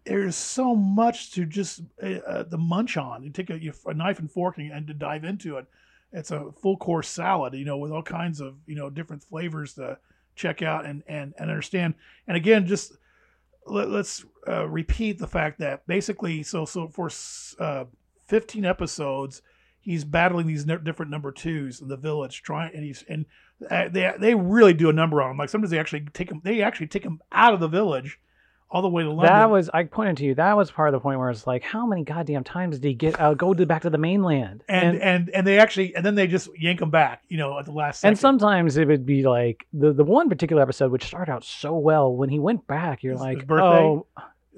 there's 0.05 0.37
so 0.37 0.75
much 0.77 1.33
to 1.33 1.47
just 1.47 1.81
uh, 2.03 2.07
uh, 2.27 2.43
the 2.45 2.59
munch 2.59 2.97
on. 2.97 3.23
You 3.23 3.31
take 3.31 3.51
a, 3.51 3.59
you- 3.59 3.73
a 3.87 3.95
knife 3.95 4.19
and 4.19 4.31
fork 4.31 4.59
and, 4.59 4.71
and 4.71 4.87
to 4.87 4.95
dive 4.95 5.25
into 5.25 5.57
it. 5.57 5.67
It's 6.13 6.31
a 6.31 6.53
full 6.63 6.77
course 6.77 7.09
salad, 7.09 7.55
you 7.55 7.65
know, 7.65 7.79
with 7.79 7.91
all 7.93 8.03
kinds 8.03 8.41
of 8.41 8.57
you 8.67 8.77
know 8.77 8.89
different 8.91 9.23
flavors 9.25 9.75
to 9.75 9.99
check 10.37 10.61
out 10.63 10.85
and 10.87 11.03
and, 11.09 11.35
and 11.39 11.51
understand. 11.51 11.95
And 12.29 12.37
again, 12.37 12.67
just 12.67 12.93
let, 13.67 13.89
us 13.89 14.25
uh, 14.49 14.67
repeat 14.69 15.19
the 15.19 15.27
fact 15.27 15.59
that 15.61 15.87
basically, 15.87 16.43
so 16.43 16.65
so 16.65 16.89
for 16.89 17.11
uh, 17.59 17.85
15 18.27 18.65
episodes, 18.65 19.43
he's 19.81 20.05
battling 20.05 20.47
these 20.47 20.67
ne- 20.67 20.79
different 20.79 21.11
number 21.11 21.33
twos 21.33 21.81
in 21.81 21.89
the 21.89 21.97
village, 21.97 22.43
trying, 22.43 22.75
and 22.75 22.85
he's 22.85 23.05
and 23.09 23.27
uh, 23.71 23.89
they 23.89 24.13
they 24.19 24.35
really 24.35 24.75
do 24.75 24.89
a 24.89 24.93
number 24.93 25.23
on 25.23 25.33
him. 25.33 25.39
Like 25.39 25.49
sometimes 25.49 25.71
they 25.71 25.79
actually 25.79 26.07
take 26.13 26.31
him, 26.31 26.41
they 26.45 26.63
actually 26.63 26.89
take 26.89 27.05
him 27.05 27.21
out 27.33 27.55
of 27.55 27.61
the 27.61 27.69
village, 27.69 28.19
all 28.71 28.83
the 28.83 28.89
way 28.89 29.03
to 29.05 29.09
London. 29.11 29.27
That 29.27 29.49
was 29.51 29.71
I 29.73 29.85
pointed 29.85 30.17
to 30.19 30.25
you. 30.25 30.35
That 30.35 30.57
was 30.57 30.71
part 30.71 30.89
of 30.89 30.93
the 30.93 31.01
point 31.01 31.19
where 31.21 31.31
it's 31.31 31.47
like, 31.47 31.63
how 31.63 31.87
many 31.87 32.03
goddamn 32.03 32.43
times 32.45 32.79
did 32.79 32.89
he 32.89 32.95
get 32.95 33.19
uh, 33.21 33.35
go 33.35 33.55
to 33.55 33.65
back 33.67 33.83
to 33.83 33.91
the 33.91 33.99
mainland? 33.99 34.65
and, 34.69 35.01
and 35.01 35.31
and 35.31 35.47
they 35.47 35.59
actually 35.59 35.95
and 35.95 36.05
then 36.05 36.15
they 36.17 36.27
just 36.27 36.49
yank 36.59 36.81
him 36.83 36.91
back, 36.91 37.23
you 37.29 37.37
know, 37.39 37.59
at 37.59 37.65
the 37.65 37.73
last 37.73 38.01
second. 38.01 38.11
and 38.13 38.19
sometimes 38.19 38.77
it 38.77 38.87
would 38.89 39.07
be 39.07 39.23
like 39.23 39.67
the 39.73 39.93
the 39.93 40.05
one 40.05 40.29
particular 40.29 40.63
episode 40.63 40.91
which 40.91 41.05
started 41.05 41.31
out 41.33 41.45
so 41.45 41.77
well 41.77 42.13
when 42.15 42.29
he 42.29 42.39
went 42.39 42.67
back 42.67 43.03
you're 43.03 43.13
His- 43.13 43.21
like 43.21 43.37
his 43.39 43.45
birthday? 43.47 43.65
oh 43.65 44.07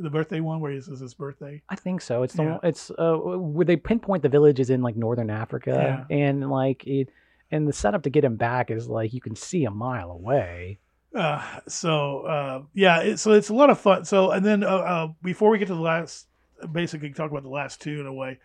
the 0.01 0.11
birthday 0.11 0.39
one 0.39 0.61
where 0.61 0.71
he 0.71 0.81
says 0.81 1.01
his 1.01 1.13
birthday. 1.13 1.61
i 1.69 1.75
think 1.75 2.01
so 2.01 2.23
it's 2.23 2.35
the 2.35 2.45
Yeah. 2.45 2.51
one 2.53 2.61
it's 2.63 2.91
uh 2.93 3.15
where 3.17 3.65
they 3.67 3.75
pinpoint 3.77 4.23
the 4.23 4.29
village 4.29 4.61
is 4.61 4.71
in 4.71 4.81
like 4.81 4.97
northern 4.97 5.29
africa 5.29 6.07
and 6.09 6.49
like 6.49 6.87
it 6.87 7.09
and 7.51 7.67
the 7.67 7.73
setup 7.73 8.05
to 8.05 8.11
get 8.11 8.23
him 8.23 8.37
back 8.37 8.71
is 8.71 8.89
like 8.89 9.13
you 9.13 9.21
can 9.21 9.35
see 9.35 9.65
a 9.65 9.71
mile 9.73 10.13
away 10.13 10.79
Uh, 11.15 11.61
so 11.67 12.21
uh, 12.21 12.63
yeah, 12.75 13.01
it, 13.01 13.19
so 13.19 13.33
it's 13.33 13.49
a 13.49 13.55
lot 13.55 13.71
of 13.71 13.81
fun. 13.81 14.05
So 14.05 14.31
and 14.31 14.45
then 14.45 14.63
uh, 14.63 14.67
uh, 14.67 15.09
before 15.23 15.51
we 15.51 15.59
get 15.59 15.69
to 15.69 15.75
the 15.75 15.81
last, 15.81 16.27
basically 16.71 17.11
talk 17.11 17.31
about 17.31 17.43
the 17.43 17.49
last 17.49 17.81
two 17.81 18.01
in 18.01 18.07
a 18.07 18.13
way. 18.13 18.39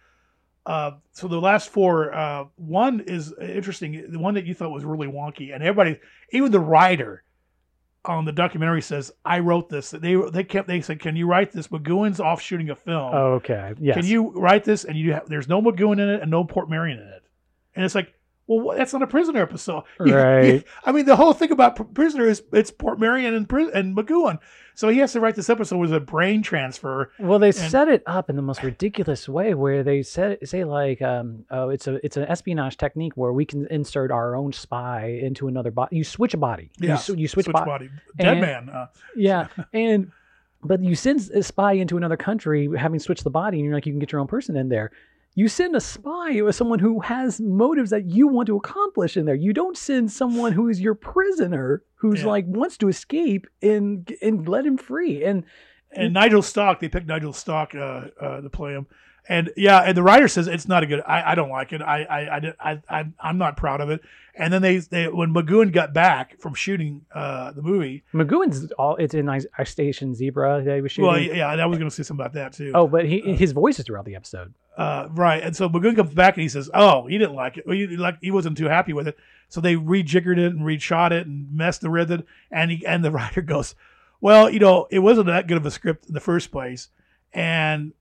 Uh, 0.66 0.92
so 1.12 1.28
the 1.28 1.42
last 1.42 1.70
four, 1.70 2.14
uh, 2.14 2.46
one 2.56 3.02
is 3.02 3.34
interesting. 3.42 4.06
The 4.10 4.18
one 4.18 4.36
that 4.36 4.46
you 4.46 4.54
thought 4.54 4.72
was 4.72 4.86
really 4.86 5.08
wonky, 5.08 5.54
and 5.54 5.62
everybody, 5.62 6.00
even 6.32 6.54
the 6.54 6.60
writer 6.62 7.24
on 8.06 8.24
the 8.24 8.32
documentary 8.32 8.82
says, 8.82 9.12
"I 9.26 9.40
wrote 9.40 9.68
this." 9.68 9.92
They 9.92 10.16
they 10.16 10.46
kept 10.46 10.70
they 10.70 10.80
said, 10.80 11.02
"Can 11.02 11.18
you 11.18 11.28
write 11.28 11.52
this?" 11.52 11.68
McGoohan's 11.68 12.22
off 12.22 12.42
shooting 12.42 12.70
a 12.70 12.76
film. 12.76 13.12
Oh, 13.14 13.34
okay. 13.34 13.74
Yes. 13.78 13.98
Can 13.98 14.06
you 14.06 14.32
write 14.32 14.64
this? 14.64 14.86
And 14.86 14.98
you 14.98 15.12
have, 15.14 15.28
there's 15.28 15.50
no 15.50 15.62
McGoohan 15.62 16.00
in 16.00 16.08
it 16.08 16.22
and 16.22 16.32
no 16.32 16.46
Portmeirion 16.46 17.02
in 17.02 17.08
it, 17.08 17.24
and 17.76 17.84
it's 17.84 17.96
like. 17.96 18.14
Well, 18.48 18.78
that's 18.78 18.92
not 18.92 19.02
a 19.02 19.08
prisoner 19.08 19.42
episode, 19.42 19.84
Right. 20.00 20.64
I 20.84 20.92
mean, 20.92 21.06
the 21.06 21.16
whole 21.16 21.32
thing 21.34 21.52
about 21.52 21.78
Pr- 21.78 21.84
prisoner 21.84 22.28
is 22.28 22.44
it's 22.52 22.72
Portmeirion 22.72 23.36
and, 23.38 23.50
and 23.74 23.96
McGoohan, 23.96 24.38
so 24.76 24.90
he 24.90 24.98
has 25.00 25.14
to 25.14 25.22
write 25.22 25.36
this 25.36 25.50
episode 25.50 25.78
with 25.78 25.94
a 25.94 26.00
brain 26.02 26.42
transfer. 26.42 27.12
Well, 27.20 27.40
they 27.40 27.54
set 27.54 27.88
it 27.88 28.04
up 28.06 28.30
in 28.30 28.36
the 28.36 28.42
most 28.42 28.62
ridiculous 28.62 29.30
way, 29.30 29.54
where 29.54 29.82
they 29.82 30.04
said 30.04 30.40
say 30.48 30.66
like, 30.66 31.02
um, 31.02 31.46
"Oh, 31.52 31.70
it's 31.70 31.88
a 31.88 32.04
it's 32.06 32.18
an 32.18 32.24
espionage 32.24 32.76
technique 32.78 33.14
where 33.16 33.32
we 33.32 33.46
can 33.46 33.66
insert 33.68 34.12
our 34.12 34.36
own 34.36 34.52
spy 34.52 35.06
into 35.22 35.48
another 35.48 35.72
body. 35.72 35.96
You 35.96 36.04
switch 36.04 36.34
a 36.34 36.38
body. 36.38 36.70
Yeah, 36.80 37.00
you, 37.08 37.16
you 37.16 37.28
switch, 37.30 37.46
switch 37.46 37.54
bo- 37.54 37.64
body, 37.66 37.90
dead 38.18 38.28
And- 38.28 38.42
man. 38.42 38.70
Uh, 38.70 38.88
Yeah, 39.16 39.48
and 39.74 40.12
but 40.66 40.82
you 40.82 40.96
send 40.96 41.30
a 41.34 41.44
spy 41.44 41.74
into 41.74 41.96
another 41.98 42.18
country, 42.18 42.70
having 42.78 43.00
switched 43.00 43.24
the 43.24 43.30
body, 43.30 43.58
and 43.60 43.66
you're 43.66 43.74
like, 43.74 43.86
you 43.86 43.92
can 43.94 44.00
get 44.00 44.12
your 44.12 44.20
own 44.22 44.28
person 44.28 44.56
in 44.58 44.70
there. 44.70 44.92
You 45.36 45.48
send 45.48 45.76
a 45.76 45.82
spy 45.82 46.40
or 46.42 46.52
someone 46.52 46.80
who 46.80 47.00
has 47.00 47.42
motives 47.42 47.90
that 47.90 48.06
you 48.06 48.28
want 48.28 48.48
to 48.48 48.56
accomplish 48.56 49.18
in 49.18 49.26
there. 49.26 49.34
You 49.36 49.52
don't 49.54 49.76
send 49.78 50.12
someone 50.12 50.52
who 50.52 50.70
is 50.70 50.80
your 50.80 50.94
prisoner, 50.94 51.82
who's 51.96 52.22
Yeah. 52.22 52.28
like 52.28 52.46
wants 52.48 52.78
to 52.78 52.88
escape 52.88 53.48
and 53.62 54.12
and 54.22 54.48
let 54.48 54.66
him 54.66 54.78
free. 54.78 55.24
And 55.24 55.44
and 55.92 56.14
Nigel 56.14 56.42
Stock, 56.42 56.80
they 56.80 56.90
picked 56.90 57.08
Nigel 57.08 57.34
Stock 57.34 57.74
uh, 57.76 58.06
uh, 58.22 58.42
to 58.42 58.50
play 58.50 58.74
him, 58.74 58.88
and 59.30 59.52
yeah, 59.58 59.80
and 59.80 59.96
the 59.98 60.04
writer 60.04 60.28
says 60.28 60.48
it's 60.48 60.68
not 60.68 60.84
a 60.84 60.86
good. 60.88 61.02
I, 61.08 61.32
I 61.32 61.36
don't 61.36 61.50
like 61.50 61.72
it. 61.74 61.82
I 61.82 62.04
I 62.04 62.38
I, 62.38 62.54
I 62.60 62.82
I 62.90 63.06
I'm 63.20 63.38
not 63.38 63.58
proud 63.58 63.82
of 63.82 63.90
it. 63.90 64.02
And 64.36 64.52
then 64.52 64.64
they 64.64 64.78
they 64.80 65.08
when 65.08 65.32
McGoohan 65.34 65.72
got 65.72 65.94
back 65.94 66.40
from 66.40 66.56
shooting 66.56 67.06
uh, 67.14 67.52
the 67.52 67.62
movie, 67.62 68.04
McGoohan's 68.14 68.72
all 68.74 68.96
it's 68.96 69.14
in 69.14 69.30
Ice 69.30 69.46
Ice 69.58 69.70
Station 69.70 70.16
Zebra 70.16 70.64
that 70.64 70.76
he 70.76 70.82
was 70.82 70.92
shooting. 70.92 71.10
well, 71.12 71.20
yeah, 71.20 71.52
and 71.52 71.62
I 71.62 71.68
was 71.68 71.78
going 71.78 71.90
to 71.90 71.96
say 71.96 72.02
something 72.04 72.24
about 72.24 72.34
that 72.34 72.54
too. 72.54 72.72
oh, 72.74 72.88
but 72.88 73.06
he 73.06 73.20
his 73.36 73.52
voice 73.52 73.78
is 73.80 73.86
throughout 73.86 74.06
the 74.06 74.16
episode. 74.16 74.54
Uh, 74.78 75.08
right. 75.12 75.44
And 75.44 75.56
so 75.56 75.70
McGoohan 75.70 75.96
comes 75.96 76.14
back 76.14 76.36
and 76.36 76.42
he 76.42 76.50
says, 76.50 76.70
"Oh, 76.74 77.06
he 77.06 77.18
didn't 77.18 77.36
like 77.36 77.58
it. 77.58 77.66
He, 77.68 77.96
like 77.96 78.18
he 78.22 78.32
wasn't 78.32 78.58
too 78.58 78.68
happy 78.68 78.94
with 78.94 79.08
it. 79.08 79.18
So 79.50 79.62
they 79.62 79.76
rejiggered 79.76 80.40
it 80.40 80.52
and 80.52 80.62
reshot 80.62 81.12
it 81.12 81.28
and 81.28 81.52
messed 81.54 81.82
the 81.82 81.90
rhythm. 81.90 82.24
And 82.52 82.72
he 82.72 82.86
and 82.86 83.04
the 83.04 83.12
writer 83.12 83.42
goes, 83.42 83.76
"Well, 84.20 84.50
you 84.50 84.60
know, 84.60 84.88
it 84.90 85.00
wasn't 85.00 85.28
that 85.28 85.48
good 85.48 85.58
of 85.58 85.66
a 85.66 85.72
script 85.72 86.08
in 86.08 86.14
the 86.14 86.20
first 86.20 86.52
place, 86.52 86.90
and 87.34 87.94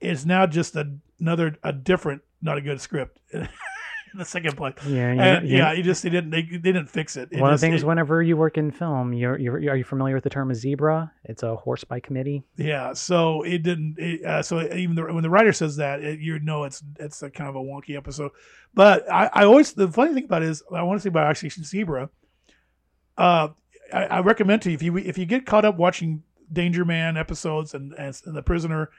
it's 0.00 0.24
now 0.24 0.46
just 0.46 0.74
a, 0.74 0.96
another 1.20 1.56
a 1.62 1.72
different, 1.72 2.22
not 2.42 2.58
a 2.58 2.62
good 2.62 2.80
script." 2.80 3.20
in 4.12 4.18
the 4.18 4.24
second 4.24 4.56
place, 4.56 4.74
Yeah, 4.86 5.12
you- 5.12 5.20
and, 5.20 5.48
you- 5.48 5.56
yeah, 5.58 5.72
you 5.72 5.82
just 5.82 6.02
they 6.02 6.10
didn't 6.10 6.30
they, 6.30 6.42
they 6.42 6.58
didn't 6.72 6.88
fix 6.88 7.16
it. 7.16 7.28
It 7.32 7.40
One 7.40 7.52
of 7.52 7.60
the 7.60 7.66
things 7.66 7.82
it- 7.82 7.86
whenever 7.86 8.22
you 8.22 8.36
work 8.36 8.58
in 8.58 8.70
film, 8.70 9.12
you're, 9.12 9.38
you're 9.38 9.56
are 9.70 9.76
you 9.76 9.84
familiar 9.84 10.14
with 10.14 10.24
the 10.24 10.30
term 10.30 10.50
a 10.50 10.54
zebra? 10.54 11.12
It's 11.24 11.42
a 11.42 11.56
horse 11.56 11.84
by 11.84 12.00
committee. 12.00 12.42
Yeah, 12.56 12.92
so 12.94 13.42
it 13.42 13.62
didn't. 13.62 13.96
It, 13.98 14.24
uh, 14.24 14.42
so 14.42 14.60
even 14.72 14.94
the, 14.96 15.04
when 15.12 15.22
the 15.22 15.30
writer 15.30 15.52
says 15.52 15.76
that, 15.76 16.02
it, 16.02 16.20
you 16.20 16.38
know 16.40 16.64
it's 16.64 16.82
it's 16.98 17.22
a 17.22 17.30
kind 17.30 17.48
of 17.50 17.56
a 17.56 17.60
wonky 17.60 17.96
episode. 17.96 18.32
But 18.74 19.10
I, 19.10 19.30
I 19.32 19.44
always 19.44 19.72
the 19.72 19.88
funny 19.90 20.14
thing 20.14 20.24
about 20.24 20.42
it 20.42 20.48
is 20.50 20.62
I 20.74 20.82
want 20.82 20.98
to 20.98 21.02
say 21.02 21.08
about 21.08 21.26
Ice 21.26 21.38
Station 21.38 21.64
Zebra. 21.64 22.10
Uh, 23.16 23.48
I, 23.92 24.04
I 24.04 24.20
recommend 24.20 24.62
to 24.62 24.70
you 24.70 24.74
if 24.74 24.82
you 24.82 24.96
if 24.98 25.18
you 25.18 25.26
get 25.26 25.46
caught 25.46 25.64
up 25.64 25.76
watching 25.76 26.22
Danger 26.52 26.84
Man 26.84 27.16
episodes 27.16 27.74
and 27.74 27.92
and, 27.94 28.18
and 28.26 28.36
the 28.36 28.42
Prisoner, 28.42 28.90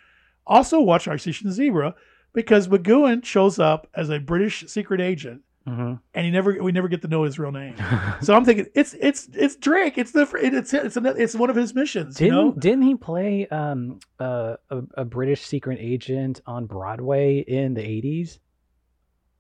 also 0.46 0.80
watch 0.82 1.08
Ice 1.08 1.22
Station 1.22 1.52
Zebra 1.52 1.96
because 2.34 2.68
McGoohan 2.68 3.24
shows 3.24 3.60
up 3.60 3.88
as 3.94 4.10
a 4.10 4.20
British 4.20 4.66
secret 4.68 5.02
agent 5.02 5.42
hmm 5.68 5.96
and 6.14 6.26
he 6.26 6.32
never 6.32 6.62
we 6.64 6.72
never 6.72 6.88
get 6.88 7.02
to 7.02 7.08
know 7.08 7.24
his 7.24 7.38
real 7.38 7.52
name. 7.52 7.76
So 8.22 8.34
I'm 8.34 8.44
thinking 8.44 8.68
it's 8.76 8.96
it's 9.00 9.30
it's 9.34 9.56
Drake. 9.56 9.98
It's 9.98 10.12
the 10.12 10.28
it's 10.36 10.74
it's 10.74 10.98
it's 10.98 11.36
one 11.36 11.50
of 11.50 11.56
his 11.56 11.74
missions. 11.76 12.16
Didn't 12.18 12.34
know? 12.34 12.52
didn't 12.54 12.84
he 12.84 12.96
play 12.96 13.48
um 13.48 14.00
uh, 14.20 14.56
a, 14.70 14.84
a 14.96 15.06
British 15.06 15.42
secret 15.42 15.78
agent 15.82 16.42
on 16.46 16.66
Broadway 16.66 17.40
in 17.40 17.74
the 17.74 17.86
eighties? 17.86 18.40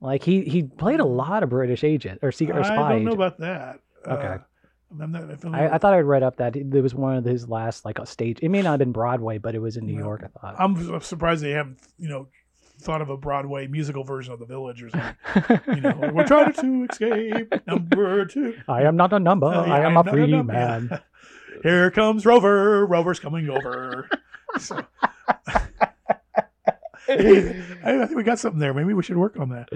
Like 0.01 0.23
he 0.23 0.43
he 0.43 0.63
played 0.63 0.99
a 0.99 1.05
lot 1.05 1.43
of 1.43 1.49
British 1.49 1.83
agent 1.83 2.19
or 2.21 2.31
secret 2.31 2.57
or 2.57 2.63
spy. 2.63 2.75
I 2.75 2.89
don't 2.89 3.03
know 3.03 3.11
agent. 3.11 3.13
about 3.15 3.39
that. 3.39 3.79
Okay. 4.07 4.27
Uh, 4.27 4.37
not, 5.05 5.45
I'm 5.45 5.55
I, 5.55 5.75
I 5.75 5.77
thought 5.77 5.93
I'd 5.93 5.99
read 5.99 6.23
up 6.23 6.37
that 6.37 6.55
it 6.55 6.81
was 6.81 6.95
one 6.95 7.15
of 7.17 7.25
his 7.25 7.47
last 7.47 7.85
like 7.85 7.99
a 7.99 8.05
stage. 8.05 8.39
It 8.41 8.49
may 8.49 8.61
not 8.61 8.71
have 8.71 8.79
been 8.79 8.91
Broadway, 8.91 9.37
but 9.37 9.55
it 9.55 9.59
was 9.59 9.77
in 9.77 9.85
New 9.85 9.95
No. 9.95 10.05
York. 10.05 10.23
I 10.23 10.39
thought. 10.39 10.55
I'm 10.57 11.01
surprised 11.01 11.43
they 11.43 11.51
haven't, 11.51 11.79
you 11.97 12.09
know, 12.09 12.27
thought 12.79 13.01
of 13.01 13.09
a 13.09 13.17
Broadway 13.17 13.67
musical 13.67 14.03
version 14.03 14.33
of 14.33 14.39
The 14.39 14.45
Village 14.45 14.81
or 14.83 14.89
something. 14.89 15.15
You 15.75 15.81
know, 15.81 16.11
we're 16.13 16.25
trying 16.27 16.53
to 16.53 16.87
escape. 16.89 17.53
Number 17.67 18.25
two. 18.25 18.55
I 18.67 18.83
am 18.83 18.95
not 18.95 19.13
a 19.13 19.19
number. 19.19 19.47
Uh, 19.47 19.65
yeah, 19.65 19.73
I 19.73 19.79
am 19.81 19.97
I'm 19.97 20.07
a 20.07 20.11
free 20.11 20.27
number. 20.27 20.53
man. 20.53 21.01
Here 21.63 21.91
comes 21.91 22.25
Rover. 22.25 22.85
Rover's 22.85 23.19
coming 23.19 23.49
over. 23.49 24.09
So, 24.59 24.79
I 27.11 28.05
think 28.05 28.15
we 28.15 28.23
got 28.23 28.37
something 28.39 28.59
there. 28.59 28.73
Maybe 28.73 28.93
we 28.93 29.01
should 29.01 29.17
work 29.17 29.37
on 29.39 29.49
that. 29.49 29.67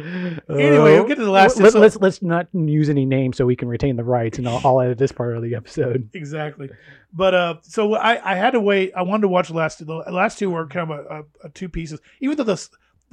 Anyway, 0.49 0.77
we'll 0.93 1.07
get 1.07 1.15
to 1.17 1.25
the 1.25 1.31
last- 1.31 1.59
Let, 1.59 1.73
so- 1.73 1.79
let's 1.79 1.95
let's 1.97 2.21
not 2.21 2.47
use 2.53 2.89
any 2.89 3.05
names 3.05 3.37
so 3.37 3.45
we 3.45 3.55
can 3.55 3.67
retain 3.67 3.95
the 3.95 4.03
rights, 4.03 4.37
and 4.37 4.47
I'll, 4.47 4.61
I'll 4.63 4.81
edit 4.81 4.97
this 4.99 5.11
part 5.11 5.35
of 5.35 5.41
the 5.43 5.55
episode. 5.55 6.09
Exactly. 6.13 6.69
But 7.11 7.33
uh, 7.33 7.55
so 7.61 7.95
I, 7.95 8.33
I 8.33 8.35
had 8.35 8.51
to 8.51 8.59
wait. 8.59 8.91
I 8.95 9.01
wanted 9.01 9.21
to 9.23 9.27
watch 9.29 9.47
the 9.47 9.55
last 9.55 9.79
two. 9.79 9.85
The 9.85 9.95
last 10.11 10.37
two 10.37 10.49
were 10.51 10.67
kind 10.67 10.91
of 10.91 10.99
a, 10.99 11.09
a, 11.09 11.23
a 11.45 11.49
two 11.49 11.69
pieces. 11.69 11.99
Even 12.21 12.37
though 12.37 12.43
the 12.43 12.69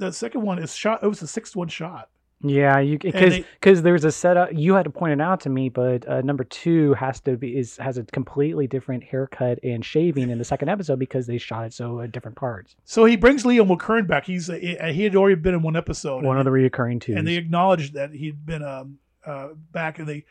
the 0.07 0.13
second 0.13 0.41
one 0.41 0.59
is 0.59 0.75
shot, 0.75 1.03
it 1.03 1.07
was 1.07 1.19
the 1.19 1.27
sixth 1.27 1.55
one 1.55 1.67
shot. 1.67 2.09
Yeah, 2.43 2.79
you 2.79 2.97
because 2.97 3.37
because 3.59 3.83
there's 3.83 4.03
a 4.03 4.11
setup. 4.11 4.49
You 4.51 4.73
had 4.73 4.85
to 4.85 4.89
point 4.89 5.13
it 5.13 5.21
out 5.21 5.41
to 5.41 5.49
me, 5.49 5.69
but 5.69 6.07
uh, 6.09 6.21
number 6.21 6.43
two 6.43 6.95
has 6.95 7.19
to 7.21 7.37
be 7.37 7.55
is 7.55 7.77
has 7.77 7.99
a 7.99 8.03
completely 8.03 8.65
different 8.65 9.03
haircut 9.03 9.59
and 9.63 9.85
shaving 9.85 10.31
in 10.31 10.39
the 10.39 10.43
second 10.43 10.67
episode 10.69 10.97
because 10.97 11.27
they 11.27 11.37
shot 11.37 11.65
it 11.65 11.73
so 11.73 12.01
at 12.01 12.11
different 12.11 12.35
parts. 12.37 12.75
So 12.83 13.05
he 13.05 13.15
brings 13.15 13.45
Leo 13.45 13.63
McKern 13.63 14.07
back. 14.07 14.25
He's 14.25 14.49
uh, 14.49 14.53
he 14.55 15.03
had 15.03 15.15
already 15.15 15.35
been 15.35 15.53
in 15.53 15.61
one 15.61 15.75
episode, 15.75 16.23
One 16.23 16.39
of 16.39 16.45
the 16.45 16.49
reoccurring 16.51 16.99
twos. 17.01 17.15
and 17.15 17.27
they 17.27 17.35
acknowledged 17.35 17.93
that 17.93 18.09
he'd 18.11 18.43
been 18.43 18.63
um 18.63 18.97
uh 19.23 19.49
back, 19.71 19.99
and 19.99 20.07
they 20.09 20.25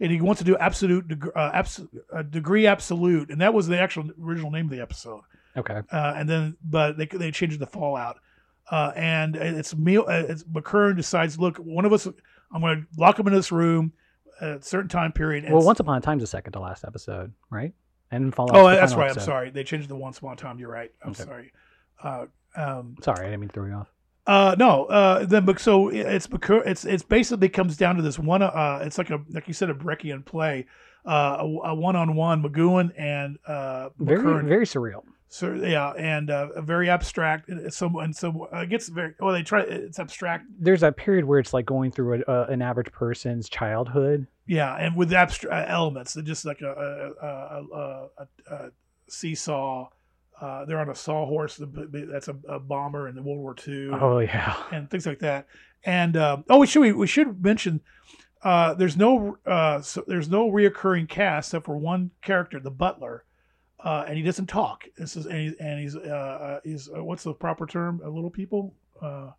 and 0.00 0.12
he 0.12 0.20
wants 0.20 0.40
to 0.40 0.44
do 0.44 0.58
absolute 0.58 1.08
deg- 1.08 1.30
uh, 1.34 1.50
abs- 1.54 1.80
uh, 2.14 2.20
degree 2.20 2.66
absolute, 2.66 3.30
and 3.30 3.40
that 3.40 3.54
was 3.54 3.68
the 3.68 3.80
actual 3.80 4.10
original 4.22 4.50
name 4.50 4.66
of 4.66 4.70
the 4.70 4.82
episode. 4.82 5.22
okay. 5.56 5.80
uh, 5.90 6.12
and 6.14 6.28
then 6.28 6.58
but 6.62 6.98
they 6.98 7.06
they 7.06 7.30
changed 7.30 7.58
the 7.58 7.66
Fallout, 7.66 8.18
uh, 8.70 8.92
and 8.96 9.36
it's 9.36 9.74
meal. 9.76 10.04
Uh, 10.08 10.24
it's 10.28 10.42
McKern 10.44 10.96
decides, 10.96 11.38
look, 11.38 11.58
one 11.58 11.84
of 11.84 11.92
us, 11.92 12.06
I'm 12.06 12.60
going 12.60 12.82
to 12.82 12.86
lock 13.00 13.18
him 13.18 13.26
in 13.26 13.32
this 13.32 13.52
room 13.52 13.92
at 14.40 14.48
a 14.50 14.62
certain 14.62 14.88
time 14.88 15.12
period. 15.12 15.50
Well, 15.50 15.62
once 15.62 15.80
upon 15.80 15.98
a 15.98 16.00
time's 16.00 16.22
the 16.22 16.26
second 16.26 16.52
to 16.54 16.60
last 16.60 16.84
episode, 16.84 17.32
right? 17.50 17.72
And 18.10 18.34
follow. 18.34 18.50
oh, 18.54 18.68
that's 18.68 18.94
right. 18.94 19.10
I'm 19.10 19.18
sorry. 19.20 19.50
They 19.50 19.64
changed 19.64 19.88
the 19.88 19.96
once 19.96 20.18
upon 20.18 20.34
a 20.34 20.36
time. 20.36 20.58
You're 20.58 20.70
right. 20.70 20.92
I'm 21.02 21.10
Okay. 21.10 21.24
sorry. 21.24 21.52
Uh, 22.02 22.26
um, 22.56 22.96
Sorry, 23.02 23.20
I 23.20 23.30
didn't 23.30 23.40
mean 23.40 23.48
to 23.48 23.52
throw 23.54 23.66
you 23.66 23.72
off. 23.72 23.88
uh, 24.26 24.54
no. 24.58 24.84
Uh, 24.84 25.24
then 25.24 25.46
so 25.58 25.88
it's 25.88 26.28
It's 26.30 26.84
it's 26.84 27.02
basically 27.02 27.48
comes 27.48 27.76
down 27.76 27.96
to 27.96 28.02
this 28.02 28.18
one. 28.18 28.42
Uh, 28.42 28.80
it's 28.82 28.98
like 28.98 29.10
a 29.10 29.20
like 29.30 29.48
you 29.48 29.54
said 29.54 29.70
a 29.70 29.74
Brechtian 29.74 30.24
play. 30.24 30.66
Uh, 31.04 31.36
a 31.64 31.74
one 31.74 31.96
on 31.96 32.14
one 32.14 32.42
McGoohan 32.42 32.92
and 32.96 33.38
uh, 33.46 33.90
Very 33.98 34.22
very 34.44 34.64
surreal. 34.64 35.02
So 35.34 35.52
yeah, 35.52 35.90
and 35.98 36.30
uh, 36.30 36.60
very 36.60 36.88
abstract. 36.88 37.48
And 37.48 37.74
some 37.74 37.96
and 37.96 38.14
so 38.14 38.48
uh, 38.54 38.60
it 38.60 38.68
gets 38.68 38.86
very 38.86 39.14
well. 39.18 39.32
They 39.32 39.42
try. 39.42 39.62
It's 39.62 39.98
abstract. 39.98 40.44
There's 40.60 40.84
a 40.84 40.92
period 40.92 41.24
where 41.24 41.40
it's 41.40 41.52
like 41.52 41.66
going 41.66 41.90
through 41.90 42.22
a, 42.28 42.32
a, 42.32 42.44
an 42.44 42.62
average 42.62 42.92
person's 42.92 43.48
childhood. 43.48 44.28
Yeah, 44.46 44.76
and 44.76 44.94
with 44.94 45.12
abstract 45.12 45.68
elements, 45.68 46.14
they're 46.14 46.22
just 46.22 46.44
like 46.44 46.60
a 46.60 47.12
a, 47.20 47.26
a, 47.26 48.08
a, 48.48 48.70
seesaw. 49.08 49.88
Uh, 50.40 50.66
they're 50.66 50.78
on 50.78 50.88
a 50.88 50.94
sawhorse. 50.94 51.60
That's 51.60 52.28
a, 52.28 52.36
a 52.48 52.60
bomber 52.60 53.08
in 53.08 53.16
the 53.16 53.22
World 53.22 53.40
War 53.40 53.56
II, 53.66 53.88
Oh 53.90 54.20
yeah. 54.20 54.54
and 54.70 54.88
things 54.88 55.04
like 55.04 55.18
that. 55.18 55.48
And 55.82 56.16
um, 56.16 56.44
oh, 56.48 56.60
we 56.60 56.68
should 56.68 56.82
we, 56.82 56.92
we 56.92 57.08
should 57.08 57.42
mention. 57.42 57.80
Uh, 58.44 58.74
there's 58.74 58.96
no 58.96 59.36
uh, 59.44 59.80
so 59.80 60.04
there's 60.06 60.28
no 60.28 60.48
reoccurring 60.48 61.08
cast 61.08 61.48
except 61.48 61.66
for 61.66 61.76
one 61.76 62.12
character, 62.22 62.60
the 62.60 62.70
butler, 62.70 63.24
uh, 63.84 64.04
and 64.08 64.16
he 64.16 64.22
doesn't 64.22 64.46
talk. 64.46 64.84
This 64.96 65.16
is 65.16 65.26
and, 65.26 65.38
he, 65.38 65.54
and 65.60 65.80
he's 65.80 65.94
uh, 65.94 66.00
uh, 66.00 66.60
he's 66.64 66.88
uh, 66.88 67.04
what's 67.04 67.22
the 67.22 67.32
proper 67.32 67.66
term? 67.66 68.00
Uh, 68.04 68.08
little 68.08 68.30
people, 68.30 68.74
uh, 69.00 69.30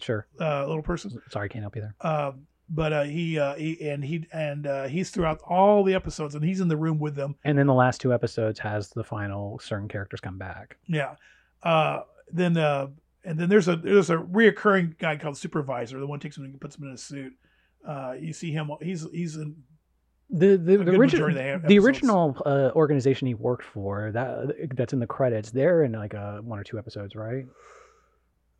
sure. 0.00 0.26
uh, 0.40 0.66
little 0.66 0.82
person. 0.82 1.20
Sorry, 1.30 1.48
can't 1.48 1.62
help 1.62 1.76
you 1.76 1.82
there. 1.82 1.94
Um, 2.00 2.46
but 2.72 2.92
uh, 2.92 3.02
he, 3.02 3.38
uh, 3.38 3.54
he 3.56 3.88
and 3.90 4.04
he 4.04 4.26
and 4.32 4.66
uh, 4.66 4.86
he's 4.86 5.10
throughout 5.10 5.40
all 5.42 5.82
the 5.82 5.94
episodes, 5.94 6.36
and 6.36 6.44
he's 6.44 6.60
in 6.60 6.68
the 6.68 6.76
room 6.76 7.00
with 7.00 7.16
them. 7.16 7.34
And 7.44 7.58
then 7.58 7.66
the 7.66 7.74
last 7.74 8.00
two 8.00 8.14
episodes 8.14 8.60
has 8.60 8.90
the 8.90 9.02
final 9.02 9.58
certain 9.58 9.88
characters 9.88 10.20
come 10.20 10.38
back. 10.38 10.76
Yeah. 10.86 11.16
Uh, 11.64 12.02
then 12.32 12.56
uh, 12.56 12.86
and 13.24 13.38
then 13.38 13.48
there's 13.48 13.66
a 13.66 13.74
there's 13.74 14.10
a 14.10 14.16
reoccurring 14.16 14.98
guy 14.98 15.16
called 15.16 15.36
supervisor. 15.36 15.98
The 15.98 16.06
one 16.06 16.20
takes 16.20 16.36
him 16.36 16.44
and 16.44 16.60
puts 16.60 16.76
him 16.76 16.84
in 16.84 16.92
a 16.92 16.98
suit. 16.98 17.32
Uh, 17.86 18.14
you 18.18 18.32
see 18.32 18.52
him. 18.52 18.70
He's 18.80 19.04
he's 19.10 19.34
in. 19.36 19.56
The 20.32 20.56
the, 20.56 20.76
the 20.78 20.92
original 20.92 21.58
the 21.66 21.78
original 21.78 22.36
uh, 22.46 22.70
organization 22.74 23.26
he 23.26 23.34
worked 23.34 23.64
for 23.64 24.12
that 24.12 24.70
that's 24.76 24.92
in 24.92 25.00
the 25.00 25.06
credits. 25.06 25.50
They're 25.50 25.82
in 25.82 25.92
like 25.92 26.14
a 26.14 26.40
one 26.42 26.58
or 26.58 26.64
two 26.64 26.78
episodes, 26.78 27.16
right? 27.16 27.46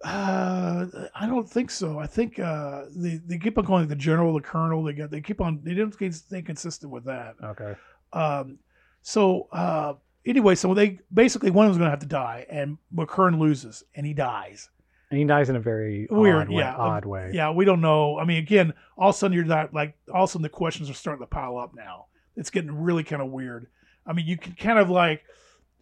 Uh, 0.03 0.87
I 1.15 1.27
don't 1.27 1.49
think 1.49 1.71
so. 1.71 1.99
I 1.99 2.07
think 2.07 2.39
uh, 2.39 2.85
they 2.97 3.21
they 3.25 3.39
keep 3.39 3.59
on 3.59 3.67
calling 3.67 3.85
it 3.85 3.89
the 3.89 3.97
general, 3.97 4.33
the 4.33 4.41
colonel. 4.41 4.83
They 4.83 4.95
got 4.95 5.11
they 5.11 5.21
keep 5.21 5.41
on. 5.41 5.61
They 5.63 5.75
didn't 5.75 5.93
stay 6.15 6.43
consistent 6.43 6.91
with 6.91 7.05
that. 7.05 7.35
Okay. 7.43 7.75
Um, 8.13 8.59
so 9.03 9.49
uh, 9.53 9.95
anyway, 10.25 10.55
so 10.55 10.75
they 10.75 11.01
basically 11.13 11.51
one 11.51 11.67
of 11.67 11.73
them's 11.73 11.79
going 11.79 11.87
to 11.87 11.91
have 11.91 12.01
to 12.01 12.07
die, 12.07 12.47
and 12.51 12.79
McKern 12.95 13.39
loses, 13.39 13.85
and 13.95 14.07
he 14.07 14.15
dies. 14.15 14.71
And 15.11 15.19
he 15.19 15.25
dies 15.25 15.49
in 15.49 15.57
a 15.57 15.61
very 15.61 16.07
Weird, 16.11 16.43
odd 16.43 16.49
way, 16.51 16.63
yeah. 16.63 16.77
odd 16.77 17.05
way. 17.05 17.31
Yeah, 17.35 17.51
we 17.51 17.65
don't 17.65 17.81
know. 17.81 18.19
I 18.19 18.25
mean, 18.25 18.39
again, 18.39 18.73
all 18.97 19.09
of 19.11 19.15
a 19.15 19.19
sudden 19.19 19.35
you're 19.35 19.45
not 19.45 19.75
like 19.75 19.97
all 20.13 20.25
of 20.25 20.31
a 20.31 20.33
sudden 20.33 20.43
the 20.43 20.49
questions 20.49 20.89
are 20.89 20.95
starting 20.95 21.23
to 21.23 21.27
pile 21.27 21.59
up 21.59 21.75
now. 21.75 22.07
It's 22.37 22.51
getting 22.51 22.71
really 22.83 23.03
kind 23.03 23.21
of 23.21 23.29
weird. 23.31 23.67
I 24.07 24.13
mean, 24.13 24.27
you 24.27 24.37
can 24.39 24.53
kind 24.55 24.79
of 24.79 24.89
like 24.89 25.23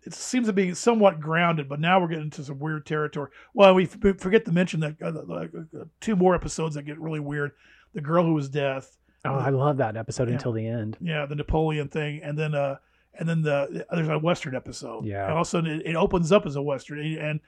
it 0.04 0.14
seems 0.14 0.46
to 0.46 0.52
be 0.54 0.72
somewhat 0.74 1.20
grounded, 1.20 1.68
but 1.68 1.78
now 1.80 2.00
we're 2.00 2.08
getting 2.08 2.24
into 2.24 2.42
some 2.42 2.58
weird 2.58 2.86
territory. 2.86 3.30
Well, 3.52 3.74
we 3.74 3.84
forget 3.84 4.44
to 4.46 4.52
mention 4.52 4.80
that 4.80 4.96
uh, 5.02 5.12
like, 5.26 5.50
uh, 5.54 5.84
two 6.00 6.16
more 6.16 6.34
episodes 6.34 6.76
that 6.76 6.84
get 6.84 6.98
really 6.98 7.20
weird. 7.20 7.52
The 7.94 8.00
girl 8.00 8.24
who 8.24 8.32
was 8.34 8.48
death. 8.48 8.96
Oh, 9.24 9.34
I 9.34 9.50
love 9.50 9.76
that 9.78 9.96
episode 9.96 10.28
Yeah. 10.28 10.34
until 10.36 10.52
the 10.52 10.66
end. 10.66 10.96
Yeah, 11.00 11.26
the 11.26 11.34
Napoleon 11.34 11.88
thing, 11.88 12.20
and 12.22 12.38
then 12.38 12.54
uh, 12.54 12.76
and 13.18 13.28
then 13.28 13.42
the 13.42 13.84
there's 13.92 14.08
a 14.08 14.18
Western 14.18 14.54
episode. 14.56 15.04
Yeah. 15.04 15.24
and 15.24 15.32
all 15.34 15.42
of 15.42 15.46
a 15.46 15.50
sudden 15.50 15.80
it, 15.80 15.86
it 15.86 15.96
opens 15.96 16.32
up 16.32 16.46
as 16.46 16.56
a 16.56 16.62
Western, 16.62 17.00
and 17.00 17.40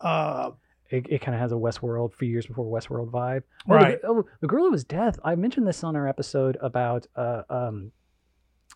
uh, 0.00 0.50
It, 0.90 1.06
it 1.08 1.20
kind 1.20 1.34
of 1.34 1.40
has 1.40 1.52
a 1.52 1.56
Westworld, 1.56 2.14
few 2.14 2.28
years 2.28 2.46
before 2.46 2.64
Westworld 2.66 3.10
vibe. 3.10 3.44
Oh, 3.68 3.74
Right. 3.74 4.00
The, 4.02 4.08
oh, 4.08 4.26
the 4.40 4.46
girl 4.48 4.64
who 4.64 4.72
was 4.72 4.84
death. 4.84 5.18
I 5.24 5.34
mentioned 5.36 5.66
this 5.66 5.84
on 5.84 5.94
our 5.96 6.08
episode 6.08 6.58
about 6.60 7.06
uh, 7.14 7.42
um, 7.48 7.92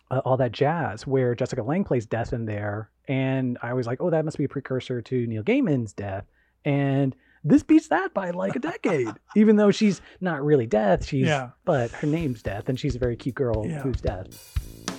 uh, 0.09 0.21
all 0.23 0.37
that 0.37 0.51
jazz, 0.53 1.05
where 1.05 1.35
Jessica 1.35 1.61
Lange 1.61 1.83
plays 1.83 2.05
death 2.05 2.31
in 2.31 2.45
there, 2.45 2.89
and 3.07 3.57
I 3.61 3.73
was 3.73 3.85
like, 3.87 3.99
oh, 4.01 4.09
that 4.11 4.23
must 4.23 4.37
be 4.37 4.45
a 4.45 4.49
precursor 4.49 5.01
to 5.01 5.27
Neil 5.27 5.43
Gaiman's 5.43 5.93
death, 5.93 6.25
and 6.63 7.15
this 7.43 7.61
beats 7.63 7.89
that 7.89 8.13
by 8.13 8.31
like 8.31 8.55
a 8.55 8.59
decade. 8.59 9.09
Even 9.35 9.55
though 9.57 9.69
she's 9.71 10.01
not 10.21 10.43
really 10.43 10.65
death, 10.67 11.05
she's 11.05 11.27
Yeah. 11.27 11.49
but 11.65 11.91
her 11.91 12.07
name's 12.07 12.41
death, 12.41 12.69
and 12.69 12.79
she's 12.79 12.95
a 12.95 12.99
very 12.99 13.15
cute 13.15 13.35
girl 13.35 13.65
Yeah. 13.67 13.81
who's 13.81 13.99
death. 14.01 14.94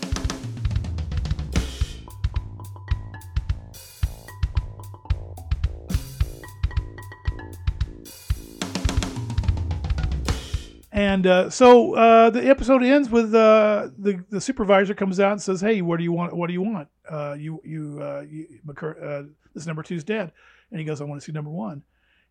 And 10.97 11.27
uh, 11.27 11.51
so 11.51 11.95
uh, 11.95 12.31
the 12.31 12.49
episode 12.49 12.83
ends 12.83 13.11
with 13.11 13.35
uh, 13.35 13.89
the 13.99 14.25
the 14.31 14.41
supervisor 14.41 14.95
comes 14.95 15.21
out 15.21 15.33
and 15.33 15.43
says, 15.43 15.61
"Hey, 15.61 15.83
what 15.83 15.99
do 15.99 16.05
you 16.05 16.13
want? 16.13 16.35
What 16.35 16.47
do 16.47 16.55
you 16.55 16.63
want? 16.63 16.89
Uh, 17.09 17.37
you 17.39 17.61
you, 17.65 17.99
uh, 18.01 18.25
you 18.27 18.47
McCur- 18.67 19.03
uh, 19.05 19.29
this 19.55 19.67
number 19.67 19.83
two's 19.83 20.05
dead." 20.05 20.33
And 20.71 20.81
he 20.81 20.87
goes, 20.87 21.03
"I 21.03 21.05
want 21.05 21.21
to 21.21 21.25
see 21.25 21.33
number 21.33 21.51
one." 21.51 21.83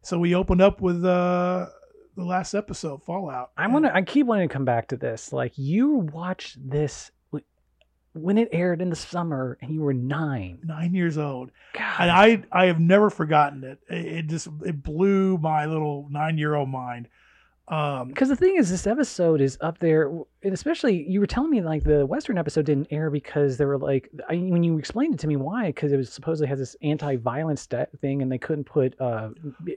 So 0.02 0.18
we 0.18 0.34
opened 0.34 0.64
up 0.64 0.82
with 0.82 1.06
uh, 1.06 1.68
the 2.18 2.24
last 2.24 2.56
episode, 2.56 3.04
Fallout. 3.04 3.52
I 3.56 3.68
want 3.68 3.86
to. 3.86 3.96
I 3.96 4.02
keep 4.02 4.26
wanting 4.26 4.50
to 4.50 4.54
come 4.54 4.66
back 4.66 4.88
to 4.88 4.98
this. 4.98 5.32
Like 5.32 5.54
you 5.58 5.98
watched 6.12 6.58
this 6.68 7.12
when 8.14 8.40
it 8.40 8.50
aired 8.52 8.82
in 8.82 8.90
the 8.90 8.96
summer, 8.96 9.60
and 9.62 9.72
you 9.72 9.82
were 9.82 9.94
nine. 9.94 10.58
nine 10.64 10.96
years 10.96 11.20
old, 11.20 11.52
God, 11.74 12.00
and 12.00 12.10
I 12.10 12.44
I 12.52 12.66
have 12.66 12.80
never 12.80 13.12
forgotten 13.12 13.64
it. 13.64 13.80
It, 13.88 14.06
it 14.06 14.28
just 14.28 14.48
it 14.66 14.82
blew 14.82 15.38
my 15.38 15.68
little 15.68 16.08
nine 16.10 16.40
year 16.40 16.56
old 16.56 16.70
mind. 16.70 17.10
Um, 17.68 18.10
Because 18.10 18.30
the 18.30 18.36
thing 18.36 18.58
is, 18.58 18.70
this 18.70 18.86
episode 18.86 19.42
is 19.42 19.58
up 19.60 19.80
there, 19.80 20.12
and 20.44 20.54
especially 20.54 21.04
you 21.10 21.20
were 21.20 21.26
telling 21.26 21.50
me 21.50 21.62
like 21.62 21.84
the 21.84 22.06
Western 22.06 22.38
episode 22.38 22.66
didn't 22.66 22.88
air 22.92 23.10
because 23.10 23.58
they 23.58 23.66
were 23.66 23.80
like, 23.80 24.10
I, 24.30 24.36
when 24.36 24.64
you 24.64 24.78
explained 24.78 25.16
it 25.16 25.20
to 25.22 25.28
me 25.28 25.36
why, 25.36 25.68
because 25.68 25.92
it 25.92 25.98
was 25.98 26.12
supposedly 26.12 26.48
has 26.48 26.60
this 26.60 26.76
anti-violence 26.84 27.68
thing, 28.00 28.22
and 28.22 28.32
they 28.32 28.38
couldn't 28.38 28.66
put 28.66 29.00
uh, 29.02 29.30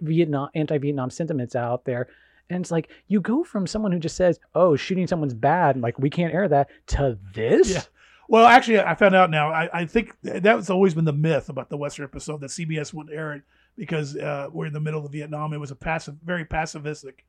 Vietnam 0.02 0.50
anti-Vietnam 0.54 1.08
sentiments 1.08 1.56
out 1.56 1.84
there. 1.86 2.08
And 2.50 2.62
it's 2.62 2.70
like 2.70 2.90
you 3.08 3.20
go 3.20 3.42
from 3.42 3.66
someone 3.66 3.92
who 3.92 3.98
just 3.98 4.16
says, 4.16 4.38
"Oh, 4.54 4.76
shooting 4.76 5.06
someone's 5.06 5.34
bad," 5.34 5.76
and 5.76 5.82
like 5.82 5.98
we 5.98 6.10
can't 6.10 6.32
air 6.32 6.48
that, 6.48 6.68
to 6.88 7.18
this. 7.34 7.70
Yeah. 7.70 7.82
Well, 8.30 8.46
actually, 8.46 8.80
I 8.80 8.94
found 8.94 9.14
out 9.14 9.30
now. 9.30 9.50
I, 9.50 9.70
I 9.72 9.86
think 9.86 10.14
th- 10.22 10.42
that's 10.42 10.68
always 10.68 10.94
been 10.94 11.06
the 11.06 11.12
myth 11.14 11.48
about 11.48 11.70
the 11.70 11.78
Western 11.78 12.04
episode 12.04 12.40
that 12.42 12.50
CBS 12.50 12.92
wouldn't 12.92 13.16
air 13.16 13.32
it 13.32 13.42
because 13.76 14.16
uh, 14.16 14.48
we're 14.52 14.66
in 14.66 14.74
the 14.74 14.80
middle 14.80 15.06
of 15.06 15.12
Vietnam. 15.12 15.54
It 15.54 15.58
was 15.58 15.70
a 15.70 15.74
passive, 15.76 16.16
very 16.22 16.44
pacifistic 16.44 17.20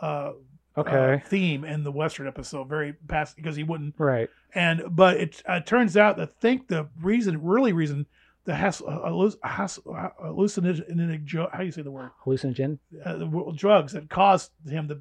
uh, 0.00 0.32
Okay. 0.76 1.14
uh, 1.22 1.28
theme 1.28 1.64
in 1.64 1.84
the 1.84 1.92
Western 1.92 2.26
episode. 2.26 2.66
Very 2.68 2.94
past 3.08 3.36
because 3.36 3.54
he 3.56 3.62
wouldn't. 3.62 3.94
right. 3.98 4.30
And 4.54 4.82
but 4.90 5.18
it 5.18 5.42
uh, 5.46 5.60
turns 5.60 5.96
out 5.98 6.16
that 6.16 6.28
I 6.30 6.32
think 6.40 6.68
the 6.68 6.88
reason, 7.00 7.42
really 7.42 7.72
reason, 7.74 8.06
the 8.44 8.54
has 8.54 8.80
uh, 8.80 9.30
has- 9.44 9.78
uh, 9.86 10.08
hallucinogenic 10.24 11.50
how 11.52 11.58
do 11.58 11.64
you 11.64 11.72
say 11.72 11.82
the 11.82 11.90
word 11.90 12.10
Hallucinogen. 12.24 12.78
uh, 13.04 13.16
the 13.16 13.52
drugs 13.54 13.92
that 13.92 14.08
caused 14.08 14.50
him 14.66 14.88
to 14.88 15.00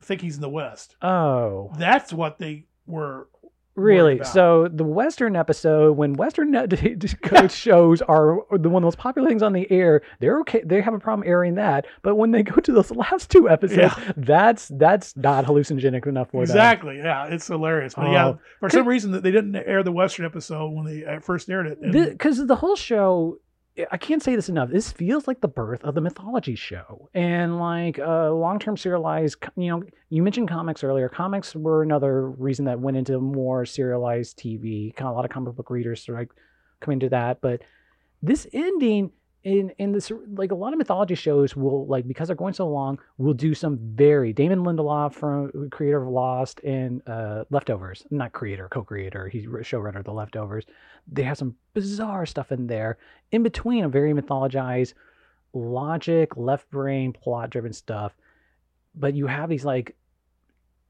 think 0.00 0.20
he's 0.20 0.36
in 0.36 0.40
the 0.42 0.48
West. 0.48 0.96
Oh. 1.02 1.72
That's 1.78 2.12
what 2.12 2.38
they 2.38 2.66
were 2.86 3.28
Really? 3.74 4.22
So 4.24 4.68
the 4.68 4.84
Western 4.84 5.34
episode, 5.34 5.96
when 5.96 6.14
Western 6.14 6.52
shows 7.48 8.02
are 8.02 8.38
the 8.50 8.68
one 8.68 8.82
of 8.82 8.82
the 8.82 8.86
most 8.86 8.98
popular 8.98 9.28
things 9.28 9.42
on 9.42 9.52
the 9.52 9.70
air, 9.70 10.02
they're 10.20 10.40
okay. 10.40 10.62
They 10.64 10.80
have 10.80 10.94
a 10.94 10.98
problem 10.98 11.26
airing 11.26 11.54
that. 11.54 11.86
But 12.02 12.16
when 12.16 12.32
they 12.32 12.42
go 12.42 12.56
to 12.56 12.72
those 12.72 12.90
last 12.96 13.30
two 13.30 13.48
episodes, 13.48 13.94
that's 14.16 14.68
that's 14.68 15.16
not 15.16 15.44
hallucinogenic 15.46 16.06
enough 16.06 16.30
for 16.30 16.44
them. 16.44 16.54
Exactly. 16.54 16.98
Yeah, 16.98 17.26
it's 17.26 17.46
hilarious. 17.46 17.94
But 17.94 18.10
yeah, 18.10 18.26
Oh. 18.26 18.38
for 18.60 18.68
some 18.70 18.86
reason 18.86 19.12
that 19.12 19.22
they 19.22 19.30
didn't 19.30 19.56
air 19.56 19.82
the 19.82 19.92
Western 19.92 20.26
episode 20.26 20.70
when 20.72 20.84
they 20.84 21.04
uh, 21.04 21.20
first 21.20 21.48
aired 21.48 21.66
it. 21.66 21.80
Because 21.80 22.44
the 22.46 22.56
whole 22.56 22.76
show, 22.76 23.38
I 23.90 23.96
can't 23.96 24.22
say 24.22 24.36
this 24.36 24.50
enough. 24.50 24.68
This 24.70 24.92
feels 24.92 25.26
like 25.26 25.40
the 25.40 25.48
birth 25.48 25.82
of 25.82 25.94
the 25.94 26.02
mythology 26.02 26.54
show, 26.54 27.08
and 27.14 27.58
like 27.58 27.98
uh, 27.98 28.30
long-term 28.30 28.76
serialized. 28.76 29.36
You 29.56 29.68
know, 29.70 29.82
you 30.10 30.22
mentioned 30.22 30.48
comics 30.48 30.84
earlier. 30.84 31.08
Comics 31.08 31.54
were 31.54 31.82
another 31.82 32.28
reason 32.30 32.66
that 32.66 32.80
went 32.80 32.98
into 32.98 33.18
more 33.18 33.64
serialized 33.64 34.38
TV. 34.38 34.94
Kind 34.94 35.08
of 35.08 35.14
a 35.14 35.16
lot 35.16 35.24
of 35.24 35.30
comic 35.30 35.54
book 35.54 35.70
readers 35.70 36.06
like 36.08 36.30
come 36.80 36.92
into 36.92 37.08
that, 37.08 37.40
but 37.40 37.62
this 38.20 38.46
ending 38.52 39.10
in 39.44 39.72
in 39.78 39.92
this 39.92 40.12
like 40.34 40.52
a 40.52 40.54
lot 40.54 40.72
of 40.72 40.78
mythology 40.78 41.14
shows 41.14 41.56
will 41.56 41.86
like 41.86 42.06
because 42.06 42.28
they're 42.28 42.36
going 42.36 42.54
so 42.54 42.68
long 42.68 42.98
will 43.18 43.34
do 43.34 43.54
some 43.54 43.78
very 43.94 44.32
Damon 44.32 44.60
Lindelof 44.60 45.14
from 45.14 45.68
creator 45.70 46.02
of 46.02 46.08
Lost 46.08 46.60
and 46.60 47.02
uh 47.08 47.44
Leftovers 47.50 48.06
not 48.10 48.32
creator 48.32 48.68
co-creator 48.70 49.28
he's 49.28 49.46
showrunner 49.46 49.98
of 49.98 50.04
the 50.04 50.12
Leftovers 50.12 50.64
they 51.10 51.24
have 51.24 51.38
some 51.38 51.56
bizarre 51.74 52.26
stuff 52.26 52.52
in 52.52 52.68
there. 52.68 52.98
In 53.32 53.42
between 53.42 53.84
a 53.84 53.88
very 53.88 54.12
mythologized 54.12 54.94
logic 55.52 56.36
left 56.36 56.70
brain 56.70 57.12
plot 57.12 57.50
driven 57.50 57.72
stuff 57.72 58.14
but 58.94 59.14
you 59.14 59.26
have 59.26 59.48
these 59.48 59.64
like 59.64 59.96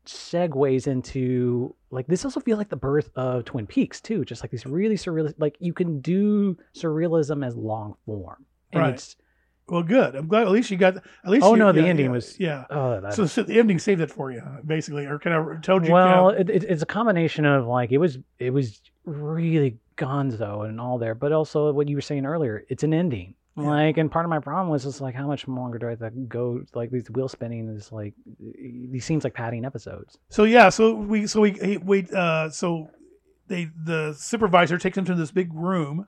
segues 0.07 0.87
into 0.87 1.75
like 1.91 2.07
this 2.07 2.25
also 2.25 2.41
feels 2.41 2.59
like 2.59 2.69
the 2.69 2.77
birth 2.77 3.11
of 3.17 3.45
Twin 3.45 3.67
Peaks 3.67 4.01
too 4.01 4.25
just 4.25 4.43
like 4.43 4.51
these 4.51 4.67
really 4.67 4.97
surreal 4.97 5.33
like 5.39 5.57
you 5.61 5.73
can 5.73 6.01
do 6.01 6.57
surrealism 6.75 7.47
as 7.47 7.55
long 7.57 7.95
form 8.07 8.45
and 8.73 8.83
Right. 8.83 8.95
it's 8.95 9.17
well, 9.69 9.85
good. 9.85 10.17
I'm 10.17 10.27
glad 10.27 10.43
at 10.43 10.51
least 10.51 10.71
you 10.73 10.77
got 10.77 10.97
at 10.97 11.05
least. 11.25 11.47
Oh, 11.47 11.53
you- 11.55 11.59
no, 11.61 11.71
the 11.73 11.87
ending 11.87 12.07
yeah, 12.07 12.11
was- 12.13 12.39
yeah. 12.41 12.65
oh 12.69 13.09
So, 13.11 13.27
so 13.27 13.45
the 13.45 13.59
ending 13.61 13.79
saved 13.79 14.01
it 14.01 14.11
for 14.11 14.31
you, 14.33 14.43
basically, 14.67 15.07
or 15.07 15.19
kind 15.21 15.37
of 15.37 15.63
told 15.63 15.87
you. 15.87 15.93
well 15.93 16.33
kind 16.33 16.51
it, 16.51 16.65
it, 16.65 16.65
it's 16.69 16.83
a 16.83 16.87
combination 16.87 17.47
of 17.47 17.67
like 17.67 17.93
it 17.93 17.99
was 17.99 18.19
it 18.41 18.51
was 18.51 18.83
really 19.05 19.79
gonzo 19.97 20.69
and 20.69 20.81
all 20.81 20.99
there 20.99 21.15
but 21.15 21.33
also 21.33 21.73
what 21.73 21.87
you 21.89 21.95
were 21.97 22.01
saying 22.03 22.27
earlier 22.27 22.65
it's 22.69 22.83
an 22.83 22.93
ending 22.93 23.35
Yeah. 23.57 23.65
like 23.65 23.99
and 23.99 24.11
part 24.11 24.25
of 24.25 24.31
my 24.31 24.39
problem 24.39 24.69
was 24.71 24.85
just 24.85 25.01
like 25.03 25.15
how 25.15 25.27
much 25.27 25.47
longer 25.47 25.79
do 25.79 25.87
i 25.87 25.91
have 25.91 25.99
to 26.01 26.11
go 26.27 26.63
like 26.75 26.91
these 26.91 27.11
wheel 27.11 27.29
spinning 27.29 27.69
is 27.69 27.93
like 27.93 28.15
these 28.39 29.05
seems 29.05 29.25
like 29.25 29.35
padding 29.35 29.65
episodes 29.67 30.17
so 30.31 30.45
yeah, 30.45 30.71
so 30.71 30.95
we 30.95 31.27
so 31.27 31.43
we 31.43 31.77
wait. 31.85 32.11
uh 32.15 32.49
so 32.49 32.89
they 33.49 33.69
the 33.85 34.15
supervisor 34.15 34.79
takes 34.79 34.97
him 34.97 35.05
to 35.05 35.15
this 35.15 35.31
big 35.31 35.53
room. 35.53 36.07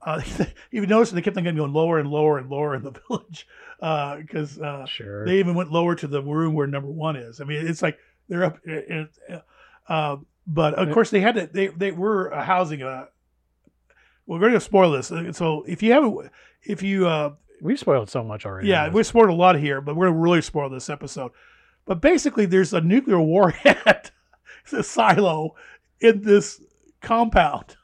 Uh, 0.00 0.20
you 0.70 0.86
notice 0.86 1.10
they 1.10 1.20
kept 1.20 1.36
on 1.36 1.42
getting 1.44 1.58
going 1.58 1.72
lower 1.74 1.98
and 1.98 2.08
lower 2.08 2.38
and 2.38 2.48
lower 2.48 2.74
in 2.74 2.82
the 2.82 2.90
village 3.08 3.46
because 3.78 4.58
uh, 4.58 4.86
sure 4.86 5.26
they 5.26 5.38
even 5.38 5.54
went 5.54 5.70
lower 5.70 5.94
to 5.94 6.06
the 6.06 6.22
room 6.22 6.54
where 6.54 6.66
number 6.66 6.88
one 6.90 7.16
is. 7.16 7.40
I 7.40 7.44
mean, 7.44 7.66
it's 7.66 7.82
like 7.82 7.98
they're 8.28 8.44
up. 8.44 8.58
it- 8.64 9.10
it- 9.28 9.42
Uh, 9.88 10.16
but 10.46 10.74
of 10.74 10.90
course, 10.94 11.10
they 11.10 11.20
had 11.20 11.34
to. 11.34 11.46
They 11.52 11.66
they 11.68 11.92
were 11.92 12.32
uh, 12.32 12.42
housing 12.42 12.80
a. 12.82 13.08
We're 14.26 14.38
going 14.40 14.52
to 14.54 14.60
spoil 14.60 14.92
this. 14.92 15.10
Uh, 15.12 15.32
So 15.32 15.64
if 15.66 15.82
you 15.82 15.92
haven't, 15.92 16.30
if 16.64 16.82
you, 16.82 17.06
uh, 17.06 17.34
we've 17.60 17.78
spoiled 17.78 18.10
so 18.10 18.22
much 18.22 18.44
already 18.46 18.68
yeah, 18.68 18.88
we 18.88 19.02
spoiled 19.02 19.30
a 19.30 19.34
lot 19.34 19.56
here, 19.56 19.80
but 19.80 19.96
we're 19.96 20.06
going 20.06 20.16
to 20.16 20.20
really 20.20 20.42
spoil 20.42 20.68
this 20.68 20.90
episode. 20.90 21.32
But 21.84 22.00
basically, 22.00 22.46
there's 22.46 22.72
a 22.72 22.80
nuclear 22.80 23.20
warhead, 23.20 24.10
a 24.72 24.82
silo 24.82 25.54
in 26.00 26.22
this 26.22 26.60
compound, 27.00 27.76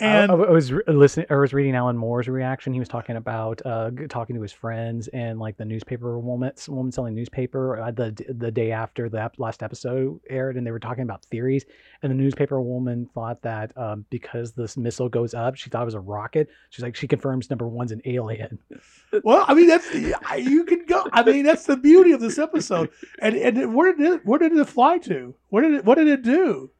and 0.00 0.30
I, 0.30 0.34
I 0.34 0.50
was 0.50 0.72
re- 0.72 0.82
listening 0.86 1.26
or 1.30 1.40
was 1.40 1.52
reading 1.52 1.74
Alan 1.74 1.96
Moore's 1.96 2.28
reaction. 2.28 2.72
He 2.72 2.78
was 2.78 2.88
talking 2.88 3.16
about 3.16 3.60
uh, 3.64 3.90
talking 4.08 4.36
to 4.36 4.42
his 4.42 4.52
friends 4.52 5.08
and 5.08 5.38
like 5.38 5.56
the 5.56 5.64
newspaper 5.64 6.18
woman, 6.18 6.52
woman 6.68 6.92
selling 6.92 7.14
newspaper 7.14 7.80
uh, 7.80 7.90
the 7.90 8.12
the 8.36 8.50
day 8.50 8.72
after 8.72 9.08
the 9.08 9.30
last 9.38 9.62
episode 9.62 10.20
aired, 10.28 10.56
and 10.56 10.66
they 10.66 10.70
were 10.70 10.80
talking 10.80 11.02
about 11.02 11.24
theories. 11.26 11.64
And 12.02 12.10
the 12.10 12.16
newspaper 12.16 12.60
woman 12.60 13.08
thought 13.14 13.42
that 13.42 13.76
um, 13.76 14.04
because 14.10 14.52
this 14.52 14.76
missile 14.76 15.08
goes 15.08 15.34
up, 15.34 15.56
she 15.56 15.70
thought 15.70 15.82
it 15.82 15.86
was 15.86 15.94
a 15.94 16.00
rocket. 16.00 16.48
She's 16.70 16.82
like, 16.82 16.96
she 16.96 17.06
confirms 17.06 17.50
number 17.50 17.68
one's 17.68 17.92
an 17.92 18.02
alien. 18.04 18.58
Well, 19.24 19.44
I 19.48 19.54
mean 19.54 19.66
that's 19.66 19.92
you 19.94 20.64
can 20.64 20.86
go. 20.86 21.06
I 21.12 21.22
mean 21.22 21.44
that's 21.44 21.64
the 21.64 21.76
beauty 21.76 22.12
of 22.12 22.20
this 22.20 22.38
episode. 22.38 22.90
And 23.20 23.36
and 23.36 23.74
where 23.74 23.94
did 23.94 24.12
it 24.12 24.26
where 24.26 24.38
did 24.38 24.52
it 24.56 24.68
fly 24.68 24.98
to? 24.98 25.34
Where 25.48 25.62
did 25.62 25.74
it 25.74 25.84
what 25.84 25.96
did 25.98 26.08
it 26.08 26.22
do? 26.22 26.70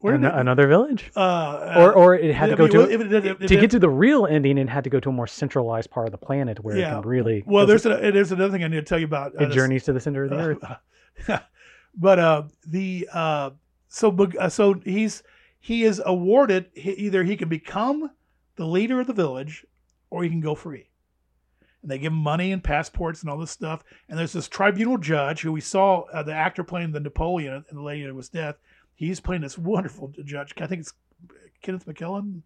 Where 0.00 0.14
An- 0.14 0.20
did 0.20 0.32
another 0.34 0.66
village. 0.68 1.10
uh, 1.16 1.74
Or 1.76 1.92
or 1.92 2.14
it 2.14 2.34
had 2.34 2.50
to 2.50 2.56
go 2.56 2.68
to 2.68 2.82
if 2.90 3.00
it- 3.00 3.12
if 3.12 3.40
it- 3.42 3.48
to 3.48 3.56
get 3.56 3.70
to 3.70 3.78
the 3.78 3.88
real 3.88 4.26
ending. 4.26 4.58
It 4.58 4.68
had 4.68 4.84
to 4.84 4.90
go 4.90 5.00
to 5.00 5.08
a 5.08 5.12
more 5.12 5.26
centralized 5.26 5.90
part 5.90 6.06
of 6.06 6.12
the 6.12 6.18
planet 6.18 6.62
where 6.62 6.76
Yeah. 6.76 6.98
it 6.98 7.00
can 7.02 7.08
really. 7.08 7.42
well, 7.46 7.66
there's 7.66 7.86
a, 7.86 7.96
there's 8.12 8.30
another 8.30 8.52
thing 8.52 8.62
I 8.62 8.68
need 8.68 8.76
to 8.76 8.82
tell 8.82 8.98
you 8.98 9.06
about. 9.06 9.32
uh, 9.34 9.44
it 9.44 9.46
this- 9.46 9.54
journeys 9.54 9.84
to 9.84 9.92
the 9.94 10.00
center 10.00 10.24
of 10.24 10.30
the 10.30 10.36
earth. 10.36 11.42
but 11.96 12.18
uh, 12.18 12.42
the 12.66 13.08
uh, 13.12 13.50
so 13.88 14.14
uh, 14.38 14.48
so 14.48 14.74
he's 14.84 15.22
he 15.58 15.84
is 15.84 16.00
awarded 16.04 16.66
he, 16.74 16.92
either 16.92 17.24
he 17.24 17.36
can 17.36 17.48
become 17.48 18.10
the 18.56 18.66
leader 18.66 19.00
of 19.00 19.06
the 19.06 19.12
village 19.14 19.64
or 20.10 20.22
he 20.22 20.28
can 20.28 20.40
go 20.40 20.54
free. 20.54 20.88
And 21.82 21.90
they 21.90 21.98
give 21.98 22.12
him 22.12 22.18
money 22.18 22.52
and 22.52 22.62
passports 22.62 23.22
and 23.22 23.30
all 23.30 23.38
this 23.38 23.50
stuff. 23.50 23.82
And 24.08 24.18
there's 24.18 24.32
this 24.32 24.48
tribunal 24.48 24.98
judge 24.98 25.40
who 25.42 25.52
we 25.52 25.60
saw 25.60 26.00
uh, 26.12 26.22
the 26.22 26.32
actor 26.34 26.64
playing 26.64 26.92
the 26.92 27.00
Napoleon 27.00 27.64
and 27.68 27.78
the 27.78 27.82
lady 27.82 28.04
that 28.04 28.14
was 28.14 28.28
death. 28.28 28.56
He's 28.96 29.20
playing 29.20 29.42
this 29.42 29.56
wonderful 29.56 30.12
judge. 30.24 30.52
I 30.58 30.66
think 30.66 30.80
it's 30.80 30.92
Kenneth 31.62 31.86
McKellen. 31.86 32.40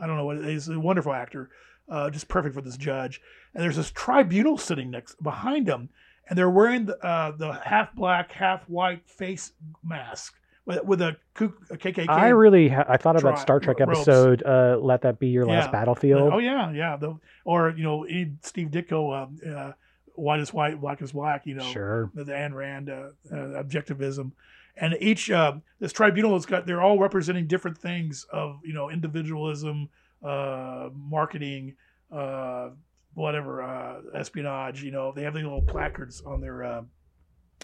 I 0.00 0.06
don't 0.06 0.16
know 0.16 0.24
what. 0.24 0.42
He's 0.44 0.68
a 0.68 0.78
wonderful 0.80 1.12
actor, 1.12 1.50
uh, 1.90 2.10
just 2.10 2.28
perfect 2.28 2.54
for 2.54 2.60
this 2.62 2.76
judge. 2.76 3.20
And 3.54 3.62
there's 3.62 3.76
this 3.76 3.90
tribunal 3.90 4.56
sitting 4.56 4.90
next 4.90 5.22
behind 5.22 5.68
him, 5.68 5.88
and 6.28 6.38
they're 6.38 6.50
wearing 6.50 6.86
the, 6.86 6.96
uh, 7.04 7.32
the 7.36 7.52
half 7.52 7.94
black, 7.94 8.32
half 8.32 8.68
white 8.68 9.08
face 9.08 9.52
mask 9.84 10.34
with, 10.64 10.84
with 10.84 11.00
a, 11.02 11.16
KKK. 11.36 12.08
I 12.08 12.28
really 12.28 12.68
ha- 12.68 12.84
I 12.88 12.96
thought 12.98 13.16
about 13.18 13.38
Star 13.38 13.58
Trek 13.60 13.80
ropes. 13.80 14.00
episode. 14.00 14.42
Uh, 14.44 14.78
Let 14.80 15.02
that 15.02 15.18
be 15.18 15.28
your 15.28 15.46
last 15.46 15.72
battlefield. 15.72 16.32
Oh 16.32 16.38
yeah, 16.38 16.70
yeah. 16.72 16.96
The, 16.96 17.18
or 17.44 17.70
you 17.70 17.82
know, 17.82 18.06
Steve 18.42 18.68
Ditko, 18.68 19.22
um, 19.22 19.38
uh, 19.54 19.72
white 20.14 20.40
is 20.40 20.52
white, 20.52 20.80
black 20.80 21.02
is 21.02 21.12
black. 21.12 21.46
You 21.46 21.54
know, 21.56 21.64
Sure. 21.64 22.10
the 22.14 22.24
Ayn 22.24 22.52
Rand 22.54 22.90
uh, 22.90 23.08
uh, 23.30 23.62
objectivism, 23.62 24.32
and 24.76 24.94
each 25.00 25.30
uh, 25.30 25.54
this 25.80 25.92
tribunal 25.92 26.34
has 26.34 26.46
got 26.46 26.66
they're 26.66 26.82
all 26.82 26.98
representing 26.98 27.46
different 27.46 27.78
things 27.78 28.26
of 28.32 28.60
you 28.64 28.72
know 28.74 28.90
individualism, 28.90 29.88
uh, 30.22 30.88
marketing, 30.94 31.74
uh, 32.12 32.70
whatever, 33.14 33.62
uh, 33.62 34.00
espionage. 34.14 34.82
You 34.82 34.90
know, 34.92 35.12
they 35.12 35.22
have 35.22 35.34
these 35.34 35.44
little 35.44 35.62
placards 35.62 36.22
on 36.26 36.40
their 36.40 36.64
uh, 36.64 36.82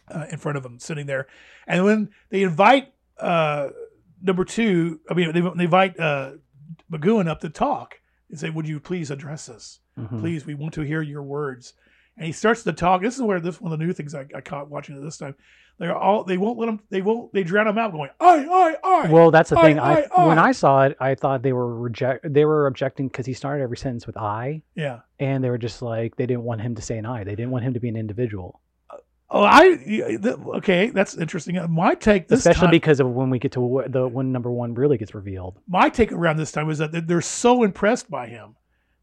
uh, 0.09 0.27
in 0.31 0.39
front 0.39 0.57
of 0.57 0.63
them, 0.63 0.79
sitting 0.79 1.07
there, 1.07 1.27
and 1.67 1.85
when 1.85 2.11
they 2.31 2.43
invite 2.43 2.93
uh, 3.19 3.69
number 4.23 4.45
two, 4.45 5.01
I 5.11 5.15
mean, 5.15 5.33
they, 5.33 5.41
they 5.41 5.65
invite 5.65 5.99
uh, 6.01 6.33
McGoohan 6.91 7.29
up 7.29 7.41
to 7.41 7.49
talk 7.51 8.01
and 8.31 8.39
say, 8.39 8.51
"Would 8.51 8.67
you 8.67 8.81
please 8.81 9.11
address 9.11 9.49
us?" 9.49 9.81
Mhm. 9.99 10.21
please 10.21 10.47
we 10.47 10.55
want 10.55 10.73
to 10.73 10.81
hear 10.81 11.03
your 11.03 11.23
words 11.23 11.75
and 12.17 12.25
he 12.25 12.33
starts 12.33 12.63
to 12.63 12.73
talk 12.73 13.03
this 13.03 13.17
is 13.17 13.21
where 13.21 13.41
this 13.41 13.61
one 13.61 13.75
of 13.75 13.79
the 13.79 13.85
new 13.85 13.93
things 13.93 14.15
i, 14.15 14.25
I 14.35 14.41
caught 14.41 14.71
watching 14.71 14.97
it 14.97 15.03
this 15.03 15.19
time 15.19 15.35
they're 15.79 15.97
all 15.97 16.25
they 16.25 16.37
won't 16.39 16.59
let 16.59 16.67
them. 16.67 16.81
they 16.91 17.03
won't 17.03 17.33
they 17.33 17.43
drown 17.43 17.67
him 17.67 17.79
out 17.79 17.93
going 17.93 18.11
i 18.21 18.37
i 18.85 19.05
i 19.05 19.11
Well, 19.11 19.31
that's 19.31 19.51
the 19.51 19.59
I- 19.59 19.63
thing. 19.63 19.79
I, 19.79 20.07
I- 20.17 20.27
when 20.27 20.39
I- 20.39 20.53
saw 20.53 20.85
it, 20.85 20.97
I 21.01 21.15
thought 21.15 21.43
they 21.43 21.53
were 21.53 21.77
reject. 21.77 22.33
They 22.33 22.45
were 22.45 22.67
objecting 22.67 23.09
because 23.09 23.27
he 23.27 23.33
started 23.33 23.63
every 23.63 23.77
sentence 23.77 24.07
with 24.07 24.17
"I," 24.17 24.63
yeah 24.75 25.01
and 25.19 25.43
they 25.43 25.51
were 25.51 25.59
just 25.59 25.83
like 25.83 26.17
they 26.17 26.27
didn't 26.27 26.45
want 26.45 26.61
him 26.61 26.75
to 26.77 26.83
say 26.83 26.99
an 26.99 27.07
"I." 27.07 27.25
They 27.25 27.35
didn't 27.35 27.51
want 27.51 27.65
him 27.65 27.75
to 27.75 27.81
be 27.81 27.89
an 27.89 27.97
individual, 27.97 28.61
oh 29.31 29.43
i 29.45 29.79
okay 30.59 30.91
that's 30.91 31.17
interesting 31.17 31.57
Uh, 31.59 31.67
my 31.69 31.95
take 31.95 32.29
this 32.29 32.41
especially 32.41 32.61
time, 32.67 32.71
because 32.71 33.01
of 33.01 33.09
when 33.09 33.31
we 33.31 33.39
get 33.39 33.53
to 33.53 33.85
the 33.89 34.07
when 34.07 34.31
number 34.31 34.51
one 34.53 34.75
really 34.75 34.99
gets 34.99 35.15
revealed. 35.15 35.59
my 35.67 35.89
take 35.89 36.13
around 36.13 36.37
this 36.37 36.53
time 36.53 36.67
was 36.67 36.79
that 36.79 37.07
they're 37.09 37.21
so 37.23 37.63
impressed 37.63 38.11
by 38.11 38.27
him 38.27 38.55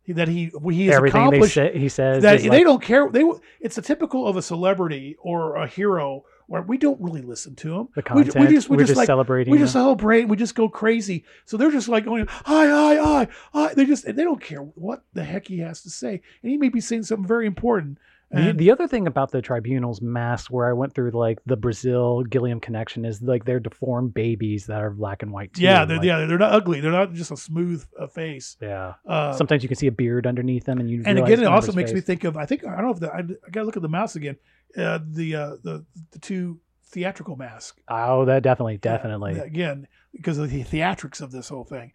that 0.07 0.27
he 0.27 0.51
he 0.71 0.87
has 0.87 0.95
Everything 0.95 1.21
they 1.21 1.27
accomplished 1.27 1.53
say, 1.53 1.77
he 1.77 1.87
says, 1.89 2.23
that 2.23 2.35
is 2.37 2.43
they 2.43 2.49
like, 2.49 2.63
don't 2.63 2.81
care 2.81 3.09
they 3.11 3.23
it's 3.59 3.77
a 3.77 3.81
typical 3.81 4.27
of 4.27 4.37
a 4.37 4.41
celebrity 4.41 5.15
or 5.21 5.55
a 5.55 5.67
hero 5.67 6.23
where 6.49 6.63
we 6.63 6.79
don't 6.79 6.99
really 6.99 7.21
listen 7.21 7.55
to 7.55 7.75
him 7.75 7.89
the 7.93 8.01
we, 8.01 8.23
content. 8.23 8.47
we 8.47 8.53
just 8.55 8.69
we 8.69 8.77
are 8.77 8.83
just, 8.83 8.97
like 8.97 9.05
celebrating. 9.05 9.51
We 9.51 9.59
just 9.59 9.73
celebrate. 9.73 10.27
We 10.27 10.35
just 10.35 10.55
go 10.55 10.67
crazy. 10.67 11.23
So 11.45 11.57
they're 11.57 11.71
just 11.71 11.87
like 11.87 12.05
going, 12.05 12.25
"Hi, 12.27 12.67
hi, 12.67 12.95
hi, 12.95 13.27
hi." 13.53 13.73
They 13.75 13.85
just 13.85 14.05
they 14.05 14.23
don't 14.23 14.41
care 14.41 14.61
what 14.61 15.03
the 15.13 15.23
heck 15.23 15.47
he 15.47 15.59
has 15.59 15.83
to 15.83 15.91
say, 15.91 16.21
and 16.41 16.51
he 16.51 16.57
may 16.57 16.69
be 16.69 16.81
saying 16.81 17.03
something 17.03 17.27
very 17.27 17.45
important. 17.45 17.99
The, 18.31 18.53
the 18.53 18.71
other 18.71 18.87
thing 18.87 19.07
about 19.07 19.31
the 19.31 19.41
tribunal's 19.41 20.01
mask, 20.03 20.51
where 20.51 20.69
I 20.69 20.73
went 20.73 20.93
through 20.93 21.11
like 21.11 21.39
the 21.47 21.57
Brazil 21.57 22.21
Gilliam 22.23 22.59
connection, 22.59 23.03
is 23.03 23.21
like 23.23 23.45
they're 23.45 23.59
deformed 23.59 24.13
babies 24.13 24.67
that 24.67 24.81
are 24.81 24.91
black 24.91 25.23
and 25.23 25.31
white 25.31 25.53
too. 25.53 25.63
yeah, 25.63 25.83
they're, 25.83 25.97
like, 25.97 26.05
yeah, 26.05 26.25
they're 26.25 26.37
not 26.37 26.53
ugly. 26.53 26.79
They're 26.79 26.91
not 26.91 27.13
just 27.13 27.31
a 27.31 27.37
smooth 27.37 27.83
uh, 27.99 28.05
face. 28.05 28.55
yeah. 28.61 28.93
Uh, 29.07 29.33
Sometimes 29.33 29.63
you 29.63 29.67
can 29.69 29.77
see 29.77 29.87
a 29.87 29.91
beard 29.91 30.27
underneath 30.27 30.65
them, 30.65 30.79
and 30.79 30.89
you. 30.89 31.01
and 31.05 31.17
again, 31.17 31.39
it 31.41 31.45
also 31.45 31.71
makes 31.71 31.91
me 31.91 32.01
think 32.01 32.23
of. 32.23 32.37
I 32.37 32.45
think 32.45 32.63
I 32.65 32.75
don't 32.75 32.83
know 32.85 32.91
if 32.91 32.99
the, 32.99 33.11
I, 33.11 33.19
I 33.19 33.49
got 33.51 33.61
to 33.61 33.63
look 33.63 33.77
at 33.77 33.81
the 33.81 33.89
mouse 33.89 34.15
again. 34.15 34.37
Uh, 34.77 34.99
the 35.03 35.35
uh, 35.35 35.49
the 35.63 35.85
the 36.11 36.19
two 36.19 36.59
theatrical 36.85 37.35
masks. 37.35 37.81
Oh, 37.87 38.25
that 38.25 38.43
definitely, 38.43 38.77
definitely. 38.77 39.39
again 39.39 39.87
because 40.11 40.37
of 40.37 40.49
the 40.51 40.63
theatrics 40.63 41.21
of 41.21 41.31
this 41.31 41.49
whole 41.49 41.63
thing, 41.63 41.93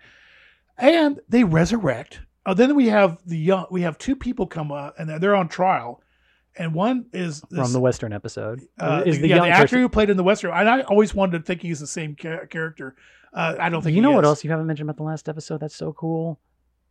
and 0.79 1.21
they 1.29 1.45
resurrect. 1.45 2.21
Uh, 2.47 2.55
then 2.55 2.75
we 2.75 2.89
have 2.89 3.19
the 3.25 3.39
young. 3.39 3.67
We 3.71 3.83
have 3.83 3.99
two 3.99 4.17
people 4.17 4.47
come 4.47 4.71
up, 4.73 4.95
and 4.99 5.09
they're- 5.09 5.19
they're 5.19 5.35
on 5.37 5.49
trial, 5.49 6.03
and 6.57 6.75
one 6.75 7.07
is 7.13 7.41
this, 7.51 7.59
From 7.61 7.73
the 7.73 7.81
Western 7.81 8.13
episode, 8.13 8.61
uh, 8.79 9.03
is 9.07 9.21
the 9.21 9.29
yeah, 9.29 9.41
the 9.41 9.49
actor 9.49 9.63
person- 9.65 9.79
who 9.81 9.89
played 9.89 10.11
in 10.11 10.17
the 10.17 10.25
Western. 10.25 10.53
And 10.53 10.69
I 10.69 10.83
always 10.83 11.15
wanted 11.15 11.39
to 11.39 11.45
think 11.45 11.63
he's 11.63 11.81
the 11.81 11.87
same 11.87 12.15
cha- 12.17 12.47
character. 12.47 12.95
Uh, 13.33 13.57
I 13.59 13.69
don't 13.69 13.83
think 13.83 13.97
you 13.97 14.03
know 14.03 14.11
he 14.11 14.15
what 14.17 14.25
is. 14.25 14.29
else 14.29 14.45
you 14.45 14.51
haven't 14.51 14.67
mentioned 14.67 14.89
about 14.89 14.97
the 14.97 15.03
last 15.03 15.29
episode? 15.29 15.59
That's 15.61 15.75
so 15.75 15.93
cool. 15.93 16.39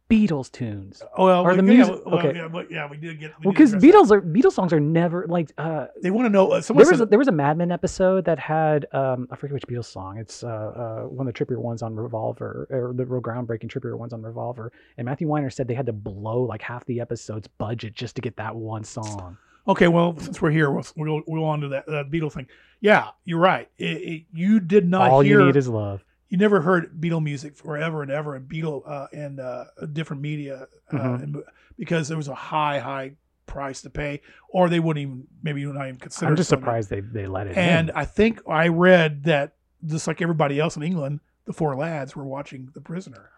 Beatles 0.09 0.51
tunes. 0.51 1.01
Oh, 1.17 1.25
well, 1.25 1.43
Are 1.43 1.55
the 1.55 1.63
yeah, 1.63 1.75
music- 1.77 2.05
well, 2.05 2.19
okay. 2.19 2.35
yeah, 2.37 2.47
but 2.49 2.69
yeah, 2.69 2.87
we 2.91 2.97
did 2.97 3.19
get. 3.21 3.31
We 3.39 3.45
Well, 3.45 3.53
because 3.53 3.73
address 3.73 3.81
that. 3.81 3.97
Beatles 3.97 4.11
are 4.11 4.21
Beatles 4.21 4.51
songs 4.51 4.73
are 4.73 4.79
never 4.81 5.25
like. 5.29 5.51
uh 5.57 5.87
They 6.03 6.11
want 6.11 6.25
to 6.25 6.29
know. 6.29 6.49
Uh, 6.51 6.61
someone 6.61 6.83
There 6.83 6.91
was 6.91 6.99
a, 7.01 7.05
there 7.05 7.17
was 7.17 7.29
a 7.29 7.31
Mad 7.31 7.57
Men 7.57 7.71
episode 7.71 8.25
that 8.25 8.37
had 8.37 8.85
um 8.91 9.27
I 9.31 9.37
forget 9.37 9.53
which 9.53 9.65
Beatles 9.65 9.85
song. 9.85 10.17
It's 10.17 10.43
uh, 10.43 10.47
uh 10.47 11.01
one 11.07 11.25
of 11.25 11.33
the 11.33 11.45
trippier 11.45 11.57
ones 11.57 11.81
on 11.81 11.95
Revolver 11.95 12.67
or 12.69 12.93
the 12.93 13.05
real 13.05 13.21
groundbreaking 13.21 13.69
trippier 13.69 13.97
ones 13.97 14.11
on 14.11 14.21
Revolver. 14.21 14.73
And 14.97 15.05
Matthew 15.05 15.29
Weiner 15.29 15.49
said 15.49 15.69
they 15.69 15.73
had 15.73 15.85
to 15.85 15.93
blow 15.93 16.41
like 16.41 16.61
half 16.61 16.85
the 16.85 16.99
episode's 16.99 17.47
budget 17.47 17.93
just 17.95 18.15
to 18.17 18.21
get 18.21 18.35
that 18.35 18.53
one 18.55 18.83
song. 18.83 19.37
Okay, 19.67 19.87
well, 19.87 20.17
since 20.19 20.41
we're 20.41 20.51
here, 20.51 20.69
we'll 20.71 20.85
we'll, 20.95 21.21
we'll 21.27 21.41
go 21.41 21.45
on 21.45 21.61
to 21.61 21.67
that, 21.69 21.85
that 21.87 22.09
Beatle 22.11 22.31
thing. 22.31 22.47
Yeah, 22.81 23.09
you're 23.23 23.39
right. 23.39 23.69
It, 23.77 23.85
it, 24.01 24.23
you 24.33 24.59
did 24.59 24.87
not 24.87 25.09
All 25.09 25.21
hear. 25.21 25.39
you 25.39 25.45
need 25.47 25.55
is 25.55 25.67
love. 25.69 26.03
you 26.29 26.37
never 26.37 26.59
heard 26.61 26.99
Beatle 26.99 27.23
music 27.23 27.55
forever 27.55 28.01
and 28.01 28.11
ever 28.11 28.35
and 28.35 28.47
Beatle 28.49 28.81
uh, 28.85 29.07
and 29.13 29.39
uh, 29.39 29.65
different 29.93 30.21
media 30.21 30.67
uh, 30.91 30.95
Mhm. 30.97 31.23
and, 31.23 31.43
because 31.77 32.07
there 32.07 32.17
was 32.17 32.27
a 32.27 32.35
high, 32.35 32.79
high 32.79 33.13
price 33.45 33.81
to 33.81 33.89
pay, 33.89 34.21
or 34.49 34.69
they 34.69 34.79
wouldn't 34.79 35.01
even 35.01 35.27
maybe 35.41 35.63
not 35.65 35.87
even 35.87 35.95
consider. 35.99 36.29
I'm 36.29 36.35
just 36.35 36.49
surprised 36.49 36.89
they 36.89 36.99
they 36.99 37.25
let 37.27 37.47
it 37.47 37.57
And 37.57 37.89
in. 37.89 37.95
I 37.95 38.05
think 38.05 38.41
I 38.47 38.67
read 38.67 39.23
that 39.25 39.55
just 39.85 40.07
like 40.07 40.21
everybody 40.21 40.59
else 40.59 40.75
in 40.77 40.83
England, 40.83 41.19
the 41.45 41.53
four 41.53 41.75
lads 41.75 42.15
were 42.15 42.23
watching 42.25 42.69
The 42.73 42.81
Prisoner, 42.81 43.29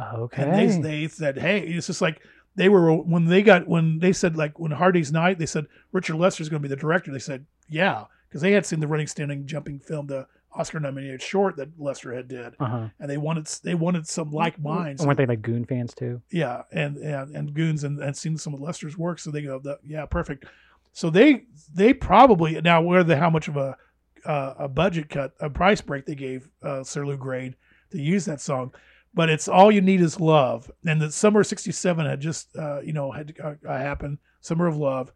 Okay. 0.00 0.42
and 0.42 0.52
they 0.54 0.66
they 1.02 1.08
said, 1.08 1.38
"Hey, 1.38 1.60
it's 1.60 1.86
just 1.86 2.00
like." 2.00 2.20
They 2.56 2.68
were 2.68 2.94
when 2.94 3.26
they 3.26 3.42
got 3.42 3.68
when 3.68 3.98
they 4.00 4.12
said 4.12 4.36
like 4.36 4.58
when 4.58 4.72
Hard 4.72 4.94
Day's 4.94 5.12
Night 5.12 5.38
they 5.38 5.46
said 5.46 5.66
Richard 5.92 6.16
Lester's 6.16 6.48
going 6.48 6.62
to 6.62 6.68
be 6.68 6.74
the 6.74 6.80
director 6.80 7.12
they 7.12 7.18
said 7.18 7.46
yeah 7.68 8.04
because 8.28 8.42
they 8.42 8.52
had 8.52 8.66
seen 8.66 8.80
the 8.80 8.88
running 8.88 9.06
standing 9.06 9.46
jumping 9.46 9.78
film 9.78 10.06
the 10.06 10.26
Oscar 10.52 10.80
nominated 10.80 11.22
short 11.22 11.56
that 11.56 11.68
Lester 11.78 12.12
had 12.14 12.26
did 12.26 12.54
uh-huh. 12.58 12.88
and 12.98 13.10
they 13.10 13.16
wanted 13.16 13.46
they 13.62 13.74
wanted 13.74 14.06
some 14.06 14.32
like 14.32 14.58
minds. 14.58 15.00
And 15.00 15.06
weren't 15.06 15.18
they 15.18 15.26
like 15.26 15.42
Goon 15.42 15.64
fans 15.64 15.94
too? 15.94 16.20
Yeah, 16.30 16.62
and 16.72 16.96
and, 16.96 17.36
and 17.36 17.54
goons 17.54 17.84
and, 17.84 18.00
and 18.00 18.16
seen 18.16 18.36
some 18.36 18.54
of 18.54 18.60
Lester's 18.60 18.98
work, 18.98 19.20
so 19.20 19.30
they 19.30 19.42
go, 19.42 19.60
the, 19.60 19.78
yeah, 19.86 20.06
perfect. 20.06 20.46
So 20.92 21.08
they 21.08 21.44
they 21.72 21.92
probably 21.92 22.60
now 22.60 22.82
whether 22.82 23.04
the 23.04 23.16
how 23.16 23.30
much 23.30 23.46
of 23.46 23.56
a 23.56 23.76
uh, 24.24 24.54
a 24.58 24.68
budget 24.68 25.08
cut 25.08 25.34
a 25.40 25.48
price 25.48 25.80
break 25.80 26.04
they 26.04 26.14
gave 26.14 26.48
uh, 26.62 26.82
Sir 26.82 27.06
Lew 27.06 27.16
Grade 27.16 27.56
to 27.92 28.00
use 28.00 28.24
that 28.24 28.40
song, 28.40 28.72
but 29.14 29.28
it's 29.28 29.48
all 29.48 29.70
you 29.72 29.80
need 29.80 30.00
is 30.00 30.20
love, 30.20 30.70
and 30.86 31.00
the 31.00 31.10
summer 31.10 31.40
of 31.40 31.46
'67 31.46 32.06
had 32.06 32.20
just 32.20 32.56
uh, 32.56 32.80
you 32.80 32.92
know 32.92 33.10
had 33.10 33.34
uh, 33.42 33.54
uh, 33.68 33.78
happened, 33.78 34.18
summer 34.40 34.66
of 34.66 34.76
love. 34.76 35.12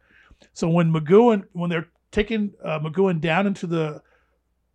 So 0.53 0.67
when 0.69 0.91
McGoohan 0.91 1.43
when 1.53 1.69
they're 1.69 1.87
taking 2.11 2.53
uh, 2.63 2.79
McGoohan 2.79 3.19
down 3.21 3.47
into 3.47 3.67
the 3.67 4.01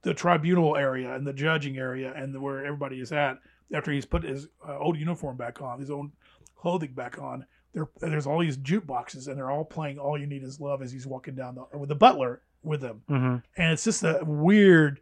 the 0.02 0.14
tribunal 0.14 0.76
area 0.76 1.14
and 1.14 1.26
the 1.26 1.32
judging 1.32 1.76
area 1.76 2.12
and 2.16 2.40
where 2.40 2.64
everybody 2.64 3.00
is 3.00 3.12
at 3.12 3.38
after 3.74 3.92
he's 3.92 4.06
put 4.06 4.22
his 4.24 4.48
uh, 4.66 4.78
old 4.78 4.98
uniform 4.98 5.36
back 5.36 5.60
on, 5.60 5.78
his 5.78 5.90
own 5.90 6.10
clothing 6.56 6.92
back 6.92 7.18
on. 7.20 7.44
There, 7.74 7.88
there's 8.00 8.26
all 8.26 8.40
these 8.40 8.56
jukeboxes 8.56 9.28
and 9.28 9.36
they're 9.36 9.50
all 9.50 9.64
playing 9.64 9.98
"All 9.98 10.18
You 10.18 10.26
Need 10.26 10.42
Is 10.42 10.58
Love" 10.60 10.82
as 10.82 10.90
he's 10.90 11.06
walking 11.06 11.34
down 11.34 11.54
the 11.56 11.78
with 11.78 11.88
the 11.90 11.94
butler 11.94 12.40
with 12.62 12.82
him, 12.82 13.02
Mm-hmm. 13.08 13.36
and 13.62 13.72
it's 13.72 13.84
just 13.84 14.02
a 14.02 14.20
weird. 14.24 15.00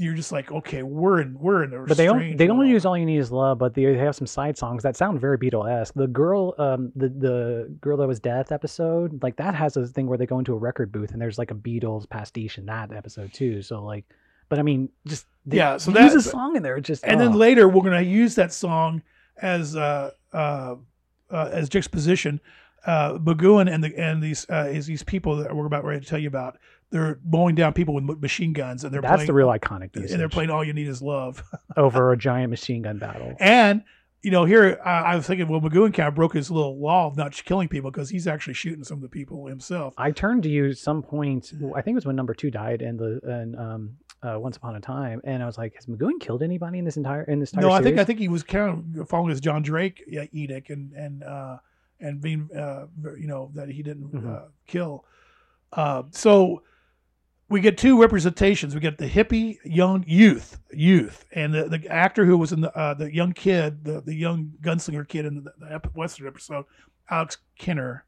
You're 0.00 0.14
just 0.14 0.30
like, 0.30 0.52
okay, 0.52 0.84
we're 0.84 1.20
in, 1.20 1.36
we're 1.40 1.64
in 1.64 1.74
a 1.74 1.84
But 1.84 1.96
they 1.96 2.08
only 2.08 2.32
they 2.32 2.48
only 2.48 2.70
use 2.70 2.86
"All 2.86 2.96
You 2.96 3.04
Need 3.04 3.18
Is 3.18 3.32
Love," 3.32 3.58
but 3.58 3.74
they 3.74 3.82
have 3.82 4.14
some 4.14 4.28
side 4.28 4.56
songs 4.56 4.84
that 4.84 4.96
sound 4.96 5.20
very 5.20 5.36
Beatle 5.36 5.68
esque. 5.68 5.92
The 5.94 6.06
girl, 6.06 6.54
um, 6.56 6.92
the 6.94 7.08
the 7.08 7.76
girl 7.80 7.96
that 7.96 8.06
was 8.06 8.20
death 8.20 8.52
episode, 8.52 9.20
like 9.24 9.34
that 9.36 9.56
has 9.56 9.76
a 9.76 9.88
thing 9.88 10.06
where 10.06 10.16
they 10.16 10.24
go 10.24 10.38
into 10.38 10.52
a 10.54 10.56
record 10.56 10.92
booth 10.92 11.10
and 11.10 11.20
there's 11.20 11.36
like 11.36 11.50
a 11.50 11.54
Beatles 11.54 12.08
pastiche 12.08 12.58
in 12.58 12.66
that 12.66 12.92
episode 12.92 13.32
too. 13.32 13.60
So 13.60 13.82
like, 13.82 14.04
but 14.48 14.60
I 14.60 14.62
mean, 14.62 14.88
just 15.04 15.26
they, 15.44 15.56
Yeah, 15.56 15.78
so 15.78 15.90
that- 15.90 16.14
a 16.14 16.22
song 16.22 16.54
in 16.54 16.62
there. 16.62 16.78
Just 16.78 17.02
and 17.02 17.20
then 17.20 17.32
oh. 17.32 17.36
later 17.36 17.68
we're 17.68 17.82
going 17.82 18.00
to 18.00 18.08
use 18.08 18.36
that 18.36 18.52
song 18.52 19.02
as 19.42 19.74
uh, 19.74 20.12
uh, 20.32 20.76
uh, 21.28 21.50
as 21.52 21.68
juxtaposition 21.68 22.40
uh, 22.86 23.18
McGoohan 23.18 23.72
and 23.72 23.82
the 23.82 23.96
and 23.98 24.22
these 24.22 24.46
uh, 24.48 24.68
is 24.70 24.86
these 24.86 25.02
people 25.02 25.36
that 25.36 25.54
we're 25.54 25.66
about 25.66 25.84
ready 25.84 26.00
to 26.00 26.06
tell 26.06 26.18
you 26.18 26.28
about. 26.28 26.58
They're 26.90 27.18
mowing 27.24 27.54
down 27.54 27.74
people 27.74 27.94
with 27.94 28.04
machine 28.20 28.52
guns, 28.54 28.82
and 28.84 28.92
they're 28.94 29.02
That's 29.02 29.14
playing, 29.16 29.26
the 29.26 29.34
real 29.34 29.48
iconic 29.48 29.94
usage. 29.94 30.10
and 30.12 30.20
they're 30.20 30.28
playing 30.28 30.50
"All 30.50 30.64
You 30.64 30.72
Need 30.72 30.88
Is 30.88 31.02
Love." 31.02 31.42
over 31.76 32.12
a 32.12 32.16
giant 32.16 32.50
machine 32.50 32.82
gun 32.82 32.98
battle. 32.98 33.34
And 33.38 33.82
you 34.22 34.30
know, 34.32 34.44
here 34.46 34.80
uh, 34.84 34.88
I 34.88 35.14
was 35.16 35.26
thinking, 35.26 35.46
well, 35.48 35.60
McGoohan 35.60 35.94
kind 35.94 36.08
of 36.08 36.14
broke 36.14 36.32
his 36.34 36.50
little 36.50 36.78
law 36.80 37.06
of 37.06 37.16
not 37.16 37.32
killing 37.44 37.68
people 37.68 37.90
because 37.90 38.10
he's 38.10 38.26
actually 38.26 38.54
shooting 38.54 38.82
some 38.84 38.96
of 38.98 39.02
the 39.02 39.08
people 39.08 39.46
himself. 39.46 39.94
I 39.96 40.10
turned 40.10 40.42
to 40.44 40.48
you 40.48 40.72
some 40.72 41.02
point. 41.02 41.52
I 41.76 41.82
think 41.82 41.94
it 41.94 41.96
was 41.96 42.06
when 42.06 42.16
number 42.16 42.34
two 42.34 42.50
died 42.50 42.82
in 42.82 42.96
the 42.96 43.20
in 43.42 43.54
um 43.58 43.96
uh, 44.22 44.36
Once 44.40 44.56
Upon 44.56 44.74
a 44.74 44.80
Time, 44.80 45.20
and 45.24 45.42
I 45.42 45.46
was 45.46 45.56
like, 45.58 45.74
has 45.76 45.86
McGoohan 45.86 46.18
killed 46.20 46.42
anybody 46.42 46.78
in 46.78 46.84
this 46.84 46.96
entire 46.96 47.22
in 47.24 47.38
this 47.38 47.52
entire 47.52 47.68
No, 47.68 47.72
I 47.74 47.82
think 47.82 47.98
I 47.98 48.04
think 48.04 48.18
he 48.18 48.28
was 48.28 48.42
kind 48.42 48.96
of 48.98 49.08
following 49.08 49.30
his 49.30 49.40
John 49.40 49.62
Drake 49.62 50.02
uh, 50.18 50.24
edict 50.32 50.70
and 50.70 50.92
and 50.94 51.22
uh, 51.22 51.58
and 52.00 52.20
being 52.20 52.48
uh, 52.56 52.86
you 53.16 53.26
know 53.28 53.52
that 53.54 53.68
he 53.68 53.82
didn't 53.84 54.10
Mhm. 54.12 54.34
uh, 54.36 54.48
kill. 54.66 55.04
Uh, 55.72 56.02
so 56.10 56.62
we 57.48 57.60
get 57.60 57.78
two 57.78 58.00
representations. 58.00 58.74
We 58.74 58.80
get 58.80 58.98
the 58.98 59.08
hippie 59.08 59.58
young 59.64 60.04
youth, 60.06 60.58
youth, 60.70 61.24
and 61.32 61.54
the, 61.54 61.64
the 61.64 61.88
actor 61.88 62.24
who 62.24 62.36
was 62.36 62.52
in 62.52 62.60
the 62.60 62.76
uh, 62.76 62.94
the 62.94 63.12
young 63.12 63.32
kid, 63.32 63.84
the, 63.84 64.00
the 64.00 64.14
young 64.14 64.52
gunslinger 64.60 65.08
kid 65.08 65.24
in 65.24 65.44
the, 65.44 65.52
the 65.58 65.90
Western 65.94 66.26
episode, 66.26 66.66
Alex 67.10 67.38
Kanner. 67.58 68.02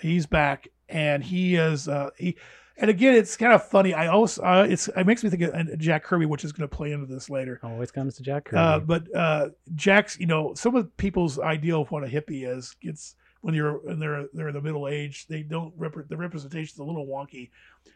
He's 0.00 0.26
back, 0.26 0.68
and 0.88 1.24
he 1.24 1.56
is 1.56 1.88
uh, 1.88 2.10
he. 2.16 2.36
And 2.80 2.88
again, 2.88 3.14
it's 3.14 3.36
kind 3.36 3.52
of 3.52 3.64
funny. 3.64 3.92
I 3.92 4.06
also 4.06 4.40
uh, 4.42 4.66
it's 4.68 4.86
it 4.86 5.04
makes 5.04 5.24
me 5.24 5.30
think 5.30 5.42
of 5.42 5.78
Jack 5.80 6.04
Kirby, 6.04 6.26
which 6.26 6.44
is 6.44 6.52
going 6.52 6.68
to 6.68 6.76
play 6.76 6.92
into 6.92 7.06
this 7.06 7.28
later. 7.28 7.58
Always 7.64 7.90
comes 7.90 8.14
to 8.18 8.22
Jack 8.22 8.44
Kirby. 8.44 8.58
Uh, 8.58 8.78
but 8.78 9.16
uh, 9.16 9.48
Jack's, 9.74 10.16
you 10.20 10.26
know, 10.26 10.54
some 10.54 10.76
of 10.76 10.96
people's 10.96 11.40
ideal 11.40 11.82
of 11.82 11.90
what 11.90 12.04
a 12.04 12.06
hippie 12.06 12.48
is 12.48 12.76
gets 12.80 13.16
when 13.48 13.54
you're 13.54 13.78
when 13.78 13.98
they're 13.98 14.26
they're 14.34 14.48
in 14.48 14.54
the 14.54 14.60
middle 14.60 14.86
age, 14.86 15.26
they 15.26 15.40
don't 15.40 15.72
rep- 15.78 16.06
the 16.06 16.18
representation's 16.18 16.78
a 16.80 16.84
little 16.84 17.06
wonky. 17.06 17.48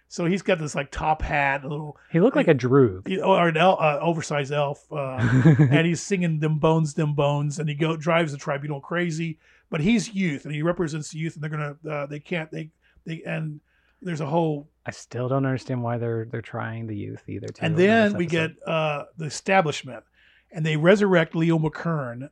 So 0.09 0.25
he's 0.25 0.41
got 0.41 0.59
this 0.59 0.75
like 0.75 0.91
top 0.91 1.21
hat, 1.21 1.63
a 1.63 1.69
little 1.69 1.99
he 2.11 2.21
looked 2.21 2.37
like 2.37 2.49
a 2.49 2.55
droog. 2.55 3.07
you 3.07 3.19
know, 3.19 3.35
or 3.35 3.49
an 3.49 3.59
el- 3.59 3.77
uh, 3.79 3.99
oversized 4.01 4.51
elf, 4.51 4.91
uh, 4.91 5.19
and 5.59 5.87
he's 5.87 6.01
singing 6.01 6.41
"Them 6.41 6.59
Bones, 6.59 6.95
Them 6.95 7.13
Bones," 7.13 7.59
and 7.59 7.69
he 7.69 7.75
go 7.75 7.99
drives 7.99 8.33
the 8.33 8.39
tribunal 8.39 8.81
crazy. 8.81 9.39
But 9.69 9.83
he's 9.83 10.15
youth, 10.15 10.47
and 10.47 10.55
he 10.55 10.63
represents 10.63 11.13
youth, 11.13 11.35
and 11.35 11.43
they're 11.43 11.51
gonna 11.51 11.77
uh, 11.87 12.07
they 12.07 12.19
can't 12.19 12.51
they 12.51 12.71
they 13.05 13.23
and 13.27 13.61
there's 14.01 14.23
a 14.23 14.27
whole 14.27 14.71
I 14.87 14.93
still 14.93 15.29
don't 15.29 15.45
understand 15.45 15.83
why 15.83 15.99
they're 15.99 16.25
they're 16.31 16.41
trying 16.41 16.87
the 16.87 16.97
youth 16.97 17.29
either. 17.29 17.49
Too, 17.49 17.63
and 17.63 17.77
then 17.77 18.17
we 18.17 18.25
get 18.25 18.53
uh, 18.67 19.05
the 19.19 19.27
establishment, 19.27 20.03
and 20.51 20.65
they 20.65 20.79
resurrect 20.79 21.35
Leo 21.37 21.59
McKern, 21.59 22.31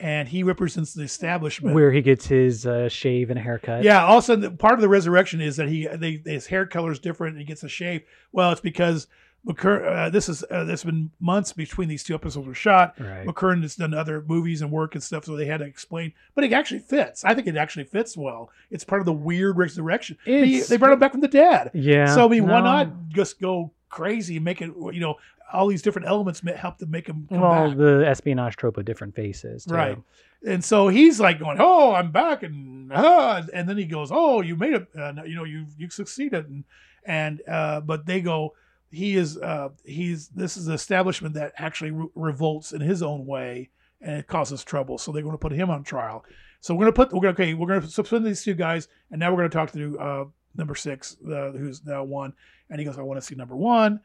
and 0.00 0.28
he 0.28 0.42
represents 0.42 0.92
the 0.94 1.02
establishment. 1.02 1.74
where 1.74 1.92
he 1.92 2.02
gets 2.02 2.26
his 2.26 2.66
uh, 2.66 2.88
shave 2.88 3.30
and 3.30 3.38
haircut. 3.38 3.82
yeah, 3.84 4.04
all 4.04 4.18
of 4.18 4.24
a 4.24 4.26
sudden, 4.26 4.56
part 4.56 4.74
of 4.74 4.80
the 4.80 4.88
resurrection 4.88 5.40
is 5.40 5.56
that 5.56 5.68
he 5.68 5.86
they, 5.86 6.22
his 6.24 6.46
hair 6.46 6.66
color 6.66 6.92
is 6.92 6.98
different, 6.98 7.32
and 7.32 7.40
he 7.40 7.46
gets 7.46 7.62
a 7.62 7.68
shave. 7.68 8.02
Well, 8.32 8.52
it's 8.52 8.60
because 8.60 9.06
McKern. 9.46 9.86
Uh, 9.86 10.10
this 10.10 10.28
is 10.28 10.42
uh, 10.50 10.64
this 10.64 10.82
has 10.82 10.90
been 10.90 11.10
months 11.20 11.52
between 11.52 11.88
these 11.88 12.02
two 12.02 12.14
episodes 12.14 12.46
were 12.46 12.54
shot. 12.54 12.94
right. 12.98 13.26
McKern 13.26 13.62
has 13.62 13.76
done 13.76 13.92
other 13.92 14.24
movies 14.26 14.62
and 14.62 14.70
work 14.70 14.94
and 14.94 15.02
stuff, 15.02 15.24
so 15.26 15.36
they 15.36 15.46
had 15.46 15.58
to 15.58 15.66
explain. 15.66 16.12
But 16.34 16.44
it 16.44 16.52
actually 16.52 16.80
fits. 16.80 17.24
I 17.24 17.34
think 17.34 17.46
it 17.46 17.56
actually 17.56 17.84
fits 17.84 18.16
well. 18.16 18.50
It's 18.70 18.84
part 18.84 19.00
of 19.02 19.06
the 19.06 19.12
weird 19.12 19.58
resurrection. 19.58 20.16
They, 20.24 20.60
they 20.60 20.76
brought 20.78 20.92
him 20.92 20.98
back 20.98 21.12
from 21.12 21.20
the 21.20 21.28
dead. 21.28 21.70
Yeah. 21.74 22.14
So 22.14 22.24
I 22.24 22.28
mean, 22.28 22.46
why 22.46 22.60
not 22.60 23.08
just 23.10 23.40
go 23.40 23.72
crazy 23.90 24.36
and 24.36 24.44
make 24.44 24.62
it? 24.62 24.70
You 24.92 25.00
know, 25.00 25.16
all 25.52 25.66
these 25.68 25.82
different 25.82 26.08
elements 26.08 26.40
help 26.56 26.78
to 26.78 26.86
make 26.86 27.06
him 27.06 27.26
come 27.28 27.40
Well, 27.40 27.68
back. 27.68 27.76
the 27.78 28.04
espionage 28.06 28.56
trope 28.56 28.76
of 28.76 28.84
different 28.84 29.14
faces. 29.14 29.64
too. 29.64 29.74
Right. 29.74 29.98
And 30.46 30.62
so 30.64 30.88
he's 30.88 31.20
like 31.20 31.38
going, 31.38 31.56
"Oh, 31.60 31.94
I'm 31.94 32.10
back," 32.10 32.42
and 32.42 32.92
uh, 32.92 33.42
and 33.52 33.68
then 33.68 33.78
he 33.78 33.84
goes, 33.86 34.10
"Oh, 34.12 34.40
you 34.42 34.56
made 34.56 34.74
it. 34.74 34.88
Uh, 34.98 35.12
you 35.24 35.34
know, 35.36 35.44
you 35.44 35.66
you 35.78 35.88
succeeded." 35.90 36.48
And 36.48 36.64
and 37.06 37.42
uh, 37.48 37.80
but 37.80 38.04
they 38.06 38.20
go, 38.20 38.54
he 38.90 39.16
is 39.16 39.38
uh, 39.38 39.70
he's 39.84 40.28
this 40.28 40.56
is 40.56 40.68
an 40.68 40.74
establishment 40.74 41.34
that 41.34 41.52
actually 41.56 41.92
re- 41.92 42.08
revolts 42.14 42.72
in 42.72 42.80
his 42.82 43.02
own 43.02 43.24
way 43.26 43.70
and 44.02 44.16
it 44.18 44.26
causes 44.26 44.62
trouble. 44.62 44.98
So 44.98 45.12
they're 45.12 45.22
going 45.22 45.32
to 45.34 45.38
put 45.38 45.52
him 45.52 45.70
on 45.70 45.82
trial. 45.82 46.24
So 46.60 46.74
we're 46.74 46.84
going 46.84 46.92
to 46.92 46.96
put 46.96 47.12
we're 47.14 47.20
going 47.22 47.34
to 47.36 47.42
okay 47.42 47.54
we're 47.54 47.66
going 47.68 47.80
to 47.80 47.88
suspend 47.88 48.26
these 48.26 48.44
two 48.44 48.54
guys, 48.54 48.88
and 49.10 49.18
now 49.20 49.30
we're 49.30 49.38
going 49.38 49.50
to 49.50 49.56
talk 49.56 49.72
to 49.72 49.98
uh, 49.98 50.24
number 50.56 50.74
six, 50.74 51.16
uh, 51.26 51.52
who's 51.52 51.84
now 51.86 52.04
one, 52.04 52.34
and 52.68 52.78
he 52.78 52.84
goes, 52.84 52.98
"I 52.98 53.02
want 53.02 53.18
to 53.18 53.26
see 53.26 53.34
number 53.34 53.56
one." 53.56 54.00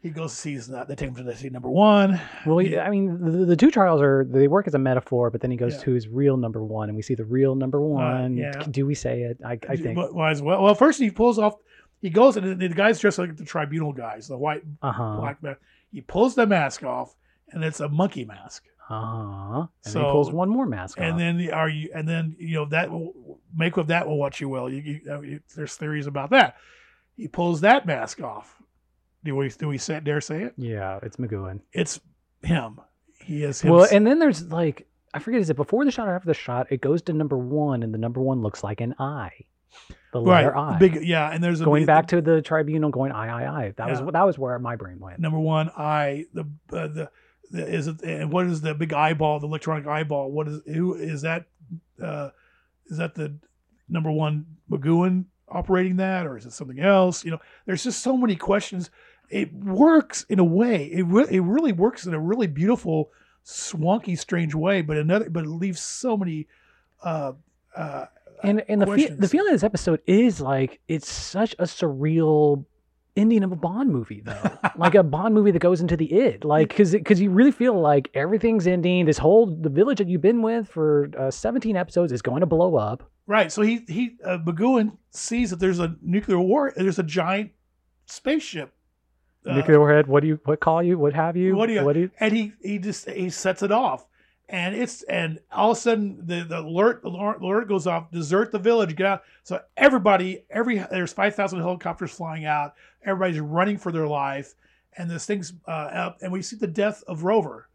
He 0.00 0.10
goes 0.10 0.32
sees 0.32 0.68
that 0.68 0.86
they 0.86 0.94
take 0.94 1.08
him 1.16 1.26
to 1.26 1.36
see 1.36 1.48
number 1.48 1.68
one. 1.68 2.20
Well. 2.46 2.60
I 2.60 2.88
mean, 2.88 3.18
the, 3.40 3.44
the 3.46 3.56
two 3.56 3.70
trials 3.70 4.00
are 4.00 4.24
they 4.30 4.46
work 4.46 4.68
as 4.68 4.74
a 4.74 4.78
metaphor, 4.78 5.28
but 5.30 5.40
then 5.40 5.50
he 5.50 5.56
goes 5.56 5.74
Yeah. 5.74 5.80
to 5.82 5.90
his 5.92 6.06
real 6.06 6.36
number 6.36 6.62
one, 6.64 6.88
and 6.88 6.94
we 6.94 7.02
see 7.02 7.16
the 7.16 7.24
real 7.24 7.56
number 7.56 7.80
one. 7.80 8.36
yeah. 8.36 8.52
Do 8.70 8.86
we 8.86 8.94
say 8.94 9.22
it? 9.22 9.38
I, 9.44 9.58
I 9.68 9.76
think. 9.76 9.98
Well, 9.98 10.24
as 10.24 10.40
well. 10.40 10.62
Well, 10.62 10.74
first 10.76 11.00
he 11.00 11.10
pulls 11.10 11.38
off. 11.38 11.54
He 12.00 12.10
goes 12.10 12.36
and 12.36 12.60
the, 12.60 12.68
the 12.68 12.74
guy's 12.76 13.00
dressed 13.00 13.18
like 13.18 13.36
the 13.36 13.44
tribunal 13.44 13.92
guys, 13.92 14.28
the 14.28 14.38
white 14.38 14.62
Uh 14.82 14.92
huh. 14.92 15.16
black 15.18 15.42
man. 15.42 15.56
He 15.90 16.00
pulls 16.00 16.36
the 16.36 16.46
mask 16.46 16.84
off, 16.84 17.16
and 17.50 17.64
it's 17.64 17.80
a 17.80 17.88
monkey 17.88 18.24
mask. 18.24 18.64
Uh 18.88 19.00
huh. 19.02 19.66
And 19.84 19.92
So- 19.92 20.04
he 20.04 20.10
pulls 20.12 20.30
one 20.30 20.48
more 20.48 20.64
mask 20.66 20.98
And 21.00 21.14
off. 21.14 21.18
then 21.18 21.36
the- 21.38 21.50
are 21.50 21.68
you? 21.68 21.90
And 21.92 22.08
then 22.08 22.36
you 22.38 22.54
know 22.54 22.66
that 22.66 22.88
will 22.92 23.40
make 23.52 23.76
with 23.76 23.88
that 23.88 24.06
will 24.06 24.16
what 24.16 24.40
you 24.40 24.48
will. 24.48 24.70
You, 24.70 25.00
uh, 25.10 25.20
you- 25.22 25.40
there's 25.56 25.74
theories 25.74 26.06
about 26.06 26.30
that. 26.30 26.54
He 27.16 27.26
pulls 27.26 27.62
that 27.62 27.84
mask 27.84 28.22
off. 28.22 28.54
Do 29.24 29.34
we 29.36 29.48
do 29.48 29.68
we 29.68 29.78
say, 29.78 30.00
dare 30.00 30.20
say 30.20 30.42
it? 30.44 30.54
yeah, 30.56 30.98
it's 31.02 31.16
McGoohan. 31.16 31.60
It's 31.72 32.00
him. 32.42 32.80
He 33.20 33.42
is 33.44 33.60
him. 33.60 33.72
Well, 33.72 33.88
and 33.90 34.06
then 34.06 34.18
there's 34.18 34.44
like 34.50 34.86
I 35.12 35.18
forget 35.18 35.40
is 35.40 35.50
it 35.50 35.56
before 35.56 35.84
the 35.84 35.90
shot 35.90 36.08
or 36.08 36.14
after 36.14 36.26
the 36.28 36.34
shot? 36.34 36.68
It 36.70 36.80
goes 36.80 37.02
to 37.02 37.12
number 37.12 37.36
one, 37.36 37.82
and 37.82 37.92
the 37.92 37.98
number 37.98 38.20
one 38.20 38.42
looks 38.42 38.62
like 38.62 38.80
an 38.80 38.94
eye, 38.98 39.32
the 40.12 40.20
right, 40.20 40.44
letter 40.44 40.56
I. 40.56 40.78
big 40.78 41.02
yeah. 41.04 41.30
And 41.32 41.42
there's 41.42 41.60
a 41.60 41.64
going 41.64 41.82
big- 41.82 41.86
back 41.88 42.06
to 42.08 42.20
the 42.22 42.40
tribunal, 42.42 42.90
going 42.90 43.10
I 43.12 43.26
I 43.44 43.64
I. 43.64 43.70
That 43.76 43.88
Yeah. 43.88 44.00
was 44.02 44.12
that 44.12 44.22
was 44.22 44.38
where 44.38 44.58
my 44.58 44.76
brain 44.76 44.98
went. 45.00 45.18
number 45.18 45.38
one 45.40 45.70
I 45.76 46.26
the 46.32 46.42
uh, 46.72 46.86
the, 46.88 47.10
the 47.50 47.66
is 47.66 47.88
it 47.88 48.02
and 48.02 48.30
what 48.32 48.46
is 48.46 48.60
the 48.60 48.74
big 48.74 48.92
eyeball 48.92 49.40
the 49.40 49.46
electronic 49.46 49.86
eyeball 49.86 50.30
what 50.30 50.46
is 50.48 50.60
who 50.66 50.94
is 50.94 51.22
that 51.22 51.46
uh 52.02 52.28
is 52.86 52.98
that 52.98 53.14
the 53.14 53.34
number 53.88 54.10
one 54.12 54.44
McGoohan 54.70 55.24
operating 55.48 55.96
that 55.96 56.26
or 56.26 56.36
is 56.36 56.44
it 56.44 56.52
something 56.52 56.78
else 56.78 57.24
you 57.24 57.30
know 57.30 57.38
there's 57.64 57.82
just 57.82 58.00
so 58.02 58.18
many 58.18 58.36
questions 58.36 58.90
it 59.30 59.52
works 59.52 60.24
in 60.28 60.38
a 60.38 60.44
way 60.44 60.86
it, 60.86 61.02
re- 61.02 61.26
it 61.30 61.40
really 61.40 61.72
works 61.72 62.06
in 62.06 62.14
a 62.14 62.20
really 62.20 62.46
beautiful 62.46 63.10
swanky 63.42 64.16
strange 64.16 64.54
way 64.54 64.82
but 64.82 64.96
another 64.96 65.30
but 65.30 65.44
it 65.44 65.50
leaves 65.50 65.80
so 65.80 66.16
many 66.16 66.46
uh 67.02 67.32
uh 67.76 68.06
and 68.42 68.64
and 68.68 68.82
the 68.82 68.86
fe- 68.86 69.08
the 69.08 69.28
feeling 69.28 69.48
of 69.48 69.54
this 69.54 69.64
episode 69.64 70.00
is 70.06 70.40
like 70.40 70.80
it's 70.88 71.10
such 71.10 71.54
a 71.54 71.64
surreal 71.64 72.64
ending 73.18 73.42
of 73.42 73.50
a 73.52 73.56
Bond 73.56 73.90
movie 73.90 74.22
though, 74.24 74.50
like 74.76 74.94
a 74.94 75.02
Bond 75.02 75.34
movie 75.34 75.50
that 75.50 75.58
goes 75.58 75.80
into 75.80 75.96
the 75.96 76.12
id, 76.12 76.44
like 76.44 76.68
because 76.68 76.92
because 76.92 77.20
you 77.20 77.30
really 77.30 77.50
feel 77.50 77.78
like 77.78 78.10
everything's 78.14 78.66
ending. 78.66 79.04
This 79.06 79.18
whole 79.18 79.46
the 79.46 79.68
village 79.68 79.98
that 79.98 80.08
you've 80.08 80.22
been 80.22 80.40
with 80.40 80.68
for 80.68 81.10
uh, 81.18 81.30
17 81.30 81.76
episodes 81.76 82.12
is 82.12 82.22
going 82.22 82.40
to 82.40 82.46
blow 82.46 82.76
up. 82.76 83.10
Right. 83.26 83.50
So 83.52 83.62
he 83.62 83.84
he 83.88 84.16
uh, 84.24 84.38
sees 85.10 85.50
that 85.50 85.58
there's 85.58 85.80
a 85.80 85.96
nuclear 86.00 86.38
war. 86.38 86.72
There's 86.74 86.98
a 86.98 87.02
giant 87.02 87.50
spaceship. 88.06 88.72
Nuclear 89.56 89.78
warhead. 89.78 90.06
What 90.06 90.20
do 90.20 90.26
you 90.28 90.40
what 90.44 90.60
call 90.60 90.82
you? 90.82 90.98
What 90.98 91.14
have 91.14 91.36
you? 91.36 91.56
What 91.56 91.66
do 91.66 91.72
you- 91.74 91.84
What 91.84 91.92
do 91.94 92.00
you? 92.00 92.10
and 92.20 92.32
he 92.36 92.52
he 92.62 92.78
just 92.78 93.08
he 93.08 93.30
sets 93.30 93.62
it 93.62 93.72
off, 93.72 94.06
and 94.48 94.74
it's 94.74 95.02
and 95.04 95.38
all 95.52 95.70
of 95.72 95.76
a 95.76 95.80
sudden 95.80 96.18
the 96.26 96.42
the 96.44 96.60
alert 96.60 97.02
the 97.02 97.08
alert, 97.08 97.40
alert 97.40 97.68
goes 97.68 97.86
off. 97.86 98.10
Desert 98.10 98.52
the 98.52 98.58
village. 98.58 98.94
Get 98.96 99.06
out. 99.06 99.22
So 99.42 99.60
everybody 99.76 100.44
every 100.50 100.78
there's 100.90 101.12
five 101.12 101.34
thousand 101.34 101.60
helicopters 101.60 102.10
flying 102.10 102.44
out. 102.44 102.74
Everybody's 103.04 103.40
running 103.40 103.78
for 103.78 103.92
their 103.92 104.06
life, 104.06 104.54
and 104.96 105.10
this 105.10 105.24
thing's 105.26 105.52
uh, 105.66 105.70
up. 105.70 106.18
And 106.22 106.32
we 106.32 106.42
see 106.42 106.56
the 106.56 106.66
death 106.66 107.02
of 107.06 107.24
Rover 107.24 107.68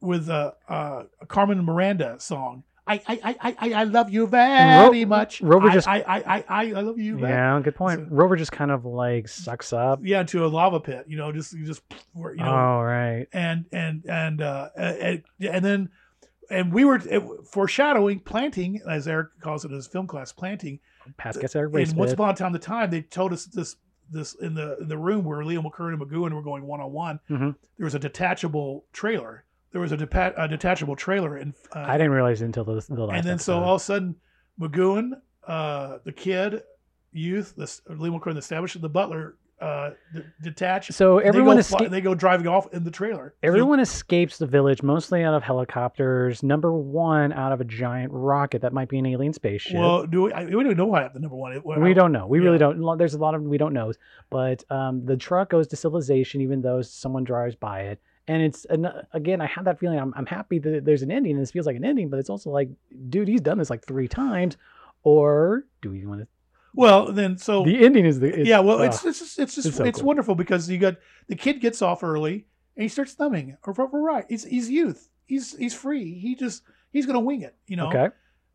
with 0.00 0.28
a 0.28 0.54
uh, 0.68 0.72
uh, 0.72 1.04
Carmen 1.28 1.64
Miranda 1.64 2.16
song. 2.18 2.64
I 2.86 2.94
I, 3.06 3.20
I, 3.40 3.56
I, 3.60 3.72
I 3.80 3.84
love 3.84 4.10
you 4.10 4.26
very 4.26 5.04
much. 5.04 5.40
Rover 5.40 5.70
I, 5.70 5.74
just- 5.74 5.86
I, 5.88 6.00
I, 6.00 6.16
I, 6.18 6.44
I 6.48 6.72
I 6.72 6.80
love 6.80 6.98
you. 6.98 7.18
very 7.18 7.32
Yeah, 7.32 7.60
good 7.62 7.76
point. 7.76 8.00
So- 8.00 8.06
Rover 8.10 8.36
just 8.36 8.52
kind 8.52 8.70
of 8.70 8.84
like 8.84 9.28
sucks 9.28 9.72
up. 9.72 10.00
yeah, 10.02 10.20
into 10.20 10.44
a 10.44 10.48
lava 10.48 10.80
pit. 10.80 11.04
You 11.08 11.16
know, 11.16 11.30
just 11.32 11.52
you 11.52 11.64
just 11.64 11.82
you 12.14 12.34
know, 12.36 12.44
oh 12.44 12.82
right. 12.82 13.26
and 13.32 13.66
and 13.72 14.04
and 14.06 14.42
uh, 14.42 14.68
and, 14.76 15.22
and 15.40 15.64
then 15.64 15.88
and 16.50 16.72
we 16.72 16.84
were 16.84 16.96
it, 17.08 17.22
foreshadowing 17.46 18.20
planting, 18.20 18.80
as 18.88 19.06
Eric 19.08 19.28
calls 19.40 19.64
it 19.64 19.68
in 19.68 19.74
his 19.76 19.86
film 19.86 20.06
class, 20.06 20.32
planting. 20.32 20.80
Pass 21.16 21.36
gets 21.36 21.54
race 21.54 21.90
And 21.90 21.98
once 21.98 22.12
upon 22.12 22.30
a 22.30 22.34
time, 22.34 22.52
the 22.52 22.58
time 22.58 22.90
they 22.90 23.02
told 23.02 23.32
us 23.32 23.44
this 23.46 23.76
this 24.10 24.34
in 24.34 24.54
the 24.54 24.76
in 24.78 24.88
the 24.88 24.98
room 24.98 25.24
where 25.24 25.44
Leo 25.44 25.62
McKern 25.62 25.92
and 25.94 26.00
McGoohan 26.02 26.32
were 26.32 26.42
going 26.42 26.66
one 26.66 26.80
on 26.80 26.92
one. 26.92 27.20
There 27.28 27.54
was 27.84 27.94
a 27.94 27.98
detachable 27.98 28.84
trailer. 28.92 29.44
There 29.72 29.80
was 29.80 29.92
a, 29.92 29.96
depa- 29.96 30.34
a 30.36 30.46
detachable 30.48 30.96
trailer, 30.96 31.36
and 31.36 31.54
uh, 31.74 31.80
I 31.80 31.96
didn't 31.96 32.12
realize 32.12 32.42
until 32.42 32.64
the, 32.64 32.84
the 32.88 33.04
last. 33.04 33.16
and 33.18 33.26
then 33.26 33.38
so 33.38 33.58
all 33.58 33.74
of 33.76 33.80
a 33.80 33.84
sudden, 33.84 34.16
McGoohan, 34.60 35.12
uh, 35.46 35.98
the 36.04 36.12
kid, 36.12 36.62
youth, 37.12 37.54
the 37.56 37.64
McKern, 37.64 38.32
the 38.34 38.38
established, 38.40 38.80
the 38.80 38.88
butler, 38.88 39.36
uh, 39.62 39.90
d- 40.12 40.20
detach. 40.42 40.90
So 40.90 41.18
everyone 41.18 41.56
they 41.56 41.62
go, 41.62 41.76
esca- 41.76 41.90
they 41.90 42.00
go 42.00 42.14
driving 42.14 42.48
off 42.48 42.72
in 42.74 42.82
the 42.84 42.90
trailer. 42.90 43.34
everyone 43.44 43.78
escapes 43.80 44.36
the 44.38 44.46
village 44.46 44.82
mostly 44.82 45.22
out 45.22 45.34
of 45.34 45.42
helicopters. 45.44 46.42
Number 46.42 46.72
one 46.72 47.32
out 47.32 47.52
of 47.52 47.60
a 47.60 47.64
giant 47.64 48.12
rocket 48.12 48.62
that 48.62 48.72
might 48.72 48.88
be 48.88 48.98
an 48.98 49.06
alien 49.06 49.32
spaceship. 49.32 49.76
Well, 49.78 50.04
do 50.06 50.22
we? 50.22 50.32
I, 50.32 50.44
we 50.46 50.50
don't 50.64 50.76
know 50.76 50.86
why 50.86 51.08
the 51.08 51.20
Number 51.20 51.36
one, 51.36 51.52
It- 51.52 51.64
well, 51.64 51.78
we 51.80 51.94
don't 51.94 52.12
know. 52.12 52.26
We 52.26 52.40
really 52.40 52.58
don't. 52.58 52.98
There's 52.98 53.14
a 53.14 53.18
lot 53.18 53.34
of 53.34 53.42
we 53.42 53.56
don't 53.56 53.72
know. 53.72 53.92
But 54.30 54.64
um, 54.70 55.04
the 55.06 55.16
truck 55.16 55.48
goes 55.50 55.68
to 55.68 55.76
civilization, 55.76 56.40
even 56.40 56.60
though 56.60 56.82
someone 56.82 57.24
drives 57.24 57.54
by 57.54 57.82
it. 57.82 58.00
And 58.28 58.42
it's 58.42 58.64
an, 58.66 58.86
again, 59.12 59.40
I 59.40 59.46
have 59.46 59.64
that 59.64 59.80
feeling. 59.80 59.98
I'm, 59.98 60.12
I'm 60.16 60.26
happy 60.26 60.58
that 60.60 60.84
there's 60.84 61.02
an 61.02 61.10
ending, 61.10 61.32
and 61.32 61.42
this 61.42 61.50
feels 61.50 61.66
like 61.66 61.76
an 61.76 61.84
ending. 61.84 62.08
But 62.08 62.20
it's 62.20 62.30
also 62.30 62.50
like, 62.50 62.68
dude, 63.08 63.28
he's 63.28 63.40
done 63.40 63.58
this 63.58 63.70
like 63.70 63.84
three 63.84 64.08
times. 64.08 64.56
Or 65.02 65.64
do 65.80 65.90
we 65.90 66.06
want 66.06 66.20
to? 66.20 66.26
Well, 66.74 67.12
then 67.12 67.36
so 67.36 67.64
The 67.64 67.84
ending 67.84 68.06
is 68.06 68.20
the 68.20 68.32
is- 68.40 68.48
yeah. 68.48 68.60
Well, 68.60 68.80
uh, 68.80 68.84
it's 68.84 69.04
it's 69.04 69.18
just, 69.18 69.38
it's 69.38 69.54
just 69.54 69.66
it's 69.68 69.80
it's, 69.80 69.98
cool. 69.98 70.06
wonderful 70.06 70.34
because 70.34 70.70
you 70.70 70.78
got 70.78 70.96
the 71.28 71.36
kid 71.36 71.60
gets 71.60 71.82
off 71.82 72.02
early 72.02 72.46
and 72.76 72.82
he 72.82 72.88
starts 72.88 73.12
thumbing. 73.12 73.56
Or 73.64 73.72
right. 73.74 74.24
He's 74.28 74.44
he's 74.44 74.70
youth. 74.70 75.08
He's 75.26 75.56
he's 75.56 75.74
free. 75.74 76.14
He 76.18 76.34
just 76.34 76.62
he's 76.92 77.04
gonna 77.06 77.20
wing 77.20 77.42
it. 77.42 77.54
You 77.66 77.76
know. 77.76 77.88
okay. 77.88 78.08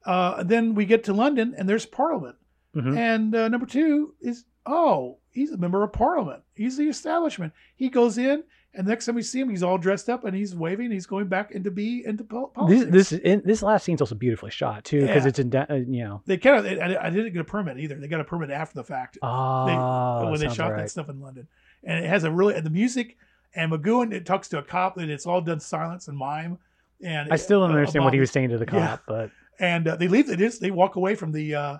Uh, 0.06 0.44
then 0.44 0.73
we 0.73 0.85
get 0.85 1.03
to 1.03 1.14
London 1.14 1.53
and 1.57 1.68
there's 1.68 1.85
Parliament. 1.85 2.38
Mhm. 2.76 2.98
And 2.98 3.35
uh, 3.35 3.49
number 3.49 3.65
two 3.65 4.15
is 4.22 4.45
oh, 4.65 5.18
he's 5.31 5.52
a 5.52 5.57
member 5.57 5.84
of 5.84 5.94
Parliament. 5.94 6.44
He's 6.56 6.77
the 6.77 6.88
establishment. 6.88 7.53
He 7.76 7.89
goes 7.89 8.18
in, 8.18 8.44
and 8.78 8.88
next 8.88 9.06
time 9.08 9.16
we 9.16 9.24
see 9.24 9.40
him, 9.41 9.49
he's 9.49 9.64
all 9.64 9.78
dressed 9.78 10.08
up 10.10 10.24
and 10.24 10.36
he's 10.36 10.56
waving. 10.56 10.91
He's 10.91 11.06
going 11.08 11.28
back 11.28 11.52
into 11.52 11.72
be 11.72 12.06
into 12.06 12.24
pol- 12.24 12.54
This 12.68 12.86
this 12.86 13.12
in, 13.12 13.41
this 13.44 13.62
last 13.64 13.84
scene's 13.84 13.99
also 14.02 14.16
beautifully 14.16 14.52
shot 14.52 14.86
too 14.86 15.02
because 15.02 15.24
Yeah. 15.24 15.30
it's 15.30 15.40
in 15.40 15.56
uh, 15.56 15.66
you 15.88 16.04
know 16.06 16.22
they 16.26 16.38
kind 16.38 16.66
of. 16.66 16.80
I, 16.80 17.08
I 17.08 17.10
didn't 17.10 17.34
get 17.34 17.41
a 17.41 17.44
permit 17.44 17.80
either. 17.80 17.95
They 17.95 18.08
got 18.08 18.22
a 18.22 18.24
permit 18.24 18.52
after 18.52 18.76
the 18.76 18.84
fact 18.84 19.18
oh 19.22 20.30
when 20.32 20.40
they 20.40 20.49
shot 20.49 20.72
right. 20.72 20.78
that 20.84 20.90
stuff 20.90 21.10
in 21.10 21.20
London, 21.20 21.48
and 21.84 22.06
it 22.06 22.08
has 22.08 22.24
a 22.24 22.32
really 22.32 22.54
and 22.56 22.66
the 22.66 22.70
music 22.70 23.18
and 23.56 23.72
McGoohan 23.72 24.14
it 24.14 24.26
talks 24.26 24.48
to 24.49 24.60
a 24.60 24.64
cop 24.64 24.98
and 24.98 25.10
it's 25.12 25.26
all 25.26 25.41
done 25.41 25.60
silence 25.60 26.08
and 26.08 26.18
mime. 26.18 26.58
And 27.02 27.32
I 27.32 27.36
still 27.36 27.62
don't 27.62 27.72
uh, 27.72 27.76
understand 27.76 28.06
what 28.06 28.14
he 28.14 28.20
was 28.20 28.32
saying 28.32 28.49
to 28.49 28.58
the 28.58 28.66
cop, 28.66 28.80
Yeah. 28.80 28.98
but 29.08 29.32
and 29.60 29.88
uh, 29.88 29.95
they 29.95 30.08
leave. 30.08 30.28
They 30.28 30.36
just 30.36 30.62
they 30.62 30.72
walk 30.72 30.95
away 30.95 31.16
from 31.16 31.32
the 31.32 31.56
uh, 31.56 31.78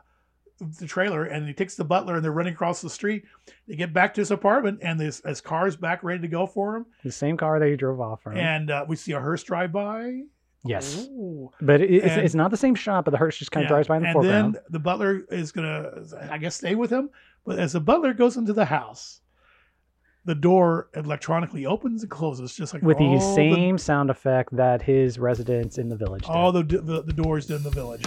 the 0.79 0.85
trailer, 0.88 1.25
and 1.25 1.47
he 1.47 1.53
takes 1.53 1.75
the 1.75 1.84
butler, 1.84 2.15
and 2.15 2.23
they're 2.23 2.31
running 2.31 2.53
across 2.53 2.81
the 2.81 2.89
street. 2.89 3.23
They 3.67 3.75
get 3.75 3.93
back 3.93 4.13
to 4.15 4.21
his 4.21 4.31
apartment, 4.31 4.79
and 4.81 4.99
his 4.99 5.21
his 5.25 5.41
car's 5.41 5.75
back 5.75 6.03
ready 6.03 6.21
to 6.21 6.27
go 6.27 6.47
for 6.47 6.75
him. 6.77 6.85
the 7.03 7.11
same 7.11 7.38
car 7.38 7.59
that 7.59 7.67
he 7.69 7.75
drove 7.75 7.99
off 8.01 8.23
from. 8.23 8.38
And 8.38 8.71
uh, 8.71 8.85
we 8.88 8.95
see 8.95 9.11
a 9.13 9.19
hearse 9.19 9.43
drive 9.43 9.71
by. 9.71 10.21
yes, 10.65 11.07
Ooh. 11.11 11.51
but 11.61 11.81
it, 11.81 11.91
it's, 11.91 12.05
And- 12.07 12.21
it's 12.23 12.35
not 12.35 12.51
the 12.51 12.57
same 12.57 12.75
shot. 12.75 13.05
But 13.05 13.11
the 13.11 13.17
hearse 13.17 13.38
just 13.38 13.51
kind 13.51 13.63
of 13.65 13.69
Yeah. 13.69 13.75
drives 13.75 13.88
by 13.88 13.97
in 13.97 14.01
the 14.03 14.07
and 14.09 14.13
foreground. 14.15 14.53
then 14.55 14.61
the 14.69 14.79
butler 14.79 15.25
is 15.31 15.51
gonna, 15.51 15.91
I 16.29 16.38
guess, 16.38 16.55
stay 16.55 16.75
with 16.75 16.89
him. 16.91 17.09
But 17.45 17.59
as 17.59 17.73
the 17.73 17.79
butler 17.79 18.13
goes 18.13 18.35
into 18.38 18.51
the 18.53 18.65
house, 18.65 19.21
the 20.25 20.35
door 20.35 20.89
electronically 20.95 21.65
opens 21.65 22.01
and 22.01 22.11
closes, 22.11 22.53
just 22.53 22.73
like 22.73 22.84
with 22.84 22.97
the 22.97 23.19
same 23.35 23.77
sound 23.77 24.09
effect 24.09 24.53
that 24.57 24.81
his 24.81 25.17
residence 25.19 25.77
in 25.77 25.88
the 25.88 25.95
village 25.95 26.23
did. 26.23 26.29
all 26.31 26.51
the, 26.51 26.63
the 26.63 27.03
the 27.03 27.13
doors 27.13 27.45
did 27.45 27.57
in 27.57 27.63
the 27.63 27.69
village. 27.69 28.03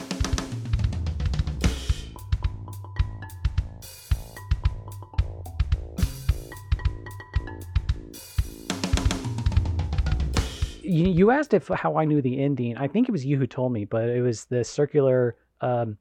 You, 10.91 11.09
you 11.09 11.31
asked 11.31 11.55
if 11.55 11.69
how 11.69 11.97
I 11.97 12.05
knew 12.05 12.21
the 12.21 12.41
ending. 12.43 12.77
I 12.77 12.89
think 12.89 13.09
it 13.09 13.13
was 13.13 13.25
you 13.25 13.39
who 13.39 13.47
told 13.47 13.73
me, 13.73 13.85
but 13.85 14.09
it 14.09 14.23
was 14.23 14.45
the 14.47 14.65
circular 14.65 15.37
um, 15.61 15.97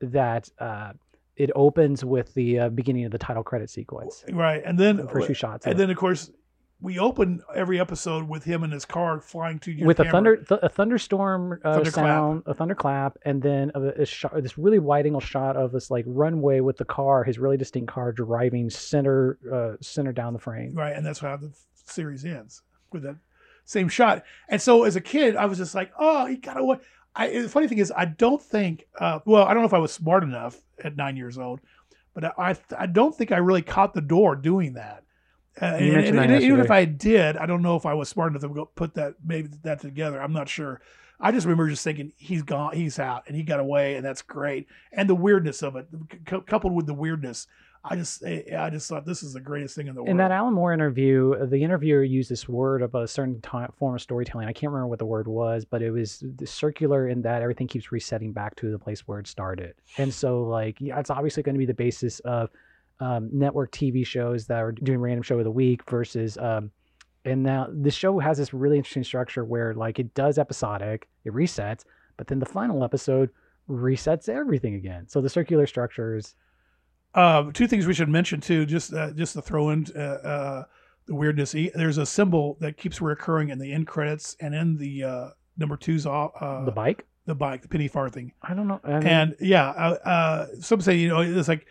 that 0.00 0.48
uh, 0.58 0.92
it 1.36 1.50
opens 1.54 2.04
with 2.04 2.34
the 2.34 2.58
uh, 2.60 2.68
beginning 2.68 3.04
of 3.04 3.12
the 3.12 3.18
title 3.18 3.42
credit 3.42 3.70
sequence. 3.70 4.24
Right, 4.30 4.62
and 4.64 4.78
then 4.78 4.96
The 4.98 5.08
first 5.08 5.26
few 5.26 5.34
shots. 5.34 5.64
and 5.66 5.72
of 5.72 5.78
then 5.78 5.90
of 5.90 5.96
course 5.96 6.30
we 6.80 6.98
open 6.98 7.40
every 7.54 7.80
episode 7.80 8.28
with 8.28 8.44
him 8.44 8.62
in 8.62 8.70
his 8.70 8.84
car 8.84 9.20
flying 9.20 9.58
to 9.60 9.72
you 9.72 9.86
with 9.86 10.00
a 10.00 10.04
thunder 10.10 10.36
th- 10.36 10.60
a 10.62 10.68
thunderstorm 10.68 11.58
uh, 11.64 11.82
sound 11.84 12.42
a 12.46 12.52
thunderclap 12.52 13.16
and 13.24 13.40
then 13.40 13.70
a, 13.74 14.02
a 14.02 14.04
shot 14.04 14.34
this 14.42 14.58
really 14.58 14.80
wide 14.80 15.06
angle 15.06 15.20
shot 15.20 15.56
of 15.56 15.72
this 15.72 15.90
like 15.90 16.04
runway 16.06 16.60
with 16.60 16.76
the 16.76 16.84
car 16.84 17.24
his 17.24 17.38
really 17.38 17.56
distinct 17.56 17.90
car 17.90 18.12
driving 18.12 18.68
center 18.68 19.38
uh, 19.50 19.76
center 19.80 20.12
down 20.12 20.32
the 20.32 20.38
frame 20.38 20.74
right, 20.74 20.94
and 20.94 21.06
that's 21.06 21.20
how 21.20 21.36
the 21.36 21.50
series 21.86 22.24
ends 22.24 22.62
with 22.92 23.02
that 23.04 23.16
same 23.64 23.88
shot. 23.88 24.24
And 24.48 24.60
so 24.60 24.84
as 24.84 24.96
a 24.96 25.00
kid, 25.00 25.36
I 25.36 25.46
was 25.46 25.58
just 25.58 25.74
like, 25.74 25.92
oh, 25.98 26.26
he 26.26 26.36
got 26.36 26.58
away. 26.58 26.78
I, 27.16 27.28
the 27.28 27.48
funny 27.48 27.68
thing 27.68 27.78
is, 27.78 27.92
I 27.96 28.06
don't 28.06 28.42
think. 28.42 28.86
Uh, 28.98 29.20
well, 29.24 29.44
I 29.44 29.54
don't 29.54 29.62
know 29.62 29.68
if 29.68 29.74
I 29.74 29.78
was 29.78 29.92
smart 29.92 30.22
enough 30.22 30.56
at 30.82 30.96
nine 30.96 31.16
years 31.16 31.38
old, 31.38 31.60
but 32.14 32.24
I 32.24 32.32
I, 32.50 32.56
I 32.78 32.86
don't 32.86 33.14
think 33.14 33.30
I 33.32 33.36
really 33.38 33.62
caught 33.62 33.94
the 33.94 34.00
door 34.00 34.34
doing 34.36 34.74
that. 34.74 35.04
Uh, 35.62 35.66
and, 35.66 35.84
and- 36.06 36.18
that 36.18 36.30
and 36.30 36.42
even 36.42 36.60
if. 36.60 36.70
I 36.70 36.84
did, 36.84 37.36
I 37.36 37.46
don't 37.46 37.62
know 37.62 37.76
if 37.76 37.86
I 37.86 37.94
was 37.94 38.08
smart 38.08 38.32
enough 38.32 38.42
to 38.42 38.48
go 38.48 38.64
put 38.64 38.94
that 38.94 39.14
maybe 39.24 39.48
that 39.62 39.80
together. 39.80 40.20
I'm 40.20 40.32
not 40.32 40.48
sure. 40.48 40.80
I 41.20 41.30
just 41.30 41.46
remember 41.46 41.68
just 41.68 41.84
thinking 41.84 42.12
he's 42.16 42.42
gone, 42.42 42.74
he's 42.74 42.98
out, 42.98 43.22
and 43.28 43.36
he 43.36 43.44
got 43.44 43.60
away, 43.60 43.94
and 43.94 44.04
that's 44.04 44.20
great. 44.20 44.66
And 44.92 45.08
the 45.08 45.14
weirdness 45.14 45.62
of 45.62 45.76
it, 45.76 45.86
c- 46.28 46.40
coupled 46.46 46.74
with 46.74 46.86
the 46.86 46.92
weirdness, 46.94 47.46
I 47.86 47.96
just 47.96 48.24
I 48.24 48.70
just 48.70 48.88
thought 48.88 49.04
this 49.04 49.22
is 49.22 49.34
the 49.34 49.40
greatest 49.40 49.76
thing 49.76 49.88
in 49.88 49.94
the 49.94 50.02
world. 50.02 50.10
in 50.10 50.16
that 50.16 50.30
alan 50.30 50.54
moore 50.54 50.72
interview 50.72 51.34
uh, 51.40 51.44
the 51.44 51.62
interviewer 51.62 52.02
used 52.02 52.30
this 52.30 52.48
word 52.48 52.80
of 52.80 52.94
a 52.94 53.06
certain 53.06 53.42
form 53.78 53.94
of 53.94 54.00
storytelling. 54.00 54.48
I 54.48 54.52
can't 54.52 54.72
remember 54.72 54.88
what 54.88 54.98
the 54.98 55.06
word 55.06 55.28
was 55.28 55.64
but 55.64 55.82
it 55.82 55.90
was 55.90 56.24
circular 56.44 57.08
in 57.08 57.22
that 57.22 57.42
everything 57.42 57.68
keeps 57.68 57.92
resetting 57.92 58.32
back 58.32 58.56
to 58.56 58.70
the 58.70 58.78
place 58.78 59.06
where 59.06 59.18
it 59.18 59.26
started. 59.26 59.74
And 59.98 60.12
so 60.12 60.44
like 60.44 60.80
yeah, 60.80 60.98
it's 60.98 61.10
obviously 61.10 61.42
going 61.42 61.54
to 61.54 61.58
be 61.58 61.66
the 61.66 61.74
basis 61.74 62.20
of 62.20 62.50
um, 63.00 63.28
network 63.32 63.72
tv 63.72 64.06
shows 64.06 64.46
that 64.46 64.62
are 64.62 64.72
doing 64.72 64.98
random 64.98 65.22
show 65.22 65.38
of 65.38 65.44
the 65.44 65.50
week 65.50 65.88
versus 65.90 66.38
um, 66.38 66.70
and 67.26 67.42
now 67.42 67.68
the 67.70 67.90
show 67.90 68.18
has 68.18 68.38
this 68.38 68.54
really 68.54 68.76
interesting 68.76 69.04
structure 69.04 69.44
where 69.44 69.74
like 69.74 69.98
it 69.98 70.14
does 70.14 70.38
episodic 70.38 71.08
it 71.24 71.32
resets 71.32 71.84
but 72.16 72.28
then 72.28 72.38
the 72.38 72.46
final 72.46 72.84
episode 72.84 73.30
resets 73.68 74.28
everything 74.28 74.74
again. 74.74 75.08
So 75.08 75.20
the 75.20 75.28
circular 75.28 75.66
structure 75.66 76.16
is 76.16 76.34
Uh, 77.14 77.50
two 77.52 77.66
things 77.66 77.86
we 77.86 77.94
should 77.94 78.08
mention 78.08 78.40
too, 78.40 78.66
just 78.66 78.92
uh, 78.92 79.12
just 79.12 79.34
to 79.34 79.42
throw 79.42 79.70
in 79.70 79.86
uh, 79.96 79.98
uh, 80.00 80.64
the 81.06 81.14
weirdness. 81.14 81.52
There's 81.52 81.98
a 81.98 82.06
symbol 82.06 82.56
that 82.60 82.76
keeps 82.76 83.00
recurring 83.00 83.50
in 83.50 83.58
the 83.58 83.72
end 83.72 83.86
credits 83.86 84.36
and 84.40 84.54
in 84.54 84.76
the 84.76 85.04
uh, 85.04 85.28
number 85.56 85.76
two's 85.76 86.06
uh, 86.06 86.62
the 86.64 86.72
bike 86.72 87.06
the 87.26 87.34
bike, 87.34 87.62
the 87.62 87.68
penny 87.68 87.88
farthing. 87.88 88.32
i 88.42 88.54
don't 88.54 88.68
know 88.68 88.80
I 88.84 88.98
mean, 88.98 89.06
And 89.06 89.36
yeah, 89.40 89.68
uh, 89.70 89.98
uh, 90.04 90.46
some 90.60 90.80
say 90.80 90.96
you 90.96 91.08
know 91.08 91.20
it's 91.20 91.48
like 91.48 91.66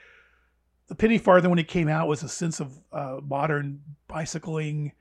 the 0.88 0.96
penny 0.96 1.18
farthing 1.18 1.50
when 1.50 1.60
it 1.60 1.68
came 1.68 1.88
out 1.88 2.08
was 2.08 2.24
a 2.24 2.30
sense 2.30 2.60
of 2.60 2.78
uh, 2.92 3.20
modern 3.24 3.82
bicycling, 4.08 4.92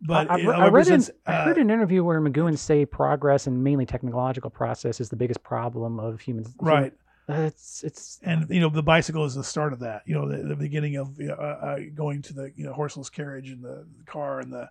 but 0.00 0.30
I, 0.30 0.40
I, 0.40 0.66
I 0.66 0.68
read 0.68 0.88
an, 0.88 1.02
I 1.26 1.44
heard 1.44 1.58
an 1.58 1.70
interview 1.70 2.04
where 2.04 2.20
McGoohan 2.20 2.56
say 2.56 2.84
progress 2.86 3.46
and 3.46 3.62
mainly 3.62 3.86
technological 3.86 4.50
process 4.50 5.00
is 5.00 5.08
the 5.08 5.16
biggest 5.16 5.42
problem 5.42 6.00
of 6.00 6.20
humans. 6.20 6.54
right. 6.60 6.92
It's 7.28 7.84
it's 7.84 8.18
and 8.22 8.48
you 8.48 8.60
know 8.60 8.70
the 8.70 8.82
bicycle 8.82 9.24
is 9.26 9.34
the 9.34 9.44
start 9.44 9.74
of 9.74 9.80
that 9.80 10.02
you 10.06 10.14
know 10.14 10.26
the, 10.26 10.38
the 10.38 10.56
beginning 10.56 10.96
of 10.96 11.18
uh, 11.20 11.32
uh, 11.32 11.78
going 11.94 12.22
to 12.22 12.32
the 12.32 12.52
you 12.56 12.64
know 12.64 12.72
horseless 12.72 13.10
carriage 13.10 13.50
and 13.50 13.62
the 13.62 13.86
car 14.06 14.40
and 14.40 14.50
the 14.50 14.70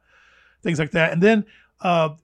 things 0.63 0.79
like 0.79 0.91
that. 0.91 1.11
And 1.13 1.21
then 1.21 1.45
uh, 1.81 2.15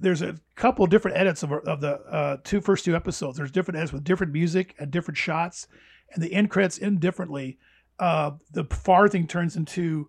there's 0.00 0.22
a 0.22 0.36
couple 0.56 0.84
different 0.88 1.16
edits 1.16 1.44
of, 1.44 1.52
of 1.52 1.80
the 1.80 2.00
uh, 2.10 2.36
two 2.42 2.60
first 2.60 2.84
two 2.84 2.96
episodes. 2.96 3.38
There's 3.38 3.52
different 3.52 3.78
edits 3.78 3.92
with 3.92 4.02
different 4.02 4.32
music 4.32 4.74
and 4.80 4.90
different 4.90 5.16
shots 5.16 5.68
and 6.12 6.22
the 6.22 6.32
end 6.32 6.50
credits 6.50 6.80
end 6.80 6.98
differently. 6.98 7.58
Uh, 8.00 8.32
the 8.52 8.64
farthing 8.64 9.28
turns 9.28 9.54
into 9.54 10.08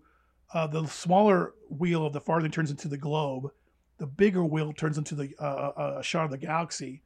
uh, 0.52 0.66
the 0.66 0.84
smaller 0.86 1.54
wheel 1.68 2.06
of 2.06 2.12
the 2.12 2.20
farthing 2.20 2.50
turns 2.50 2.72
into 2.72 2.88
the 2.88 2.96
globe. 2.96 3.50
The 3.98 4.06
bigger 4.06 4.44
wheel 4.44 4.72
turns 4.72 4.98
into 4.98 5.14
the 5.14 5.32
a 5.38 6.02
shot 6.02 6.24
of 6.24 6.30
the 6.32 6.38
galaxy. 6.38 7.02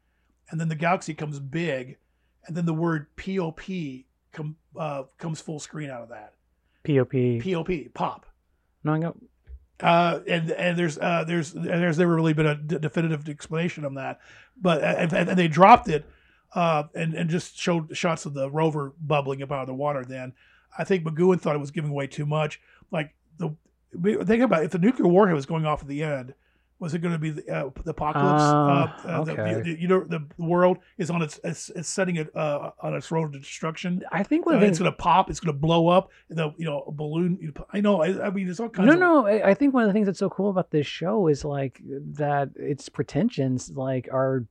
And 0.50 0.60
then 0.60 0.68
the 0.68 0.76
galaxy 0.76 1.12
comes 1.12 1.38
big 1.40 1.98
and 2.46 2.56
then 2.56 2.66
the 2.66 2.74
word 2.74 3.06
pop 3.16 3.60
com, 4.32 4.56
uh, 4.76 5.04
comes 5.18 5.40
full 5.40 5.60
screen 5.60 5.90
out 5.90 6.02
of 6.02 6.08
that. 6.10 6.34
POP. 6.84 7.42
pop 7.42 7.94
pop. 7.94 8.26
No, 8.82 8.92
I 8.92 8.98
go, 8.98 9.16
uh, 9.80 10.20
and 10.28 10.50
and 10.50 10.78
there's 10.78 10.98
uh, 10.98 11.24
there's 11.26 11.54
and 11.54 11.66
there's 11.66 11.98
never 11.98 12.14
really 12.14 12.34
been 12.34 12.46
a 12.46 12.54
d- 12.54 12.78
definitive 12.78 13.28
explanation 13.28 13.84
on 13.84 13.94
that. 13.94 14.20
But 14.60 14.82
and, 14.82 15.12
and 15.12 15.38
they 15.38 15.48
dropped 15.48 15.88
it 15.88 16.04
uh, 16.54 16.84
and 16.94 17.14
and 17.14 17.30
just 17.30 17.58
showed 17.58 17.96
shots 17.96 18.26
of 18.26 18.34
the 18.34 18.50
rover 18.50 18.92
bubbling 19.00 19.42
up 19.42 19.52
out 19.52 19.62
of 19.62 19.66
the 19.66 19.74
water 19.74 20.04
then. 20.04 20.32
I 20.76 20.84
think 20.84 21.04
McGoohan 21.04 21.40
thought 21.40 21.56
it 21.56 21.60
was 21.60 21.70
giving 21.70 21.90
away 21.90 22.06
too 22.06 22.26
much. 22.26 22.60
Like 22.90 23.14
the 23.38 23.54
think 24.02 24.42
about 24.42 24.62
it, 24.62 24.66
if 24.66 24.70
the 24.72 24.78
nuclear 24.78 25.08
warhead 25.08 25.34
was 25.34 25.46
going 25.46 25.66
off 25.66 25.82
at 25.82 25.88
the 25.88 26.02
end 26.02 26.34
was 26.78 26.92
it 26.92 26.98
going 26.98 27.12
to 27.12 27.18
be 27.18 27.30
the, 27.30 27.48
uh, 27.48 27.70
the 27.84 27.90
apocalypse? 27.90 28.42
Ah, 28.42 29.02
uh, 29.04 29.08
uh, 29.08 29.24
the- 29.24 29.32
okay. 29.32 29.62
the- 29.62 29.80
you 29.80 29.88
know, 29.88 30.04
the 30.04 30.26
world 30.38 30.78
is 30.98 31.10
on 31.10 31.22
its 31.22 31.40
it's, 31.44 31.70
it's 31.70 31.88
setting 31.88 32.16
it 32.16 32.34
uh, 32.36 32.70
on 32.80 32.94
its 32.94 33.10
road 33.10 33.32
to 33.32 33.38
destruction. 33.38 34.02
I 34.10 34.22
think 34.22 34.44
it's 34.46 34.78
going 34.78 34.90
to 34.90 34.96
pop. 34.96 35.30
It's 35.30 35.40
going 35.40 35.54
to 35.54 35.58
blow 35.58 35.88
up. 35.88 36.10
The 36.28 36.52
you 36.56 36.64
know 36.64 36.84
a 36.86 36.92
balloon. 36.92 37.54
I 37.72 37.80
know. 37.80 38.02
I, 38.02 38.26
I 38.26 38.30
mean, 38.30 38.46
there's 38.46 38.60
all 38.60 38.68
kinds. 38.68 38.86
No, 38.88 38.94
of, 38.94 38.98
no. 38.98 39.26
I 39.26 39.50
I 39.50 39.54
think 39.54 39.72
one 39.72 39.84
of 39.84 39.88
the 39.88 39.92
things 39.92 40.06
that's 40.06 40.18
so 40.18 40.30
cool 40.30 40.50
about 40.50 40.70
this 40.70 40.86
show 40.86 41.28
is 41.28 41.44
like 41.44 41.80
that 41.84 42.50
its 42.56 42.88
pretensions 42.88 43.70
like 43.70 44.08
are 44.12 44.44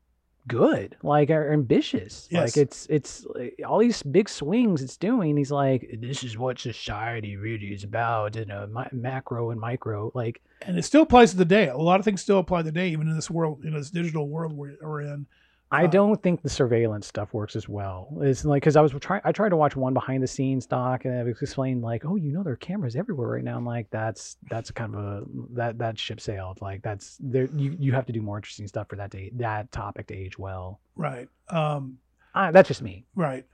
good, 0.47 0.95
like 1.03 1.29
are 1.29 1.51
ambitious. 1.51 2.27
Yes. 2.31 2.55
Like 2.55 2.57
it's 2.57 2.87
it's 2.89 3.25
like, 3.33 3.59
all 3.67 3.79
these 3.79 4.03
big 4.03 4.29
swings 4.29 4.81
it's 4.81 4.97
doing. 4.97 5.37
He's 5.37 5.51
like, 5.51 5.89
this 5.99 6.23
is 6.23 6.37
what 6.37 6.59
society 6.59 7.37
really 7.37 7.67
is 7.67 7.83
about 7.83 8.35
in 8.35 8.51
a 8.51 8.67
mi- 8.67 8.83
macro 8.91 9.51
and 9.51 9.59
micro. 9.59 10.11
Like 10.13 10.41
and 10.61 10.77
it 10.77 10.83
still 10.83 11.03
applies 11.03 11.31
to 11.31 11.37
the 11.37 11.45
day. 11.45 11.67
A 11.67 11.77
lot 11.77 11.99
of 11.99 12.05
things 12.05 12.21
still 12.21 12.39
apply 12.39 12.63
today, 12.63 12.89
even 12.89 13.07
in 13.07 13.15
this 13.15 13.29
world, 13.29 13.63
in 13.63 13.73
this 13.73 13.89
digital 13.89 14.27
world 14.27 14.53
we're, 14.53 14.75
we're 14.81 15.01
in. 15.01 15.25
I 15.73 15.87
don't 15.87 16.21
think 16.21 16.41
the 16.41 16.49
surveillance 16.49 17.07
stuff 17.07 17.33
works 17.33 17.55
as 17.55 17.67
well. 17.67 18.07
It's 18.21 18.45
like 18.45 18.61
because 18.61 18.75
I 18.75 18.81
was 18.81 18.93
trying, 19.01 19.21
I 19.25 19.31
tried 19.31 19.49
to 19.49 19.55
watch 19.57 19.75
one 19.75 19.93
behind 19.93 20.21
the 20.21 20.27
scenes 20.27 20.65
doc, 20.65 21.05
and 21.05 21.13
it 21.13 21.25
was 21.25 21.41
explained 21.41 21.81
like, 21.81 22.05
oh, 22.05 22.15
you 22.15 22.31
know, 22.31 22.43
there 22.43 22.53
are 22.53 22.57
cameras 22.57 22.95
everywhere 22.95 23.29
right 23.29 23.43
now. 23.43 23.57
I'm 23.57 23.65
like, 23.65 23.89
that's 23.89 24.37
that's 24.49 24.71
kind 24.71 24.93
of 24.95 25.01
a 25.03 25.23
that 25.51 25.77
that 25.79 25.97
ship 25.97 26.21
sailed. 26.21 26.61
Like 26.61 26.81
that's 26.83 27.17
there. 27.19 27.49
You 27.55 27.75
you 27.79 27.91
have 27.93 28.05
to 28.05 28.13
do 28.13 28.21
more 28.21 28.37
interesting 28.37 28.67
stuff 28.67 28.87
for 28.89 28.95
that 28.97 29.11
to 29.11 29.29
that 29.35 29.71
topic 29.71 30.07
to 30.07 30.15
age 30.15 30.37
well. 30.37 30.79
Right. 30.95 31.27
Um, 31.49 31.97
Uh, 32.35 32.51
that's 32.51 32.67
just 32.67 32.81
me. 32.81 33.05
right. 33.15 33.45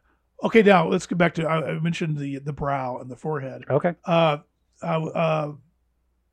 Okay. 0.44 0.62
Now 0.62 0.88
let's 0.88 1.06
get 1.06 1.18
back 1.18 1.34
to 1.36 1.46
I, 1.48 1.72
I 1.72 1.80
mentioned 1.80 2.18
the 2.18 2.40
the 2.40 2.54
brow 2.54 2.98
and 3.00 3.10
the 3.10 3.16
forehead. 3.16 3.64
Okay. 3.70 3.96
Uh, 4.06 4.38
uh, 4.82 5.06
uh, 5.06 5.52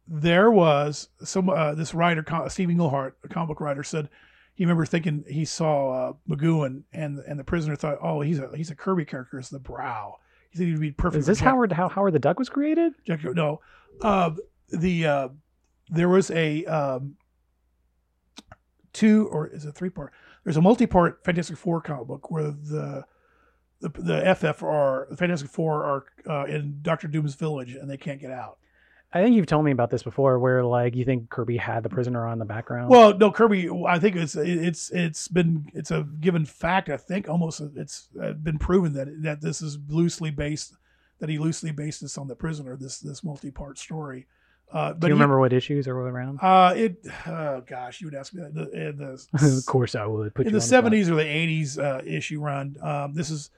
there 0.08 0.50
was 0.50 1.08
some 1.24 1.48
uh, 1.50 1.74
this 1.74 1.94
writer, 1.94 2.24
Steve 2.48 2.70
Englehart, 2.70 3.18
a 3.24 3.28
comic 3.28 3.48
book 3.48 3.60
writer, 3.60 3.82
said 3.82 4.08
he 4.57 4.65
remember 4.65 4.87
thinking 4.87 5.24
he 5.28 5.45
saw 5.45 5.91
uh, 5.91 6.12
McGoohan 6.28 6.83
and 6.93 7.19
and 7.20 7.39
the 7.39 7.45
prisoner 7.45 7.77
thought, 7.77 7.99
oh, 8.03 8.23
he's 8.23 8.39
a 8.39 8.51
he's 8.57 8.70
a 8.70 8.74
Kirby 8.74 9.05
character. 9.05 9.39
It's 9.39 9.51
the 9.51 9.59
brow. 9.59 10.16
He 10.51 10.57
said 10.59 10.66
he'd 10.66 10.81
be 10.81 10.93
perfect. 10.93 11.20
Is 11.20 11.27
this 11.27 11.39
Jack- 11.39 11.49
Howard 11.49 11.73
how 11.73 11.89
Howard 11.89 12.15
the 12.15 12.19
Duck 12.19 12.39
was 12.39 12.49
created? 12.49 12.95
Jack, 13.07 13.23
no, 13.23 13.61
uh, 14.01 14.31
the 14.70 15.07
uh, 15.07 15.28
there 15.91 16.09
was 16.09 16.31
a 16.31 16.65
um, 16.65 17.16
two 18.95 19.28
or 19.31 19.47
is 19.49 19.66
it 19.66 19.74
three 19.74 19.91
part? 19.91 20.12
There's 20.43 20.57
a 20.57 20.62
multi 20.62 20.87
part 20.87 21.23
Fantastic 21.23 21.59
Four 21.59 21.83
comic 21.83 22.07
book 22.07 22.31
where 22.31 22.45
the 22.45 23.05
the, 23.81 23.91
the 23.91 24.23
FFR, 24.23 25.11
the 25.11 25.16
Fantastic 25.19 25.51
Four, 25.51 25.85
are 25.85 26.05
uh, 26.27 26.47
in 26.47 26.78
Doctor 26.81 27.09
Doom's 27.09 27.35
village 27.35 27.74
and 27.74 27.91
they 27.91 27.99
can't 27.99 28.20
get 28.20 28.31
out. 28.31 28.57
I 29.16 29.22
think 29.22 29.34
you've 29.34 29.47
told 29.47 29.64
me 29.64 29.70
about 29.70 29.90
this 29.90 30.02
before, 30.02 30.38
where 30.38 30.62
like 30.62 30.94
you 30.94 31.05
think 31.05 31.30
Kirby 31.30 31.56
had 31.56 31.82
the 31.82 31.88
prisoner 31.88 32.26
on 32.26 32.38
the 32.38 32.44
background. 32.44 32.90
Well, 32.90 33.16
no, 33.16 33.32
Kirby. 33.32 33.70
I 33.88 33.98
think 33.98 34.14
it's 34.14 34.36
it's 34.36 34.90
it's 34.90 35.26
been 35.28 35.70
it's 35.72 35.90
a 35.90 36.06
given 36.20 36.44
fact. 36.44 36.90
I 36.90 36.98
think 36.98 37.26
almost 37.26 37.62
it's 37.76 38.09
been 38.43 38.59
proven 38.59 38.93
that 38.93 39.22
that 39.22 39.40
this 39.40 39.62
is 39.62 39.78
loosely 39.88 40.30
based 40.30 40.74
that 41.18 41.30
he 41.30 41.38
loosely 41.38 41.70
based 41.70 42.02
this 42.02 42.18
on 42.18 42.28
the 42.28 42.36
prisoner. 42.36 42.76
This 42.76 42.98
this 42.98 43.24
multi 43.24 43.51
part 43.51 43.78
story. 43.78 44.26
Uh, 44.70 44.93
but 44.93 45.01
do 45.01 45.06
you 45.06 45.14
he- 45.14 45.14
remember 45.14 45.40
what 45.40 45.52
issues 45.55 45.88
are 45.88 45.97
around? 45.97 46.38
Uh, 46.43 46.74
it. 46.76 46.98
Oh 47.26 47.62
gosh, 47.66 48.02
you 48.02 48.09
would 48.09 48.14
ask 48.14 48.34
me 48.34 48.43
that. 48.43 48.55
The, 48.55 48.88
in 48.88 48.97
the, 48.98 49.56
of 49.59 49.64
course, 49.66 49.94
I 49.94 50.05
would 50.05 50.34
put 50.34 50.47
in 50.47 50.52
the 50.52 50.60
seventies 50.60 51.09
or 51.09 51.14
the 51.14 51.26
eighties 51.26 51.78
uh, 51.78 52.02
issue 52.05 52.40
run. 52.40 52.76
Um, 52.82 53.14
this 53.14 53.30
is, 53.30 53.51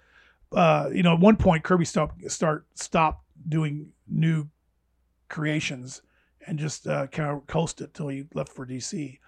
uh, 0.52 0.88
you 0.92 1.02
know, 1.02 1.14
at 1.14 1.20
one 1.20 1.36
point 1.36 1.64
Kirby 1.64 1.84
stopped 1.84 2.30
start 2.30 2.64
stopped 2.74 3.24
doing 3.48 3.88
new 4.06 4.48
creations 5.28 6.02
and 6.46 6.58
just 6.58 6.86
uh, 6.86 7.06
kind 7.08 7.30
of 7.30 7.46
coasted 7.46 7.92
till 7.94 8.08
he 8.08 8.24
left 8.34 8.52
for 8.52 8.66
DC. 8.66 9.18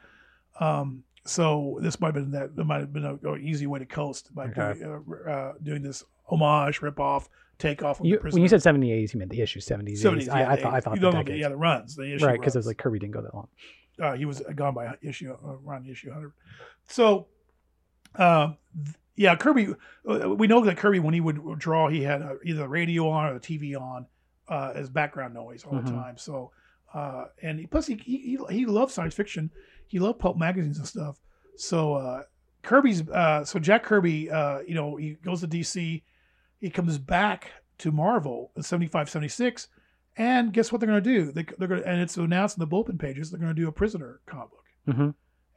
Um, 0.59 1.05
so 1.27 1.79
this 1.83 2.01
might 2.01 2.15
have 2.15 2.15
been 2.15 2.31
that. 2.33 2.57
That 2.57 2.65
might 2.65 2.81
have 2.81 2.93
been 2.93 3.05
a, 3.05 3.15
a 3.29 3.37
easy 3.37 3.67
way 3.67 3.79
to 3.79 3.87
coast 3.87 4.35
by 4.35 4.47
Okay. 4.47 4.79
doing, 4.81 5.03
uh, 5.27 5.31
uh, 5.31 5.53
doing 5.63 5.83
this 5.83 6.03
homage, 6.27 6.81
rip 6.83 6.99
off, 6.99 7.29
take 7.59 7.83
off. 7.83 8.01
Of 8.01 8.07
You, 8.07 8.19
when 8.31 8.43
you 8.43 8.49
said 8.49 8.61
70s, 8.61 9.13
you 9.13 9.19
meant 9.19 9.31
the 9.31 9.41
issue 9.43 9.61
70s. 9.61 9.99
70s, 10.01 10.29
I, 10.31 10.41
yeah, 10.41 10.51
I, 10.51 10.57
the- 10.57 10.63
thought, 10.63 10.75
I 10.75 10.81
thought 10.81 10.95
you 10.95 11.01
the 11.03 11.11
decades. 11.11 11.39
yeah, 11.41 11.49
the 11.51 11.57
runs, 11.57 11.95
the 11.97 12.15
issue 12.15 12.25
right, 12.25 12.39
because 12.41 12.55
it 12.57 12.59
was 12.59 12.67
like 12.67 12.79
Kirby 12.79 12.99
didn't 12.99 13.13
go 13.15 13.23
that 13.23 13.35
long. 13.35 13.49
uh, 14.01 14.15
he 14.15 14.25
was 14.25 14.41
gone 14.55 14.73
by 14.75 14.95
issue 15.03 15.33
uh, 15.45 15.57
around 15.67 15.87
issue 15.87 16.09
100 16.09 16.33
so 16.89 17.27
uh, 18.17 18.53
th- 18.85 18.97
yeah 19.17 19.37
kirby 19.37 19.75
uh, 20.09 20.31
we 20.31 20.47
know 20.47 20.65
that 20.65 20.77
kirby 20.79 20.99
when 21.01 21.13
he 21.13 21.21
would 21.21 21.59
draw 21.59 21.89
he 21.89 22.03
had 22.03 22.23
uh 22.23 22.35
either 22.45 22.61
the 22.61 22.69
radio 22.69 23.09
on 23.09 23.27
or 23.27 23.35
the 23.39 23.41
tv 23.41 23.79
on 23.79 24.07
uh, 24.51 24.73
as 24.75 24.91
background 24.91 25.33
noise 25.33 25.65
all 25.65 25.77
the 25.81 25.91
Mhm. 25.91 25.95
time 25.95 26.17
so 26.19 26.51
uh, 26.93 27.27
and 27.43 27.61
he, 27.61 27.67
plus 27.67 27.87
he, 27.87 27.95
he 27.97 28.37
he 28.51 28.67
loved 28.67 28.93
science 28.93 29.15
fiction 29.15 29.51
he 29.87 29.99
loved 29.99 30.19
pulp 30.19 30.37
magazines 30.37 30.77
and 30.79 30.87
stuff 30.87 31.19
so 31.57 31.95
uh, 31.95 32.23
kirby's 32.63 33.09
uh, 33.11 33.45
so 33.45 33.59
jack 33.59 33.83
kirby 33.85 34.31
uh, 34.31 34.59
you 34.67 34.75
know 34.75 34.97
he 34.97 35.15
goes 35.25 35.41
to 35.41 35.49
dc 35.49 36.03
he 36.59 36.69
comes 36.71 36.99
back 36.99 37.53
to 37.79 37.91
marvel 37.93 38.51
in 38.57 38.63
75 38.63 39.09
76 39.09 39.69
and 40.17 40.53
guess 40.53 40.71
what 40.71 40.81
they're 40.81 40.89
going 40.91 41.03
to 41.03 41.11
do? 41.19 41.33
They, 41.33 41.47
they're 41.57 41.69
going 41.69 41.83
to, 41.83 41.89
and 41.89 42.01
it's 42.03 42.17
announced 42.17 42.59
in 42.59 42.61
the 42.61 42.67
bullpen 42.67 42.99
pages. 42.99 43.31
They're 43.31 43.39
going 43.41 43.55
to 43.55 43.59
do 43.63 43.69
a 43.69 43.73
prisoner 43.73 44.21
comic 44.27 44.51
book, 44.51 44.97
hmm 44.97 45.11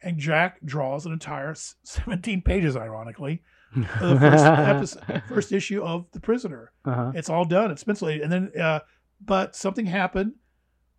and 0.03 0.17
Jack 0.19 0.59
draws 0.63 1.05
an 1.05 1.11
entire 1.11 1.55
17 1.83 2.41
pages, 2.43 2.77
ironically, 2.77 3.41
the 3.75 4.17
first, 4.19 4.45
episode, 4.97 5.23
first 5.27 5.51
issue 5.51 5.81
of 5.83 6.05
the 6.11 6.19
prisoner. 6.19 6.71
uh-huh. 6.85 7.11
It's 7.15 7.29
all 7.29 7.45
done. 7.45 7.71
It's 7.71 7.83
penciled, 7.83 8.11
and 8.21 8.31
then, 8.31 8.51
uh, 8.59 8.79
but 9.23 9.55
something 9.55 9.85
happened. 9.85 10.33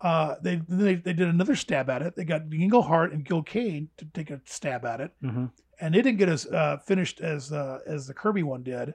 Uh, 0.01 0.35
they, 0.43 0.61
they 0.69 0.97
they 0.97 1.13
did 1.13 1.29
another 1.29 1.57
stab 1.57 1.89
at 1.89 2.03
it. 2.03 2.15
They 2.17 2.25
got 2.25 2.43
Englehart 2.53 3.13
and 3.13 3.25
Gil 3.25 3.43
Kane 3.43 3.89
to 3.97 4.05
take 4.07 4.31
a 4.31 4.41
stab 4.45 4.85
at 4.85 5.01
it, 5.01 5.13
hmm 5.21 5.47
and 5.81 5.95
it 5.95 6.03
didn't 6.03 6.19
get 6.19 6.29
as 6.29 6.47
uh, 6.47 6.79
finished 6.79 7.21
as 7.21 7.53
uh, 7.53 7.81
as 7.87 8.07
the 8.07 8.15
Kirby 8.15 8.43
one 8.43 8.63
did. 8.63 8.95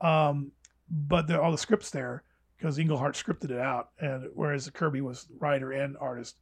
Um, 0.00 0.52
but 0.90 1.26
there, 1.26 1.40
all 1.40 1.50
the 1.50 1.58
scripts 1.58 1.90
there 1.90 2.24
because 2.56 2.78
Englehart 2.78 3.14
scripted 3.14 3.50
it 3.50 3.58
out, 3.58 3.90
and 4.00 4.28
whereas 4.34 4.68
Kirby 4.70 5.00
was 5.00 5.26
writer 5.38 5.72
and 5.72 5.96
artist, 5.98 6.36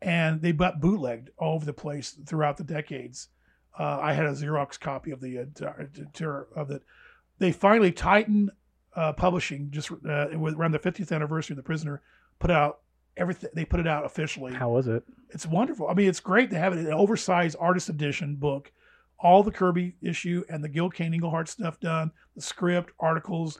and 0.00 0.40
they 0.40 0.52
got 0.52 0.80
bootlegged 0.80 1.30
all 1.38 1.54
over 1.54 1.64
the 1.64 1.72
place 1.72 2.16
throughout 2.26 2.56
the 2.56 2.64
decades. 2.64 3.28
Uh, 3.78 3.98
I 4.00 4.12
had 4.12 4.26
a 4.26 4.32
Xerox 4.32 4.78
copy 4.78 5.10
of 5.10 5.20
the 5.20 5.38
uh, 5.38 6.60
of 6.60 6.70
it. 6.70 6.82
They 7.38 7.52
finally 7.52 7.92
Titan 7.92 8.50
uh, 8.94 9.12
Publishing 9.14 9.70
just 9.70 9.90
uh, 9.90 10.28
around 10.38 10.72
the 10.72 10.78
50th 10.78 11.12
anniversary 11.12 11.54
of 11.54 11.56
the 11.56 11.62
Prisoner 11.62 12.02
put 12.38 12.50
out 12.50 12.80
everything. 13.16 13.50
They 13.54 13.64
put 13.64 13.80
it 13.80 13.86
out 13.86 14.04
officially 14.04 14.52
How 14.52 14.70
was 14.70 14.88
it? 14.88 15.02
it's 15.30 15.46
wonderful. 15.46 15.88
I 15.88 15.94
mean, 15.94 16.08
it's 16.08 16.20
great 16.20 16.50
to 16.50 16.58
have 16.58 16.72
it 16.74 16.80
an 16.80 16.92
oversized 16.92 17.56
artist 17.58 17.88
edition 17.88 18.36
book, 18.36 18.70
all 19.18 19.42
the 19.42 19.50
Kirby 19.50 19.96
issue 20.02 20.44
and 20.48 20.62
the 20.62 20.68
Gil 20.68 20.90
Kane 20.90 21.14
Englehart 21.14 21.48
stuff 21.48 21.80
done, 21.80 22.10
the 22.36 22.42
script, 22.42 22.92
articles, 23.00 23.58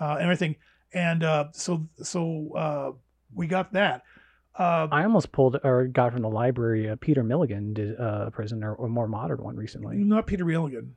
uh, 0.00 0.16
everything. 0.16 0.56
And 0.92 1.24
uh, 1.24 1.46
so, 1.52 1.88
so 2.02 2.50
uh, 2.54 2.92
we 3.34 3.46
got 3.46 3.72
that. 3.72 4.02
Uh, 4.58 4.86
I 4.92 5.02
almost 5.02 5.32
pulled 5.32 5.58
or 5.64 5.86
got 5.88 6.12
from 6.12 6.22
the 6.22 6.28
library. 6.30 6.88
Uh, 6.88 6.96
Peter 7.00 7.22
Milligan 7.24 7.74
did 7.74 7.98
uh, 7.98 8.24
a 8.26 8.30
prisoner 8.30 8.72
or 8.74 8.88
more 8.88 9.08
modern 9.08 9.42
one 9.42 9.56
recently. 9.56 9.96
not 9.96 10.26
Peter 10.26 10.44
Milligan. 10.44 10.94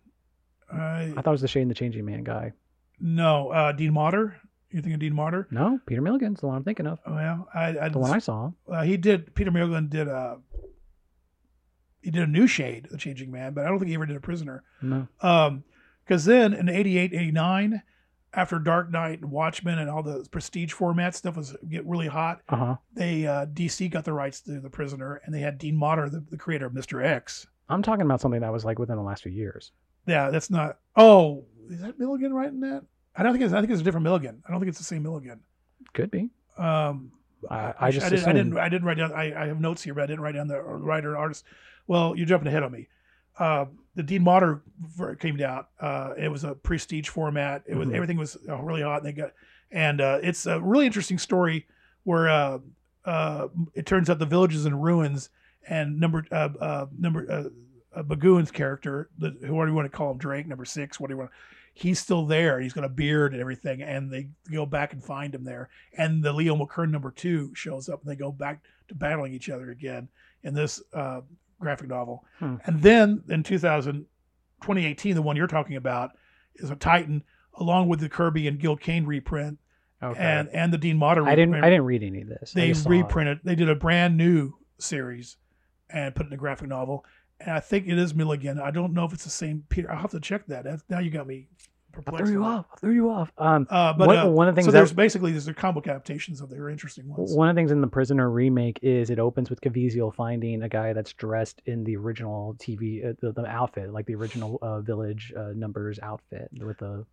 I, 0.71 1.13
I 1.15 1.21
thought 1.21 1.27
it 1.27 1.31
was 1.31 1.41
the 1.41 1.47
Shade 1.47 1.69
the 1.69 1.73
Changing 1.73 2.05
Man 2.05 2.23
guy. 2.23 2.51
no, 2.99 3.49
uh, 3.49 3.71
Dean 3.71 3.93
Motter. 3.93 4.37
You 4.69 4.81
think 4.81 4.93
of 4.95 4.99
Dean 4.99 5.13
Motter? 5.15 5.47
No, 5.49 5.79
Peter 5.85 6.01
Milligan's 6.01 6.41
the 6.41 6.47
one 6.47 6.57
I'm 6.57 6.63
thinking 6.65 6.85
of. 6.87 6.99
Well, 7.07 7.47
I, 7.53 7.77
I 7.79 7.89
The 7.89 7.99
one 7.99 8.11
I 8.11 8.19
saw. 8.19 8.51
uh, 8.69 8.83
he 8.83 8.97
did. 8.97 9.33
Peter 9.33 9.49
Milligan 9.49 9.87
did 9.87 10.07
a. 10.07 10.37
He 12.01 12.11
did 12.11 12.23
a 12.23 12.27
new 12.27 12.47
shade, 12.47 12.87
The 12.91 12.97
Changing 12.97 13.31
Man, 13.31 13.53
but 13.53 13.65
I 13.65 13.69
don't 13.69 13.79
think 13.79 13.89
he 13.89 13.95
ever 13.95 14.05
did 14.05 14.15
a 14.17 14.19
Prisoner. 14.21 14.63
No. 14.81 15.07
Um, 15.21 15.63
because 16.05 16.25
then 16.25 16.53
in 16.53 16.69
88, 16.69 17.13
89, 17.13 17.81
after 18.33 18.59
Dark 18.59 18.91
Knight 18.91 19.21
and 19.21 19.31
Watchmen 19.31 19.79
and 19.79 19.89
all 19.89 20.03
the 20.03 20.27
prestige 20.31 20.71
format 20.73 21.15
stuff 21.15 21.37
was 21.37 21.55
get 21.69 21.85
really 21.85 22.07
hot, 22.07 22.41
Uh 22.49 22.55
huh. 22.55 22.75
they 22.93 23.25
uh, 23.25 23.45
DC 23.47 23.89
got 23.89 24.05
the 24.05 24.13
rights 24.13 24.41
to 24.41 24.59
The 24.59 24.69
Prisoner, 24.69 25.21
and 25.25 25.33
they 25.33 25.39
had 25.39 25.57
Dean 25.57 25.75
Motter, 25.77 26.09
the, 26.09 26.19
the 26.29 26.37
creator 26.37 26.65
of 26.65 26.73
Mister 26.73 27.01
X. 27.01 27.47
I'm 27.69 27.81
talking 27.81 28.05
about 28.05 28.21
something 28.21 28.41
that 28.41 28.51
was 28.53 28.63
like 28.65 28.79
within 28.79 28.95
the 28.97 29.01
last 29.03 29.23
few 29.23 29.31
years. 29.31 29.71
Yeah, 30.05 30.29
that's 30.29 30.49
not. 30.49 30.79
Oh, 30.95 31.45
is 31.69 31.81
that 31.81 31.99
Milligan 31.99 32.33
writing 32.33 32.59
that? 32.61 32.83
I 33.15 33.23
don't 33.23 33.33
think 33.33 33.43
it's. 33.43 33.53
I 33.53 33.59
think 33.59 33.71
it's 33.71 33.81
a 33.81 33.83
different 33.83 34.03
Milligan. 34.03 34.41
I 34.47 34.51
don't 34.51 34.59
think 34.59 34.69
it's 34.69 34.77
the 34.77 34.83
same 34.85 35.03
Milligan. 35.03 35.39
Could 35.93 36.11
be. 36.11 36.29
Um, 36.57 37.11
I, 37.49 37.73
I 37.79 37.91
just 37.91 38.05
I, 38.05 38.09
did, 38.09 38.23
I 38.25 38.33
didn't. 38.33 38.57
I 38.57 38.69
didn't 38.69 38.85
write 38.87 38.97
down. 38.97 39.11
I, 39.13 39.43
I 39.43 39.47
have 39.47 39.59
notes 39.59 39.83
here, 39.83 39.93
but 39.93 40.03
I 40.03 40.07
didn't 40.07 40.21
write 40.21 40.35
down 40.35 40.47
the 40.47 40.61
writer 40.61 41.09
and 41.09 41.17
artist. 41.17 41.43
Well, 41.87 42.15
you're 42.15 42.25
jumping 42.25 42.47
ahead 42.47 42.63
on 42.63 42.71
me. 42.71 42.87
Uh, 43.39 43.65
the 43.97 44.03
Dean 44.03 44.23
Motter 44.23 44.61
came 45.19 45.41
out. 45.41 45.69
Uh, 45.79 46.13
it 46.15 46.29
was 46.29 46.43
a 46.43 46.53
prestige 46.53 47.09
format. 47.09 47.63
It 47.65 47.73
was 47.75 47.87
Mhm. 47.89 47.95
everything 47.95 48.17
was 48.17 48.37
uh, 48.47 48.55
really 48.61 48.83
hot, 48.83 48.97
and 49.03 49.07
they 49.07 49.11
got. 49.11 49.33
And 49.71 49.99
uh, 49.99 50.19
it's 50.21 50.45
a 50.45 50.61
really 50.61 50.85
interesting 50.85 51.17
story 51.17 51.65
where 52.03 52.29
uh, 52.29 52.59
uh, 53.05 53.47
it 53.73 53.87
turns 53.87 54.07
out 54.09 54.19
the 54.19 54.25
village 54.27 54.53
is 54.53 54.67
in 54.67 54.79
ruins, 54.79 55.29
and 55.67 55.99
number 55.99 56.25
uh, 56.31 56.49
uh, 56.61 56.85
number 56.97 57.25
uh, 57.29 57.99
uh, 57.99 58.03
McGoohan's 58.03 58.51
character, 58.51 59.09
the, 59.17 59.31
whoever 59.41 59.67
you 59.67 59.73
want 59.73 59.91
to 59.91 59.97
call 59.97 60.11
him, 60.11 60.19
Drake, 60.19 60.45
number 60.47 60.63
six, 60.65 60.99
what 60.99 61.07
do 61.07 61.15
you 61.15 61.17
want? 61.17 61.31
He's 61.73 61.99
still 61.99 62.25
there. 62.27 62.59
He's 62.59 62.73
got 62.73 62.83
a 62.83 62.89
beard 62.89 63.33
and 63.33 63.41
everything, 63.41 63.81
and 63.81 64.11
they 64.11 64.29
go 64.51 64.67
back 64.67 64.93
and 64.93 65.03
find 65.03 65.33
him 65.33 65.43
there. 65.43 65.69
And 65.97 66.23
the 66.23 66.33
Leo 66.33 66.55
McKern 66.55 66.91
number 66.91 67.09
two 67.09 67.51
shows 67.55 67.89
up, 67.89 68.01
and 68.03 68.11
they 68.11 68.15
go 68.15 68.31
back 68.31 68.61
to 68.89 68.95
battling 68.95 69.33
each 69.33 69.49
other 69.49 69.71
again 69.71 70.07
in 70.43 70.53
this 70.53 70.81
uh, 70.93 71.21
graphic 71.59 71.87
novel. 71.87 72.23
Hmm. 72.39 72.55
And 72.65 72.81
then 72.81 73.23
in 73.29 73.43
2000, 73.43 74.05
2018, 74.61 75.15
the 75.15 75.21
one 75.21 75.35
you're 75.35 75.47
talking 75.47 75.75
about 75.75 76.11
is 76.55 76.69
a 76.69 76.75
Titan, 76.75 77.23
along 77.55 77.87
with 77.89 77.99
the 77.99 78.09
Kirby 78.09 78.47
and 78.47 78.59
Gil 78.59 78.75
Kane 78.75 79.05
reprint, 79.05 79.59
Okay. 80.01 80.19
and 80.19 80.47
and 80.49 80.71
the 80.71 80.77
Dean 80.77 80.97
Motter. 80.97 81.25
I 81.27 81.31
didn't. 81.35 81.51
reprint 81.51 81.65
I 81.65 81.69
didn't 81.71 81.85
read 81.85 82.03
any 82.03 82.21
of 82.21 82.29
this. 82.29 82.51
They 82.53 82.73
saw 82.73 82.87
it. 82.89 82.91
reprinted 82.91 83.39
they 83.43 83.55
did 83.55 83.67
a 83.69 83.75
brand 83.75 84.15
new 84.15 84.53
series 84.77 85.37
and 85.89 86.13
put 86.13 86.25
it 86.25 86.29
in 86.29 86.33
a 86.33 86.37
graphic 86.37 86.67
novel 86.67 87.03
and 87.39 87.51
I 87.51 87.59
think 87.59 87.87
it 87.87 87.97
is 87.97 88.15
Milligan. 88.15 88.59
I 88.59 88.71
don't 88.71 88.93
know 88.93 89.05
if 89.05 89.13
it's 89.13 89.23
the 89.23 89.29
same 89.29 89.63
Peter. 89.69 89.91
I'll 89.91 89.99
have 89.99 90.11
to 90.11 90.19
check 90.19 90.47
that. 90.47 90.63
That's, 90.63 90.83
now 90.89 90.99
you 90.99 91.11
got 91.11 91.27
me 91.27 91.47
I 92.05 92.17
threw 92.17 92.31
you 92.31 92.43
off. 92.43 92.65
I 92.73 92.75
threw 92.77 92.93
you 92.93 93.09
off. 93.09 93.31
Um, 93.37 93.67
Uh, 93.69 93.93
but 93.93 94.07
one, 94.07 94.17
uh, 94.17 94.27
one 94.27 94.47
of 94.47 94.55
the 94.55 94.59
things 94.59 94.65
so 94.65 94.71
that 94.71 94.77
there's 94.77 94.93
basically 94.93 95.31
there's 95.31 95.47
a 95.47 95.53
comic 95.53 95.87
adaptations 95.87 96.41
of 96.41 96.49
their 96.49 96.69
interesting 96.69 97.07
ones. 97.07 97.33
One 97.33 97.49
of 97.49 97.55
the 97.55 97.59
things 97.59 97.71
in 97.71 97.81
the 97.81 97.87
Prisoner 97.87 98.29
remake 98.29 98.79
is 98.81 99.09
it 99.09 99.19
opens 99.19 99.49
with 99.49 99.61
Caviezel 99.61 100.13
finding 100.13 100.63
a 100.63 100.69
guy 100.69 100.93
that's 100.93 101.13
dressed 101.13 101.61
in 101.65 101.83
the 101.83 101.95
original 101.95 102.55
TV 102.59 103.09
uh, 103.09 103.13
the, 103.21 103.31
the 103.31 103.45
outfit, 103.45 103.91
like 103.91 104.05
the 104.05 104.15
original 104.15 104.59
uh, 104.61 104.81
Village 104.81 105.33
uh, 105.35 105.53
numbers 105.55 105.99
outfit 105.99 106.49
with 106.59 106.77
the 106.79 107.05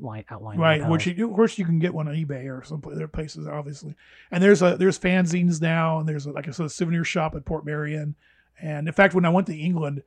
line 0.00 0.24
outline. 0.30 0.58
Right, 0.58 0.86
which 0.86 1.06
you, 1.06 1.28
of 1.28 1.34
course 1.34 1.58
you 1.58 1.64
can 1.64 1.78
get 1.78 1.94
one 1.94 2.08
on 2.08 2.14
eBay 2.14 2.46
or 2.46 2.62
some 2.62 2.82
other 2.86 3.08
places 3.08 3.46
obviously. 3.46 3.94
And 4.30 4.42
there's 4.42 4.62
a 4.62 4.76
there's 4.76 4.98
fanzines 4.98 5.60
now, 5.60 5.98
and 5.98 6.08
there's 6.08 6.26
a, 6.26 6.30
like 6.30 6.48
I 6.48 6.50
said, 6.50 6.66
a 6.66 6.70
souvenir 6.70 7.04
shop 7.04 7.34
at 7.34 7.44
Portmeirion. 7.44 8.14
And 8.60 8.86
in 8.86 8.94
fact, 8.94 9.14
when 9.14 9.24
I 9.24 9.30
went 9.30 9.46
to 9.48 9.56
England, 9.56 10.02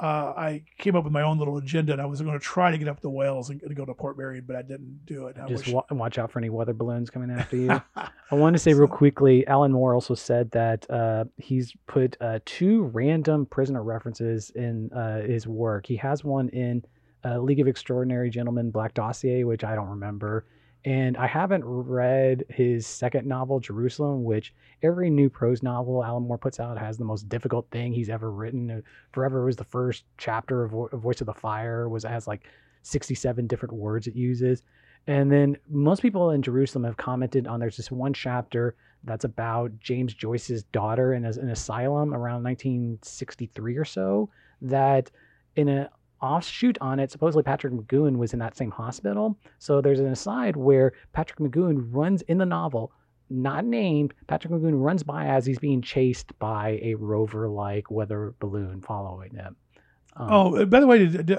uh, 0.00 0.32
I 0.36 0.64
came 0.78 0.96
up 0.96 1.04
with 1.04 1.12
my 1.12 1.22
own 1.22 1.38
little 1.38 1.56
agenda, 1.56 1.92
and 1.92 2.02
I 2.02 2.06
was 2.06 2.20
going 2.20 2.32
to 2.32 2.44
try 2.44 2.70
to 2.70 2.78
get 2.78 2.88
up 2.88 3.00
to 3.00 3.08
Wales 3.08 3.50
and, 3.50 3.62
and 3.62 3.76
go 3.76 3.84
to 3.84 3.94
Portmeirion, 3.94 4.46
but 4.46 4.56
I 4.56 4.62
didn't 4.62 5.06
do 5.06 5.28
it. 5.28 5.36
I 5.38 5.46
just 5.46 5.66
wish- 5.66 5.74
wa- 5.74 5.84
watch 5.92 6.18
out 6.18 6.30
for 6.32 6.40
any 6.40 6.50
weather 6.50 6.72
balloons 6.74 7.10
coming 7.10 7.30
after 7.30 7.56
you. 7.56 7.80
I 7.96 8.34
want 8.34 8.54
to 8.54 8.58
say 8.58 8.74
real 8.74 8.88
quickly, 8.88 9.46
Alan 9.46 9.70
Moore 9.72 9.94
also 9.94 10.14
said 10.14 10.50
that 10.50 10.90
uh, 10.90 11.24
he's 11.38 11.72
put 11.86 12.16
uh, 12.20 12.40
two 12.44 12.84
random 12.84 13.46
prisoner 13.46 13.82
references 13.82 14.50
in 14.50 14.90
uh, 14.92 15.20
his 15.22 15.46
work. 15.46 15.86
He 15.86 15.96
has 15.96 16.24
one 16.24 16.48
in 16.48 16.84
uh, 17.24 17.38
League 17.38 17.60
of 17.60 17.68
Extraordinary 17.68 18.30
Gentlemen 18.30 18.70
Black 18.70 18.94
Dossier, 18.94 19.44
which 19.44 19.62
I 19.64 19.74
don't 19.74 19.88
remember. 19.88 20.46
And 20.84 21.16
I 21.16 21.26
haven't 21.26 21.64
read 21.64 22.44
his 22.50 22.86
second 22.86 23.26
novel, 23.26 23.58
Jerusalem, 23.58 24.22
which 24.22 24.52
every 24.82 25.08
new 25.08 25.30
prose 25.30 25.62
novel 25.62 26.04
Alan 26.04 26.24
Moore 26.24 26.36
puts 26.36 26.60
out 26.60 26.76
has 26.78 26.98
the 26.98 27.04
most 27.04 27.26
difficult 27.28 27.66
thing 27.70 27.92
he's 27.92 28.10
ever 28.10 28.30
written. 28.30 28.70
Uh, 28.70 28.80
Forever 29.12 29.46
was 29.46 29.56
the 29.56 29.64
first 29.64 30.04
chapter 30.18 30.62
of 30.64 30.72
Vo- 30.72 30.88
Voice 30.92 31.22
of 31.22 31.26
the 31.26 31.32
Fire, 31.34 31.88
was 31.88 32.04
has 32.04 32.26
like 32.26 32.46
67 32.82 33.46
different 33.46 33.74
words 33.74 34.06
it 34.06 34.14
uses. 34.14 34.62
And 35.06 35.32
then 35.32 35.56
most 35.70 36.02
people 36.02 36.30
in 36.30 36.42
Jerusalem 36.42 36.84
have 36.84 36.98
commented 36.98 37.46
on 37.46 37.60
there's 37.60 37.78
this 37.78 37.90
one 37.90 38.12
chapter 38.12 38.74
that's 39.04 39.24
about 39.24 39.78
James 39.80 40.12
Joyce's 40.12 40.64
daughter 40.64 41.14
in 41.14 41.24
a- 41.24 41.30
an 41.30 41.48
asylum 41.50 42.12
around 42.12 42.42
1963 42.42 43.76
or 43.76 43.84
so. 43.86 44.28
That 44.60 45.10
in 45.56 45.68
an 45.68 45.88
offshoot 46.24 46.78
on 46.80 46.98
it, 46.98 47.10
supposedly 47.10 47.42
Patrick 47.42 47.72
McGoohan 47.74 48.16
was 48.16 48.32
in 48.32 48.38
that 48.38 48.56
same 48.56 48.70
hospital. 48.70 49.36
So 49.58 49.80
there's 49.80 50.00
an 50.00 50.06
aside 50.06 50.56
where 50.56 50.92
Patrick 51.12 51.38
McGoohan 51.38 51.88
runs 51.90 52.22
in 52.22 52.38
the 52.38 52.46
novel, 52.46 52.92
not 53.30 53.64
named. 53.64 54.14
Patrick 54.26 54.52
McGoohan 54.52 54.82
runs 54.82 55.02
by 55.02 55.26
as 55.26 55.44
he's 55.46 55.58
being 55.58 55.82
chased 55.82 56.36
by 56.38 56.78
a 56.82 56.94
rover-like 56.94 57.90
weather 57.90 58.34
balloon 58.38 58.80
following 58.80 59.34
him. 59.34 59.56
Um, 60.16 60.28
Oh, 60.30 60.56
uh, 60.56 60.64
by 60.64 60.80
the 60.80 60.86
way, 60.86 60.98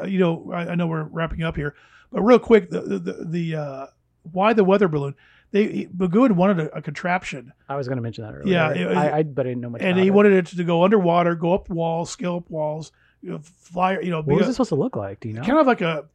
you 0.09 0.19
know, 0.19 0.51
I, 0.53 0.75
know 0.75 0.87
we're 0.87 1.03
wrapping 1.03 1.43
up 1.43 1.55
here, 1.55 1.75
but 2.11 2.21
real 2.21 2.39
quick, 2.39 2.69
the 2.69 2.81
the, 2.81 2.99
the, 2.99 3.13
the 3.25 3.55
uh, 3.55 3.85
why 4.31 4.53
the 4.53 4.63
weather 4.63 4.87
balloon? 4.87 5.15
They 5.51 5.85
McGoohan 5.85 6.33
wanted 6.33 6.59
a, 6.59 6.77
a 6.77 6.81
contraption, 6.81 7.53
I 7.69 7.75
was 7.77 7.87
going 7.87 7.95
to 7.97 8.01
mention 8.01 8.25
that 8.25 8.33
earlier. 8.33 8.53
Yeah, 8.53 8.71
it 8.73 8.97
I, 8.97 9.19
I 9.19 9.23
but 9.23 9.45
I 9.45 9.49
didn't 9.49 9.61
know 9.61 9.69
much. 9.69 9.81
and 9.81 9.97
he 9.97 10.07
it. 10.07 10.09
wanted 10.09 10.33
it 10.33 10.45
to 10.57 10.63
go 10.63 10.83
underwater, 10.83 11.35
go 11.35 11.53
up 11.53 11.69
walls, 11.69 12.09
scale 12.09 12.37
up 12.37 12.49
walls, 12.49 12.91
you 13.25 13.31
know, 13.31 13.39
fly, 13.43 13.97
you 13.99 14.11
know, 14.11 14.21
What 14.21 14.37
was 14.37 14.47
a- 14.47 14.49
it 14.51 14.53
supposed 14.53 14.69
to 14.69 14.75
look 14.75 14.95
like? 14.95 15.19
Do 15.19 15.29
you 15.29 15.33
know? 15.33 15.41
kind 15.41 15.57
of 15.59 15.65
like 15.67 15.81
a 15.81 16.05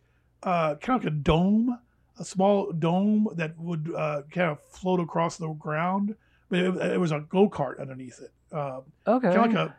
uh, 0.45 0.77
kind 0.77 0.97
of 0.99 1.05
like 1.05 1.12
a 1.12 1.16
dome, 1.16 1.78
a 2.19 2.24
small 2.24 2.70
dome 2.73 3.27
that 3.35 3.59
would 3.59 3.93
uh, 3.97 4.23
kind 4.31 4.51
of 4.53 4.61
float 4.70 5.01
across 5.01 5.37
the 5.37 5.49
ground, 5.55 6.15
but 6.49 6.61
it, 6.61 6.77
it 6.93 7.01
was 7.01 7.11
a 7.12 7.20
go 7.28 7.49
kart 7.51 7.81
underneath 7.81 8.20
it, 8.23 8.32
uh, 8.55 8.81
okay. 9.07 9.32
kind 9.35 9.45
of 9.45 9.55
like 9.55 9.55
a 9.55 9.74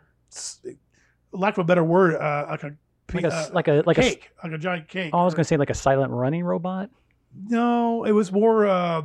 lack 1.32 1.54
of 1.58 1.60
a 1.60 1.64
better 1.64 1.84
word, 1.84 2.16
uh, 2.16 2.46
like 2.50 2.64
a 2.64 2.76
like 3.14 3.24
a 3.24 3.34
uh, 3.34 3.50
like 3.54 3.68
a 3.70 3.84
like 3.86 3.98
a. 3.98 4.04
s- 4.04 4.10
cake, 4.10 4.30
like 4.44 4.52
a 4.54 4.58
giant 4.58 4.88
cake. 4.88 5.12
Oh, 5.14 5.20
I 5.20 5.26
was 5.26 5.34
going 5.34 5.44
to 5.44 5.48
say 5.48 5.58
like 5.58 5.70
a 5.70 5.74
silent 5.76 6.12
running 6.12 6.44
robot. 6.44 6.90
No, 7.48 8.04
it 8.04 8.12
was 8.12 8.32
more. 8.32 8.68
Uh, 8.68 9.04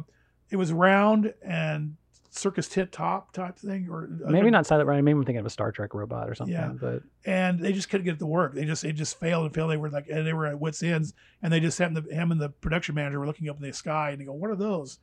it 0.51 0.57
was 0.57 0.73
round 0.73 1.33
and 1.43 1.97
circus 2.37 2.69
tit 2.69 2.93
top 2.93 3.33
type 3.33 3.59
thing, 3.59 3.89
or 3.91 4.09
Maybe 4.27 4.51
not 4.51 4.67
silent 4.67 4.89
running. 4.89 5.05
Maybe 5.05 5.19
I'm 5.19 5.25
thinking 5.25 5.41
of 5.41 5.47
a 5.47 5.51
Star 5.51 5.73
Trek 5.73 5.95
robot 5.95 6.29
or 6.29 6.35
something. 6.35 6.55
Yeah. 6.55 6.73
But 6.79 7.03
And 7.25 7.61
they 7.61 7.73
just 7.73 7.89
couldn't 7.89 8.05
get 8.05 8.15
it 8.15 8.19
to 8.21 8.27
work. 8.27 8.55
They 8.55 8.65
just 8.65 8.85
it 8.85 8.93
just 8.93 9.19
failed 9.19 9.47
and 9.47 9.55
failed. 9.55 9.71
They 9.71 9.77
were 9.77 9.91
like, 9.91 10.09
and 10.09 10.27
they 10.27 10.33
were 10.33 10.47
at 10.47 10.61
wits 10.61 10.83
ends. 10.83 11.15
And 11.43 11.53
they 11.53 11.61
just 11.61 11.79
happened 11.79 12.05
to 12.09 12.15
him 12.15 12.33
and 12.33 12.41
the 12.41 12.49
production 12.49 12.95
manager 12.95 13.19
were 13.21 13.27
looking 13.27 13.49
up 13.49 13.57
in 13.57 13.63
the 13.63 13.73
sky 13.73 14.11
and 14.11 14.21
they 14.21 14.25
go, 14.25 14.33
"What 14.33 14.51
are 14.51 14.57
those?" 14.57 14.99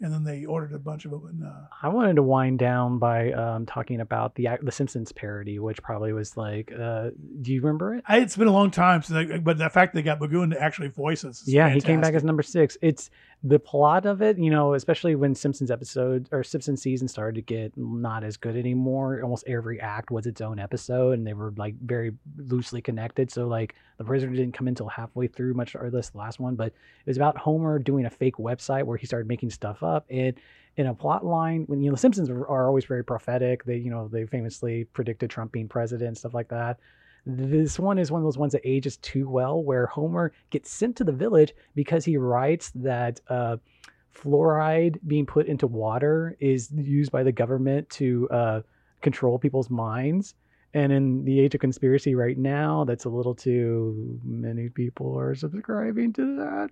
And 0.00 0.12
then 0.12 0.22
they 0.22 0.44
ordered 0.44 0.72
a 0.72 0.78
bunch 0.78 1.06
of 1.06 1.10
them. 1.10 1.26
And 1.26 1.44
uh, 1.44 1.66
I 1.82 1.88
wanted 1.88 2.16
to 2.16 2.22
wind 2.22 2.60
down 2.60 3.00
by 3.00 3.32
um, 3.32 3.66
talking 3.66 4.00
about 4.00 4.36
the 4.36 4.48
the 4.62 4.70
Simpsons 4.70 5.10
parody, 5.10 5.58
which 5.58 5.82
probably 5.82 6.12
was 6.12 6.36
like, 6.36 6.72
uh, 6.72 7.10
do 7.42 7.52
you 7.52 7.60
remember 7.60 7.96
it? 7.96 8.04
I, 8.06 8.18
it's 8.18 8.36
been 8.36 8.46
a 8.46 8.52
long 8.52 8.70
time 8.70 9.02
since. 9.02 9.32
I, 9.32 9.38
but 9.38 9.58
the 9.58 9.68
fact 9.68 9.94
they 9.94 10.02
got 10.02 10.20
McGoohan 10.20 10.52
to 10.52 10.62
actually 10.62 10.88
voice 10.88 11.24
us. 11.24 11.42
is 11.42 11.48
yeah, 11.48 11.68
he 11.68 11.80
came 11.80 12.00
back 12.00 12.14
as 12.14 12.22
number 12.22 12.44
six. 12.44 12.78
It's 12.80 13.10
the 13.44 13.58
plot 13.58 14.04
of 14.04 14.20
it, 14.20 14.36
you 14.36 14.50
know, 14.50 14.74
especially 14.74 15.14
when 15.14 15.34
Simpsons 15.34 15.70
episode 15.70 16.28
or 16.32 16.42
Simpsons 16.42 16.82
season 16.82 17.06
started 17.06 17.36
to 17.36 17.42
get 17.42 17.76
not 17.76 18.24
as 18.24 18.36
good 18.36 18.56
anymore. 18.56 19.20
Almost 19.22 19.46
every 19.46 19.80
act 19.80 20.10
was 20.10 20.26
its 20.26 20.40
own 20.40 20.58
episode, 20.58 21.12
and 21.18 21.26
they 21.26 21.34
were 21.34 21.52
like 21.56 21.76
very 21.80 22.12
loosely 22.36 22.82
connected. 22.82 23.30
So 23.30 23.46
like 23.46 23.76
the 23.96 24.04
prisoner 24.04 24.34
didn't 24.34 24.54
come 24.54 24.66
until 24.66 24.88
halfway 24.88 25.28
through, 25.28 25.54
much 25.54 25.76
or 25.76 25.88
less 25.90 26.10
the 26.10 26.18
last 26.18 26.40
one. 26.40 26.56
But 26.56 26.68
it 26.68 27.06
was 27.06 27.16
about 27.16 27.36
Homer 27.36 27.78
doing 27.78 28.06
a 28.06 28.10
fake 28.10 28.36
website 28.36 28.82
where 28.82 28.96
he 28.96 29.06
started 29.06 29.28
making 29.28 29.50
stuff 29.50 29.82
up 29.82 30.06
and. 30.10 30.34
In 30.76 30.86
a 30.86 30.94
plot 30.94 31.26
line, 31.26 31.64
when 31.66 31.82
you 31.82 31.90
know 31.90 31.96
the 31.96 32.00
Simpsons 32.00 32.30
are, 32.30 32.46
are 32.46 32.68
always 32.68 32.84
very 32.84 33.02
prophetic, 33.02 33.64
they 33.64 33.78
you 33.78 33.90
know 33.90 34.06
they 34.06 34.24
famously 34.26 34.84
predicted 34.84 35.28
Trump 35.28 35.50
being 35.50 35.66
president, 35.66 36.18
stuff 36.18 36.34
like 36.34 36.46
that. 36.50 36.78
This 37.30 37.78
one 37.78 37.98
is 37.98 38.10
one 38.10 38.22
of 38.22 38.24
those 38.24 38.38
ones 38.38 38.52
that 38.52 38.62
ages 38.64 38.96
too 38.96 39.28
well, 39.28 39.62
where 39.62 39.84
Homer 39.86 40.32
gets 40.48 40.70
sent 40.70 40.96
to 40.96 41.04
the 41.04 41.12
village 41.12 41.52
because 41.74 42.02
he 42.06 42.16
writes 42.16 42.72
that 42.74 43.20
uh, 43.28 43.58
fluoride 44.16 44.98
being 45.06 45.26
put 45.26 45.46
into 45.46 45.66
water 45.66 46.38
is 46.40 46.70
used 46.72 47.12
by 47.12 47.22
the 47.22 47.30
government 47.30 47.90
to 47.90 48.28
uh, 48.30 48.60
control 49.02 49.38
people's 49.38 49.68
minds. 49.68 50.34
And 50.72 50.90
in 50.90 51.22
the 51.26 51.38
age 51.38 51.54
of 51.54 51.60
conspiracy 51.60 52.14
right 52.14 52.38
now, 52.38 52.84
that's 52.84 53.04
a 53.04 53.10
little 53.10 53.34
too 53.34 54.18
many 54.24 54.70
people 54.70 55.18
are 55.18 55.34
subscribing 55.34 56.14
to 56.14 56.36
that. 56.36 56.70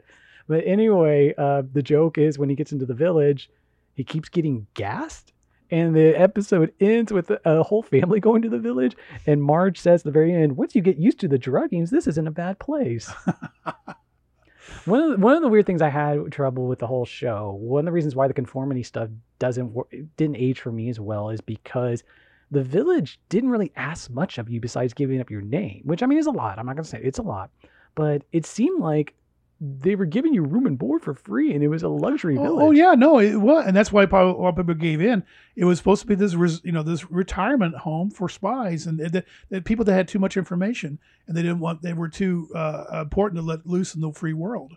But 0.48 0.66
anyway, 0.66 1.34
uh, 1.36 1.64
the 1.70 1.82
joke 1.82 2.16
is 2.16 2.38
when 2.38 2.48
he 2.48 2.56
gets 2.56 2.72
into 2.72 2.86
the 2.86 2.94
village, 2.94 3.50
he 3.94 4.04
keeps 4.04 4.30
getting 4.30 4.66
gassed. 4.72 5.34
And 5.70 5.94
the 5.94 6.14
episode 6.14 6.72
ends 6.80 7.12
with 7.12 7.30
a, 7.44 7.62
whole 7.62 7.82
family 7.82 8.20
going 8.20 8.42
to 8.42 8.48
the 8.48 8.58
village. 8.58 8.96
And 9.26 9.42
Marge 9.42 9.78
says 9.80 10.00
at 10.00 10.04
the 10.04 10.10
very 10.10 10.34
end, 10.34 10.56
once 10.56 10.74
you 10.74 10.82
get 10.82 10.96
used 10.96 11.20
to 11.20 11.28
the 11.28 11.38
druggings, 11.38 11.90
this 11.90 12.06
isn't 12.06 12.26
a 12.26 12.32
bad 12.32 12.58
place. 12.58 13.10
one, 14.84 15.00
of 15.00 15.10
the, 15.10 15.16
one 15.18 15.34
of 15.34 15.42
the 15.42 15.48
weird 15.48 15.66
things 15.66 15.82
I 15.82 15.88
had 15.88 16.30
trouble 16.30 16.66
with 16.68 16.78
the 16.78 16.86
whole 16.86 17.04
show, 17.04 17.56
one 17.60 17.80
of 17.80 17.86
the 17.86 17.92
reasons 17.92 18.14
why 18.14 18.28
the 18.28 18.34
conformity 18.34 18.82
stuff 18.82 19.08
doesn't 19.38 19.72
wor- 19.72 19.88
didn't 20.16 20.36
age 20.36 20.60
for 20.60 20.70
me 20.70 20.88
as 20.88 21.00
well 21.00 21.30
is 21.30 21.40
because 21.40 22.04
the 22.50 22.62
village 22.62 23.18
didn't 23.28 23.50
really 23.50 23.72
ask 23.76 24.10
much 24.10 24.38
of 24.38 24.48
you 24.48 24.60
besides 24.60 24.94
giving 24.94 25.20
up 25.20 25.30
your 25.30 25.40
name, 25.40 25.82
which 25.84 26.02
I 26.02 26.06
mean 26.06 26.18
is 26.18 26.26
a 26.26 26.30
lot. 26.30 26.58
I'm 26.58 26.66
not 26.66 26.76
going 26.76 26.84
to 26.84 26.90
say 26.90 27.00
it's 27.02 27.18
a 27.18 27.22
lot, 27.22 27.50
but 27.94 28.22
it 28.32 28.46
seemed 28.46 28.80
like 28.80 29.14
they 29.60 29.94
were 29.94 30.04
giving 30.04 30.34
you 30.34 30.42
room 30.42 30.66
and 30.66 30.78
board 30.78 31.02
for 31.02 31.14
free 31.14 31.54
and 31.54 31.64
it 31.64 31.68
was 31.68 31.82
a 31.82 31.88
luxury 31.88 32.34
village. 32.34 32.50
Oh, 32.50 32.66
oh, 32.66 32.70
yeah, 32.72 32.94
no, 32.94 33.18
it 33.18 33.36
was, 33.36 33.64
and 33.66 33.74
that's 33.74 33.90
why 33.90 34.04
probably 34.04 34.32
a 34.32 34.36
lot 34.36 34.50
of 34.50 34.56
people 34.56 34.74
gave 34.74 35.00
in. 35.00 35.24
It 35.54 35.64
was 35.64 35.78
supposed 35.78 36.02
to 36.02 36.06
be 36.06 36.14
this, 36.14 36.34
res, 36.34 36.60
you 36.62 36.72
know, 36.72 36.82
this 36.82 37.10
retirement 37.10 37.74
home 37.74 38.10
for 38.10 38.28
spies, 38.28 38.86
and 38.86 38.98
the, 38.98 39.24
that 39.48 39.64
people 39.64 39.84
that 39.86 39.94
had 39.94 40.08
too 40.08 40.18
much 40.18 40.36
information, 40.36 40.98
and 41.26 41.36
they 41.36 41.42
didn't 41.42 41.60
want, 41.60 41.80
they 41.80 41.94
were 41.94 42.08
too 42.08 42.50
uh, 42.54 43.00
important 43.00 43.38
to 43.38 43.46
let 43.46 43.66
loose 43.66 43.94
in 43.94 44.02
the 44.02 44.12
free 44.12 44.34
world. 44.34 44.76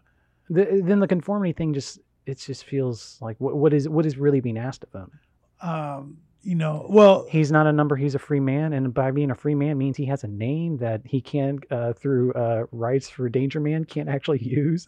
The, 0.49 0.81
then 0.83 0.99
the 0.99 1.07
conformity 1.07 1.51
thing 1.51 1.73
just 1.73 1.99
it 2.25 2.39
just 2.39 2.63
feels 2.63 3.17
like 3.21 3.35
what, 3.39 3.57
what 3.57 3.73
is 3.73 3.89
what 3.89 4.05
is 4.05 4.17
really 4.17 4.39
being 4.39 4.57
asked 4.57 4.83
of 4.83 4.93
him. 4.93 5.11
Um, 5.61 6.17
you 6.41 6.55
know, 6.55 6.85
well, 6.89 7.25
He's 7.29 7.51
not 7.51 7.67
a 7.67 7.73
number. 7.73 7.95
He's 7.95 8.15
a 8.15 8.19
free 8.19 8.39
man, 8.39 8.73
and 8.73 8.93
by 8.93 9.11
being 9.11 9.31
a 9.31 9.35
free 9.35 9.55
man 9.55 9.77
means 9.77 9.97
he 9.97 10.05
has 10.05 10.23
a 10.23 10.27
name 10.27 10.77
that 10.77 11.01
he 11.05 11.21
can, 11.21 11.59
uh, 11.69 11.93
through 11.93 12.33
uh, 12.33 12.65
rights 12.71 13.09
for 13.09 13.29
Danger 13.29 13.59
Man, 13.59 13.83
can't 13.85 14.09
actually 14.09 14.39
use. 14.43 14.87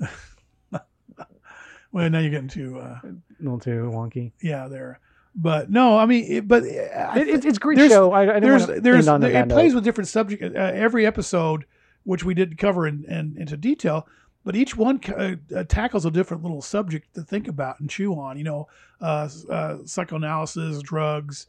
well, 1.91 2.09
now 2.09 2.19
you're 2.19 2.29
getting 2.31 2.47
too, 2.47 2.79
uh, 2.79 2.99
a 3.03 3.15
little 3.39 3.59
too 3.59 3.91
wonky. 3.93 4.31
yeah, 4.41 4.67
there. 4.67 4.99
But 5.33 5.69
no, 5.69 5.97
I 5.97 6.05
mean, 6.05 6.25
it, 6.29 6.47
but 6.47 6.63
I 6.63 7.19
It, 7.21 7.45
it's 7.45 7.57
great 7.57 7.77
show. 7.89 8.11
I, 8.11 8.35
I 8.35 8.39
there's 8.41 8.67
there's 8.67 9.07
it 9.07 9.49
plays 9.49 9.71
note. 9.71 9.75
with 9.75 9.83
different 9.83 10.09
subject 10.09 10.43
uh, 10.43 10.59
every 10.59 11.05
episode 11.05 11.65
which 12.03 12.25
we 12.25 12.33
didn't 12.33 12.57
cover 12.57 12.85
in, 12.87 13.05
in 13.05 13.37
into 13.39 13.55
detail 13.55 14.07
but 14.43 14.55
each 14.55 14.75
one 14.75 14.99
uh, 15.15 15.35
uh, 15.55 15.63
tackles 15.65 16.05
a 16.05 16.11
different 16.11 16.43
little 16.43 16.61
subject 16.61 17.13
to 17.15 17.21
think 17.21 17.47
about 17.47 17.79
and 17.79 17.89
chew 17.89 18.13
on 18.15 18.37
you 18.37 18.43
know 18.43 18.67
uh, 19.01 19.29
uh, 19.49 19.77
psychoanalysis 19.85 20.81
drugs 20.81 21.47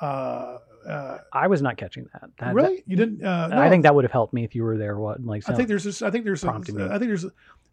uh, 0.00 0.58
uh, 0.86 1.18
I 1.32 1.46
was 1.46 1.62
not 1.62 1.76
catching 1.76 2.08
that. 2.12 2.22
that 2.22 2.30
that- 2.38 2.54
really 2.54 2.82
you 2.86 2.96
didn't 2.96 3.24
uh, 3.24 3.50
I 3.52 3.68
think 3.68 3.84
that 3.84 3.94
would 3.94 4.04
have 4.04 4.12
helped 4.12 4.32
me 4.34 4.42
if 4.44 4.54
you 4.54 4.64
were 4.64 4.76
there. 4.76 4.98
What 4.98 5.24
like 5.24 5.48
I 5.48 5.54
think 5.54 5.68
there's 5.68 5.84
this, 5.84 6.02
I 6.02 6.10
think 6.10 6.24
there's 6.24 6.42
me. 6.44 6.50
I 6.50 6.98
think 6.98 7.08
there's 7.08 7.24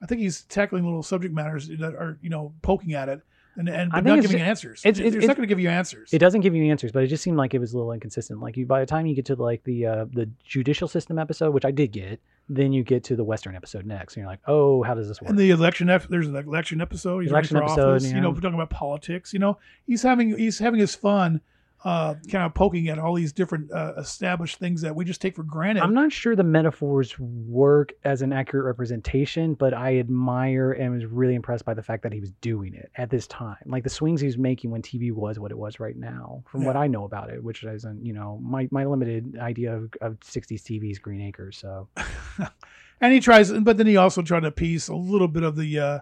I 0.02 0.06
think 0.06 0.22
he's 0.22 0.44
tackling 0.44 0.84
little 0.86 1.02
subject 1.04 1.34
matters 1.34 1.68
that 1.68 1.96
are 1.96 2.18
you 2.22 2.30
know 2.30 2.54
poking 2.62 2.94
at 2.94 3.10
it 3.10 3.22
and 3.56 3.68
and 3.68 3.91
but 3.91 4.04
not 4.04 4.22
giving 4.22 4.38
ju- 4.38 4.44
answers. 4.44 4.82
it's- 4.86 5.00
It- 5.00 5.08
it's- 5.08 5.16
it's, 5.16 5.28
not 5.28 5.38
going 5.38 5.48
to 5.48 5.52
give 5.52 5.60
you 5.60 5.70
answers. 5.70 6.14
It 6.14 6.20
doesn't 6.20 6.41
give 6.41 6.54
you 6.54 6.70
answers, 6.70 6.91
but 6.91 7.04
it 7.04 7.08
just 7.08 7.24
seemed 7.24 7.38
like 7.38 7.56
it 7.56 7.60
was 7.60 7.74
a 7.74 7.78
little 7.78 7.94
inconsistent. 7.94 8.41
Like 8.41 8.56
you, 8.58 8.68
by 8.68 8.80
the 8.80 8.86
time 8.86 9.08
you 9.08 9.16
get 9.16 9.26
to 9.26 9.36
like 9.36 9.64
the 9.64 9.86
uh, 9.88 10.06
the 10.14 10.30
judicial 10.46 10.88
system 10.88 11.18
episode, 11.18 11.52
which 11.54 11.66
I 11.66 11.72
did 11.72 11.91
get, 11.91 12.20
then 12.49 12.73
you 12.73 12.84
get 12.84 13.03
to 13.05 13.15
the 13.15 13.23
Western 13.23 13.55
episode 13.55 13.85
next, 13.85 14.15
and 14.15 14.21
you're 14.21 14.30
like, 14.30 14.41
oh, 14.47 14.81
how 14.84 14.95
does 14.95 15.07
this 15.07 15.21
work? 15.21 15.30
And 15.30 15.38
the 15.38 15.51
election, 15.51 15.89
ep- 15.89 16.07
there's 16.07 16.27
an 16.27 16.35
election 16.35 16.81
episode. 16.81 17.19
He's 17.19 17.31
Election 17.31 17.57
running 17.57 17.69
for 17.69 17.73
episode, 17.73 17.95
office. 17.95 18.11
You 18.11 18.19
know, 18.21 18.30
we're 18.31 18.41
talking 18.41 18.55
about 18.55 18.71
politics. 18.71 19.31
You 19.34 19.39
know, 19.39 19.57
he's 19.85 20.01
having 20.01 20.38
he's 20.38 20.57
having 20.59 20.80
his 20.80 20.95
fun, 20.95 21.41
uh, 21.85 22.15
kind 22.30 22.45
of 22.45 22.53
poking 22.53 22.89
at 22.89 22.99
all 22.99 23.14
these 23.14 23.31
different 23.31 23.72
uh, 23.72 23.93
established 23.97 24.57
things 24.57 24.81
that 24.81 24.93
we 24.93 25.06
just 25.06 25.22
take 25.22 25.35
for 25.35 25.43
granted. 25.43 25.81
I'm 25.81 25.93
not 25.93 26.11
sure 26.11 26.35
the 26.35 26.43
metaphors 26.43 27.18
work 27.19 27.93
as 28.03 28.22
an 28.22 28.34
accurate 28.34 28.65
representation, 28.65 29.53
but 29.53 29.73
I 29.73 29.97
admire 29.97 30.73
and 30.73 30.93
was 30.93 31.06
really 31.06 31.35
impressed 31.35 31.64
by 31.64 31.73
the 31.73 31.81
fact 31.81 32.03
that 32.03 32.11
he 32.11 32.19
was 32.19 32.31
doing 32.41 32.73
it 32.73 32.91
at 32.95 33.10
this 33.10 33.27
time. 33.27 33.57
Like 33.65 33.84
the 33.84 33.89
swings 33.89 34.19
he 34.19 34.27
was 34.27 34.38
making 34.38 34.72
when 34.72 34.81
TV 34.81 35.14
was 35.14 35.39
what 35.39 35.51
it 35.51 35.57
was 35.57 35.80
right 35.80 35.95
now, 35.95 36.43
from 36.47 36.65
what 36.65 36.76
I 36.76 36.88
know 36.88 37.06
about 37.06 37.30
it, 37.30 37.41
which 37.41 37.64
isn't, 37.64 38.06
you 38.06 38.14
know, 38.14 38.39
my, 38.43 38.68
my 38.72 38.84
limited 38.84 39.38
idea 39.39 39.73
of, 39.73 39.93
of 40.01 40.19
60s 40.19 40.61
TV's 40.61 40.99
Green 40.99 41.22
Acres. 41.22 41.57
So 41.57 41.88
and 43.01 43.14
he 43.14 43.19
tries, 43.19 43.51
but 43.51 43.77
then 43.77 43.88
he 43.88 43.95
also 43.95 44.22
tried 44.22 44.41
to 44.41 44.51
piece 44.51 44.89
a 44.89 44.95
little 44.95 45.27
bit 45.27 45.43
of 45.43 45.56
the 45.56 45.80
uh, 45.80 45.99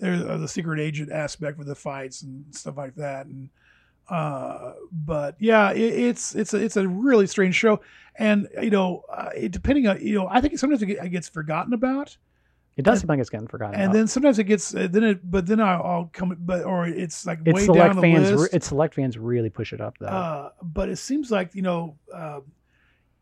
the 0.00 0.48
secret 0.48 0.80
agent 0.80 1.12
aspect 1.12 1.56
with 1.56 1.68
the 1.68 1.74
fights 1.74 2.22
and 2.22 2.44
stuff 2.54 2.76
like 2.76 2.94
that. 2.96 3.26
And 3.26 3.48
uh, 4.08 4.72
but 4.92 5.36
yeah, 5.38 5.70
it, 5.72 5.78
it's 5.80 6.34
it's 6.34 6.52
a, 6.54 6.58
it's 6.58 6.76
a 6.76 6.86
really 6.86 7.26
strange 7.26 7.54
show, 7.54 7.80
and 8.16 8.48
you 8.62 8.70
know, 8.70 9.02
uh, 9.10 9.30
it, 9.36 9.52
depending 9.52 9.86
on 9.86 10.00
you 10.00 10.14
know, 10.14 10.28
I 10.30 10.40
think 10.40 10.58
sometimes 10.58 10.82
it 10.82 10.86
get- 10.86 11.04
it 11.04 11.08
gets 11.10 11.28
forgotten 11.28 11.72
about. 11.72 12.16
it 12.76 12.84
does 12.84 12.94
And- 12.94 13.00
seem 13.02 13.08
like 13.08 13.20
it's 13.20 13.30
getting 13.30 13.46
forgotten. 13.48 13.74
and 13.76 13.84
about. 13.84 13.92
then 13.94 14.06
sometimes 14.08 14.38
it 14.38 14.44
gets 14.44 14.74
uh, 14.74 14.88
then 14.90 15.04
it 15.04 15.30
but 15.30 15.46
then 15.46 15.60
I'll, 15.60 15.82
I'll 15.82 16.10
come 16.12 16.36
but 16.40 16.64
or 16.64 16.86
it's 16.86 17.24
like 17.24 17.38
it's 17.46 17.54
way 17.54 17.64
select 17.64 17.94
down 17.94 17.96
the 17.96 18.02
fans. 18.02 18.30
re- 18.30 18.36
list. 18.36 18.54
It's 18.54 18.66
select 18.68 18.94
fans 18.94 19.16
really 19.16 19.48
push 19.50 19.72
it 19.72 19.80
up 19.80 19.96
though. 19.98 20.06
uh, 20.06 20.50
but 20.62 20.88
it 20.88 20.96
seems 20.96 21.30
like 21.30 21.54
you 21.54 21.62
know 21.62 21.96
uh, 22.12 22.40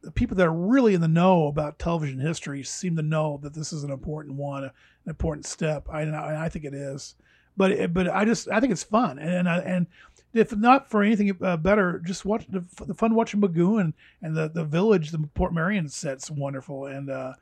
the 0.02 0.10
people 0.10 0.36
that 0.36 0.46
are 0.46 0.52
really 0.52 0.94
in 0.94 1.00
the 1.00 1.06
know 1.09 1.46
about 1.46 1.78
television 1.78 2.18
history 2.18 2.64
seem 2.64 2.96
to 2.96 3.02
know 3.02 3.38
that 3.42 3.54
this 3.54 3.72
is 3.72 3.84
an 3.84 3.90
important 3.92 4.34
one, 4.36 4.64
an 4.64 4.70
important 5.06 5.46
step. 5.46 5.86
I 5.92 6.02
and 6.02 6.16
I, 6.16 6.46
I 6.46 6.48
think 6.48 6.64
it 6.64 6.74
is, 6.74 7.14
but 7.56 7.70
it, 7.70 7.94
but 7.94 8.09
I 8.09 8.24
just 8.24 8.48
I 8.48 8.59
think 8.59 8.72
it's 8.72 8.82
fun 8.82 9.18
and 9.20 9.48
I, 9.48 9.59
and 9.59 9.86
if 10.34 10.56
not 10.56 10.90
for 10.90 11.02
anything 11.02 11.36
uh, 11.42 11.56
better, 11.56 12.00
just 12.04 12.24
watch 12.24 12.46
the, 12.48 12.64
the 12.86 12.94
fun 12.94 13.14
watching 13.14 13.40
Magoo 13.40 13.80
and, 13.80 13.94
and 14.22 14.36
the 14.36 14.48
the 14.48 14.64
village, 14.64 15.10
the 15.10 15.18
Portmeirion 15.18 15.90
set's 15.90 16.30
wonderful 16.30 16.86
and. 16.86 17.10
uh 17.10 17.34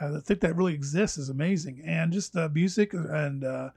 uh, 0.00 0.10
the 0.10 0.20
think 0.20 0.40
that 0.40 0.56
really 0.56 0.72
exists 0.72 1.18
is 1.18 1.28
amazing, 1.28 1.82
and 1.84 2.12
just 2.12 2.32
the 2.32 2.48
music 2.50 2.94
and 2.94 3.44
uh, 3.44 3.68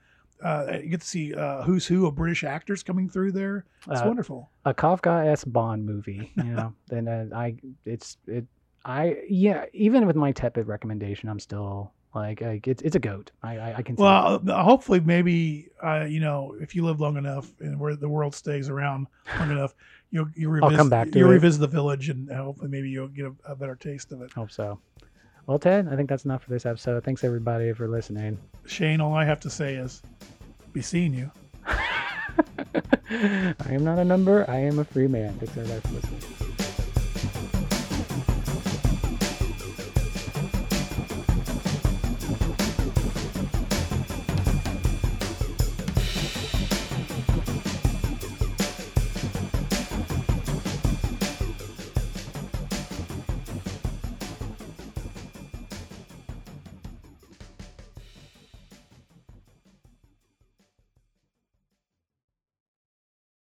uh, 0.44 0.78
you 0.82 0.90
get 0.90 1.02
to 1.02 1.08
see 1.08 1.34
uh, 1.34 1.64
who's 1.64 1.86
who 1.86 2.06
of 2.06 2.16
British 2.16 2.44
actors 2.44 2.84
coming 2.84 3.10
through 3.10 3.32
there. 3.32 3.66
It's 3.90 4.02
wonderful. 4.02 4.50
a 4.66 4.74
Kafka 4.74 5.28
s 5.28 5.44
Bond 5.44 5.86
movie, 5.86 6.32
you 6.36 6.44
know, 6.44 6.74
then 6.88 7.08
uh, 7.08 7.26
I 7.36 7.56
it's 7.86 8.18
it 8.28 8.46
I 8.86 9.18
yeah 9.28 9.66
even 9.74 10.06
with 10.06 10.16
my 10.16 10.32
tepid 10.32 10.68
recommendation, 10.68 11.30
I'm 11.30 11.40
still 11.40 11.92
like, 12.16 12.42
like 12.42 12.68
it's 12.68 12.82
it's 12.84 12.96
a 12.96 13.00
goat. 13.00 13.32
I 13.42 13.58
I, 13.58 13.76
I 13.78 13.82
can. 13.82 13.96
Well, 13.96 14.42
uh, 14.48 14.64
hopefully, 14.64 15.00
maybe 15.00 15.70
uh, 15.84 16.06
you 16.06 16.20
know, 16.20 16.56
if 16.62 16.76
you 16.76 16.86
live 16.86 17.00
long 17.00 17.18
enough 17.18 17.52
and 17.60 17.80
where 17.80 17.96
the 17.96 18.10
world 18.10 18.36
stays 18.36 18.70
around 18.70 19.08
long 19.40 19.52
enough, 19.58 19.74
you'll 20.12 20.30
you 20.36 20.54
I'll 20.64 20.72
come 20.76 20.90
back 20.90 21.12
to 21.12 21.20
you 21.20 21.26
it. 21.26 21.30
revisit 21.30 21.62
the 21.62 21.68
village, 21.68 22.10
and 22.10 22.32
hopefully, 22.32 22.70
maybe 22.70 22.90
you'll 22.90 23.08
get 23.08 23.26
a, 23.26 23.52
a 23.52 23.56
better 23.56 23.76
taste 23.76 24.12
of 24.12 24.22
it. 24.22 24.32
hope 24.34 24.52
so. 24.52 24.80
Well, 25.48 25.60
Ted, 25.60 25.90
I 25.92 25.96
think 25.96 26.08
that's 26.08 26.24
enough 26.24 26.44
for 26.44 26.52
this 26.52 26.66
episode. 26.66 27.04
Thanks 27.04 27.24
everybody 27.24 27.74
for 27.74 27.88
listening. 27.88 28.38
Shane, 28.66 29.02
all 29.02 29.14
I 29.14 29.26
have 29.26 29.42
to 29.42 29.50
say 29.50 29.76
is, 29.76 30.02
be 30.72 30.82
seeing 30.82 31.14
you. 31.14 31.30
I 31.68 33.56
am 33.70 33.84
not 33.84 34.00
a 34.00 34.06
number. 34.06 34.50
I 34.50 34.58
am 34.58 34.80
a 34.80 34.86
free 34.86 35.08
man. 35.08 35.34
Thanks 35.40 35.58
everybody 35.58 35.82
for 35.82 35.94
listening. 35.96 36.43